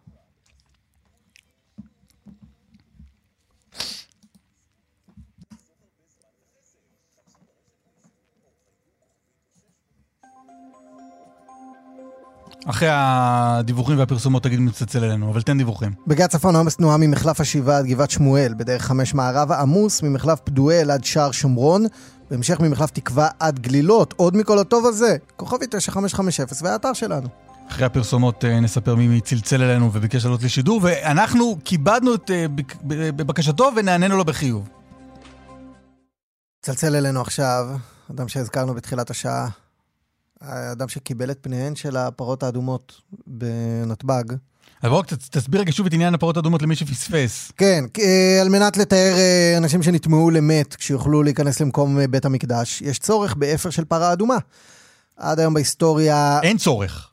אחרי 12.65 12.87
הדיווחים 12.91 13.97
והפרסומות 13.99 14.43
תגיד 14.43 14.59
מי 14.59 14.65
מצלצל 14.65 15.03
אלינו, 15.03 15.31
אבל 15.31 15.41
תן 15.41 15.57
דיווחים. 15.57 15.93
בגיא 16.07 16.27
צפון 16.27 16.55
העומס 16.55 16.75
תנועה 16.75 16.97
ממחלף 16.97 17.41
השבעה 17.41 17.77
עד 17.77 17.85
גבעת 17.85 18.11
שמואל, 18.11 18.53
בדרך 18.57 18.81
חמש 18.83 19.13
מערבה 19.13 19.59
עמוס 19.59 20.03
ממחלף 20.03 20.39
פדואל 20.39 20.91
עד 20.91 21.03
שער 21.03 21.31
שומרון, 21.31 21.85
בהמשך 22.31 22.59
ממחלף 22.59 22.89
תקווה 22.89 23.27
עד 23.39 23.59
גלילות, 23.59 24.13
עוד 24.17 24.37
מכל 24.37 24.59
הטוב 24.59 24.85
הזה, 24.85 25.15
כוכבי 25.35 25.65
9550 25.69 26.45
והאתר 26.61 26.93
שלנו. 26.93 27.27
אחרי 27.69 27.85
הפרסומות 27.85 28.45
נספר 28.45 28.95
מי 28.95 29.21
צלצל 29.21 29.63
אלינו 29.63 29.89
וביקש 29.93 30.25
לעלות 30.25 30.43
לשידור, 30.43 30.79
ואנחנו 30.83 31.57
כיבדנו 31.65 32.15
את 32.15 32.31
בקשתו 33.15 33.71
ונענינו 33.75 34.17
לו 34.17 34.25
בחיוב. 34.25 34.69
צלצל 36.61 36.95
אלינו 36.95 37.21
עכשיו, 37.21 37.67
אדם 38.11 38.27
שהזכרנו 38.27 38.73
בתחילת 38.73 39.09
השעה, 39.09 39.47
האדם 40.41 40.87
שקיבל 40.87 41.31
את 41.31 41.37
פניהן 41.41 41.75
של 41.75 41.97
הפרות 41.97 42.43
האדומות 42.43 43.01
בנתב"ג. 43.27 44.23
אבל 44.83 44.89
בואו 44.89 45.03
תסביר 45.29 45.61
רגע 45.61 45.71
שוב 45.71 45.85
את 45.85 45.93
עניין 45.93 46.13
הפרות 46.13 46.37
האדומות 46.37 46.61
למי 46.61 46.75
שפספס. 46.75 47.51
כן, 47.57 47.85
אה, 47.99 48.41
על 48.41 48.49
מנת 48.49 48.77
לטהר 48.77 49.13
אה, 49.17 49.57
אנשים 49.57 49.83
שנטמאו 49.83 50.29
למת 50.29 50.75
כשיוכלו 50.75 51.23
להיכנס 51.23 51.61
למקום 51.61 51.99
אה, 51.99 52.07
בית 52.07 52.25
המקדש, 52.25 52.81
יש 52.81 52.99
צורך 52.99 53.35
באפר 53.35 53.69
של 53.69 53.85
פרה 53.85 54.13
אדומה. 54.13 54.37
עד 55.17 55.39
היום 55.39 55.53
בהיסטוריה, 55.53 56.39
אין 56.43 56.57
צורך. 56.57 57.11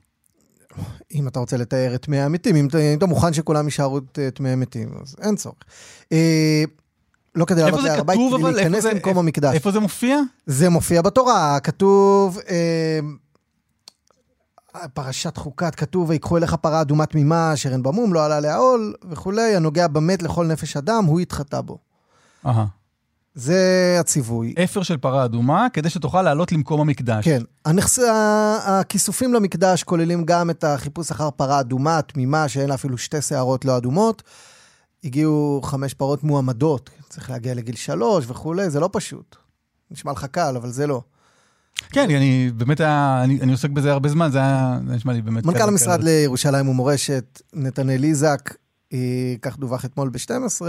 אם 1.15 1.29
אתה 1.29 1.41
רוצה 1.41 1.57
לטהר 1.57 1.95
את 1.95 2.03
טמאי 2.03 2.21
המתים, 2.21 2.57
אם 2.57 2.69
אתה, 2.99 3.07
מוכן 3.07 3.33
שכולם 3.33 3.65
יישארו 3.65 3.99
את 3.99 4.19
טמאי 4.35 4.51
המתים, 4.51 4.89
אז 5.03 5.17
אין 5.21 5.37
צורך. 5.37 5.57
לא 7.35 7.45
כדי 7.45 7.63
לעלות 7.63 7.83
להר 7.83 8.01
הבית, 8.01 8.21
כדי 8.39 8.53
להיכנס 8.53 8.85
למקום 8.85 9.19
המקדש. 9.19 9.55
איפה 9.55 9.71
זה 9.71 9.81
מופיע? 9.81 10.19
זה 10.47 10.69
מופיע 10.69 11.03
בתורה, 11.03 11.61
כתוב, 11.61 12.39
אה, 12.51 13.01
פרשת 14.95 15.37
חוקת, 15.37 15.75
כתוב, 15.75 16.11
ויקחו 16.11 16.37
אליך 16.37 16.55
פרה 16.55 16.81
אדומה 16.81 17.07
תמימה, 17.07 17.53
אשר 17.53 17.73
אין 17.73 17.83
במום, 17.83 18.15
לא 18.15 18.25
עלה 18.25 18.41
לעול, 18.41 18.95
וכולי, 19.11 19.57
הנוגע 19.57 19.89
במת 19.89 20.23
לכל 20.23 20.47
נפש 20.47 20.77
אדם, 20.77 21.05
הוא 21.05 21.21
יתחטא 21.21 21.61
בו. 21.61 21.79
אהה. 22.47 22.67
זה 23.35 23.97
הציווי. 24.01 24.55
אפר 24.65 24.83
של 24.83 24.97
פרה 24.97 25.25
אדומה, 25.25 25.67
כדי 25.73 25.91
שתוכל 25.91 26.23
לעלות 26.23 26.53
למקום 26.53 26.81
המקדש. 26.81 27.25
כן. 27.25 27.43
הנכס... 27.65 27.99
הכיסופים 28.65 29.35
למקדש 29.35 29.83
כוללים 29.83 30.25
גם 30.25 30.51
את 30.51 30.65
החיפוש 30.65 31.11
אחר 31.11 31.31
פרה 31.31 31.61
אדומה, 31.61 32.03
תמימה, 32.03 32.49
שאין 32.49 32.69
לה 32.69 32.75
אפילו 32.75 32.99
שתי 32.99 33.23
שערות 33.23 33.65
לא 33.65 33.77
אדומות. 33.77 34.23
הגיעו 35.05 35.61
חמש 35.65 35.95
פרות 35.95 36.25
מועמדות, 36.25 36.91
צריך 37.09 37.31
להגיע 37.31 37.55
לגיל 37.55 37.77
שלוש 37.77 38.25
וכולי, 38.29 38.71
זה 38.71 38.81
לא 38.81 38.89
פשוט. 38.93 39.37
נשמע 39.91 40.13
לך 40.13 40.25
קל, 40.25 40.57
אבל 40.57 40.71
זה 40.71 40.87
לא. 40.87 41.03
כן, 41.91 42.11
אני 42.11 42.51
באמת, 42.57 42.81
היה- 42.81 43.21
אני 43.25 43.41
אני 43.41 43.53
עוסק 43.53 43.71
בזה 43.71 43.93
הרבה 43.93 44.09
זמן, 44.09 44.31
זה 44.31 44.39
היה, 44.39 44.79
זה 44.89 44.95
נשמע 44.95 45.13
לי 45.13 45.23
באמת... 45.23 45.47
מנכ"ל 45.47 45.69
המשרד. 45.69 46.03
לירושלים 46.03 46.69
ומורשת, 46.69 47.43
נתנאל 47.53 48.05
איזק, 48.05 48.55
אה, 48.93 48.99
כך 49.43 49.59
דווח 49.59 49.85
אתמול 49.85 50.09
ב-12, 50.11 50.63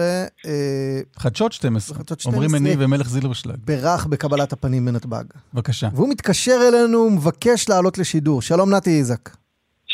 חדשות 1.18 1.52
12. 1.52 1.98
חדשות 1.98 2.26
אומרים 2.26 2.50
12. 2.50 2.74
אני 2.74 2.86
ומלך 2.86 3.10
זילברשלג. 3.10 3.56
בירך 3.66 4.06
בקבלת 4.06 4.54
הפנים 4.54 4.86
בנתב"ג. 4.86 5.24
בבקשה. 5.54 5.90
והוא 5.94 6.10
מתקשר 6.10 6.60
אלינו 6.68 6.98
ומבקש 7.00 7.70
לעלות 7.70 7.98
לשידור. 7.98 8.42
שלום 8.42 8.70
נתי 8.74 9.00
איזק. 9.00 9.30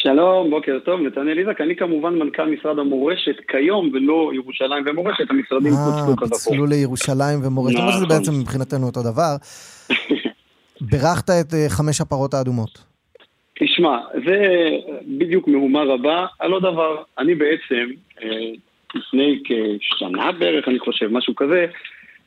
שלום, 0.02 0.50
בוקר 0.50 0.80
טוב, 0.86 1.02
נתנאל 1.02 1.39
איזק, 1.39 1.62
אני 1.62 1.76
כמובן 1.76 2.16
מנכ"ל 2.20 2.45
משרד 2.45 2.80
המורשת 2.80 3.36
כיום 3.47 3.89
ולא 3.93 4.32
ירושלים 4.34 4.84
ומורשת, 4.88 5.30
המשרדים 5.30 5.74
אה, 5.74 5.78
פוצלו 5.86 6.16
כזכור. 6.16 6.54
פיצלו 6.54 6.66
לירושלים 6.66 7.39
ומורשת, 7.43 7.78
למרות 7.80 7.93
שזה 7.93 8.06
נכון. 8.06 8.18
בעצם 8.18 8.32
מבחינתנו 8.41 8.86
אותו 8.86 9.00
דבר. 9.04 9.36
בירכת 10.91 11.30
את 11.30 11.54
אה, 11.54 11.70
חמש 11.70 12.02
הפרות 12.02 12.34
האדומות. 12.34 12.70
תשמע, 13.60 13.97
זה 14.26 14.38
בדיוק 15.08 15.47
מהומה 15.47 15.84
רבה 15.84 16.26
על 16.39 16.52
עוד 16.52 16.64
דבר. 16.64 17.04
אני 17.20 17.36
בעצם, 17.36 17.86
אה, 18.24 18.52
לפני 18.95 19.39
כשנה 19.43 20.32
בערך, 20.32 20.68
אני 20.68 20.80
חושב, 20.80 21.08
משהו 21.12 21.36
כזה, 21.36 21.66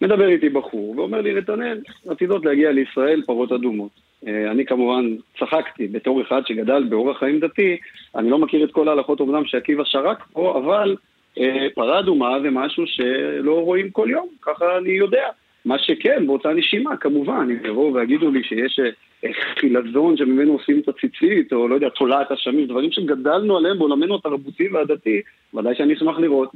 מדבר 0.01 0.29
איתי 0.29 0.49
בחור 0.49 0.95
ואומר 0.99 1.21
לי, 1.21 1.35
נתנאל, 1.35 1.81
עתידות 2.09 2.45
להגיע 2.45 2.73
לישראל 2.73 3.23
פרות 3.27 3.53
אדומות. 3.53 4.12
אה, 4.27 4.51
אני 4.51 4.67
כמובן 4.67 5.17
צחקתי 5.39 5.87
בתור 5.87 6.23
אחד 6.23 6.43
שגדל 6.47 6.85
באורח 6.85 7.19
חיים 7.19 7.41
דתי, 7.41 7.77
אני 8.17 8.31
לא 8.31 8.39
מכיר 8.39 8.65
את 8.65 8.73
כל 8.73 8.89
ההלכות 8.89 9.21
אומנם 9.21 9.45
שעקיבא 9.45 9.85
שרק 9.85 10.25
פה, 10.33 10.59
אבל 10.59 10.97
אה, 11.39 11.67
פרה 11.75 11.99
אדומה 11.99 12.41
זה 12.43 12.51
משהו 12.51 12.87
שלא 12.87 13.61
רואים 13.61 13.91
כל 13.91 14.09
יום, 14.11 14.29
ככה 14.43 14.79
אני 14.79 14.91
יודע. 14.91 15.29
מה 15.65 15.79
שכן, 15.79 16.27
באותה 16.27 16.53
נשימה, 16.53 16.97
כמובן, 16.97 17.49
אם 17.51 17.67
יבואו 17.67 17.95
ויגידו 17.95 18.31
לי 18.31 18.45
שיש 18.45 18.81
אה, 19.25 19.31
חילזון 19.59 20.17
שממנו 20.17 20.53
עושים 20.53 20.81
את 20.81 20.89
הציצית, 20.89 21.53
או 21.53 21.69
לא 21.69 21.75
יודע, 21.75 21.89
תולעת 21.89 22.33
אשמים, 22.33 22.67
דברים 22.67 22.93
שגדלנו 22.93 23.57
עליהם 23.57 23.79
בעולמנו 23.79 24.15
התרבותי 24.15 24.69
והדתי, 24.69 25.21
ודאי 25.55 25.75
שאני 25.75 25.95
אשמח 25.95 26.19
לראות. 26.19 26.49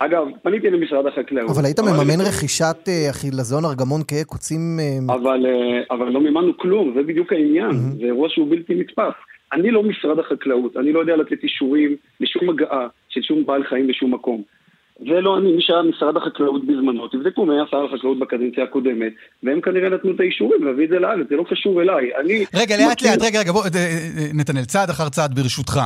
אגב, 0.00 0.26
פניתי 0.42 0.70
למשרד 0.70 1.06
החקלאות. 1.06 1.50
אבל 1.50 1.64
היית 1.64 1.78
לי, 1.78 1.84
מממן 1.92 2.20
רכישת 2.20 2.76
אה, 2.88 3.10
החילזון 3.10 3.64
ארגמון 3.64 4.00
כהה 4.08 4.24
קוצים... 4.24 4.60
אה, 4.80 5.14
אבל, 5.14 5.46
אה, 5.46 5.96
אבל 5.96 6.08
לא 6.08 6.20
מימנו 6.20 6.58
כלום, 6.58 6.92
זה 6.96 7.02
בדיוק 7.02 7.32
העניין, 7.32 7.70
זה 7.70 8.04
אירוע 8.04 8.28
שהוא 8.30 8.50
בלתי 8.50 8.74
נתפס. 8.74 9.14
אני 9.52 9.70
לא 9.70 9.82
משרד 9.82 10.18
החקלאות, 10.18 10.76
אני 10.76 10.92
לא 10.92 11.00
יודע 11.00 11.16
לתת 11.16 11.42
אישורים 11.42 11.96
לשום 12.20 12.50
הגעה 12.50 12.86
של 13.08 13.22
שום 13.22 13.46
בעל 13.46 13.64
חיים 13.64 13.86
בשום 13.86 14.14
מקום. 14.14 14.42
זה 14.98 15.20
לא 15.20 15.38
אני, 15.38 15.52
מי 15.52 15.62
שהיה 15.62 15.82
משרד 15.82 16.16
החקלאות 16.16 16.66
בזמנו, 16.66 17.08
תבדקו 17.08 17.46
מי 17.46 17.54
היה 17.54 17.64
שר 17.70 17.84
החקלאות 17.84 18.18
בקדנציה 18.18 18.64
הקודמת, 18.64 19.12
והם 19.42 19.60
כנראה 19.60 19.88
נתנו 19.88 20.10
את 20.14 20.20
האישורים 20.20 20.64
להביא 20.64 20.84
את 20.84 20.90
זה 20.90 20.98
לארץ, 20.98 21.26
זה 21.30 21.36
לא 21.36 21.44
קשור 21.50 21.82
אליי. 21.82 22.10
אני... 22.20 22.44
רגע, 22.54 22.76
לאט 22.76 22.92
מכיר- 22.92 23.10
לאט, 23.10 23.22
רגע, 23.22 23.40
רגע, 23.40 23.52
בוא, 23.52 23.64
נתנאל, 24.34 24.64
צעד 24.64 24.90
אחר 24.90 25.08
צעד 25.08 25.34
ברשותך. 25.34 25.80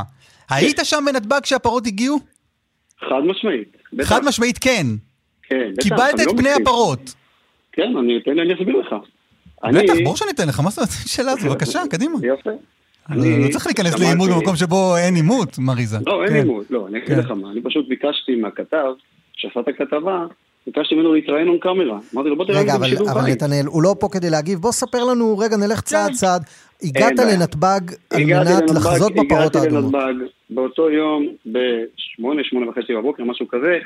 היית 0.50 0.78
שם 0.82 1.04
בנתב"ג 1.06 1.40
כשהפרות 1.42 1.86
הגיעו? 1.86 2.37
חד 3.00 3.20
משמעית. 3.26 3.76
בטח. 3.92 4.08
חד 4.08 4.24
משמעית 4.24 4.58
כן. 4.58 4.86
כן, 5.42 5.56
בטח, 5.72 5.82
קיבלת 5.82 6.00
אני 6.14 6.22
את 6.22 6.26
לא 6.26 6.32
פני 6.32 6.40
מכחיש. 6.42 6.56
הפרות. 6.62 7.14
כן, 7.72 7.96
אני 7.98 8.18
אתן 8.22 8.30
לי, 8.30 8.42
אני 8.42 8.54
אסביר 8.54 8.76
לך. 8.76 8.92
בטח, 8.92 9.92
אני- 9.94 10.04
ברור 10.04 10.16
שאני 10.16 10.30
אתן 10.30 10.48
לך, 10.48 10.60
מה 10.60 10.70
זאת 10.70 10.78
אומרת? 10.78 10.90
שאלה 11.06 11.36
זו, 11.36 11.48
בבקשה, 11.48 11.80
קדימה. 11.90 12.18
יפה. 12.22 12.50
לא 13.10 13.38
לא 13.38 13.48
צריך 13.52 13.66
להיכנס 13.66 13.98
לעימות 13.98 14.30
במקום 14.30 14.56
שבו 14.56 14.96
אין 14.96 15.14
עימות, 15.14 15.58
מריזה. 15.58 15.98
לא, 16.06 16.22
אין 16.24 16.28
כן. 16.32 16.36
עימות, 16.36 16.70
לא, 16.70 16.86
אני 16.88 16.98
אגיד 16.98 17.08
כן. 17.08 17.18
לך 17.18 17.30
מה, 17.30 17.50
אני 17.52 17.62
פשוט 17.62 17.88
ביקשתי 17.88 18.34
מהכתב, 18.36 18.86
שעשה 19.36 19.60
את 19.60 19.68
הכתבה, 19.68 20.26
ביקשתי 20.66 20.94
ממנו 20.94 21.14
להתראיין 21.14 21.48
און 21.48 21.58
קאמרה. 21.58 21.98
אמרתי 22.14 22.28
לו, 22.28 22.36
בוא 22.36 22.44
תראה 22.44 22.60
רגע, 22.60 22.72
לי 22.72 22.78
אבל, 22.78 22.86
בשידור 22.86 23.10
אבל 23.10 23.20
חי. 23.22 23.30
נתנאל, 23.32 23.64
הוא 23.66 23.82
לא 23.82 23.96
פה 24.00 24.08
כדי 24.12 24.30
להגיב. 24.30 24.58
בוא 24.58 24.72
ספר 24.72 25.04
לנו, 25.04 25.38
רגע, 25.38 25.56
נלך 25.56 25.80
צעד 25.80 26.12
צעד. 26.12 26.42
הגעת. 26.82 27.12
לנתב"ג 27.18 27.80
על 28.10 28.20
הגעתי 28.20 28.50
מנת 28.50 28.60
לנתב"ג- 28.60 28.76
לחזות 28.76 29.12
בפרות 29.12 29.30
הגעתי 29.56 29.58
האדומות. 29.58 29.94
לנתב"ג 29.94 30.24
באותו 30.50 30.90
יום, 30.90 31.26
בשמונה, 31.46 32.42
שמונה 32.44 32.70
וחצי 32.70 32.94
בבוקר, 32.94 33.24
משהו 33.24 33.48
כזה, 33.48 33.78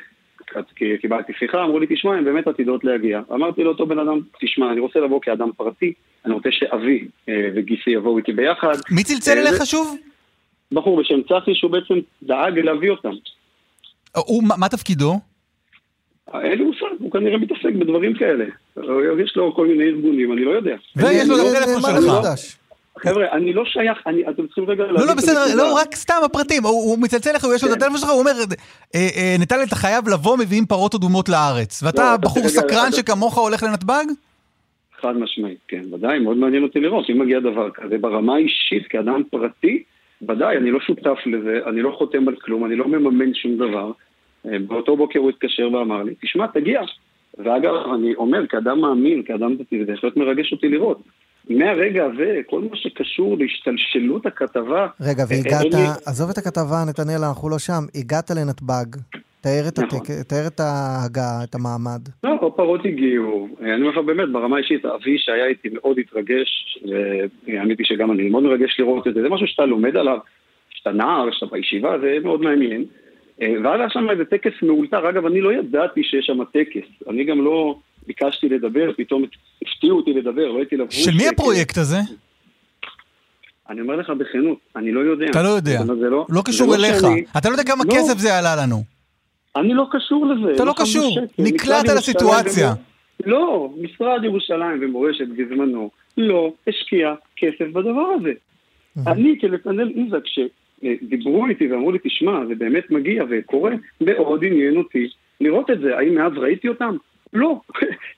כי 0.77 0.85
קיבלתי 1.01 1.33
שיחה, 1.39 1.65
אמרו 1.65 1.79
לי, 1.79 1.87
תשמע, 1.91 2.15
הן 2.15 2.25
באמת 2.25 2.47
עתידות 2.47 2.85
להגיע. 2.85 3.21
אמרתי 3.33 3.65
לאותו 3.65 3.87
בן 3.87 3.99
אדם, 3.99 4.21
תשמע, 4.41 4.73
אני 4.73 4.81
רוצה 4.81 5.01
לבוא 5.01 5.21
כאדם 5.23 5.49
פרטי, 5.57 5.93
אני 6.27 6.35
רוצה 6.35 6.49
שאבי 6.53 7.05
אה, 7.29 7.35
וגיסי 7.55 7.91
יבואו 7.91 8.19
איתי 8.19 8.33
ביחד. 8.33 8.75
מי 8.91 9.05
צלצל 9.05 9.31
אה, 9.39 9.41
אליך 9.49 9.67
שוב? 9.67 9.97
בחור 10.73 11.01
בשם 11.01 11.23
צחי, 11.23 11.55
שהוא 11.55 11.71
בעצם 11.71 11.95
דאג 12.23 12.59
להביא 12.59 12.91
אותם. 12.91 13.11
הוא, 14.17 14.43
מה- 14.45 14.55
מה 14.57 14.69
תפקידו? 14.69 15.15
אין 16.35 16.59
לי 16.59 16.65
מושג, 16.65 16.87
הוא 16.99 17.11
כנראה 17.13 17.39
מתעסק 17.39 17.73
בדברים 17.79 18.15
כאלה. 18.15 18.45
יש 19.25 19.37
לו 19.37 19.55
כל 19.55 19.67
מיני 19.67 19.85
ארגונים, 19.85 20.33
אני 20.33 20.45
לא 20.45 20.51
יודע. 20.51 20.77
ויש 20.97 21.29
לו 21.29 21.37
גם 21.37 21.45
לא- 21.45 21.51
טלפון 21.53 21.83
שלך. 21.83 22.62
לא- 23.05 23.11
חבר'ה, 23.11 23.33
אני 23.33 23.53
לא 23.53 23.65
שייך, 23.65 23.99
אני- 24.07 24.29
אתם 24.29 24.47
צריכים 24.47 24.65
רגע... 24.71 24.85
לא, 24.85 25.07
לא, 25.07 25.15
בסדר. 25.15 25.57
לא, 25.57 25.75
רק 25.75 25.95
סתם 25.95 26.15
הפרטים. 26.25 26.63
הוא 26.65 26.73
הוא 26.73 26.99
מצלצל 26.99 27.31
לך, 27.35 27.45
הוא 27.45 27.55
יש 27.55 27.65
לו 27.65 27.71
את 27.73 27.77
הטלפון 27.77 27.99
שלך, 27.99 28.09
הוא 28.09 28.19
אומר, 28.21 28.33
אה, 28.95 29.09
אה, 29.17 29.37
נתנאל, 29.41 29.63
אתה 29.63 29.77
חייב 29.77 30.09
לבוא, 30.09 30.39
מביאים 30.39 30.67
פרות 30.67 30.95
אדומות 30.95 31.29
לארץ. 31.29 31.83
ואתה 31.83 32.03
לא, 32.03 32.15
אתה 32.15 32.23
בחור 32.23 32.49
סקרן 32.49 32.93
שכמוך 32.93 33.39
הולך 33.39 33.63
לנתב"ג? 33.63 34.05
חד 35.01 35.17
משמעית, 35.17 35.59
כן, 35.69 35.83
ודאי, 35.95 36.19
מאוד 36.19 36.37
מעניין 36.37 36.63
אותי 36.63 36.81
לראות. 36.81 37.11
אם 37.11 37.19
מגיע 37.19 37.41
דבר 37.41 37.71
כזה 37.71 37.99
ברמה 37.99 38.35
האישית, 38.35 38.87
כאדם 38.89 39.23
פרטי, 39.31 39.83
ודאי, 40.29 40.57
אני 40.57 40.71
לא 40.71 40.81
שותף 40.81 41.19
לזה, 41.27 41.59
אני 41.67 41.83
לא 41.83 41.95
חותם 41.99 42.29
על 42.29 42.35
כלום, 42.37 42.65
אני 42.65 42.77
לא 42.77 42.89
מממן 42.89 43.35
שום 43.35 43.57
דבר. 43.57 43.93
אה, 44.47 44.59
באותו 44.67 44.97
בוקר 44.97 45.19
הוא 45.19 45.31
התקשר 45.31 45.69
ואמר 45.73 46.03
לי, 46.03 46.15
תשמע, 46.23 46.47
תגיע. 46.47 46.81
ואגב, 47.39 47.75
אני 47.95 48.15
אומר, 48.15 48.47
כאדם 48.47 48.81
מאמין, 48.81 49.23
כאדם 49.23 49.57
דתי, 49.57 49.85
זה 49.85 49.93
בהחלט 49.93 50.17
מרגש 50.17 50.53
אותי 50.53 50.69
לראות. 50.69 51.03
מהרגע 51.51 52.05
הזה, 52.05 52.41
כל 52.47 52.61
מה 52.61 52.77
שקשור 52.77 53.37
להשתלשלות 53.39 54.27
הכתבה... 54.27 54.87
רגע, 55.01 55.23
אה, 55.23 55.27
והגעת, 55.29 55.63
אין 55.65 55.73
לי- 55.73 55.89
עזוב 56.07 56.31
את 56.31 56.39
הכתבה, 56.39 56.77
נתנאל, 56.89 57.25
אנחנו 57.29 57.49
לא 57.51 57.59
שם. 57.59 57.83
הגעת 57.95 58.31
לנתב"ג, 58.31 58.87
תאר 59.41 59.65
את 59.69 59.79
נכון. 59.79 59.99
הטק- 59.99 60.29
תאר 60.29 60.47
את 60.47 60.61
ההגעה, 60.61 61.45
את 61.45 61.55
המעמד. 61.55 62.01
לא, 62.25 62.35
הפרות 62.47 62.81
הגיעו. 62.85 63.49
אני 63.61 63.75
אומר 63.75 63.89
לך 63.91 63.99
באמת, 64.07 64.29
ברמה 64.33 64.57
האישית, 64.57 64.85
אבי 64.85 65.19
שהיה 65.19 65.47
איתי 65.47 65.69
מאוד 65.73 65.99
התרגש, 65.99 66.79
והאמת 66.89 67.79
היא 67.79 67.87
שגם 67.87 68.13
אני 68.13 68.29
מאוד 68.29 68.43
מרגש 68.43 68.77
לראות 68.81 69.07
את 69.07 69.15
זה. 69.15 69.23
זה 69.23 69.29
משהו 69.29 69.47
שאתה 69.47 69.65
לומד 69.67 69.97
עליו, 69.97 70.19
שאתה 70.71 70.93
נער, 70.93 71.29
שאתה 71.33 71.47
בישיבה, 71.57 71.99
זה 71.99 72.17
מאוד 72.25 72.41
מעניין. 72.43 72.85
אה, 73.43 73.55
ואז 73.65 73.81
היה 73.81 73.91
שם 73.91 74.11
איזה 74.11 74.25
טקס 74.25 74.53
מאולתר. 74.63 75.09
אגב, 75.11 75.27
אני 75.27 75.41
לא 75.41 75.53
ידעתי 75.53 76.03
שיש 76.05 76.27
שם 76.27 76.45
טקס. 76.45 77.09
אני 77.11 77.25
גם 77.25 77.45
לא 77.45 77.79
ביקשתי 78.07 78.49
לדבר, 78.49 78.91
פתאום 78.97 79.25
הפתיעו 79.63 79.97
אותי 79.97 80.13
לדבר, 80.13 80.49
לא 80.53 80.59
הייתי 80.59 80.77
לבוש. 80.77 81.05
של 81.05 81.11
מי 81.17 81.29
הפרויקט 81.29 81.79
הזה? 81.79 81.97
אני 83.71 83.81
אומר 83.81 83.97
לך 83.97 84.11
בכנות, 84.11 84.59
אני 84.77 84.93
לא 84.93 85.01
יודע. 85.01 85.27
אתה 85.31 85.43
לא 85.43 85.49
יודע. 85.49 85.79
זה 85.87 86.11
לא, 86.11 86.27
לא 86.29 86.43
קשור 86.45 86.73
זה 86.73 86.79
לא 86.79 86.87
אליך. 86.87 87.01
שאני- 87.01 87.25
אתה 87.39 87.49
לא 87.49 87.55
יודע 87.55 87.65
כמה 87.73 87.85
לא. 87.85 87.91
כסף 87.95 88.19
זה 88.19 88.39
עלה 88.39 88.57
לנו. 88.63 88.83
אני 89.57 89.75
לא 89.75 89.87
קשור 89.91 90.27
לזה. 90.27 90.53
אתה 90.55 90.65
לא 90.65 90.73
קשור. 90.77 91.19
נקלעת 91.39 91.89
לסיטואציה. 91.89 92.73
לא, 93.27 93.73
משרד 93.83 94.25
ירושלים 94.25 94.79
ומורשת 94.83 95.29
בזמנו 95.29 95.91
לא 96.17 96.53
השקיע 96.69 97.15
כסף 97.37 97.65
בדבר 97.73 98.07
הזה. 98.21 98.33
אני 99.07 99.39
כנתנאל 99.41 99.93
איזק, 99.97 100.23
שדיברו 100.27 101.47
איתי 101.47 101.73
ואמרו 101.73 101.93
לי, 101.93 101.99
תשמע, 102.05 102.47
זה 102.49 102.55
באמת 102.55 102.91
מגיע 102.91 103.25
וקורה, 103.31 103.73
מאוד 104.01 104.45
עניין 104.45 104.77
אותי 104.77 105.09
לראות 105.41 105.71
את 105.71 105.81
זה. 105.81 105.99
האם 105.99 106.15
מאז 106.15 106.33
ראיתי 106.37 106.69
אותם? 106.69 106.97
לא. 107.33 107.61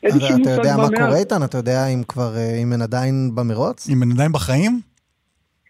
אין 0.02 0.12
לי 0.14 0.20
שום 0.28 0.42
אתה 0.42 0.50
יודע 0.50 0.76
מושג 0.76 0.92
מה 0.92 1.06
קורה. 1.06 1.18
איתן? 1.18 1.42
אתה 1.44 1.58
יודע 1.58 1.86
אם 1.94 2.02
כבר, 2.08 2.36
אה, 2.36 2.62
אם 2.62 2.72
הן 2.72 2.82
עדיין 2.82 3.30
במרוץ? 3.34 3.88
אם 3.90 4.02
הן 4.02 4.10
עדיין 4.12 4.32
בחיים? 4.32 4.80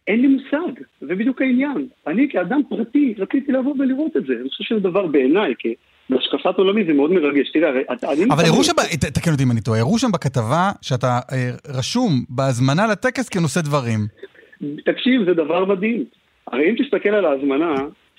אין 0.09 0.21
לי 0.21 0.29
מושג, 0.29 0.83
זה 1.01 1.15
בדיוק 1.15 1.43
העניין. 1.43 1.89
אני 2.07 2.29
כאדם 2.33 2.61
פרטי 2.69 3.15
רציתי 3.19 3.53
לבוא 3.53 3.75
ולראות 3.79 4.17
את 4.17 4.23
זה. 4.27 4.33
אני 4.41 4.49
חושב 4.49 4.65
שזה 4.65 4.81
דבר 4.81 5.07
בעיניי, 5.07 5.55
כי 5.59 5.75
בהשקפת 6.11 6.59
עולמי 6.59 6.85
זה 6.85 6.93
מאוד 6.93 7.13
מרגש. 7.13 7.51
תראה, 7.53 7.71
אני... 8.13 8.25
אבל 8.25 8.45
הראו 8.45 8.65
שם, 8.65 8.73
תקן 9.15 9.33
אותי 9.33 9.43
אם 9.43 9.51
אני 9.51 9.61
טועה, 9.61 9.81
הראו 9.81 9.99
שם 9.99 10.13
בכתבה 10.13 10.71
שאתה 10.83 11.21
אה, 11.33 11.51
רשום 11.79 12.25
בהזמנה 12.29 12.87
לטקס 12.87 13.29
כנושא 13.29 13.61
דברים. 13.61 14.01
תקשיב, 14.85 15.25
זה 15.25 15.35
דבר 15.35 15.65
מדהים. 15.65 16.05
הרי 16.47 16.71
אם 16.71 16.75
תסתכל 16.85 17.09
על 17.09 17.25
ההזמנה, 17.25 17.75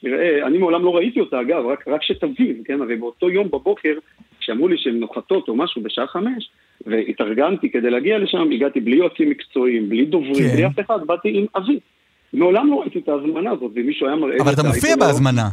תראה, 0.06 0.48
אני 0.48 0.57
מעולם 0.57 0.84
לא 0.84 0.95
ראיתי 0.95 1.19
אותה, 1.19 1.41
אגב, 1.41 1.65
רק, 1.65 1.88
רק 1.88 2.03
שתבין, 2.03 2.61
כן? 2.65 2.82
הרי 2.82 2.95
באותו 2.95 3.30
יום 3.30 3.48
בבוקר, 3.48 3.94
כשאמרו 4.40 4.68
לי 4.68 4.77
שהן 4.77 4.99
נוחתות 4.99 5.48
או 5.48 5.56
משהו 5.56 5.82
בשעה 5.82 6.07
חמש, 6.07 6.49
והתארגנתי 6.86 7.72
כדי 7.72 7.90
להגיע 7.90 8.18
לשם, 8.18 8.52
הגעתי 8.52 8.80
בלי 8.80 8.95
יועצים 8.95 9.30
מקצועיים, 9.30 9.90
בלי 9.90 10.06
דוברים, 10.06 10.49
כן. 10.49 10.56
בלי 10.56 10.65
אף 10.65 10.80
אחד, 10.80 10.99
באתי 11.06 11.38
עם 11.38 11.45
אבי. 11.56 11.80
מעולם 12.34 12.72
לא 12.72 12.76
ראיתי 12.82 12.99
את 12.99 13.10
ההזמנה 13.10 13.52
הזאת, 13.52 13.72
ומישהו 13.76 14.07
היה 14.07 14.15
מראה 14.15 14.38
אבל 14.41 14.53
אתה 14.53 14.64
מופיע 14.64 14.95
בהזמנה. 14.95 15.49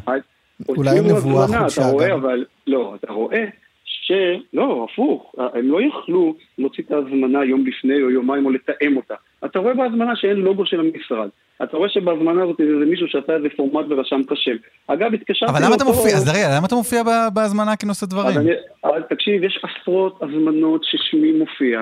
אולי 0.69 0.91
הוציאו 0.91 1.05
עם 1.05 1.17
נבואה 1.17 1.47
חודשה 1.47 1.83
אתה 1.83 1.91
רואה, 1.91 2.09
גם. 2.09 2.19
אבל... 2.19 2.45
לא, 2.67 2.95
אתה 2.95 3.13
רואה 3.13 3.45
ש... 3.85 4.13
לא, 4.53 4.87
הפוך. 4.91 5.35
הם 5.55 5.69
לא 5.71 5.81
יכלו 5.83 6.35
להוציא 6.59 6.85
את 6.85 6.93
ההזמנה 6.93 7.45
יום 7.45 7.67
לפני 7.67 8.03
או 8.03 8.11
יומיים 8.11 8.47
או 8.47 8.51
לתאם 8.51 8.97
אותה. 8.97 9.15
אתה 9.45 9.59
רואה 9.59 9.75
בהזמנה 9.75 10.17
שאין 10.17 10.37
לוגו 10.37 10.67
של 10.67 10.81
המשרד. 10.81 11.29
אתה 11.63 11.77
רואה 11.77 11.89
שבהזמנה 11.89 12.43
הזאת 12.43 12.57
זה 12.81 12.87
מישהו 12.91 13.07
שעשה 13.09 13.37
איזה 13.37 13.49
פורמט 13.57 13.87
ורשם 13.91 14.21
את 14.27 14.33
השם. 14.33 14.57
אגב, 14.87 15.15
התקשרתי 15.15 15.53
אבל 15.53 15.65
למה 15.67 15.75
אתה 15.77 15.85
מופיע, 15.85 16.17
אז 16.17 16.29
רגע, 16.29 16.57
למה 16.57 16.67
אתה 16.67 16.75
מופיע 16.75 17.03
בהזמנה 17.35 17.77
כנושא 17.77 18.07
דברים? 18.07 18.39
אבל 18.85 19.03
תקשיב, 19.11 19.45
יש 19.45 19.61
עשרות 19.65 20.23
הזמנות 20.23 20.85
ששמי 20.85 21.33
מופיע, 21.33 21.81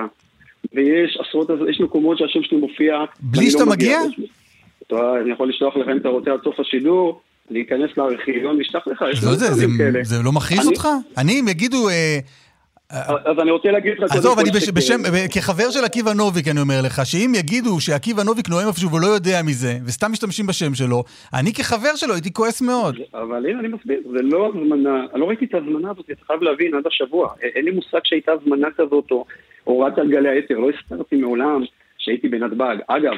ויש 0.73 1.17
עשרות, 1.27 1.47
יש 1.69 1.81
מקומות 1.81 2.17
שהשם 2.17 2.43
שלי 2.43 2.57
מופיע. 2.57 2.95
בלי 3.19 3.39
ואני 3.39 3.51
שאתה 3.51 3.63
לא 3.63 3.69
מגיע? 3.71 3.99
אני 5.21 5.31
יכול 5.31 5.49
לשלוח 5.49 5.77
לך 5.77 5.87
אם 5.87 5.97
אתה 5.97 6.09
רוצה 6.09 6.31
עד 6.31 6.39
סוף 6.43 6.59
השידור, 6.59 7.21
להיכנס 7.51 7.89
לארכיון 7.97 8.57
ואשלח 8.57 8.87
לך, 8.87 9.05
יש 9.11 9.23
לא 9.23 9.31
זה, 9.35 9.53
זה-. 9.53 9.65
זה 10.01 10.23
לא 10.23 10.31
מכעיס 10.31 10.59
אני- 10.59 10.67
אותך? 10.67 10.87
אני, 11.17 11.39
אם 11.39 11.47
יגידו... 11.47 11.87
אז 13.25 13.39
אני 13.41 13.51
רוצה 13.51 13.71
להגיד 13.71 13.93
לך... 13.99 14.11
עזוב, 14.11 14.39
אני 14.39 14.49
בש-. 14.51 14.69
בשם, 14.69 15.01
כחבר 15.33 15.69
של 15.71 15.85
עקיבא 15.85 16.13
נוביק, 16.13 16.47
אני 16.47 16.61
אומר 16.61 16.81
לך, 16.85 17.01
שאם 17.05 17.31
יגידו 17.35 17.79
שעקיבא 17.79 18.23
נוביק 18.23 18.49
נואם 18.49 18.67
איפשהו 18.67 18.91
ולא 18.91 19.07
יודע 19.07 19.41
מזה, 19.45 19.73
וסתם 19.85 20.11
משתמשים 20.11 20.47
בשם 20.47 20.73
שלו, 20.73 21.03
אני 21.33 21.53
כחבר 21.53 21.95
שלו 21.95 22.13
הייתי 22.13 22.33
כועס 22.33 22.61
מאוד. 22.61 22.95
אבל 23.13 23.45
הנה, 23.45 23.59
אני 23.59 23.67
מסביר, 23.67 23.99
זה 24.11 24.21
לא 24.21 24.51
הזמנה, 24.55 25.05
אני 25.13 25.21
לא 25.21 25.25
ראיתי 25.25 25.45
את 25.45 25.53
ההזמנה 25.53 25.91
הזאת, 25.91 26.05
אתה 26.11 26.25
חייב 26.27 26.41
להבין, 26.41 26.75
עד 26.75 26.87
השבוע. 26.87 27.29
אין 27.55 27.65
לי 27.65 27.71
מושג 27.71 27.99
שהייתה 28.03 28.31
הזמנה 28.31 28.67
כזאת, 28.77 29.11
או 29.11 29.25
הורדת 29.63 29.97
על 29.97 30.11
גלי 30.11 30.29
היתר, 30.29 30.57
לא 30.57 30.69
הסתרתי 30.69 31.15
מעולם 31.15 31.61
שהייתי 31.97 32.27
בנתב"ג. 32.27 32.75
אגב, 32.87 33.13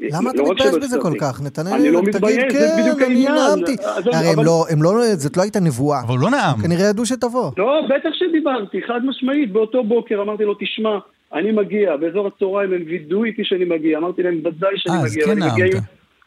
למה 0.00 0.30
אתה 0.30 0.38
לא 0.42 0.50
מתבייש 0.50 0.74
בזה 0.74 0.98
כל 1.02 1.12
כך? 1.20 1.40
נתנאל, 1.42 1.72
אני 1.72 1.90
לא 1.90 2.00
תגיד, 2.00 2.14
מתבייש, 2.16 2.52
זה 2.52 2.58
כן, 2.58 2.82
בדיוק 2.82 2.98
אני 3.02 3.06
העניין. 3.26 3.34
נאמתי. 3.34 3.72
אז- 3.84 4.06
הרי 4.06 4.26
הם 4.28 4.44
לא, 4.44 4.64
הם 4.70 4.82
לא, 4.82 4.90
זאת 5.14 5.36
לא 5.36 5.42
הייתה 5.42 5.60
נבואה. 5.60 6.00
אבל 6.02 6.10
הוא 6.10 6.18
לא 6.20 6.30
נאם. 6.30 6.62
כנראה 6.62 6.86
ידעו 6.88 7.06
שתבוא. 7.06 7.50
לא, 7.58 7.80
בטח 7.88 8.08
שדיברתי, 8.12 8.80
חד 8.88 9.00
משמעית. 9.04 9.52
באותו 9.52 9.84
בוקר 9.84 10.22
אמרתי 10.22 10.44
לו, 10.44 10.54
תשמע, 10.60 10.98
אני 11.34 11.52
מגיע, 11.52 11.96
באזור 11.96 12.26
הצהריים 12.26 12.72
הם 12.72 12.82
וידאו 12.86 13.24
איתי 13.24 13.42
שאני 13.44 13.64
מגיע. 13.64 13.98
אמרתי 13.98 14.22
להם, 14.22 14.34
ודאי 14.44 14.70
שאני 14.76 14.96
אה, 14.96 15.02
אז 15.02 15.12
מגיע. 15.12 15.24
כן 15.24 15.30
ואני 15.42 15.50
מגיע 15.52 15.64
נאמת. 15.64 15.74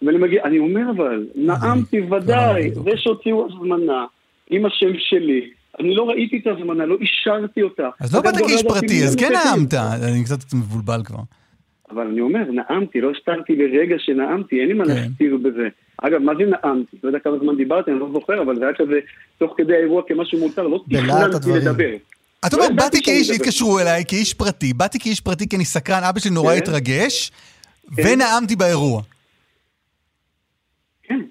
עם- 0.01 0.07
ואני 0.07 0.17
מגיע, 0.17 0.43
אני 0.43 0.59
אומר 0.59 0.91
אבל, 0.95 1.25
נאמתי 1.35 2.01
ודאי, 2.01 2.71
זה 2.73 2.91
שהוציאו 2.95 3.47
הזמנה 3.49 4.05
עם 4.49 4.65
השם 4.65 4.91
שלי. 4.97 5.41
אני 5.79 5.95
לא 5.95 6.03
ראיתי 6.09 6.37
את 6.41 6.47
ההזמנה, 6.47 6.85
לא 6.85 6.95
אישרתי 7.01 7.61
אותה. 7.61 7.89
אז 7.99 8.15
לא 8.15 8.21
באת 8.21 8.37
כאיש 8.37 8.63
פרטי, 8.63 9.03
אז 9.03 9.15
כן. 9.15 9.29
נאמת. 9.33 9.73
אני 9.73 10.23
קצת 10.23 10.53
מבולבל 10.53 11.01
כבר. 11.05 11.17
אבל 11.91 12.07
אני 12.07 12.21
אומר, 12.21 12.43
נאמתי, 12.51 13.01
לא 13.01 13.11
הסתרתי 13.17 13.55
לרגע 13.55 13.95
שנאמתי, 13.99 14.59
אין 14.59 14.67
לי 14.67 14.73
מה 14.73 14.85
כן. 14.85 14.91
להסתיר 14.91 15.37
בזה. 15.37 15.67
אגב, 15.97 16.21
מה 16.21 16.31
זה 16.35 16.43
נאמתי? 16.43 16.97
לא 17.03 17.09
יודע 17.09 17.19
כמה 17.19 17.37
זמן 17.39 17.57
דיברתי, 17.57 17.91
אני 17.91 17.99
לא 17.99 18.09
זוכר, 18.13 18.41
אבל 18.41 18.55
זה 18.55 18.63
היה 18.63 18.73
כזה, 18.73 18.99
תוך 19.37 19.53
כדי 19.57 19.73
האירוע 19.73 20.01
כמשהו 20.07 20.39
מותר, 20.39 20.67
לא 20.67 20.83
תכננתי. 20.89 21.51
לדבר. 21.51 21.91
אתה 22.47 22.57
לא 22.57 22.65
אומר, 22.65 22.75
באתי 22.75 23.01
כאיש. 23.03 23.29
התקשרו 23.29 23.79
אליי 23.79 24.03
כאיש 24.07 24.33
פרטי, 24.33 24.73
באתי 24.73 24.99
כאיש 24.99 25.21
פרטי 25.21 25.49
כי 25.49 25.55
אני 25.55 25.65
סקרן, 25.65 26.03
אבא 26.03 26.19
שלי 26.19 26.31
נורא 26.31 26.53
כן. 26.53 26.57
התרגש, 26.57 27.31
כן. 27.95 28.03
ונאמתי 28.05 28.55
באירוע. 28.55 29.01
כן, 31.09 31.21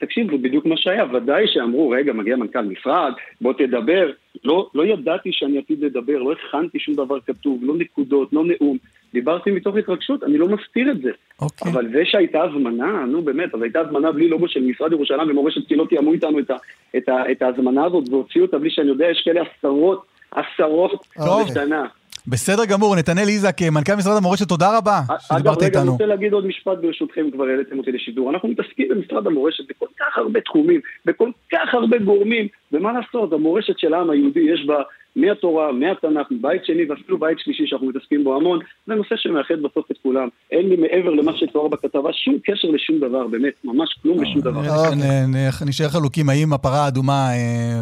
תקשיב, 0.00 0.30
זה 0.30 0.36
בדיוק 0.36 0.66
מה 0.66 0.76
שהיה. 0.76 1.04
ודאי 1.12 1.44
שאמרו, 1.46 1.90
רגע, 1.90 2.12
מגיע 2.12 2.36
מנכ"ל 2.36 2.60
משרד, 2.60 3.12
בוא 3.40 3.52
תדבר. 3.52 4.10
לא, 4.44 4.70
לא 4.74 4.86
ידעתי 4.86 5.30
שאני 5.32 5.58
עתיד 5.58 5.84
לדבר, 5.84 6.18
לא 6.18 6.32
הכנתי 6.32 6.78
שום 6.78 6.94
דבר 6.94 7.20
כתוב, 7.20 7.58
לא 7.62 7.74
נקודות, 7.76 8.32
לא 8.32 8.44
נאום. 8.44 8.78
דיברתי 9.12 9.50
מתוך 9.50 9.76
התרגשות, 9.76 10.24
אני 10.24 10.38
לא 10.38 10.48
מסתיר 10.48 10.90
את 10.90 11.00
זה. 11.02 11.10
אוקיי. 11.42 11.72
אבל 11.72 11.88
זה 11.92 12.02
שהייתה 12.04 12.42
הזמנה, 12.42 13.04
נו 13.06 13.22
באמת, 13.22 13.54
אז 13.54 13.62
הייתה 13.62 13.80
הזמנה 13.80 14.12
בלי 14.12 14.28
לוגו 14.28 14.48
של 14.48 14.62
משרד 14.62 14.92
ירושלים 14.92 15.30
ומורשת 15.30 15.66
קהילות 15.66 15.88
תיאמו 15.88 16.12
איתנו 16.12 16.38
את, 16.38 16.50
ה, 16.50 16.56
את, 16.96 17.08
ה, 17.08 17.32
את 17.32 17.42
ההזמנה 17.42 17.84
הזאת 17.84 18.08
והוציאו 18.08 18.44
אותה 18.44 18.58
בלי 18.58 18.70
שאני 18.70 18.88
יודע, 18.88 19.06
יש 19.10 19.22
כאלה 19.24 19.42
עשרות, 19.42 20.04
עשרות. 20.30 21.06
בשנה. 21.50 21.86
בסדר 22.30 22.64
גמור, 22.64 22.96
נתנאל 22.96 23.28
איזק, 23.28 23.56
מנכ"ל 23.72 23.94
משרד 23.94 24.16
המורשת, 24.16 24.48
תודה 24.48 24.78
רבה 24.78 25.00
אגב, 25.08 25.18
שדיברת 25.20 25.56
רגע, 25.56 25.66
אני 25.66 25.76
איתנו. 25.76 25.92
רוצה 25.92 26.06
להגיד 26.06 26.32
עוד 26.32 26.46
משפט 26.46 26.78
ברשותכם, 26.82 27.30
כבר 27.32 27.44
העליתם 27.44 27.78
אותי 27.78 27.92
לשידור. 27.92 28.30
אנחנו 28.30 28.48
מתעסקים 28.48 28.88
במשרד 28.88 29.26
המורשת 29.26 29.64
בכל 29.68 29.86
כך 30.00 30.18
הרבה 30.18 30.40
תחומים, 30.40 30.80
בכל 31.04 31.30
כך 31.52 31.74
הרבה 31.74 31.98
גורמים, 31.98 32.48
ומה 32.72 32.92
לעשות, 32.92 33.32
המורשת 33.32 33.78
של 33.78 33.94
העם 33.94 34.10
היהודי 34.10 34.40
יש 34.40 34.66
בה 34.66 34.82
מהתורה, 35.20 35.72
מהתנ"ך, 35.72 36.26
מבית 36.30 36.62
שני 36.64 36.82
ואפילו 36.90 37.18
בית 37.18 37.38
שלישי 37.38 37.62
שאנחנו 37.66 37.86
מתעסקים 37.86 38.24
בו 38.24 38.36
המון, 38.36 38.58
זה 38.86 38.94
נושא 38.94 39.14
שמאחד 39.16 39.54
בסוף 39.62 39.90
את 39.90 39.96
כולם. 40.02 40.28
אין 40.52 40.68
לי 40.68 40.76
מעבר 40.76 41.10
למה 41.10 41.32
שתואר 41.36 41.68
בכתבה 41.68 42.10
שום 42.12 42.34
קשר 42.46 42.68
לשום 42.68 42.96
דבר, 43.08 43.26
באמת, 43.26 43.52
ממש 43.64 43.88
כלום 44.02 44.16
ושום 44.18 44.40
דבר. 44.40 44.60
לי 44.60 44.68
שנ- 44.68 45.64
נ- 45.64 45.68
נשאר 45.68 45.88
חלוקים, 45.88 46.28
האם 46.28 46.52
הפרה 46.52 46.84
האדומה 46.84 47.30
אה, 47.32 47.80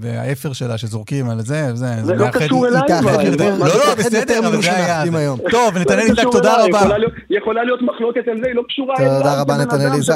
והאפר 0.00 0.52
שלה 0.52 0.78
שזורקים 0.78 1.28
על 1.30 1.40
זה, 1.40 1.74
זה 1.74 1.86
לא 2.14 2.26
קשור 2.32 2.66
אליי 2.68 2.80
כבר. 3.00 3.16
לא, 3.58 3.66
לא, 3.66 3.94
בסדר, 3.98 4.38
אבל 4.48 4.62
זה 4.62 4.72
היה... 4.76 5.04
טוב, 5.50 5.78
נתנאל 5.80 5.96
לא 5.96 6.02
איזק, 6.02 6.18
קשור 6.18 6.32
תודה 6.32 6.54
רבה. 6.64 6.78
יכולה 7.30 7.64
להיות- 7.64 7.82
מחלוקת 7.82 8.28
על 8.28 8.40
זה, 8.42 8.46
היא 8.46 8.54
לא 8.54 8.62
קשורה 8.68 8.94
תודה 8.96 9.20
אליי. 9.20 9.40
רבה, 9.40 9.54
כבן 9.54 9.62
נתנאל 9.66 9.92
איזק. 9.94 10.14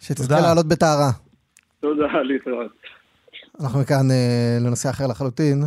שתזכה 0.00 0.24
תודה. 0.28 0.40
לעלות 0.40 0.66
בטהרה. 0.68 1.10
תודה, 1.80 2.06
להתראות. 2.24 2.66
אנחנו 3.60 3.80
מכאן 3.80 4.10
אה, 4.10 4.58
לנושא 4.60 4.90
אחר 4.90 5.06
לחלוטין. 5.06 5.64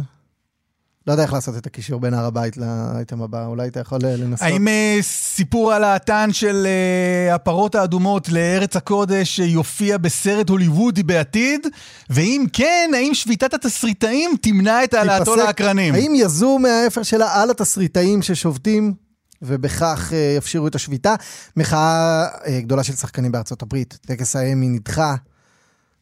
לא 1.07 1.11
יודע 1.11 1.23
איך 1.23 1.33
לעשות 1.33 1.57
את 1.57 1.67
הקישור 1.67 1.99
בין 1.99 2.13
הר 2.13 2.25
הבית 2.25 2.57
לאייטם 2.57 3.21
הבא, 3.21 3.45
אולי 3.45 3.67
אתה 3.67 3.79
יכול 3.79 3.99
אה, 4.05 4.15
לנסות. 4.15 4.47
האם 4.47 4.67
אה, 4.67 4.97
סיפור 5.01 5.73
על 5.73 5.83
העתן 5.83 6.29
של 6.33 6.67
אה, 6.67 7.35
הפרות 7.35 7.75
האדומות 7.75 8.29
לארץ 8.29 8.75
הקודש 8.75 9.39
אה, 9.39 9.45
יופיע 9.45 9.97
בסרט 9.97 10.49
הוליוודי 10.49 11.03
בעתיד? 11.03 11.67
ואם 12.09 12.45
כן, 12.53 12.91
האם 12.95 13.13
שביתת 13.13 13.53
התסריטאים 13.53 14.31
תמנע 14.41 14.83
את 14.83 14.93
העלאתו? 14.93 15.35
לאקרנים? 15.35 15.93
האם 15.93 16.13
יזום 16.15 16.61
מהאפר 16.61 17.03
שלה 17.03 17.41
על 17.41 17.51
התסריטאים 17.51 18.21
ששובתים, 18.21 18.93
ובכך 19.41 20.13
אה, 20.13 20.33
יפשירו 20.37 20.67
את 20.67 20.75
השביתה? 20.75 21.15
מחאה 21.57 22.25
אה, 22.47 22.61
גדולה 22.61 22.83
של 22.83 22.93
שחקנים 22.93 23.31
בארצות 23.31 23.61
הברית. 23.61 23.97
טקס 24.05 24.35
האמי 24.35 24.69
נדחה. 24.69 25.15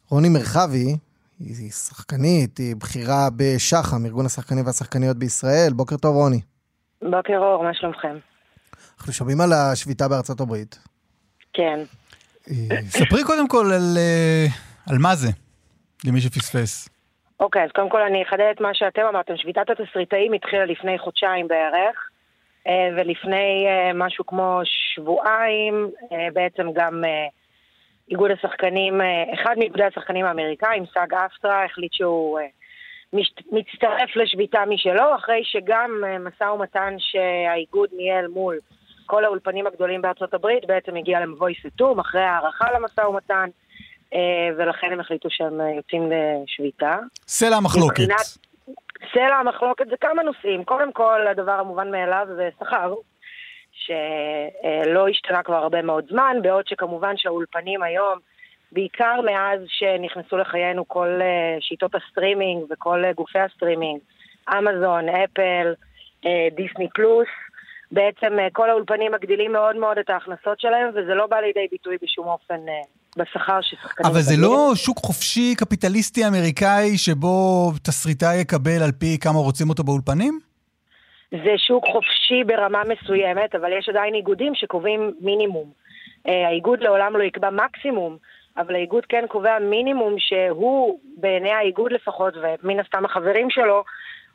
רוני 0.09 0.29
מרחבי, 0.29 0.97
היא 1.39 1.71
שחקנית, 1.71 2.57
היא 2.57 2.75
בכירה 2.75 3.27
בשח"ם, 3.37 4.05
ארגון 4.05 4.25
השחקנים 4.25 4.65
והשחקניות 4.65 5.17
בישראל. 5.17 5.73
בוקר 5.75 5.97
טוב, 5.97 6.15
רוני. 6.15 6.41
בוקר 7.01 7.37
אור, 7.37 7.63
מה 7.63 7.73
שלומכם? 7.73 8.17
אנחנו 8.97 9.13
שומעים 9.13 9.41
על 9.41 9.53
השביתה 9.53 10.07
בארצות 10.07 10.39
הברית. 10.39 10.79
כן. 11.53 11.79
אה, 12.49 12.81
ספרי 12.97 13.23
קודם 13.23 13.47
כל 13.47 13.65
על, 13.65 13.97
אה, 13.97 14.45
על 14.89 14.97
מה 14.97 15.15
זה, 15.15 15.27
למי 16.05 16.21
שפספס. 16.21 16.89
אוקיי, 17.39 17.63
אז 17.63 17.69
קודם 17.75 17.89
כל 17.89 18.01
אני 18.01 18.23
אחדד 18.23 18.51
את 18.55 18.61
מה 18.61 18.73
שאתם 18.73 19.01
אמרתם. 19.09 19.33
שביתת 19.37 19.69
התסריטאים 19.69 20.33
התחילה 20.33 20.65
לפני 20.65 20.99
חודשיים 20.99 21.47
בערך, 21.47 22.09
אה, 22.67 22.89
ולפני 22.97 23.67
משהו 23.93 24.25
כמו 24.25 24.61
שבועיים, 24.63 25.89
בעצם 26.33 26.63
גם 26.75 27.03
איגוד 28.09 28.31
השחקנים, 28.31 29.01
אה, 29.01 29.23
אחד 29.33 29.55
מאיגודי 29.57 29.83
השחקנים 29.83 30.25
האמריקאים, 30.25 30.83
סאג 30.93 31.13
אפטרה, 31.13 31.65
החליט 31.65 31.93
שהוא 31.93 32.39
אה, 32.39 32.45
מש- 33.13 33.33
מצטרף 33.51 34.15
לשביתה 34.15 34.59
משלו, 34.67 35.15
אחרי 35.15 35.41
שגם 35.43 35.91
אה, 36.07 36.19
משא 36.19 36.43
ומתן 36.43 36.95
שהאיגוד 36.97 37.89
ניהל 37.93 38.27
מול 38.27 38.57
כל 39.05 39.25
האולפנים 39.25 39.67
הגדולים 39.67 40.01
בארצות 40.01 40.33
הברית, 40.33 40.65
בעצם 40.67 40.95
הגיע 40.95 41.19
למבוי 41.19 41.53
סתום, 41.67 41.99
אחרי 41.99 42.21
הארכה 42.21 42.71
למשא 42.71 43.01
ומתן, 43.01 43.49
ולכן 44.57 44.87
הם 44.91 44.99
החליטו 44.99 45.29
שהם 45.31 45.59
יוצאים 45.77 46.11
לשביתה. 46.43 46.97
סלע 47.27 47.55
המחלוקת. 47.55 48.03
סלע 49.13 49.35
המחלוקת 49.35 49.87
זה 49.89 49.95
כמה 50.01 50.23
נושאים. 50.23 50.63
קודם 50.63 50.91
כל, 50.93 51.27
הדבר 51.31 51.51
המובן 51.51 51.91
מאליו 51.91 52.27
זה 52.35 52.49
שכר, 52.59 52.93
שלא 53.85 55.07
השתנה 55.07 55.43
כבר 55.43 55.55
הרבה 55.55 55.81
מאוד 55.81 56.05
זמן, 56.09 56.37
בעוד 56.41 56.67
שכמובן 56.67 57.13
שהאולפנים 57.17 57.83
היום, 57.83 58.19
בעיקר 58.71 59.21
מאז 59.25 59.59
שנכנסו 59.67 60.37
לחיינו 60.37 60.87
כל 60.87 61.19
אה, 61.21 61.57
שיטות 61.59 61.91
הסטרימינג 61.95 62.63
וכל 62.69 63.05
אה, 63.05 63.13
גופי 63.13 63.39
הסטרימינג, 63.39 63.99
אמזון, 64.57 65.09
אפל, 65.09 65.73
אה, 66.25 66.47
דיסני 66.55 66.87
פלוס, 66.93 67.27
בעצם 67.91 68.37
כל 68.53 68.69
האולפנים 68.69 69.11
מגדילים 69.11 69.51
מאוד 69.51 69.75
מאוד 69.75 69.97
את 69.97 70.09
ההכנסות 70.09 70.59
שלהם, 70.59 70.89
וזה 70.89 71.13
לא 71.15 71.27
בא 71.27 71.37
לידי 71.37 71.67
ביטוי 71.71 71.97
בשום 72.03 72.27
אופן 72.27 72.59
בשכר 73.17 73.59
ששחקנים 73.61 74.11
אבל 74.11 74.21
זה 74.21 74.33
מקבלים. 74.33 74.51
לא 74.51 74.71
שוק 74.75 74.97
חופשי 74.97 75.55
קפיטליסטי 75.55 76.27
אמריקאי 76.27 76.97
שבו 76.97 77.71
תסריטאי 77.83 78.37
יקבל 78.41 78.83
על 78.83 78.91
פי 78.91 79.17
כמה 79.21 79.39
רוצים 79.39 79.69
אותו 79.69 79.83
באולפנים? 79.83 80.48
זה 81.31 81.57
שוק 81.57 81.85
חופשי 81.87 82.43
ברמה 82.43 82.81
מסוימת, 82.83 83.55
אבל 83.55 83.73
יש 83.73 83.89
עדיין 83.89 84.13
איגודים 84.13 84.55
שקובעים 84.55 85.13
מינימום. 85.21 85.71
אה, 86.27 86.47
האיגוד 86.47 86.81
לעולם 86.81 87.17
לא 87.17 87.23
יקבע 87.23 87.49
מקסימום, 87.49 88.17
אבל 88.57 88.75
האיגוד 88.75 89.05
כן 89.05 89.25
קובע 89.27 89.59
מינימום 89.59 90.15
שהוא, 90.17 90.99
בעיני 91.17 91.51
האיגוד 91.51 91.91
לפחות, 91.91 92.33
ומן 92.37 92.79
הסתם 92.79 93.05
החברים 93.05 93.49
שלו, 93.49 93.83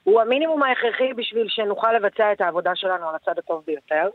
הוא 0.05 0.21
המינימום 0.21 0.63
ההכרחי 0.63 1.13
בשביל 1.15 1.49
שנוכל 1.49 1.93
לבצע 1.93 2.33
את 2.33 2.41
העבודה 2.41 2.71
שלנו 2.75 3.09
על 3.09 3.15
הצד 3.15 3.39
הטוב 3.39 3.63
ביותר. 3.67 4.09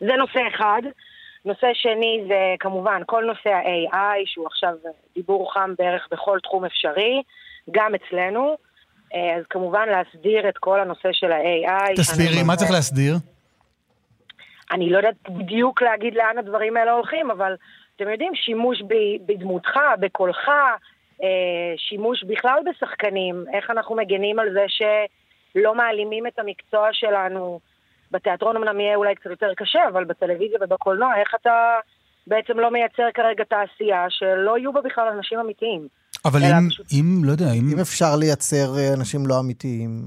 זה 0.00 0.12
נושא 0.16 0.40
אחד. 0.48 0.82
נושא 1.44 1.66
שני 1.74 2.24
זה 2.28 2.54
כמובן 2.60 3.02
כל 3.06 3.24
נושא 3.24 3.50
ה-AI, 3.50 4.22
שהוא 4.24 4.46
עכשיו 4.46 4.74
דיבור 5.14 5.52
חם 5.52 5.74
בערך 5.78 6.08
בכל 6.10 6.38
תחום 6.42 6.64
אפשרי, 6.64 7.22
גם 7.70 7.94
אצלנו. 7.94 8.56
אה, 9.14 9.36
אז 9.36 9.44
כמובן 9.50 9.88
להסדיר 9.88 10.48
את 10.48 10.58
כל 10.58 10.80
הנושא 10.80 11.08
של 11.12 11.32
ה-AI. 11.32 11.96
תסבירי, 11.96 12.42
מה 12.42 12.56
צריך 12.56 12.70
להסדיר? 12.70 13.14
אני 14.70 14.90
לא 14.90 14.96
יודעת 14.96 15.14
בדיוק 15.28 15.82
להגיד 15.82 16.14
לאן 16.14 16.38
הדברים 16.38 16.76
האלה 16.76 16.92
הולכים, 16.92 17.30
אבל 17.30 17.56
אתם 17.96 18.08
יודעים, 18.08 18.34
שימוש 18.34 18.82
בדמותך, 19.26 19.78
בקולך, 20.00 20.48
אה, 21.22 21.28
שימוש 21.76 22.24
בכלל 22.24 22.60
בשחקנים, 22.70 23.44
איך 23.52 23.70
אנחנו 23.70 23.96
מגנים 23.96 24.38
על 24.38 24.52
זה 24.52 24.64
שלא 24.68 25.74
מעלימים 25.74 26.26
את 26.26 26.38
המקצוע 26.38 26.88
שלנו. 26.92 27.60
בתיאטרון 28.10 28.56
אמנם 28.56 28.80
יהיה 28.80 28.96
אולי 28.96 29.14
קצת 29.14 29.30
יותר 29.30 29.54
קשה, 29.56 29.88
אבל 29.88 30.04
בטלוויזיה 30.04 30.58
ובקולנוע, 30.60 31.16
איך 31.20 31.34
אתה 31.34 31.78
בעצם 32.26 32.58
לא 32.58 32.70
מייצר 32.70 33.08
כרגע 33.14 33.44
תעשייה 33.44 34.06
שלא 34.08 34.58
יהיו 34.58 34.72
בה 34.72 34.80
בכלל 34.80 35.08
אנשים 35.08 35.38
אמיתיים. 35.38 35.88
אבל 36.24 36.40
אם, 36.44 36.68
פשוט- 36.70 36.86
אם, 36.92 37.20
לא 37.24 37.30
יודע, 37.32 37.52
אם... 37.52 37.68
אם 37.72 37.78
אפשר 37.80 38.16
לייצר 38.16 38.78
אה, 38.78 38.94
אנשים 38.94 39.26
לא 39.26 39.40
אמיתיים, 39.40 40.06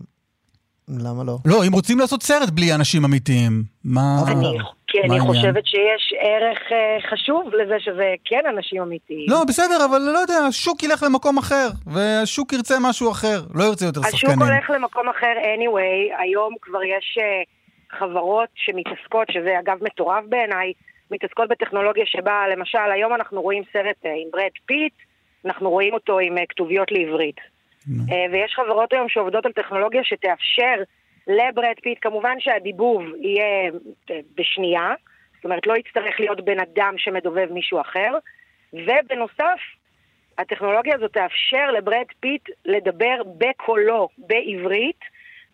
למה 0.89 1.23
לא? 1.23 1.37
לא, 1.45 1.63
אם 1.67 1.73
רוצים 1.73 1.99
לעשות 1.99 2.23
סרט 2.23 2.49
בלי 2.49 2.73
אנשים 2.75 3.05
אמיתיים, 3.05 3.63
מה... 3.83 4.01
אני, 4.27 4.57
כי 4.87 4.97
אני? 4.99 5.19
חושבת 5.19 5.65
שיש 5.65 6.13
ערך 6.19 6.59
אה, 6.71 7.11
חשוב 7.11 7.43
לזה 7.55 7.75
שזה 7.79 8.13
כן 8.25 8.41
אנשים 8.55 8.81
אמיתיים. 8.81 9.25
לא, 9.29 9.43
בסדר, 9.47 9.85
אבל 9.89 9.99
לא 10.01 10.19
יודע, 10.19 10.37
השוק 10.47 10.83
ילך 10.83 11.03
למקום 11.03 11.37
אחר, 11.37 11.67
והשוק 11.85 12.53
ירצה 12.53 12.75
משהו 12.81 13.11
אחר, 13.11 13.41
לא 13.53 13.63
ירצה 13.63 13.85
יותר 13.85 13.99
השוק 13.99 14.19
שחקנים. 14.19 14.41
הולך 14.41 14.69
למקום 14.69 15.09
אחר 15.09 15.33
anyway, 15.55 16.21
היום 16.23 16.53
כבר 16.61 16.83
יש 16.83 17.17
אה, 17.21 17.43
חברות 17.99 18.49
שמתעסקות, 18.55 19.27
שזה 19.31 19.59
אגב 19.59 19.77
מטורף 19.81 20.23
בעיניי, 20.29 20.73
מתעסקות 21.11 21.49
בטכנולוגיה 21.49 22.03
שבה, 22.07 22.43
למשל, 22.55 22.91
היום 22.95 23.13
אנחנו 23.13 23.41
רואים 23.41 23.63
סרט 23.73 23.99
עם 24.03 24.27
ברד 24.31 24.55
פיט, 24.65 24.93
אנחנו 25.45 25.69
רואים 25.69 25.93
אותו 25.93 26.19
עם 26.19 26.37
אה, 26.37 26.45
כתוביות 26.49 26.91
לעברית. 26.91 27.37
אה, 28.11 28.25
ויש 28.31 28.53
חברות 28.55 28.93
היום 28.93 29.09
שעובדות 29.09 29.45
על 29.45 29.51
טכנולוגיה 29.51 30.03
שתאפשר 30.03 30.75
לברד 31.27 31.75
פיט, 31.83 31.97
כמובן 32.01 32.35
שהדיבוב 32.39 33.03
יהיה 33.19 33.71
אה, 34.11 34.19
בשנייה, 34.37 34.93
זאת 35.35 35.45
אומרת 35.45 35.67
לא 35.67 35.77
יצטרך 35.77 36.19
להיות 36.19 36.45
בן 36.45 36.59
אדם 36.59 36.93
שמדובב 36.97 37.47
מישהו 37.51 37.81
אחר, 37.81 38.11
ובנוסף, 38.73 39.59
הטכנולוגיה 40.37 40.95
הזאת 40.95 41.13
תאפשר 41.13 41.71
לברד 41.77 42.05
פיט 42.19 42.49
לדבר 42.65 43.15
בקולו 43.37 44.09
בעברית, 44.17 44.99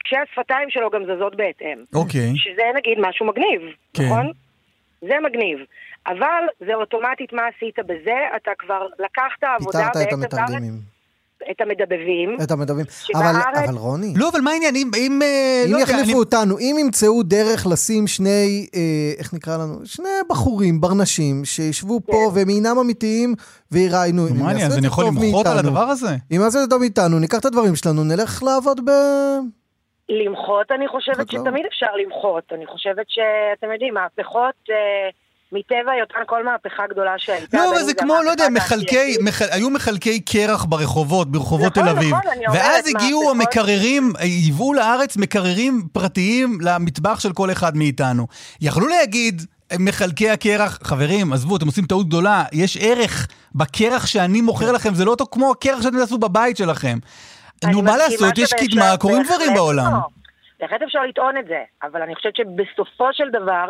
כשהשפתיים 0.03 0.69
שלו 0.69 0.89
גם 0.89 1.03
זזות 1.05 1.35
בהתאם. 1.35 1.83
אוקיי. 1.95 2.31
שזה 2.35 2.63
נגיד 2.75 2.97
משהו 2.99 3.25
מגניב, 3.25 3.61
כן. 3.93 4.03
נכון? 4.03 4.31
זה 5.01 5.19
מגניב. 5.23 5.59
אבל 6.07 6.43
זה 6.67 6.73
אוטומטית 6.75 7.33
מה 7.33 7.41
עשית 7.55 7.75
בזה, 7.79 8.15
אתה 8.35 8.51
כבר 8.59 8.81
לקחת 8.99 9.43
עבודה 9.59 9.77
פיטרת 9.79 9.91
את 9.91 9.97
בעצם 9.97 10.15
המתרגמים. 10.21 10.71
בארץ, 10.73 11.51
את 11.51 11.61
המדבבים. 11.61 12.35
את. 12.41 12.91
שבארץ- 12.91 13.35
אבל, 13.55 13.63
אבל 13.65 13.77
רוני, 13.77 14.13
לא, 14.15 14.29
אבל 14.29 14.39
מה 14.41 14.51
העניין? 14.51 14.75
אם, 14.75 14.91
אם, 14.97 15.19
אה, 15.21 15.63
אם 15.65 15.71
לא 15.71 15.77
יודע, 15.77 15.83
יחליפו 15.91 16.03
אני- 16.11 16.19
אותנו, 16.19 16.59
אם 16.59 16.75
ימצאו 16.79 17.23
דרך 17.23 17.67
לשים 17.71 18.07
שני, 18.07 18.67
אה, 18.75 18.81
איך 19.19 19.33
נקרא 19.33 19.57
לנו? 19.57 19.85
שני 19.85 20.09
בחורים, 20.29 20.81
ברנשים, 20.81 21.45
שישבו 21.45 21.99
פה 22.05 22.31
והם 22.35 22.49
אינם 22.49 22.77
אמיתיים 22.79 23.35
ויראיינו. 23.71 24.21
מה 24.39 24.47
העניין? 24.47 24.67
אז 24.67 24.73
אני 24.73 24.81
זה 24.81 24.87
יכול 24.87 25.05
למחות 25.05 25.45
על. 25.45 25.57
הדבר 25.59 25.79
הזה? 25.89 26.09
אם 26.31 26.41
יעשו 26.41 26.57
את 26.57 26.63
זה 26.63 26.69
טוב 26.69 26.79
מאיתנו, 26.79 27.19
ניקח 27.19 27.39
את 27.39 27.45
הדברים 27.45 27.75
שלנו, 27.75 28.03
נלך 28.03 28.43
לעבוד 28.43 28.79
ב... 28.85 28.91
למחות, 30.09 30.71
אני 30.71 30.87
חושבת. 30.87 31.29
שתמיד 31.31 31.65
אפשר 31.65 31.87
למחות. 32.05 32.43
אני 32.51 32.65
חושבת 32.65 33.05
שאתם 33.07 33.71
יודעים, 33.73 33.93
מהפכות, 33.93 34.55
אה, 34.69 35.09
מטבע 35.51 35.91
היותן 35.91 36.19
כל 36.25 36.45
מהפכה 36.45 36.83
גדולה 36.89 37.13
שהייתה. 37.17 37.57
לא, 37.57 37.69
אבל 37.71 37.83
זה 37.83 37.93
כמו, 37.93 38.15
לא 38.25 38.29
יודע, 38.31 38.49
מחלקי. 38.49 39.17
מח- 39.21 39.41
היו 39.51 39.69
מחלקי 39.69 40.19
קרח 40.19 40.65
ברחובות, 40.65 41.31
ברחובות 41.31 41.77
נכון, 41.77 41.83
תל 41.83 41.97
אביב. 41.97 42.15
נכון, 42.15 42.31
אומרת, 42.47 42.61
ואז 42.61 42.87
הגיעו 42.95 43.31
המקררים, 43.31 44.13
ייבאו 44.21 44.73
לארץ 44.73 45.17
מקררים 45.17 45.81
פרטיים 45.91 46.57
למטבח 46.61 47.19
של 47.19 47.33
כל 47.33 47.51
אחד 47.51 47.77
מאיתנו. 47.77 48.27
יכלו 48.61 48.87
להגיד... 48.87 49.41
מחלקי 49.79 50.29
הקרח, 50.29 50.79
חברים, 50.83 51.33
עזבו, 51.33 51.57
אתם 51.57 51.65
עושים 51.65 51.85
טעות 51.85 52.07
גדולה, 52.07 52.43
יש 52.51 52.77
ערך 52.81 53.27
בקרח 53.55 54.05
שאני 54.05 54.41
מוכר 54.41 54.71
לכם, 54.71 54.93
זה 54.93 55.05
לא 55.05 55.11
אותו 55.11 55.25
כמו 55.31 55.51
הקרח 55.51 55.81
שאתם 55.81 55.97
תעשו 55.99 56.17
בבית 56.17 56.57
שלכם. 56.57 56.97
נו, 57.71 57.81
מה 57.81 57.97
לעשות, 57.97 58.37
יש 58.37 58.53
קדמה, 58.53 58.97
קורים 58.99 59.23
דברים 59.23 59.39
בהחלט 59.39 59.55
בעולם. 59.55 59.91
לא. 59.93 59.99
בהחלט 60.59 60.81
אפשר 60.81 60.99
לטעון 61.09 61.37
את 61.37 61.45
זה, 61.47 61.59
אבל 61.83 62.01
אני 62.01 62.15
חושבת 62.15 62.35
שבסופו 62.35 63.05
של 63.13 63.29
דבר, 63.29 63.65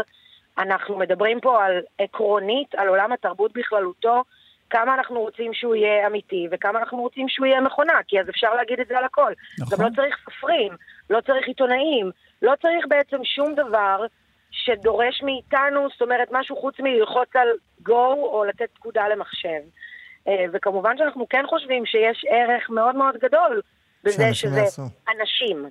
אנחנו 0.57 0.97
מדברים 0.97 1.39
פה 1.39 1.65
על 1.65 1.81
עקרונית, 1.99 2.75
על 2.75 2.87
עולם 2.87 3.11
התרבות 3.11 3.53
בכללותו, 3.53 4.23
כמה 4.69 4.93
אנחנו 4.93 5.19
רוצים 5.19 5.53
שהוא 5.53 5.75
יהיה 5.75 6.07
אמיתי, 6.07 6.47
וכמה 6.51 6.79
אנחנו 6.79 6.97
רוצים 6.97 7.29
שהוא 7.29 7.45
יהיה 7.45 7.61
מכונה, 7.61 7.93
כי 8.07 8.19
אז 8.19 8.29
אפשר 8.29 8.53
להגיד 8.53 8.79
את 8.79 8.87
זה 8.87 8.97
על 8.97 9.03
הכל. 9.03 9.33
נכון. 9.59 9.77
גם 9.77 9.85
לא 9.85 9.89
צריך 9.95 10.15
סופרים, 10.25 10.73
לא 11.09 11.21
צריך 11.21 11.47
עיתונאים, 11.47 12.11
לא 12.41 12.53
צריך 12.61 12.85
בעצם 12.87 13.17
שום 13.23 13.55
דבר 13.55 14.05
שדורש 14.51 15.23
מאיתנו, 15.23 15.87
זאת 15.91 16.01
אומרת, 16.01 16.27
משהו 16.31 16.55
חוץ 16.55 16.79
מללחוץ 16.79 17.29
על 17.35 17.47
go 17.87 18.13
או 18.15 18.43
לתת 18.47 18.69
פקודה 18.73 19.07
למחשב. 19.07 19.61
אה, 20.27 20.45
וכמובן 20.53 20.97
שאנחנו 20.97 21.25
כן 21.29 21.43
חושבים 21.49 21.85
שיש 21.85 22.25
ערך 22.29 22.69
מאוד 22.69 22.95
מאוד 22.95 23.15
גדול 23.17 23.61
בזה 24.03 24.33
שזה 24.33 24.59
יעשו. 24.59 24.81
אנשים 25.19 25.65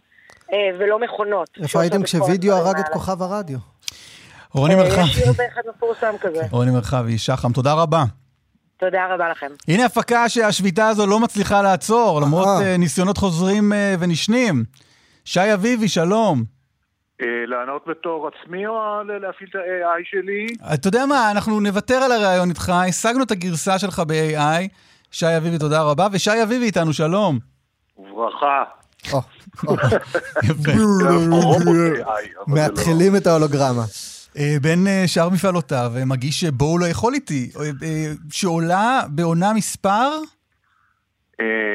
אה, 0.52 0.58
ולא 0.78 0.98
מכונות. 0.98 1.50
איפה 1.62 1.80
הייתם 1.80 2.02
כשווידאו 2.02 2.52
הרג 2.52 2.78
את. 2.78 2.88
כוכב 2.92 3.22
הרדיו? 3.22 3.58
רוני 4.52 4.74
אה, 4.74 4.86
יש 4.86 4.86
מרחבי, 4.86 5.12
שיר 5.12 5.32
באחד 5.32 5.60
מפורסם 5.76 6.12
כזה. 6.20 6.40
רוני 6.50 6.70
מרחבי, 6.70 7.18
שחם, 7.18 7.52
תודה 7.52 7.72
רבה. 7.72 8.04
תודה 8.78 9.14
רבה 9.14 9.28
לכם. 9.28 9.46
הנה 9.68 9.84
הפקה 9.84 10.28
שהשביתה 10.28 10.88
הזו 10.88 11.06
לא 11.06 11.20
מצליחה 11.20 11.62
לעצור, 11.62 12.20
למרות 12.20 12.46
אהה. 12.46 12.62
אה, 12.62 12.76
ניסיונות 12.76 13.18
חוזרים 13.18 13.72
אה, 13.72 13.94
ונשנים. 14.00 14.64
שי 15.24 15.54
אביבי, 15.54 15.88
שלום. 15.88 16.44
אה, 17.22 17.26
לענות 17.46 17.82
בתור 17.86 18.28
עצמי 18.28 18.66
או 18.66 19.02
להפעיל 19.04 19.48
את 19.50 19.54
ה-AI 19.54 20.02
שלי? 20.04 20.46
אתה 20.74 20.88
יודע 20.88 21.06
מה, 21.06 21.30
אנחנו 21.30 21.60
נוותר 21.60 21.94
על 21.94 22.12
הרעיון 22.12 22.48
איתך, 22.48 22.72
השגנו 22.88 23.22
את 23.22 23.30
הגרסה 23.30 23.78
שלך 23.78 24.02
ב-AI. 24.08 24.68
שי 25.10 25.36
אביבי, 25.36 25.58
תודה 25.58 25.82
רבה, 25.82 26.06
ושי 26.12 26.42
אביבי 26.42 26.64
איתנו, 26.64 26.92
שלום. 26.92 27.38
וברכה. 27.98 28.64
זה 30.62 30.72
לא. 31.28 31.56
מאתחלים 32.46 33.16
את 33.16 33.26
ההולוגרמה. 33.26 33.82
אה, 34.38 34.56
בין 34.62 34.86
אה, 34.86 35.02
שאר 35.06 35.28
מפעלותיו, 35.28 35.92
אה, 35.96 36.04
מגיש 36.04 36.44
בואו 36.44 36.78
לא 36.78 36.86
יכול 36.86 37.14
איתי, 37.14 37.50
שעולה 38.32 39.00
בעונה 39.08 39.52
מספר, 39.54 40.08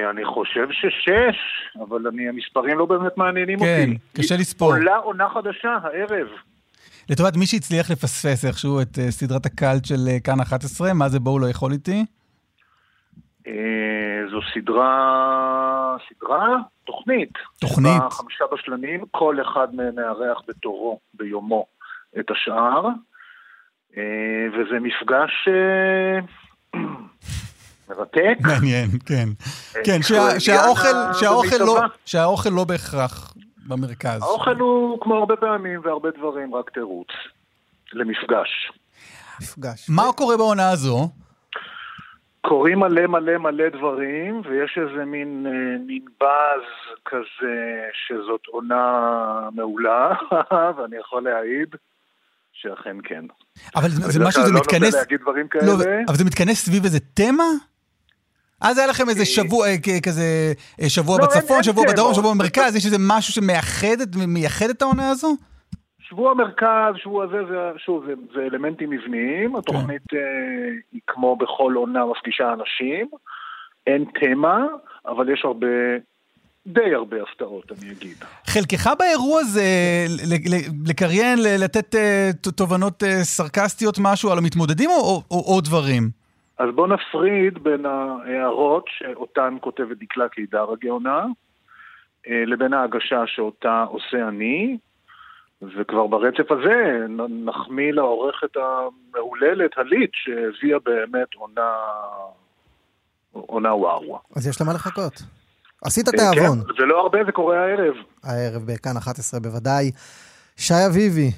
אני 0.09 0.25
חושב 0.25 0.67
ששש, 0.71 1.37
אבל 1.83 2.07
אני, 2.07 2.29
המספרים 2.29 2.77
לא 2.77 2.85
באמת 2.85 3.17
מעניינים 3.17 3.59
כן, 3.59 3.89
אותי. 3.89 4.21
קשה 4.21 4.35
לספור. 4.37 4.73
עולה 4.73 4.95
עונה 4.95 5.29
חדשה 5.29 5.77
הערב. 5.83 6.27
לטובת 7.09 7.37
מי 7.37 7.45
שהצליח 7.45 7.91
לפספס 7.91 8.45
איכשהו 8.45 8.81
את 8.81 8.99
סדרת 9.09 9.45
הקאלט 9.45 9.85
של 9.85 9.97
כאן 10.23 10.39
11, 10.39 10.93
מה 10.93 11.09
זה 11.09 11.19
בואו 11.19 11.39
לא 11.39 11.49
יכול 11.49 11.71
איתי? 11.71 12.05
זו 14.31 14.39
סדרה, 14.53 15.95
סדרה? 16.09 16.55
תוכנית. 16.83 17.33
תוכנית. 17.59 18.01
חמישה 18.11 18.45
בשלנים, 18.53 19.05
כל 19.11 19.35
אחד 19.41 19.75
מהם 19.75 19.95
מארח 19.95 20.41
בתורו, 20.47 20.99
ביומו, 21.13 21.65
את 22.19 22.31
השאר. 22.31 22.87
אה, 23.97 24.03
וזה 24.53 24.79
מפגש 24.79 25.47
אה, 25.47 26.19
מרתק. 27.89 28.37
מעניין, 28.41 28.87
כן. 29.05 29.27
אה, 29.75 29.81
כן, 29.85 30.01
שה- 30.01 30.39
שהאוכל, 30.39 31.13
שהאוכל 31.19 31.55
לא. 31.65 31.79
שהאוכל 32.05 32.49
לא 32.49 32.63
בהכרח 32.63 33.33
במרכז. 33.67 34.21
האוכל 34.21 34.55
הוא, 34.59 34.97
כמו 35.01 35.15
הרבה 35.15 35.35
פעמים 35.35 35.79
והרבה 35.83 36.09
דברים, 36.17 36.55
רק 36.55 36.69
תירוץ 36.69 37.07
למפגש. 37.93 38.71
מפגש. 39.41 39.89
מה 39.89 40.03
קורה 40.17 40.37
בעונה 40.37 40.69
הזו? 40.69 41.09
קורים 42.41 42.79
מלא 42.79 43.07
מלא 43.07 43.37
מלא 43.37 43.69
דברים, 43.69 44.41
ויש 44.45 44.77
איזה 44.77 45.05
מין, 45.05 45.45
מין 45.87 46.05
באז 46.19 46.61
כזה 47.05 47.55
שזאת 48.07 48.41
עונה 48.47 48.99
מעולה, 49.55 50.11
ואני 50.77 50.97
יכול 50.97 51.23
להעיד 51.23 51.75
שאכן 52.61 52.97
כן. 53.03 53.25
אבל 53.75 53.89
זה 53.89 54.19
משהו, 54.25 54.43
זה 54.45 54.51
לא 54.53 54.59
מתכנס... 54.59 54.83
נוטה 54.83 54.97
להגיד 54.97 55.19
דברים 55.21 55.47
כאלה. 55.47 55.65
לא, 55.65 55.73
אבל 56.07 56.15
זה 56.15 56.25
מתכנס 56.25 56.65
סביב 56.65 56.83
איזה 56.83 56.99
תמה? 57.13 57.43
אז 58.61 58.77
היה 58.77 58.87
לכם 58.87 59.09
איזה 59.09 59.25
שבוע, 59.25 59.67
אה, 59.67 59.75
כזה, 60.05 60.53
אה, 60.81 60.89
שבוע 60.89 61.17
לא, 61.17 61.23
אין- 61.23 61.29
בצפון, 61.39 61.55
אין 61.55 61.63
שבוע 61.63 61.83
תמות. 61.83 61.95
בדרום, 61.95 62.13
שבוע 62.13 62.33
במרכז, 62.33 62.75
יש 62.75 62.85
איזה 62.85 62.97
משהו 62.99 63.33
שמייחד 63.33 64.01
את- 64.71 64.81
העונה 64.81 65.09
הזו? 65.09 65.35
שבוע 65.99 66.33
מרכז, 66.33 66.93
שבוע 67.03 67.27
זה, 67.27 67.37
זה 67.49 67.57
שוב, 67.77 68.05
זה, 68.05 68.13
זה 68.35 68.41
אלמנטים 68.41 68.89
מבניים, 68.89 69.55
התוכנית 69.55 70.01
אה, 70.13 70.19
היא 70.91 71.01
כמו 71.07 71.35
בכל 71.35 71.73
עונה 71.75 72.05
מפגישה 72.05 72.53
אנשים, 72.53 73.07
אין 73.87 74.05
תמה, 74.21 74.65
אבל 75.05 75.33
יש 75.33 75.41
הרבה, 75.45 75.67
די 76.67 76.93
הרבה 76.95 77.17
הפתעות, 77.23 77.71
אני 77.71 77.91
אגיד. 77.91 78.17
חלקך 78.47 78.89
באירוע 78.99 79.39
הזה 79.39 79.61
ל- 80.09 80.89
לקריין, 80.89 81.39
ל- 81.39 81.63
לתת 81.63 81.95
אה, 81.95 82.29
ת- 82.41 82.47
תובנות 82.47 83.03
אה, 83.03 83.23
סרקסטיות 83.23 83.95
משהו 83.99 84.31
על 84.31 84.37
המתמודדים 84.37 84.89
או- 84.89 84.95
או 84.95 85.23
או 85.31 85.53
עוד 85.53 85.63
דברים? 85.65 86.09
אז 86.57 86.69
בואו 86.75 86.87
נפריד 86.87 87.63
בין 87.63 87.85
ההערות 87.85 88.85
שאותן 88.97 89.57
כותבת 89.61 89.97
דקלה 89.99 90.29
קידר 90.29 90.71
הגאונה, 90.71 91.25
אה, 92.27 92.43
לבין 92.45 92.73
ההגשה 92.73 93.23
שאותה 93.27 93.85
עושה 93.89 94.27
אני, 94.27 94.77
וכבר 95.61 96.07
ברצף 96.07 96.51
הזה 96.51 97.05
נחמיא 97.45 97.91
לעורכת 97.93 98.49
המהוללת, 98.55 99.71
הליט, 99.77 100.09
שהביאה 100.13 100.79
באמת 100.85 101.33
עונה, 101.35 101.71
עונה 103.31 103.75
וואו. 103.75 104.19
אז 104.35 104.47
יש 104.47 104.61
למה 104.61 104.73
לחכות. 104.73 105.13
עשית 105.81 106.07
אה, 106.07 106.13
תיאבון. 106.13 106.59
כן, 106.59 106.73
זה 106.79 106.85
לא 106.85 107.01
הרבה, 107.01 107.19
זה 107.25 107.31
קורה 107.31 107.57
הערב. 107.57 107.93
הערב 108.23 108.63
בכאן 108.65 108.97
11 108.97 109.39
בוודאי. 109.39 109.91
שי 110.57 110.73
אביבי, 110.87 111.31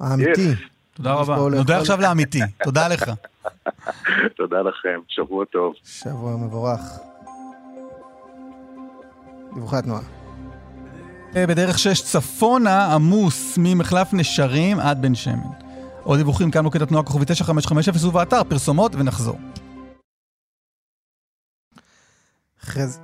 האמיתי. 0.00 0.54
תודה 0.94 1.10
יש 1.10 1.28
רבה. 1.28 1.36
נודה 1.36 1.56
לאכול. 1.58 1.74
עכשיו 1.74 2.00
לאמיתי. 2.00 2.40
תודה 2.64 2.88
לך. 2.88 3.10
תודה 4.36 4.60
לכם, 4.62 5.00
שבוע 5.08 5.44
טוב. 5.44 5.72
שבוע 5.84 6.36
מבורך. 6.36 6.80
דיווחי 9.54 9.76
התנועה. 9.76 10.00
אה, 11.36 11.46
בדרך 11.46 11.78
6 11.78 12.02
צפונה 12.02 12.94
עמוס 12.94 13.58
ממחלף 13.58 14.08
נשרים 14.12 14.80
עד 14.80 15.02
בן 15.02 15.14
שמן. 15.14 15.50
עוד 16.02 16.18
דיווחים 16.18 16.50
כאן 16.50 16.64
מוקד 16.64 16.82
התנועה 16.82 17.04
כוכבי 17.04 17.24
9550 17.24 18.08
ובאתר 18.08 18.44
פרסומות 18.44 18.94
ונחזור. 18.94 19.38
חז... 22.60 23.00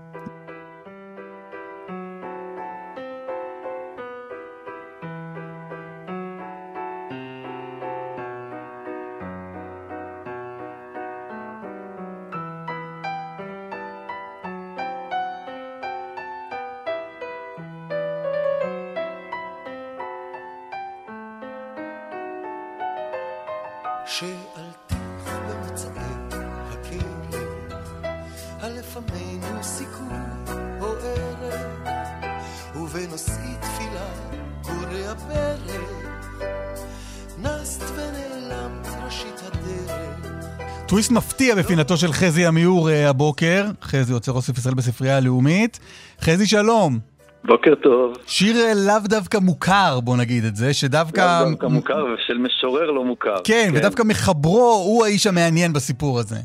טוויסט 41.06 41.26
מפתיע 41.26 41.54
בפינתו 41.54 41.96
של 41.96 42.06
חזי 42.06 42.46
עמיור 42.46 42.90
אה, 42.90 43.10
הבוקר. 43.10 43.64
חזי 43.82 44.12
יוצר 44.12 44.32
אוסף 44.32 44.58
ישראל 44.58 44.74
בספרייה 44.74 45.16
הלאומית. 45.16 45.78
חזי 46.20 46.46
שלום. 46.46 46.98
בוקר 47.44 47.74
טוב. 47.74 48.16
שיר 48.26 48.56
אה, 48.56 48.72
לאו 48.86 49.08
דווקא 49.08 49.38
מוכר, 49.38 50.00
בוא 50.04 50.16
נגיד 50.16 50.44
את 50.44 50.56
זה, 50.56 50.74
שדווקא... 50.74 51.20
לאו 51.20 51.50
דווקא 51.50 51.66
מוכר 51.66 52.04
ושל 52.14 52.38
משורר 52.38 52.90
לא 52.90 53.04
מוכר. 53.04 53.36
כן, 53.44 53.68
ודווקא 53.74 54.02
מחברו 54.02 54.82
הוא 54.86 55.04
האיש 55.04 55.26
המעניין 55.26 55.72
בסיפור 55.72 56.18
הזה. 56.18 56.36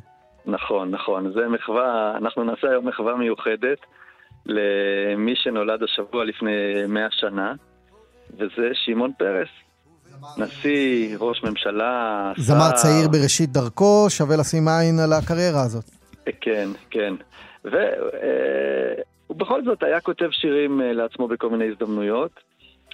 נכון, 0.45 0.91
נכון. 0.91 1.31
זה 1.35 1.47
מחווה, 1.47 2.17
אנחנו 2.17 2.43
נעשה 2.43 2.67
היום 2.69 2.88
מחווה 2.88 3.15
מיוחדת 3.15 3.79
למי 4.45 5.33
שנולד 5.35 5.83
השבוע 5.83 6.25
לפני 6.25 6.51
מאה 6.88 7.07
שנה, 7.11 7.53
וזה 8.33 8.69
שמעון 8.73 9.11
פרס. 9.17 9.49
נשיא, 10.38 11.18
ראש 11.19 11.43
ממשלה, 11.43 12.31
שר. 12.35 12.41
זמר 12.41 12.72
צעיר 12.72 13.07
בראשית 13.07 13.49
דרכו, 13.49 14.06
שווה 14.10 14.35
לשים 14.38 14.68
עין 14.68 14.99
על 14.99 15.14
הקריירה 15.14 15.61
הזאת. 15.61 15.85
כן, 16.41 16.69
כן. 16.89 17.14
ובכל 17.65 19.64
זאת 19.65 19.84
היה 19.84 19.99
כותב 19.99 20.30
שירים 20.31 20.81
אה, 20.81 20.93
לעצמו 20.93 21.27
בכל 21.27 21.49
מיני 21.49 21.69
הזדמנויות. 21.72 22.31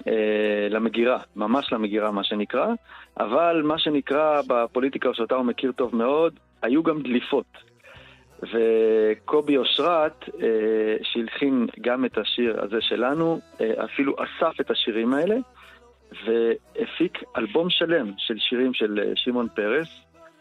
אה, 0.07 0.67
למגירה, 0.69 1.17
ממש 1.35 1.73
למגירה 1.73 2.11
מה 2.11 2.23
שנקרא, 2.23 2.67
אבל 3.19 3.61
מה 3.65 3.79
שנקרא 3.79 4.41
בפוליטיקה 4.47 5.09
שאותה 5.13 5.35
הוא 5.35 5.45
מכיר 5.45 5.71
טוב 5.71 5.95
מאוד, 5.95 6.33
היו 6.61 6.83
גם 6.83 7.01
דליפות. 7.01 7.45
וקובי 8.43 9.57
אושרת, 9.57 10.29
אה, 10.41 10.47
שהלחין 11.03 11.67
גם 11.81 12.05
את 12.05 12.17
השיר 12.17 12.63
הזה 12.63 12.81
שלנו, 12.81 13.39
אה, 13.61 13.85
אפילו 13.85 14.15
אסף 14.15 14.61
את 14.61 14.71
השירים 14.71 15.13
האלה, 15.13 15.35
והפיק 16.11 17.23
אלבום 17.37 17.69
שלם 17.69 18.11
של 18.17 18.37
שירים 18.37 18.73
של 18.73 18.99
אה, 18.99 19.11
שמעון 19.15 19.47
פרס, 19.55 19.87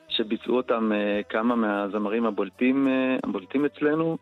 שביצעו 0.09 0.57
אותם 0.57 0.93
אה, 0.93 1.21
כמה 1.29 1.57
מהזמרים 1.57 2.27
הבולטים, 2.27 2.89
אה, 2.89 3.17
הבולטים 3.25 3.65
אצלנו. 3.65 4.19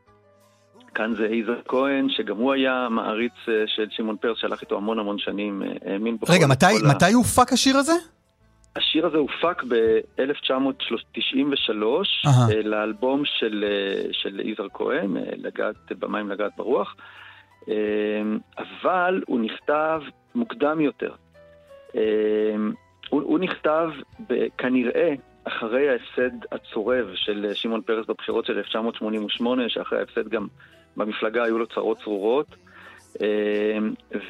כאן 0.95 1.15
זה 1.15 1.27
יזהר 1.27 1.61
כהן, 1.69 2.09
שגם 2.09 2.37
הוא 2.37 2.53
היה 2.53 2.89
מעריץ 2.91 3.33
של 3.67 3.87
שמעון 3.91 4.17
פרס, 4.17 4.39
שהלך 4.39 4.61
איתו 4.61 4.77
המון 4.77 4.99
המון 4.99 5.19
שנים, 5.19 5.63
האמין 5.85 6.17
בכל... 6.17 6.33
רגע, 6.33 6.47
מתי, 6.47 6.67
מתי 6.95 7.13
הופק 7.13 7.53
השיר 7.53 7.77
הזה? 7.77 7.93
השיר 8.77 9.07
הזה 9.07 9.17
הופק 9.17 9.65
ב-1993 9.69 11.73
אהה. 12.27 12.63
לאלבום 12.65 13.23
של, 13.25 13.65
של 14.13 14.41
יזהר 14.41 14.69
כהן, 14.75 15.17
לגעת 15.37 15.93
במים 15.99 16.31
לגעת 16.31 16.53
ברוח, 16.57 16.97
אבל 18.59 19.23
הוא 19.27 19.41
נכתב 19.41 20.01
מוקדם 20.35 20.81
יותר. 20.81 21.15
אה, 21.97 22.57
הוא, 23.11 23.23
הוא 23.23 23.39
נכתב 23.39 23.89
כנראה 24.59 25.15
אחרי 25.45 25.89
ההפסד 25.89 26.31
הצורב 26.53 27.07
של 27.15 27.47
אה, 27.49 27.55
שמעון 27.55 27.83
פרס 27.83 28.07
בבחירות 28.07 28.47
של 28.47 28.59
1988, 28.59 29.69
שאחרי 29.69 29.99
ההפסד 29.99 30.29
גם 30.29 30.47
במפלגה 30.97 31.45
היו 31.45 31.59
לו 31.59 31.67
צרות 31.67 31.99
צרורות. 31.99 32.47
אה, 33.23 33.79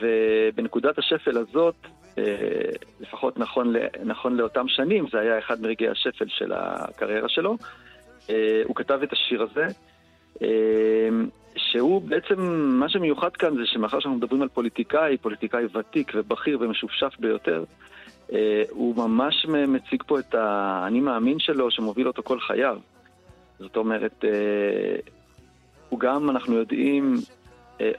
ובנקודת 0.03 0.99
השפל 0.99 1.39
הזאת, 1.39 1.75
אה, 2.19 2.25
לפחות 3.01 3.39
נכון, 3.39 3.75
נכון 4.05 4.37
לאותם 4.37 4.69
שנים, 4.69 5.07
זה 5.13 5.21
היה 5.21 5.39
אחד 5.39 5.61
מרגעי 5.61 5.89
השפל 5.89 6.29
של 6.29 6.53
הקריירה 6.53 7.29
שלו. 7.29 7.57
אה, 8.31 8.63
הוא 8.65 8.77
כתב 8.77 9.01
את 9.03 9.13
השיר 9.13 9.43
הזה, 9.43 9.67
אה, 10.43 11.09
שהוא 11.57 12.03
בעצם, 12.03 12.41
מה 12.81 12.89
שמיוחד 12.89 13.37
כאן 13.37 13.57
זה 13.57 13.63
שמאחר 13.67 14.01
שאנחנו 14.01 14.19
מדברים 14.19 14.43
על 14.43 14.49
פוליטיקאי, 14.49 15.17
פוליטיקאי 15.17 15.65
ותיק 15.75 16.13
ובכיר 16.15 16.59
ומשופשף 16.61 17.13
ביותר, 17.19 17.65
אה, 18.33 18.63
הוא 18.71 18.97
ממש 18.97 19.47
מציג 19.47 20.03
פה 20.07 20.19
את 20.19 20.35
האני 20.35 21.01
מאמין 21.01 21.39
שלו 21.39 21.71
שמוביל 21.71 22.09
אותו 22.09 22.23
כל 22.23 22.41
חייו. 22.41 22.79
זאת 23.59 23.77
אומרת, 23.77 24.25
אה, 24.25 24.97
הוא 25.89 26.01
גם, 26.01 26.31
אנחנו 26.31 26.55
יודעים, 26.55 27.17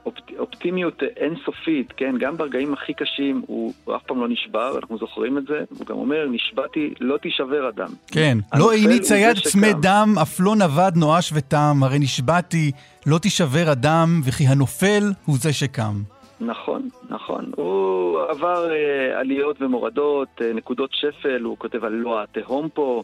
אופט, 0.05 0.21
אופטימיות 0.39 1.03
אינסופית, 1.17 1.93
כן? 1.97 2.15
גם 2.19 2.37
ברגעים 2.37 2.73
הכי 2.73 2.93
קשים 2.93 3.41
הוא, 3.47 3.73
הוא 3.83 3.95
אף 3.95 4.03
פעם 4.03 4.19
לא 4.19 4.27
נשבר, 4.27 4.77
אנחנו 4.77 4.97
זוכרים 4.97 5.37
את 5.37 5.43
זה. 5.47 5.63
הוא 5.77 5.87
גם 5.87 5.95
אומר, 5.95 6.27
נשבעתי, 6.31 6.93
לא 6.99 7.17
תישבר 7.17 7.69
אדם. 7.69 7.89
כן. 8.07 8.37
לא 8.55 8.71
עיני 8.71 8.99
צייד. 8.99 9.37
צמא 9.37 9.71
דם, 9.81 10.15
אף 10.21 10.39
לא 10.39 10.55
נבד 10.55 10.91
נואש 10.95 11.31
ותם, 11.35 11.79
הרי 11.83 11.99
נשבעתי, 11.99 12.71
לא 13.05 13.17
תישבר 13.17 13.71
אדם, 13.71 14.21
וכי 14.25 14.43
הנופל 14.47 15.03
הוא 15.25 15.35
זה 15.39 15.53
שקם. 15.53 15.93
נכון, 16.39 16.89
נכון. 17.09 17.51
הוא 17.55 18.19
עבר 18.29 18.71
אה, 18.71 19.19
עליות 19.19 19.61
ומורדות, 19.61 20.27
אה, 20.41 20.53
נקודות 20.53 20.89
שפל, 20.93 21.41
הוא 21.41 21.57
כותב 21.57 21.85
על 21.85 21.91
לא 21.91 22.23
התהום 22.23 22.69
פה, 22.69 23.03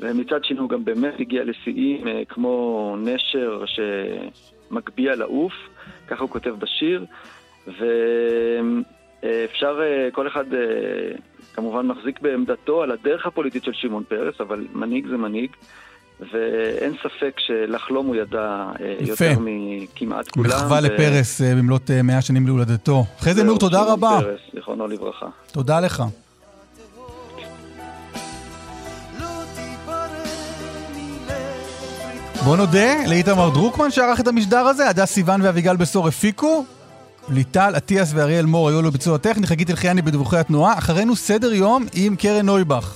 ומצד 0.00 0.44
שני 0.44 0.58
הוא 0.58 0.68
גם 0.68 0.84
באמת 0.84 1.14
הגיע 1.20 1.44
לשיאים 1.44 2.08
אה, 2.08 2.22
כמו 2.28 2.96
נשר 2.98 3.64
שמגביה 3.66 5.14
לעוף, 5.14 5.52
ככה 6.12 6.22
הוא 6.22 6.30
כותב 6.30 6.54
בשיר, 6.58 7.04
ואפשר, 7.66 7.80
אה, 9.82 10.08
כל 10.12 10.28
אחד 10.28 10.44
אה, 10.54 10.58
כמובן 11.54 11.86
מחזיק 11.86 12.20
בעמדתו 12.20 12.82
על 12.82 12.90
הדרך 12.90 13.26
הפוליטית 13.26 13.64
של 13.64 13.72
שמעון 13.72 14.04
פרס, 14.08 14.34
אבל 14.40 14.66
מנהיג 14.72 15.06
זה 15.06 15.16
מנהיג. 15.16 15.50
ואין 16.32 16.94
ספק 17.02 17.34
שלחלום 17.38 18.06
הוא 18.06 18.16
ידע 18.16 18.64
אה, 18.80 18.94
יפה. 19.00 19.24
יותר 19.24 19.40
מכמעט 19.40 20.28
כולם. 20.28 20.50
מחווה 20.50 20.78
ו- 20.82 20.86
לפרס 20.86 21.40
במלאת 21.40 21.90
אה, 21.90 22.02
100 22.02 22.22
שנים 22.22 22.46
להולדתו. 22.46 23.04
זה 23.20 23.44
נור, 23.44 23.58
תודה 23.58 23.92
רבה. 23.92 24.18
פרס, 24.20 24.40
זיכרונו 24.54 24.88
לברכה. 24.88 25.26
תודה 25.52 25.80
לך. 25.80 26.02
בוא 32.44 32.56
נודה 32.56 33.06
לאיתמר 33.06 33.50
דרוקמן 33.50 33.90
שערך 33.90 34.20
את 34.20 34.28
המשדר 34.28 34.58
הזה, 34.58 34.88
הדס 34.88 35.12
סיוון 35.12 35.42
ואביגל 35.42 35.76
בשור 35.76 36.08
הפיקו. 36.08 36.64
ליטל 37.28 37.74
אטיאס 37.76 38.10
ואריאל 38.14 38.46
מור 38.46 38.68
היו 38.68 38.82
על 38.82 38.90
הביצוע 38.90 39.18
טכני, 39.18 39.46
חגית 39.46 39.70
אלחיאני 39.70 40.02
בדיווחי 40.02 40.38
התנועה. 40.38 40.78
אחרינו 40.78 41.16
סדר 41.16 41.52
יום 41.52 41.86
עם 41.94 42.16
קרן 42.16 42.46
נויבך. 42.46 42.94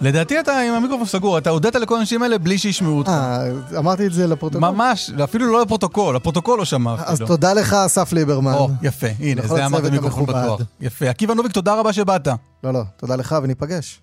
לדעתי 0.00 0.40
אתה 0.40 0.60
עם 0.60 0.74
המיקרופון 0.74 1.06
סגור, 1.06 1.38
אתה 1.38 1.50
הודית 1.50 1.74
לכל 1.74 1.96
האנשים 1.96 2.22
האלה 2.22 2.38
בלי 2.38 2.58
שישמעו 2.58 2.98
אותך. 2.98 3.10
אה, 3.10 3.46
אמרתי 3.78 4.06
את 4.06 4.12
זה 4.12 4.26
לפרוטוקול. 4.26 4.70
ממש, 4.70 5.10
אפילו 5.24 5.52
לא 5.52 5.62
לפרוטוקול, 5.62 6.16
הפרוטוקול 6.16 6.58
לא 6.58 6.64
שמע 6.64 6.94
אפילו. 6.94 7.08
אז 7.08 7.18
תודה 7.18 7.52
לך, 7.52 7.72
אסף 7.72 8.12
ליברמן. 8.12 8.52
או, 8.52 8.68
יפה, 8.82 9.06
הנה, 9.18 9.42
זה 9.46 9.66
אמרת 9.66 9.84
מיקרופון. 9.84 10.26
פתוח. 10.26 10.60
יפה. 10.80 11.08
עקיבא 11.10 11.34
נוביק, 11.34 11.52
תודה 11.52 11.74
רבה 11.74 11.92
שבאת. 11.92 12.28
לא, 12.64 12.72
לא, 12.72 12.82
תודה 12.96 13.16
לך 13.16 13.36
וניפגש. 13.42 14.00